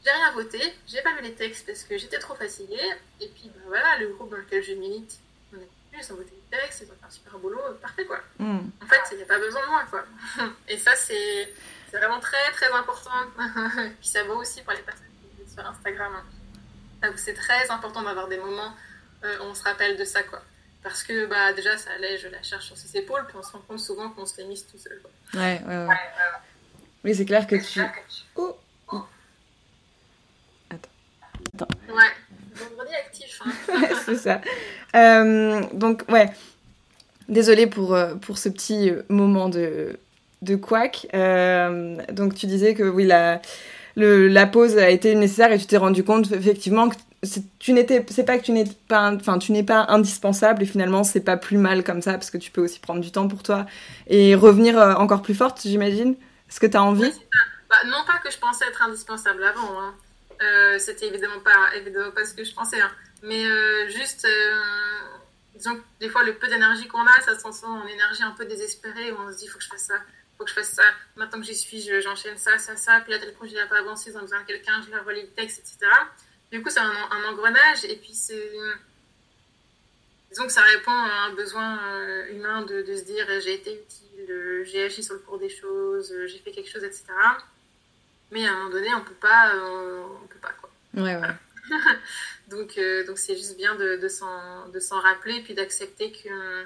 j'ai 0.04 0.10
rien 0.10 0.32
voté, 0.32 0.60
j'ai 0.86 1.02
pas 1.02 1.14
vu 1.14 1.22
les 1.22 1.34
textes 1.34 1.66
parce 1.66 1.84
que 1.84 1.96
j'étais 1.98 2.18
trop 2.18 2.34
fatiguée, 2.34 2.90
et 3.20 3.28
puis 3.28 3.50
bah, 3.54 3.62
voilà, 3.66 3.98
le 3.98 4.08
groupe 4.08 4.30
dans 4.30 4.36
lequel 4.36 4.62
je 4.62 4.72
milite, 4.72 5.18
on 5.52 5.56
a 5.56 5.60
ils 5.96 6.12
ont 6.12 6.16
voté 6.16 6.32
les 6.32 6.58
textes, 6.58 6.82
ils 6.84 6.90
ont 6.90 6.96
fait 7.00 7.06
un 7.06 7.10
super 7.10 7.38
boulot, 7.38 7.60
parfait 7.80 8.04
quoi. 8.04 8.18
Hmm. 8.40 8.68
En 8.82 8.86
fait, 8.86 9.00
il 9.12 9.18
n'y 9.18 9.22
a 9.22 9.26
pas 9.26 9.38
besoin 9.38 9.62
de 9.62 9.68
moi 9.68 9.84
quoi. 9.88 10.04
et 10.68 10.76
ça, 10.76 10.96
c'est 10.96 11.54
vraiment 11.92 12.18
très 12.18 12.50
très 12.50 12.68
important. 12.72 13.12
puis 14.00 14.08
ça 14.08 14.24
vaut 14.24 14.40
aussi 14.40 14.60
pour 14.62 14.72
les 14.72 14.80
personnes 14.80 15.06
qui 15.38 15.48
sont 15.48 15.54
sur 15.54 15.64
Instagram. 15.64 16.12
Hein. 17.00 17.12
C'est 17.14 17.34
très 17.34 17.70
important 17.70 18.02
d'avoir 18.02 18.26
des 18.26 18.38
moments 18.38 18.74
où 19.22 19.42
on 19.42 19.54
se 19.54 19.62
rappelle 19.62 19.96
de 19.96 20.04
ça 20.04 20.24
quoi. 20.24 20.42
Parce 20.84 21.02
que 21.02 21.24
bah, 21.24 21.54
déjà, 21.54 21.78
ça 21.78 21.90
allège 21.96 22.28
la 22.30 22.42
charge 22.42 22.64
sur 22.64 22.76
ses 22.76 22.98
épaules, 22.98 23.24
puis 23.26 23.38
on 23.38 23.42
se 23.42 23.52
rend 23.52 23.62
compte 23.66 23.80
souvent 23.80 24.10
qu'on 24.10 24.26
se 24.26 24.36
les 24.36 24.46
mise 24.46 24.66
tout 24.66 24.76
seul. 24.76 25.00
Ouais, 25.32 25.60
ouais, 25.66 25.86
ouais. 25.86 25.94
Oui, 27.02 27.14
c'est 27.14 27.24
clair 27.24 27.46
que 27.46 27.56
tu. 27.56 27.80
Oh. 28.36 28.54
oh. 28.92 29.02
Attends. 30.68 30.88
Attends. 31.54 31.68
Ouais. 31.88 32.10
Vendredi 32.54 32.94
actif. 32.94 33.40
Hein. 33.46 33.88
c'est 34.04 34.16
ça. 34.16 34.42
Euh, 34.94 35.62
donc, 35.72 36.02
ouais. 36.10 36.30
Désolée 37.30 37.66
pour, 37.66 37.94
euh, 37.94 38.16
pour 38.16 38.36
ce 38.36 38.50
petit 38.50 38.90
euh, 38.90 39.04
moment 39.08 39.48
de, 39.48 39.98
de 40.42 40.54
couac. 40.54 41.06
Euh, 41.14 41.96
donc, 42.12 42.34
tu 42.34 42.44
disais 42.44 42.74
que 42.74 42.82
oui, 42.82 43.06
la, 43.06 43.40
le, 43.96 44.28
la 44.28 44.46
pause 44.46 44.76
a 44.76 44.90
été 44.90 45.14
nécessaire 45.14 45.50
et 45.50 45.58
tu 45.58 45.64
t'es 45.64 45.78
rendu 45.78 46.04
compte 46.04 46.30
effectivement 46.32 46.90
que 46.90 46.96
tu 47.58 47.72
n'étais 47.72 48.04
c'est 48.10 48.24
pas 48.24 48.38
que 48.38 48.44
tu 48.44 48.52
n'es 48.52 48.64
pas 48.88 49.12
enfin 49.12 49.38
tu 49.38 49.52
n'es 49.52 49.62
pas 49.62 49.86
indispensable 49.88 50.62
et 50.62 50.66
finalement 50.66 51.04
c'est 51.04 51.20
pas 51.20 51.36
plus 51.36 51.58
mal 51.58 51.84
comme 51.84 52.02
ça 52.02 52.14
parce 52.14 52.30
que 52.30 52.38
tu 52.38 52.50
peux 52.50 52.62
aussi 52.62 52.80
prendre 52.80 53.00
du 53.00 53.12
temps 53.12 53.28
pour 53.28 53.42
toi 53.42 53.66
et 54.06 54.34
revenir 54.34 54.78
euh, 54.78 54.94
encore 54.94 55.22
plus 55.22 55.34
forte 55.34 55.60
j'imagine. 55.62 56.16
Est-ce 56.48 56.60
que 56.60 56.66
tu 56.66 56.76
as 56.76 56.82
envie 56.82 57.12
bah, 57.70 57.76
non 57.86 58.04
pas 58.06 58.18
que 58.22 58.30
je 58.30 58.38
pensais 58.38 58.66
être 58.66 58.82
indispensable 58.82 59.42
avant 59.42 59.80
hein. 59.80 59.94
euh, 60.42 60.78
c'était 60.78 61.06
évidemment 61.06 61.40
pas 61.40 61.74
évidemment 61.76 62.10
pas 62.12 62.24
ce 62.24 62.34
que 62.34 62.44
je 62.44 62.54
pensais 62.54 62.80
hein. 62.80 62.90
mais 63.22 63.44
euh, 63.44 63.88
juste 63.88 64.26
disons 65.54 65.76
que 65.76 65.82
des 66.00 66.08
fois 66.08 66.24
le 66.24 66.34
peu 66.34 66.46
d'énergie 66.48 66.86
qu'on 66.88 67.02
a 67.02 67.20
ça 67.24 67.34
se 67.34 67.40
transforme 67.40 67.82
en 67.82 67.86
énergie 67.86 68.22
un 68.22 68.32
peu 68.32 68.44
désespérée 68.44 69.12
où 69.12 69.16
on 69.26 69.32
se 69.32 69.38
dit 69.38 69.48
faut 69.48 69.58
que 69.58 69.64
je 69.64 69.68
fasse 69.68 69.86
ça 69.86 69.94
faut 70.36 70.44
que 70.44 70.50
je 70.50 70.54
fasse 70.54 70.70
ça. 70.70 70.82
Maintenant 71.14 71.38
que 71.38 71.46
j'y 71.46 71.54
suis 71.54 71.88
j'enchaîne 72.02 72.36
ça 72.36 72.58
ça 72.58 72.76
ça. 72.76 73.00
Puis 73.02 73.12
là 73.12 73.18
tel 73.20 73.32
projet 73.34 73.54
n'a 73.54 73.66
pas 73.66 73.78
avancé 73.78 74.10
ils 74.10 74.16
ont 74.16 74.22
besoin 74.22 74.40
de 74.40 74.46
quelqu'un 74.46 74.82
je 74.84 74.90
leur 74.90 75.04
relis 75.04 75.22
le 75.22 75.28
texte 75.28 75.60
etc 75.60 75.92
du 76.52 76.62
coup, 76.62 76.70
c'est 76.70 76.80
un, 76.80 77.24
engrenage 77.30 77.84
et 77.84 77.96
puis 77.96 78.14
c'est. 78.14 78.50
Disons 80.30 80.46
que 80.46 80.52
ça 80.52 80.62
répond 80.62 80.90
à 80.90 81.28
un 81.28 81.34
besoin 81.34 81.78
euh, 81.84 82.26
humain 82.32 82.62
de, 82.62 82.82
de 82.82 82.96
se 82.96 83.04
dire 83.04 83.24
j'ai 83.40 83.54
été 83.54 83.72
utile, 83.72 84.30
euh, 84.30 84.64
j'ai 84.64 84.82
agi 84.82 85.02
sur 85.02 85.14
le 85.14 85.20
cours 85.20 85.38
des 85.38 85.48
choses, 85.48 86.10
euh, 86.10 86.26
j'ai 86.26 86.38
fait 86.38 86.50
quelque 86.50 86.68
chose, 86.68 86.82
etc. 86.82 87.04
Mais 88.32 88.44
à 88.44 88.50
un 88.50 88.56
moment 88.56 88.70
donné, 88.70 88.92
on 88.94 89.02
peut 89.02 89.14
pas, 89.14 89.52
on 89.54 90.26
peut 90.26 90.40
pas 90.40 90.52
quoi. 90.60 90.70
Ouais, 90.94 91.16
ouais. 91.16 91.28
donc, 92.48 92.78
donc 93.06 93.18
c'est 93.18 93.36
juste 93.36 93.56
bien 93.56 93.76
de, 93.76 93.96
de 93.96 94.08
s'en 94.80 95.00
rappeler 95.00 95.40
puis 95.42 95.54
d'accepter 95.54 96.10
que, 96.10 96.62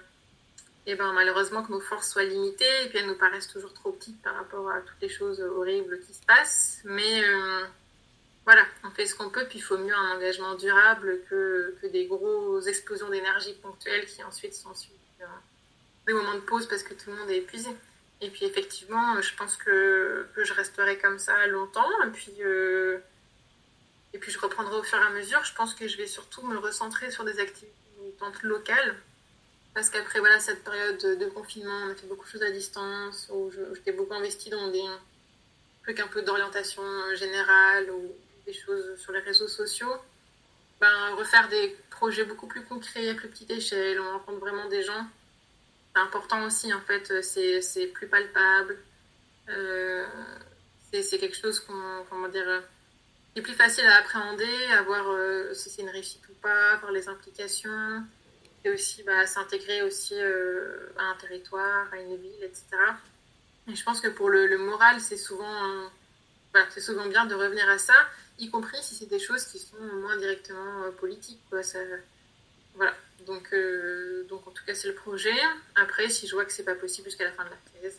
et 0.87 0.93
eh 0.93 0.95
ben, 0.95 1.13
malheureusement, 1.13 1.63
que 1.63 1.71
nos 1.71 1.81
forces 1.81 2.11
soient 2.11 2.25
limitées 2.25 2.85
et 2.85 2.89
puis 2.89 2.99
elles 2.99 3.07
nous 3.07 3.19
paraissent 3.19 3.49
toujours 3.49 3.75
trop 3.75 3.93
petites 3.93 4.23
par 4.23 4.35
rapport 4.35 4.71
à 4.71 4.81
toutes 4.81 5.03
les 5.03 5.11
choses 5.11 5.43
horribles 5.43 6.01
qui 6.01 6.15
se 6.15 6.25
passent. 6.25 6.81
Mais 6.85 7.23
voilà, 8.49 8.65
on 8.83 8.91
fait 8.93 9.05
ce 9.05 9.15
qu'on 9.15 9.29
peut, 9.29 9.45
puis 9.47 9.59
il 9.59 9.61
faut 9.61 9.77
mieux 9.77 9.95
un 9.95 10.17
engagement 10.17 10.55
durable 10.55 11.21
que, 11.29 11.77
que 11.83 11.87
des 11.87 12.07
grosses 12.07 12.67
explosions 12.67 13.11
d'énergie 13.11 13.53
ponctuelles 13.53 14.07
qui 14.07 14.25
ensuite 14.25 14.55
sont 14.55 14.75
suivies 14.75 14.97
des 16.07 16.15
moments 16.15 16.37
de 16.37 16.41
pause 16.41 16.67
parce 16.67 16.83
que 16.83 16.95
tout 16.95 17.11
le 17.11 17.17
monde 17.17 17.29
est 17.29 17.37
épuisé. 17.37 17.69
Et 18.23 18.31
puis 18.31 18.47
effectivement, 18.47 19.21
je 19.21 19.37
pense 19.37 19.55
que, 19.57 20.27
que 20.35 20.45
je 20.45 20.55
resterai 20.55 20.97
comme 20.97 21.19
ça 21.19 21.47
longtemps, 21.49 21.91
et 22.07 22.11
puis, 22.11 22.33
euh, 22.41 22.97
et 24.15 24.19
puis 24.19 24.33
je 24.33 24.39
reprendrai 24.39 24.77
au 24.77 24.83
fur 24.83 24.97
et 24.99 25.05
à 25.05 25.11
mesure. 25.11 25.45
Je 25.45 25.55
pense 25.55 25.75
que 25.75 25.87
je 25.87 25.99
vais 25.99 26.07
surtout 26.07 26.41
me 26.41 26.57
recentrer 26.57 27.11
sur 27.11 27.25
des 27.25 27.41
activités 27.41 27.75
locales, 28.45 28.97
parce 29.75 29.91
qu'après 29.91 30.21
voilà, 30.21 30.41
cette 30.41 30.65
période 30.65 30.97
de 30.97 31.27
confinement, 31.27 31.81
on 31.85 31.91
a 31.91 31.95
fait 31.95 32.07
beaucoup 32.07 32.25
de 32.25 32.31
choses 32.31 32.43
à 32.43 32.51
distance, 32.51 33.29
où 33.31 33.53
j'étais 33.75 33.93
beaucoup 33.93 34.15
investie 34.15 34.49
dans 34.49 34.69
des 34.69 34.89
trucs 35.83 36.01
un 36.01 36.09
peu 36.09 36.23
d'orientation 36.23 36.83
générale, 37.15 37.91
des 38.49 38.55
choses 38.55 38.99
sur 38.99 39.13
les 39.13 39.21
réseaux 39.21 39.49
sociaux, 39.49 39.95
ben, 40.81 41.15
refaire 41.17 41.49
des 41.49 41.77
projets 41.91 42.25
beaucoup 42.25 42.47
plus 42.47 42.65
concrets 42.65 43.11
à 43.11 43.15
plus 43.15 43.29
petite 43.29 43.51
échelle, 43.51 44.01
on 44.01 44.13
rencontre 44.13 44.39
vraiment 44.39 44.67
des 44.69 44.83
gens. 44.83 45.05
C'est 45.95 46.01
important 46.01 46.45
aussi, 46.47 46.73
en 46.73 46.81
fait, 46.81 47.23
c'est 47.23 47.87
plus 47.89 48.07
palpable. 48.07 48.79
Euh, 49.51 50.07
c'est 50.93 51.19
quelque 51.19 51.37
chose 51.37 51.61
qu'on, 51.61 52.05
comment 52.09 52.29
dire, 52.29 52.63
qui 53.33 53.41
est 53.41 53.43
plus 53.43 53.55
facile 53.55 53.85
à 53.87 53.97
appréhender, 53.97 54.57
à 54.79 54.83
voir 54.83 55.05
euh, 55.09 55.53
si 55.53 55.69
c'est 55.69 55.83
une 55.83 55.91
réussite 55.91 56.23
ou 56.31 56.35
pas, 56.41 56.77
voir 56.77 56.93
les 56.93 57.09
implications, 57.09 58.03
et 58.65 58.71
aussi 58.71 59.03
bah, 59.03 59.27
s'intégrer 59.27 59.83
aussi 59.83 60.15
euh, 60.15 60.89
à 60.97 61.05
un 61.13 61.15
territoire, 61.17 61.87
à 61.93 61.97
une 61.99 62.17
ville, 62.17 62.43
etc. 62.43 62.65
Et 63.71 63.75
je 63.75 63.85
pense 63.85 64.01
que 64.01 64.09
pour 64.09 64.31
le, 64.31 64.57
moral, 64.57 65.01
c'est 65.01 65.19
souvent, 65.19 65.91
c'est 66.71 66.81
souvent 66.81 67.07
bien 67.07 67.27
de 67.27 67.35
revenir 67.35 67.69
à 67.69 67.79
ça 67.79 67.95
y 68.39 68.49
compris 68.49 68.79
si 68.83 68.95
c'est 68.95 69.09
des 69.09 69.19
choses 69.19 69.45
qui 69.45 69.59
sont 69.59 69.77
moins 70.01 70.17
directement 70.17 70.85
euh, 70.85 70.91
politiques. 70.91 71.41
Quoi. 71.51 71.63
Ça, 71.63 71.79
voilà. 72.75 72.93
Donc, 73.27 73.49
euh, 73.53 74.25
donc, 74.29 74.47
en 74.47 74.51
tout 74.51 74.65
cas, 74.67 74.75
c'est 74.75 74.89
le 74.89 74.95
projet. 74.95 75.35
Après, 75.75 76.09
si 76.09 76.27
je 76.27 76.35
vois 76.35 76.45
que 76.45 76.53
c'est 76.53 76.65
pas 76.65 76.75
possible 76.75 77.07
jusqu'à 77.09 77.25
la 77.25 77.33
fin 77.33 77.45
de 77.45 77.51
la 77.51 77.81
thèse, 77.81 77.99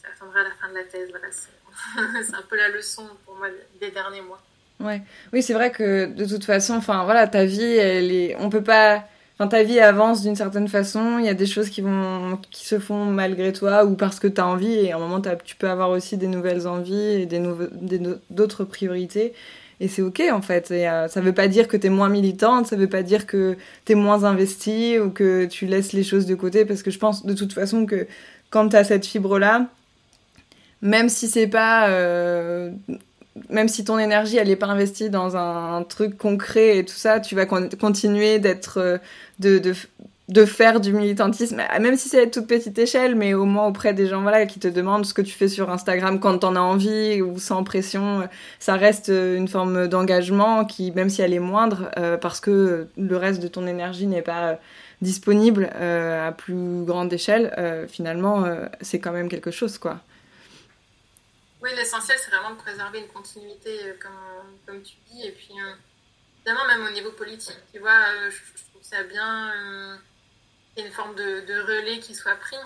ça 0.00 0.08
attendra 0.14 0.40
à 0.40 0.44
la 0.44 0.50
fin 0.60 0.68
de 0.68 0.74
la 0.74 0.84
thèse. 0.84 1.10
Voilà, 1.10 1.26
c'est 1.30 2.34
un 2.34 2.42
peu 2.42 2.56
la 2.56 2.68
leçon 2.68 3.06
pour 3.24 3.36
moi 3.36 3.48
des 3.80 3.90
derniers 3.90 4.20
mois. 4.20 4.40
Ouais. 4.80 5.02
Oui, 5.32 5.42
c'est 5.42 5.54
vrai 5.54 5.70
que 5.70 6.06
de 6.06 6.24
toute 6.24 6.44
façon, 6.44 6.74
enfin 6.74 7.04
voilà, 7.04 7.26
ta 7.26 7.44
vie, 7.44 7.62
elle 7.62 8.10
est, 8.12 8.36
on 8.38 8.50
peut 8.50 8.62
pas, 8.62 9.04
enfin 9.34 9.48
ta 9.48 9.62
vie 9.62 9.78
avance 9.78 10.22
d'une 10.22 10.34
certaine 10.34 10.68
façon. 10.68 11.18
Il 11.18 11.24
y 11.24 11.28
a 11.28 11.34
des 11.34 11.46
choses 11.46 11.70
qui 11.70 11.80
vont, 11.80 12.38
qui 12.50 12.66
se 12.66 12.78
font 12.78 13.04
malgré 13.04 13.52
toi 13.52 13.84
ou 13.84 13.94
parce 13.94 14.18
que 14.18 14.26
tu 14.26 14.40
as 14.40 14.46
envie. 14.46 14.74
Et 14.74 14.92
à 14.92 14.96
un 14.96 14.98
moment, 14.98 15.20
tu 15.44 15.56
peux 15.56 15.68
avoir 15.68 15.90
aussi 15.90 16.16
des 16.16 16.26
nouvelles 16.26 16.66
envies 16.66 17.22
et 17.22 17.26
des 17.26 17.40
d'autres 18.30 18.64
priorités. 18.64 19.34
Et 19.82 19.88
c'est 19.88 20.00
ok 20.00 20.22
en 20.32 20.40
fait. 20.42 20.70
Euh, 20.70 21.08
ça 21.08 21.20
veut 21.20 21.32
pas 21.32 21.48
dire 21.48 21.66
que 21.66 21.76
tu 21.76 21.88
es 21.88 21.90
moins 21.90 22.08
militante, 22.08 22.68
ça 22.68 22.76
veut 22.76 22.88
pas 22.88 23.02
dire 23.02 23.26
que 23.26 23.56
tu 23.84 23.92
es 23.92 23.94
moins 23.96 24.22
investie 24.22 24.96
ou 25.00 25.10
que 25.10 25.44
tu 25.46 25.66
laisses 25.66 25.92
les 25.92 26.04
choses 26.04 26.24
de 26.24 26.36
côté 26.36 26.64
parce 26.64 26.84
que 26.84 26.92
je 26.92 27.00
pense 27.00 27.26
de 27.26 27.34
toute 27.34 27.52
façon 27.52 27.84
que 27.84 28.06
quand 28.50 28.68
tu 28.68 28.76
as 28.76 28.84
cette 28.84 29.04
fibre 29.04 29.40
là, 29.40 29.66
même 30.82 31.08
si 31.08 31.26
c'est 31.26 31.48
pas 31.48 31.88
euh, 31.88 32.70
même 33.50 33.66
si 33.66 33.82
ton 33.84 33.98
énergie 33.98 34.36
elle 34.36 34.50
est 34.50 34.56
pas 34.56 34.68
investie 34.68 35.10
dans 35.10 35.36
un, 35.36 35.82
truc 35.82 36.16
concret 36.16 36.78
et 36.78 36.84
tout 36.84 36.94
ça, 36.94 37.18
tu 37.18 37.34
vas 37.34 37.46
continuer 37.46 38.38
d'être 38.38 38.78
euh, 38.78 38.98
de 40.32 40.46
faire 40.46 40.80
du 40.80 40.94
militantisme, 40.94 41.60
même 41.78 41.96
si 41.96 42.08
c'est 42.08 42.22
à 42.22 42.26
toute 42.26 42.46
petite 42.46 42.78
échelle, 42.78 43.14
mais 43.14 43.34
au 43.34 43.44
moins 43.44 43.66
auprès 43.66 43.92
des 43.92 44.06
gens 44.06 44.22
voilà 44.22 44.46
qui 44.46 44.58
te 44.58 44.66
demandent 44.66 45.04
ce 45.04 45.12
que 45.12 45.20
tu 45.20 45.34
fais 45.34 45.48
sur 45.48 45.68
Instagram 45.68 46.20
quand 46.20 46.38
t'en 46.38 46.56
as 46.56 46.60
envie 46.60 47.20
ou 47.20 47.38
sans 47.38 47.62
pression, 47.64 48.26
ça 48.58 48.76
reste 48.76 49.08
une 49.08 49.46
forme 49.46 49.88
d'engagement 49.88 50.64
qui, 50.64 50.90
même 50.92 51.10
si 51.10 51.20
elle 51.20 51.34
est 51.34 51.38
moindre, 51.38 51.90
euh, 51.98 52.16
parce 52.16 52.40
que 52.40 52.88
le 52.96 53.16
reste 53.16 53.42
de 53.42 53.48
ton 53.48 53.66
énergie 53.66 54.06
n'est 54.06 54.22
pas 54.22 54.58
disponible 55.02 55.70
euh, 55.74 56.28
à 56.28 56.32
plus 56.32 56.82
grande 56.84 57.12
échelle, 57.12 57.52
euh, 57.58 57.86
finalement, 57.86 58.46
c'est 58.80 59.00
quand 59.00 59.12
même 59.12 59.28
quelque 59.28 59.50
chose, 59.50 59.76
quoi. 59.76 60.00
Oui, 61.62 61.70
l'essentiel, 61.76 62.16
c'est 62.18 62.30
vraiment 62.30 62.54
de 62.54 62.60
préserver 62.60 63.00
une 63.00 63.08
continuité, 63.08 63.70
comme, 64.00 64.56
comme 64.66 64.82
tu 64.82 64.94
dis, 65.10 65.26
et 65.26 65.32
puis, 65.32 65.54
évidemment, 66.38 66.66
même 66.66 66.88
au 66.88 66.92
niveau 66.94 67.10
politique, 67.12 67.58
tu 67.72 67.80
vois, 67.80 68.00
je 68.30 68.62
trouve 68.70 68.82
ça 68.82 69.02
bien 69.02 69.52
une 70.76 70.90
forme 70.90 71.14
de, 71.14 71.62
relais 71.66 71.98
qui 71.98 72.14
soit 72.14 72.36
pris. 72.36 72.56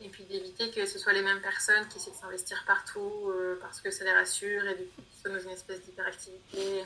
Et 0.00 0.08
puis 0.08 0.24
d'éviter 0.24 0.70
que 0.70 0.84
ce 0.84 0.98
soit 0.98 1.14
les 1.14 1.22
mêmes 1.22 1.40
personnes 1.40 1.88
qui 1.88 1.96
essaient 1.96 2.10
de 2.10 2.16
s'investir 2.16 2.62
partout 2.66 3.30
euh, 3.30 3.58
parce 3.62 3.80
que 3.80 3.90
ça 3.90 4.04
les 4.04 4.12
rassure 4.12 4.66
et 4.66 4.74
du 4.74 4.84
coup 4.84 5.00
qui 5.10 5.22
sont 5.22 5.32
dans 5.32 5.40
une 5.40 5.50
espèce 5.50 5.80
d'hyperactivité. 5.80 6.84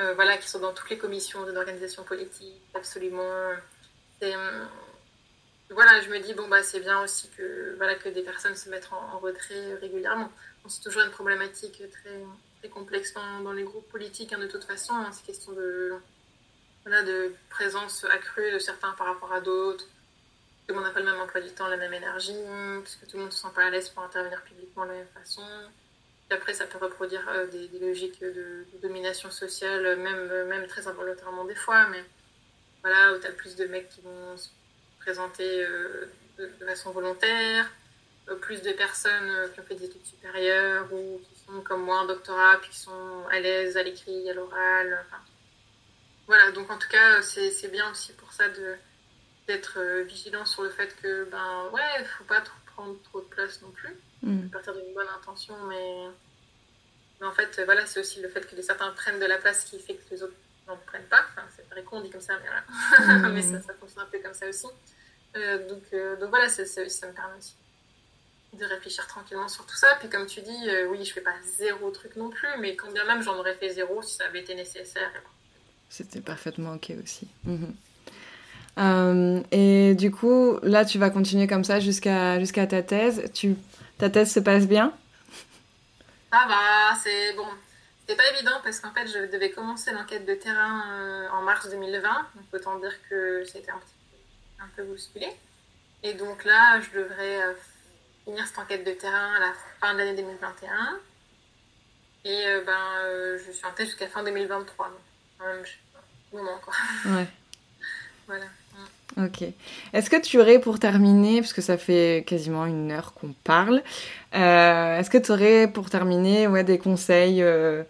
Euh, 0.00 0.14
voilà, 0.14 0.36
qui 0.36 0.48
sont 0.48 0.60
dans 0.60 0.72
toutes 0.72 0.90
les 0.90 0.98
commissions 0.98 1.44
d'une 1.44 1.56
organisation 1.56 2.04
politique, 2.04 2.60
absolument. 2.74 3.52
Euh, 4.22 4.64
voilà, 5.70 6.00
je 6.00 6.08
me 6.08 6.20
dis, 6.20 6.34
bon, 6.34 6.46
bah, 6.48 6.62
c'est 6.62 6.78
bien 6.80 7.02
aussi 7.02 7.28
que, 7.36 7.74
voilà, 7.76 7.96
que 7.96 8.08
des 8.08 8.22
personnes 8.22 8.54
se 8.54 8.68
mettent 8.70 8.88
en, 8.92 9.18
retrait 9.18 9.74
régulièrement. 9.74 10.30
c'est 10.68 10.82
toujours 10.82 11.02
une 11.02 11.10
problématique 11.10 11.82
très, 11.90 12.22
très 12.60 12.68
complexe 12.68 13.12
dans, 13.42 13.52
les 13.52 13.64
groupes 13.64 13.88
politiques, 13.90 14.32
hein, 14.32 14.38
de 14.38 14.46
toute 14.46 14.64
façon. 14.64 14.94
Hein. 14.94 15.10
c'est 15.12 15.26
question 15.26 15.52
de, 15.52 15.94
de 16.86 17.34
présence 17.50 18.04
accrue 18.04 18.52
de 18.52 18.58
certains 18.58 18.92
par 18.92 19.06
rapport 19.06 19.32
à 19.32 19.40
d'autres. 19.40 19.84
Tout 19.84 20.74
le 20.74 20.80
monde 20.80 20.84
n'a 20.84 20.90
pas 20.90 21.00
le 21.00 21.06
même 21.06 21.20
emploi 21.20 21.40
du 21.40 21.50
temps, 21.50 21.68
la 21.68 21.76
même 21.76 21.94
énergie, 21.94 22.36
parce 22.80 22.98
tout 23.08 23.16
le 23.16 23.20
monde 23.20 23.28
ne 23.28 23.34
se 23.34 23.40
sent 23.40 23.52
pas 23.54 23.64
à 23.64 23.70
l'aise 23.70 23.88
pour 23.90 24.02
intervenir 24.02 24.42
publiquement 24.42 24.84
de 24.84 24.90
la 24.90 24.96
même 24.96 25.08
façon. 25.14 25.42
Après, 26.30 26.52
ça 26.52 26.66
peut 26.66 26.78
reproduire 26.78 27.26
euh, 27.30 27.46
des, 27.46 27.78
logiques 27.78 28.20
de, 28.20 28.66
domination 28.82 29.30
sociale, 29.30 29.96
même, 29.96 30.46
même 30.46 30.66
très 30.66 30.86
involontairement 30.86 31.44
des 31.44 31.54
fois, 31.54 31.86
mais 31.88 32.04
voilà, 32.82 33.14
où 33.14 33.18
tu 33.18 33.26
as 33.26 33.32
plus 33.32 33.56
de 33.56 33.64
mecs 33.64 33.88
qui 33.88 34.02
vont 34.02 34.36
se 34.36 34.48
présenter 35.00 35.64
euh, 35.64 36.06
de, 36.38 36.48
façon 36.66 36.90
volontaire, 36.90 37.70
euh, 38.28 38.34
plus 38.34 38.60
de 38.60 38.72
personnes 38.72 39.50
qui 39.54 39.60
ont 39.60 39.62
fait 39.62 39.74
des 39.74 39.86
études 39.86 40.04
supérieures 40.04 40.92
ou 40.92 41.18
qui 41.18 41.40
sont 41.46 41.62
comme 41.62 41.82
moi 41.82 42.00
en 42.00 42.06
doctorat, 42.06 42.58
puis 42.60 42.70
qui 42.70 42.78
sont 42.78 43.26
à 43.30 43.40
l'aise 43.40 43.78
à 43.78 43.82
l'écrit, 43.82 44.28
à 44.28 44.34
l'oral. 44.34 45.06
Enfin, 45.06 45.22
voilà, 46.28 46.52
donc 46.52 46.70
en 46.70 46.76
tout 46.76 46.88
cas, 46.88 47.22
c'est 47.22 47.72
bien 47.72 47.90
aussi 47.90 48.12
pour 48.12 48.32
ça 48.34 48.44
d'être 49.46 49.78
euh, 49.78 50.02
vigilant 50.02 50.44
sur 50.44 50.62
le 50.62 50.68
fait 50.68 50.94
que, 51.00 51.24
ben 51.24 51.70
ouais, 51.72 51.80
il 52.00 52.04
faut 52.04 52.24
pas 52.24 52.42
trop 52.42 52.54
prendre 52.66 53.02
trop 53.04 53.20
de 53.20 53.26
place 53.26 53.62
non 53.62 53.70
plus, 53.70 53.96
mm. 54.22 54.48
à 54.48 54.52
partir 54.52 54.74
d'une 54.74 54.92
bonne 54.94 55.08
intention, 55.08 55.54
mais, 55.66 56.04
mais 57.18 57.26
en 57.26 57.32
fait, 57.32 57.60
voilà, 57.64 57.86
c'est 57.86 57.98
aussi 57.98 58.20
le 58.20 58.28
fait 58.28 58.46
que 58.46 58.54
les 58.54 58.62
certains 58.62 58.90
prennent 58.90 59.18
de 59.18 59.24
la 59.24 59.38
place 59.38 59.64
qui 59.64 59.80
fait 59.80 59.94
que 59.94 60.10
les 60.10 60.22
autres 60.22 60.34
n'en 60.66 60.76
prennent 60.76 61.08
pas. 61.08 61.24
Enfin, 61.30 61.48
c'est 61.56 61.68
très 61.70 61.82
con, 61.82 61.96
on 61.96 62.00
dit 62.02 62.10
comme 62.10 62.20
ça, 62.20 62.34
mais 62.38 62.46
voilà. 62.46 62.64
Mm. 63.30 63.32
mais 63.32 63.42
ça, 63.42 63.62
ça, 63.62 63.72
fonctionne 63.72 64.04
un 64.04 64.10
peu 64.10 64.18
comme 64.18 64.34
ça 64.34 64.46
aussi. 64.46 64.66
Euh, 65.34 65.66
donc, 65.66 65.82
euh, 65.94 66.16
donc 66.16 66.28
voilà, 66.28 66.50
ça, 66.50 66.66
ça, 66.66 66.82
me 66.82 67.12
permet 67.14 67.38
aussi 67.38 67.54
de 68.52 68.66
réfléchir 68.66 69.06
tranquillement 69.06 69.48
sur 69.48 69.64
tout 69.64 69.76
ça. 69.76 69.96
Puis 69.98 70.10
comme 70.10 70.26
tu 70.26 70.42
dis, 70.42 70.68
oui, 70.88 71.02
je 71.06 71.12
fais 71.14 71.22
pas 71.22 71.34
zéro 71.56 71.90
truc 71.90 72.16
non 72.16 72.28
plus, 72.28 72.48
mais 72.58 72.76
quand 72.76 72.92
bien 72.92 73.04
même 73.04 73.22
j'en 73.22 73.38
aurais 73.38 73.54
fait 73.54 73.70
zéro 73.70 74.02
si 74.02 74.16
ça 74.16 74.26
avait 74.26 74.40
été 74.40 74.54
nécessaire. 74.54 75.10
C'était 75.88 76.20
parfaitement 76.20 76.74
ok 76.74 76.92
aussi. 77.02 77.28
Mhm. 77.44 77.74
Euh, 78.78 79.42
et 79.50 79.94
du 79.94 80.10
coup, 80.10 80.58
là, 80.62 80.84
tu 80.84 80.98
vas 80.98 81.10
continuer 81.10 81.46
comme 81.46 81.64
ça 81.64 81.80
jusqu'à 81.80 82.38
jusqu'à 82.38 82.66
ta 82.66 82.82
thèse. 82.82 83.30
Tu, 83.34 83.56
ta 83.98 84.08
thèse 84.08 84.32
se 84.32 84.40
passe 84.40 84.66
bien? 84.66 84.92
Ça 86.30 86.46
va, 86.46 86.94
c'est 87.02 87.34
bon. 87.34 87.48
C'était 88.00 88.16
pas 88.16 88.30
évident 88.30 88.60
parce 88.62 88.80
qu'en 88.80 88.92
fait, 88.92 89.06
je 89.06 89.30
devais 89.30 89.50
commencer 89.50 89.90
l'enquête 89.92 90.26
de 90.26 90.34
terrain 90.34 90.84
euh, 90.92 91.28
en 91.30 91.42
mars 91.42 91.68
2020. 91.68 92.08
Donc, 92.08 92.44
autant 92.52 92.78
dire 92.78 92.94
que 93.10 93.44
c'était 93.44 93.70
un, 93.70 93.78
petit 93.78 93.94
peu, 94.10 94.64
un 94.64 94.68
peu 94.76 94.84
bousculé. 94.84 95.28
Et 96.04 96.14
donc 96.14 96.44
là, 96.44 96.80
je 96.80 97.00
devrais 97.00 97.42
euh, 97.42 97.54
finir 98.24 98.46
cette 98.46 98.58
enquête 98.58 98.86
de 98.86 98.92
terrain 98.92 99.34
à 99.34 99.40
la 99.40 99.52
fin 99.80 99.94
de 99.94 99.98
l'année 99.98 100.14
2021. 100.14 101.00
Et 102.24 102.44
ben, 102.66 103.38
je 103.38 103.50
suis 103.52 103.64
en 103.64 103.72
thèse 103.72 103.86
jusqu'à 103.86 104.06
fin 104.06 104.22
2023. 104.22 104.90
Moment, 106.32 106.58
quoi. 106.62 106.74
Ouais. 107.06 107.26
voilà. 108.26 108.44
Ok. 109.16 109.42
Est-ce 109.92 110.10
que 110.10 110.20
tu 110.20 110.38
aurais, 110.38 110.60
pour 110.60 110.78
terminer, 110.78 111.40
parce 111.40 111.52
que 111.52 111.62
ça 111.62 111.76
fait 111.76 112.24
quasiment 112.26 112.66
une 112.66 112.92
heure 112.92 113.14
qu'on 113.14 113.34
parle, 113.42 113.82
euh, 114.36 114.98
est-ce 114.98 115.10
que 115.10 115.18
tu 115.18 115.32
aurais, 115.32 115.66
pour 115.66 115.90
terminer, 115.90 116.46
ouais, 116.46 116.62
des 116.62 116.78
conseils 116.78 117.42
euh, 117.42 117.82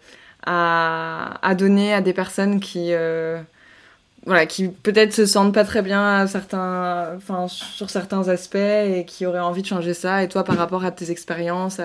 à, 0.45 1.37
à, 1.47 1.55
donner 1.55 1.93
à 1.93 2.01
des 2.01 2.13
personnes 2.13 2.59
qui, 2.59 2.93
euh, 2.93 3.39
voilà, 4.25 4.47
qui 4.47 4.69
peut-être 4.69 5.13
se 5.13 5.25
sentent 5.27 5.53
pas 5.53 5.65
très 5.65 5.83
bien 5.83 6.21
à 6.21 6.27
certains, 6.27 7.15
enfin, 7.17 7.47
sur 7.47 7.89
certains 7.91 8.27
aspects 8.27 8.55
et 8.55 9.05
qui 9.05 9.25
auraient 9.27 9.39
envie 9.39 9.61
de 9.61 9.67
changer 9.67 9.93
ça, 9.93 10.23
et 10.23 10.29
toi, 10.29 10.43
par 10.43 10.57
rapport 10.57 10.83
à 10.83 10.91
tes 10.91 11.11
expériences, 11.11 11.79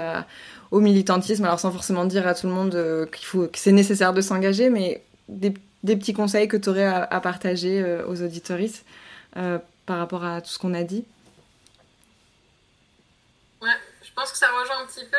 au 0.71 0.81
militantisme, 0.81 1.45
alors 1.45 1.61
sans 1.61 1.71
forcément 1.71 2.07
dire 2.07 2.27
à 2.27 2.35
tout 2.35 2.47
le 2.47 2.53
monde 2.55 3.09
qu'il 3.12 3.27
faut, 3.27 3.47
que 3.47 3.59
c'est 3.59 3.73
nécessaire 3.73 4.15
de 4.15 4.23
s'engager, 4.23 4.71
mais 4.71 5.03
des, 5.29 5.55
petits 5.83 6.12
conseils 6.12 6.49
que 6.49 6.57
tu 6.57 6.68
aurais 6.68 6.85
à, 6.85 7.20
partager 7.20 7.83
euh, 7.83 8.07
aux 8.07 8.22
auditoristes 8.22 8.85
euh, 9.37 9.59
par 9.87 9.99
rapport 9.99 10.25
à 10.25 10.41
tout 10.41 10.49
ce 10.49 10.59
qu'on 10.59 10.75
a 10.75 10.83
dit? 10.83 11.05
Ouais, 13.61 13.77
je 14.03 14.12
pense 14.14 14.31
que 14.31 14.39
ça 14.39 14.49
rejoint 14.49 14.83
un 14.83 14.87
petit 14.87 15.05
peu 15.05 15.16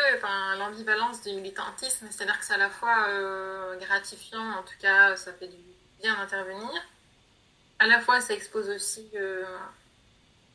l'ambivalence 0.60 1.22
du 1.24 1.34
militantisme, 1.34 2.08
c'est-à-dire 2.10 2.40
que 2.40 2.46
c'est 2.46 2.54
à 2.54 2.58
la 2.58 2.70
fois 2.70 3.08
euh, 3.10 3.78
gratifiant, 3.80 4.52
en 4.60 4.64
tout 4.64 4.78
cas, 4.80 5.16
ça 5.16 5.34
fait 5.34 5.48
du 5.48 5.58
bien 6.02 6.16
d'intervenir. 6.16 6.70
À 7.80 7.88
la 7.88 8.00
fois, 8.00 8.22
ça 8.22 8.34
expose 8.34 8.70
aussi 8.70 9.06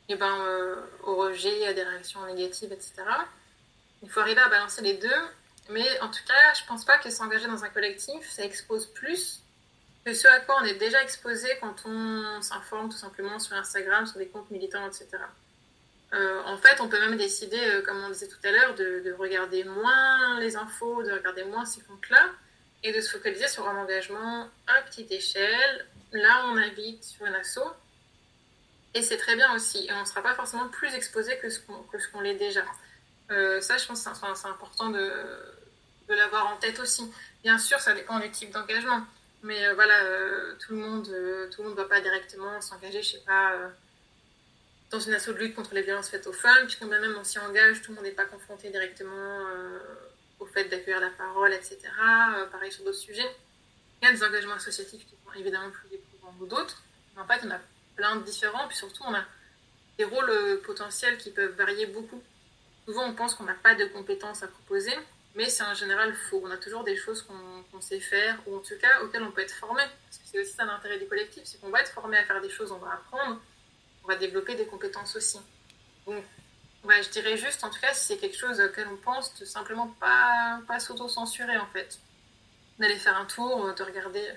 eh 0.09 0.15
ben, 0.15 0.35
au 1.03 1.15
rejet, 1.17 1.67
à 1.67 1.73
des 1.73 1.83
réactions 1.83 2.25
négatives, 2.25 2.71
etc. 2.71 3.03
Il 4.01 4.09
faut 4.09 4.21
arriver 4.21 4.41
à 4.41 4.49
balancer 4.49 4.81
les 4.81 4.95
deux. 4.95 5.21
Mais 5.69 5.99
en 6.01 6.09
tout 6.09 6.23
cas, 6.27 6.53
je 6.59 6.65
pense 6.67 6.85
pas 6.85 6.97
que 6.97 7.09
s'engager 7.09 7.47
dans 7.47 7.63
un 7.63 7.69
collectif, 7.69 8.29
ça 8.29 8.43
expose 8.43 8.87
plus 8.87 9.41
que 10.05 10.13
ce 10.13 10.27
à 10.27 10.39
quoi 10.39 10.57
on 10.61 10.65
est 10.65 10.75
déjà 10.75 11.01
exposé 11.03 11.47
quand 11.59 11.85
on 11.85 12.41
s'informe 12.41 12.89
tout 12.89 12.97
simplement 12.97 13.39
sur 13.39 13.55
Instagram, 13.55 14.05
sur 14.07 14.17
des 14.17 14.27
comptes 14.27 14.49
militants, 14.49 14.85
etc. 14.87 15.07
Euh, 16.13 16.41
en 16.45 16.57
fait, 16.57 16.81
on 16.81 16.89
peut 16.89 16.99
même 16.99 17.17
décider, 17.17 17.59
euh, 17.59 17.81
comme 17.81 18.03
on 18.03 18.09
disait 18.09 18.27
tout 18.27 18.39
à 18.43 18.51
l'heure, 18.51 18.75
de, 18.75 19.13
regarder 19.13 19.63
moins 19.63 20.39
les 20.39 20.55
infos, 20.55 21.03
de 21.03 21.11
regarder 21.11 21.43
moins 21.45 21.65
ces 21.65 21.81
comptes-là, 21.81 22.29
et 22.83 22.91
de 22.91 22.99
se 22.99 23.11
focaliser 23.11 23.47
sur 23.47 23.67
un 23.69 23.77
engagement 23.77 24.49
à 24.67 24.81
petite 24.81 25.11
échelle, 25.11 25.85
là 26.11 26.45
on 26.47 26.57
invite 26.57 27.03
sur 27.03 27.25
un 27.25 27.33
asso. 27.33 27.59
Et 28.93 29.03
c'est 29.03 29.17
très 29.17 29.35
bien 29.35 29.53
aussi. 29.55 29.85
Et 29.87 29.93
on 29.93 30.01
ne 30.01 30.05
sera 30.05 30.21
pas 30.21 30.33
forcément 30.33 30.67
plus 30.67 30.93
exposé 30.95 31.37
que 31.37 31.49
ce 31.49 31.59
qu'on 31.59 32.21
l'est 32.21 32.35
déjà. 32.35 32.65
Euh, 33.29 33.61
ça, 33.61 33.77
je 33.77 33.85
pense 33.85 34.03
que 34.03 34.09
c'est 34.35 34.47
important 34.47 34.89
de, 34.89 35.11
l'avoir 36.09 36.47
en 36.47 36.57
tête 36.57 36.79
aussi. 36.79 37.09
Bien 37.43 37.57
sûr, 37.57 37.79
ça 37.79 37.93
dépend 37.93 38.19
du 38.19 38.29
type 38.31 38.51
d'engagement. 38.51 39.05
Mais 39.43 39.65
euh, 39.65 39.73
voilà, 39.73 40.03
euh, 40.03 40.55
tout 40.59 40.73
le 40.73 40.79
monde 40.79 41.07
ne 41.07 41.73
va 41.73 41.85
pas 41.85 42.01
directement 42.01 42.59
s'engager, 42.61 43.01
je 43.01 43.11
sais 43.11 43.23
pas, 43.25 43.53
dans 44.91 44.99
une 44.99 45.13
assaut 45.13 45.33
de 45.33 45.39
lutte 45.39 45.55
contre 45.55 45.73
les 45.73 45.81
violences 45.81 46.09
faites 46.09 46.27
aux 46.27 46.33
femmes, 46.33 46.65
puisqu'on 46.65 46.87
même 46.87 47.15
on 47.17 47.23
s'y 47.23 47.39
engage, 47.39 47.81
tout 47.81 47.91
le 47.91 47.95
monde 47.95 48.03
n'est 48.03 48.11
pas 48.11 48.25
confronté 48.25 48.69
directement 48.69 49.39
au 50.39 50.45
fait 50.45 50.65
d'accueillir 50.65 50.99
la 50.99 51.11
parole, 51.11 51.53
etc. 51.53 51.79
pareil 52.51 52.71
sur 52.71 52.83
d'autres 52.83 52.97
sujets. 52.97 53.35
Il 54.01 54.05
y 54.05 54.11
a 54.11 54.13
des 54.13 54.23
engagements 54.23 54.55
associatifs 54.55 55.05
qui 55.05 55.15
sont 55.15 55.39
évidemment 55.39 55.71
plus 55.71 55.95
éprouvants 55.95 56.35
que 56.39 56.45
d'autres. 56.45 56.83
En 57.17 57.25
fait, 57.25 57.39
on 57.45 57.51
a 57.51 57.59
plein 57.95 58.17
de 58.17 58.23
différents, 58.23 58.67
puis 58.67 58.77
surtout, 58.77 59.03
on 59.07 59.13
a 59.13 59.23
des 59.97 60.03
rôles 60.03 60.61
potentiels 60.65 61.17
qui 61.17 61.31
peuvent 61.31 61.55
varier 61.55 61.85
beaucoup. 61.85 62.21
Souvent, 62.85 63.05
on 63.05 63.13
pense 63.13 63.35
qu'on 63.35 63.43
n'a 63.43 63.53
pas 63.53 63.75
de 63.75 63.85
compétences 63.85 64.43
à 64.43 64.47
proposer, 64.47 64.93
mais 65.35 65.49
c'est 65.49 65.63
en 65.63 65.73
général 65.73 66.13
faux. 66.13 66.41
On 66.43 66.51
a 66.51 66.57
toujours 66.57 66.83
des 66.83 66.97
choses 66.97 67.21
qu'on 67.23 67.81
sait 67.81 67.99
faire, 67.99 68.39
ou 68.47 68.57
en 68.57 68.59
tout 68.59 68.77
cas 68.79 69.01
auxquelles 69.01 69.23
on 69.23 69.31
peut 69.31 69.41
être 69.41 69.53
formé. 69.53 69.83
Parce 70.05 70.17
que 70.17 70.23
c'est 70.25 70.41
aussi 70.41 70.53
ça 70.53 70.65
l'intérêt 70.65 70.99
du 70.99 71.07
collectif, 71.07 71.43
c'est 71.45 71.59
qu'on 71.61 71.69
va 71.69 71.81
être 71.81 71.91
formé 71.91 72.17
à 72.17 72.25
faire 72.25 72.41
des 72.41 72.49
choses, 72.49 72.71
on 72.71 72.77
va 72.77 72.93
apprendre, 72.93 73.39
on 74.03 74.07
va 74.07 74.15
développer 74.15 74.55
des 74.55 74.65
compétences 74.65 75.15
aussi. 75.15 75.39
Donc, 76.07 76.23
je 76.83 77.09
dirais 77.09 77.37
juste, 77.37 77.63
en 77.63 77.69
tout 77.69 77.79
cas, 77.79 77.93
si 77.93 78.05
c'est 78.07 78.17
quelque 78.17 78.37
chose 78.37 78.59
auquel 78.59 78.87
on 78.87 78.97
pense, 78.97 79.33
de 79.35 79.45
simplement 79.45 79.87
pas, 79.99 80.59
pas 80.67 80.79
s'auto-censurer 80.79 81.57
en 81.57 81.67
fait. 81.67 81.99
D'aller 82.79 82.97
faire 82.97 83.17
un 83.17 83.25
tour, 83.25 83.73
de 83.73 83.83
regarder 83.83 84.27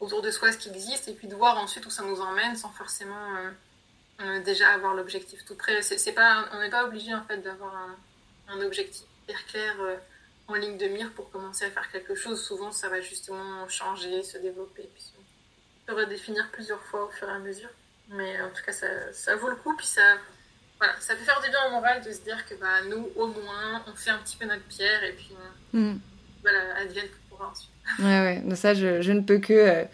autour 0.00 0.22
de 0.22 0.30
soi 0.30 0.52
ce 0.52 0.58
qui 0.58 0.70
existe, 0.70 1.08
et 1.08 1.14
puis 1.14 1.28
de 1.28 1.34
voir 1.34 1.58
ensuite 1.58 1.84
où 1.86 1.90
ça 1.90 2.02
nous 2.02 2.20
emmène 2.20 2.56
sans 2.56 2.70
forcément 2.70 3.36
euh, 3.36 3.50
euh, 4.20 4.40
déjà 4.40 4.70
avoir 4.70 4.94
l'objectif 4.94 5.44
tout 5.44 5.54
prêt. 5.56 5.82
C'est 5.82 6.12
pas, 6.12 6.48
on 6.52 6.60
n'est 6.60 6.70
pas 6.70 6.84
obligé 6.84 7.14
en 7.14 7.24
fait 7.24 7.38
d'avoir 7.38 7.74
un, 7.76 7.96
un 8.48 8.60
objectif 8.60 9.04
hyper 9.24 9.46
clair. 9.46 9.74
Euh, 9.80 9.96
en 10.46 10.54
ligne 10.54 10.76
de 10.76 10.86
mire 10.86 11.10
pour 11.12 11.30
commencer 11.30 11.64
à 11.64 11.70
faire 11.70 11.90
quelque 11.90 12.14
chose. 12.14 12.42
Souvent, 12.42 12.70
ça 12.70 12.88
va 12.88 13.00
justement 13.00 13.66
changer, 13.68 14.22
se 14.22 14.38
développer, 14.38 14.88
puis 14.92 15.02
se 15.02 15.92
redéfinir 15.92 16.48
plusieurs 16.52 16.82
fois 16.82 17.06
au 17.06 17.08
fur 17.08 17.28
et 17.28 17.32
à 17.32 17.38
mesure. 17.38 17.70
Mais 18.10 18.40
en 18.42 18.50
tout 18.50 18.62
cas, 18.64 18.72
ça, 18.72 18.86
ça 19.12 19.36
vaut 19.36 19.48
le 19.48 19.56
coup, 19.56 19.74
puis 19.76 19.86
ça, 19.86 20.02
voilà, 20.78 20.94
ça 21.00 21.14
peut 21.16 21.24
faire 21.24 21.40
du 21.40 21.48
bien 21.48 21.58
au 21.68 21.70
moral 21.70 22.02
de 22.02 22.12
se 22.12 22.20
dire 22.20 22.44
que 22.46 22.54
bah, 22.56 22.82
nous, 22.90 23.08
au 23.16 23.28
moins, 23.28 23.82
on 23.86 23.94
fait 23.94 24.10
un 24.10 24.18
petit 24.18 24.36
peu 24.36 24.44
notre 24.44 24.64
pierre, 24.64 25.02
et 25.04 25.12
puis 25.12 25.34
mm. 25.72 25.94
voilà, 26.42 26.76
advienne 26.76 27.06
que 27.06 27.30
pourra 27.30 27.48
ensuite. 27.48 27.70
Ouais, 28.00 28.42
ouais, 28.46 28.56
ça, 28.56 28.74
je, 28.74 29.00
je 29.00 29.12
ne 29.12 29.20
peux 29.20 29.38
que... 29.38 29.52
Euh, 29.54 29.84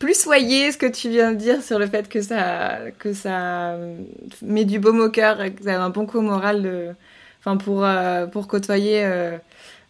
plus 0.00 0.18
soyer 0.18 0.72
ce 0.72 0.78
que 0.78 0.86
tu 0.86 1.10
viens 1.10 1.32
de 1.32 1.36
dire 1.36 1.62
sur 1.62 1.78
le 1.78 1.86
fait 1.86 2.08
que 2.08 2.22
ça, 2.22 2.78
que 2.98 3.12
ça 3.12 3.76
met 4.42 4.64
du 4.64 4.80
baume 4.80 4.98
au 5.00 5.10
cœur 5.10 5.38
que 5.54 5.62
ça 5.62 5.80
a 5.80 5.84
un 5.84 5.90
bon 5.90 6.06
coup 6.06 6.22
moral 6.22 6.62
de, 6.62 6.88
enfin 7.38 7.58
pour, 7.58 7.84
euh, 7.84 8.26
pour 8.26 8.48
côtoyer 8.48 9.04
euh, 9.04 9.36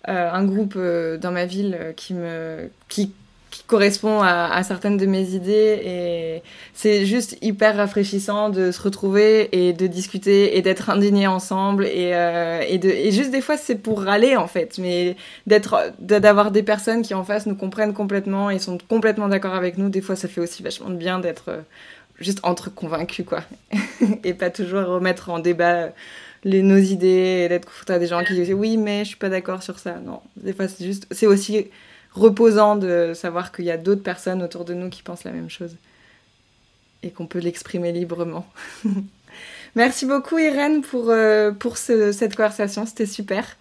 euh, 0.09 0.33
un 0.33 0.45
groupe 0.45 0.77
dans 0.77 1.31
ma 1.31 1.47
ville 1.47 1.95
qui 1.97 2.15
me 2.15 2.69
qui 2.89 3.15
qui 3.51 3.65
correspond 3.65 4.21
à, 4.23 4.63
certaines 4.63 4.97
de 4.97 5.07
mes 5.07 5.31
idées 5.31 5.81
et 5.85 6.43
c'est 6.73 7.05
juste 7.05 7.37
hyper 7.43 7.77
rafraîchissant 7.77 8.49
de 8.49 8.71
se 8.71 8.81
retrouver 8.81 9.49
et 9.53 9.73
de 9.73 9.87
discuter 9.89 10.57
et 10.57 10.63
d'être 10.63 10.89
indignés 10.89 11.27
ensemble 11.27 11.85
et, 11.87 12.13
euh, 12.15 12.63
et, 12.67 13.11
juste 13.11 13.33
des 13.33 13.41
fois 13.41 13.57
c'est 13.57 13.75
pour 13.75 14.03
râler 14.03 14.37
en 14.37 14.47
fait 14.47 14.79
mais 14.79 15.17
d'être 15.47 15.93
d'avoir 15.99 16.53
des 16.53 16.63
personnes 16.63 17.03
qui 17.03 17.13
en 17.13 17.25
face 17.25 17.47
nous 17.47 17.57
comprennent 17.57 17.93
complètement 17.93 18.51
et 18.51 18.61
sont 18.61 18.79
complètement 18.89 19.29
d'accord 19.29 19.55
avec 19.55 19.79
nous 19.79 19.89
des 19.89 20.01
fois 20.01 20.15
ça 20.15 20.29
fait 20.29 20.41
aussi 20.41 20.63
vachement 20.63 20.89
de 20.89 20.97
bien 20.97 21.19
d'être 21.19 21.49
euh, 21.49 21.61
juste 22.21 22.41
entre 22.45 22.73
convaincus 22.73 23.27
quoi. 23.27 23.41
Et 24.25 24.35
pas 24.35 24.51
toujours 24.51 24.85
remettre 24.85 25.31
en 25.31 25.39
débat 25.39 25.89
les, 26.45 26.63
nos 26.63 26.79
idées 26.79 27.45
et 27.45 27.49
d'être 27.49 27.67
confronté 27.67 27.93
à 27.95 27.99
des 27.99 28.07
gens 28.07 28.23
qui 28.23 28.35
disent 28.35 28.53
oui 28.53 28.77
mais 28.77 29.01
je 29.01 29.09
suis 29.09 29.17
pas 29.17 29.29
d'accord 29.29 29.63
sur 29.63 29.79
ça 29.79 29.97
non 29.99 30.21
des 30.37 30.53
fois 30.53 30.69
c'est 30.69 30.85
juste 30.85 31.07
c'est 31.11 31.27
aussi 31.27 31.67
reposant 32.13 32.77
de 32.77 33.13
savoir 33.15 33.53
qu'il 33.53 33.65
y 33.65 33.71
a 33.71 33.77
d'autres 33.77 34.03
personnes 34.03 34.43
autour 34.43 34.65
de 34.65 34.75
nous 34.75 34.91
qui 34.91 35.03
pensent 35.03 35.25
la 35.25 35.33
même 35.33 35.51
chose 35.51 35.77
et 37.03 37.11
qu'on 37.11 37.27
peut 37.27 37.39
l'exprimer 37.39 37.93
librement. 37.93 38.47
Merci 39.77 40.07
beaucoup 40.07 40.39
Irène 40.39 40.83
pour, 40.83 41.11
euh, 41.11 41.53
pour 41.53 41.77
cette 41.79 42.35
conversation, 42.37 42.87
c'était 42.87 43.07
super. 43.07 43.57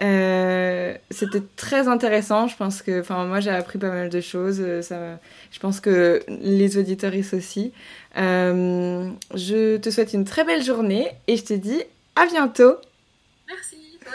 Euh, 0.00 0.94
c'était 1.10 1.42
très 1.56 1.88
intéressant, 1.88 2.46
je 2.46 2.56
pense 2.56 2.82
que, 2.82 3.02
moi 3.26 3.40
j'ai 3.40 3.50
appris 3.50 3.78
pas 3.78 3.90
mal 3.90 4.08
de 4.10 4.20
choses, 4.20 4.58
euh, 4.60 5.16
je 5.50 5.58
pense 5.58 5.80
que 5.80 6.22
les 6.28 6.78
auditeurs 6.78 7.12
aussi. 7.32 7.72
je 8.14 9.76
te 9.76 9.90
souhaite 9.90 10.12
une 10.12 10.24
très 10.24 10.44
belle 10.44 10.62
journée 10.62 11.10
et 11.26 11.36
je 11.36 11.44
te 11.44 11.54
dis 11.54 11.82
à 12.14 12.26
bientôt. 12.26 12.76
Merci, 13.48 13.76
toi. 14.00 14.12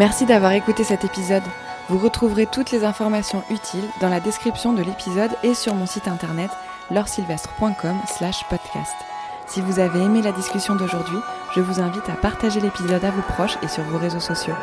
Merci 0.00 0.24
d'avoir 0.24 0.52
écouté 0.52 0.82
cet 0.82 1.04
épisode. 1.04 1.42
Vous 1.90 1.98
retrouverez 1.98 2.46
toutes 2.46 2.70
les 2.70 2.84
informations 2.84 3.44
utiles 3.50 3.84
dans 4.00 4.08
la 4.08 4.18
description 4.18 4.72
de 4.72 4.82
l'épisode 4.82 5.32
et 5.42 5.52
sur 5.52 5.74
mon 5.74 5.84
site 5.84 6.08
internet 6.08 6.50
laursylvestre.com 6.90 7.96
slash 8.06 8.42
podcast. 8.48 8.94
Si 9.46 9.60
vous 9.60 9.78
avez 9.78 10.00
aimé 10.00 10.22
la 10.22 10.32
discussion 10.32 10.74
d'aujourd'hui, 10.74 11.18
je 11.54 11.60
vous 11.60 11.82
invite 11.82 12.08
à 12.08 12.14
partager 12.14 12.60
l'épisode 12.60 13.04
à 13.04 13.10
vos 13.10 13.20
proches 13.20 13.58
et 13.62 13.68
sur 13.68 13.82
vos 13.82 13.98
réseaux 13.98 14.20
sociaux. 14.20 14.54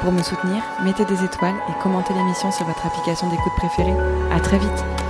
Pour 0.00 0.10
me 0.10 0.24
soutenir, 0.24 0.60
mettez 0.82 1.04
des 1.04 1.22
étoiles 1.22 1.54
et 1.68 1.82
commentez 1.84 2.12
l'émission 2.12 2.50
sur 2.50 2.66
votre 2.66 2.84
application 2.84 3.30
d'écoute 3.30 3.54
préférée. 3.58 3.94
À 4.32 4.40
très 4.40 4.58
vite! 4.58 5.09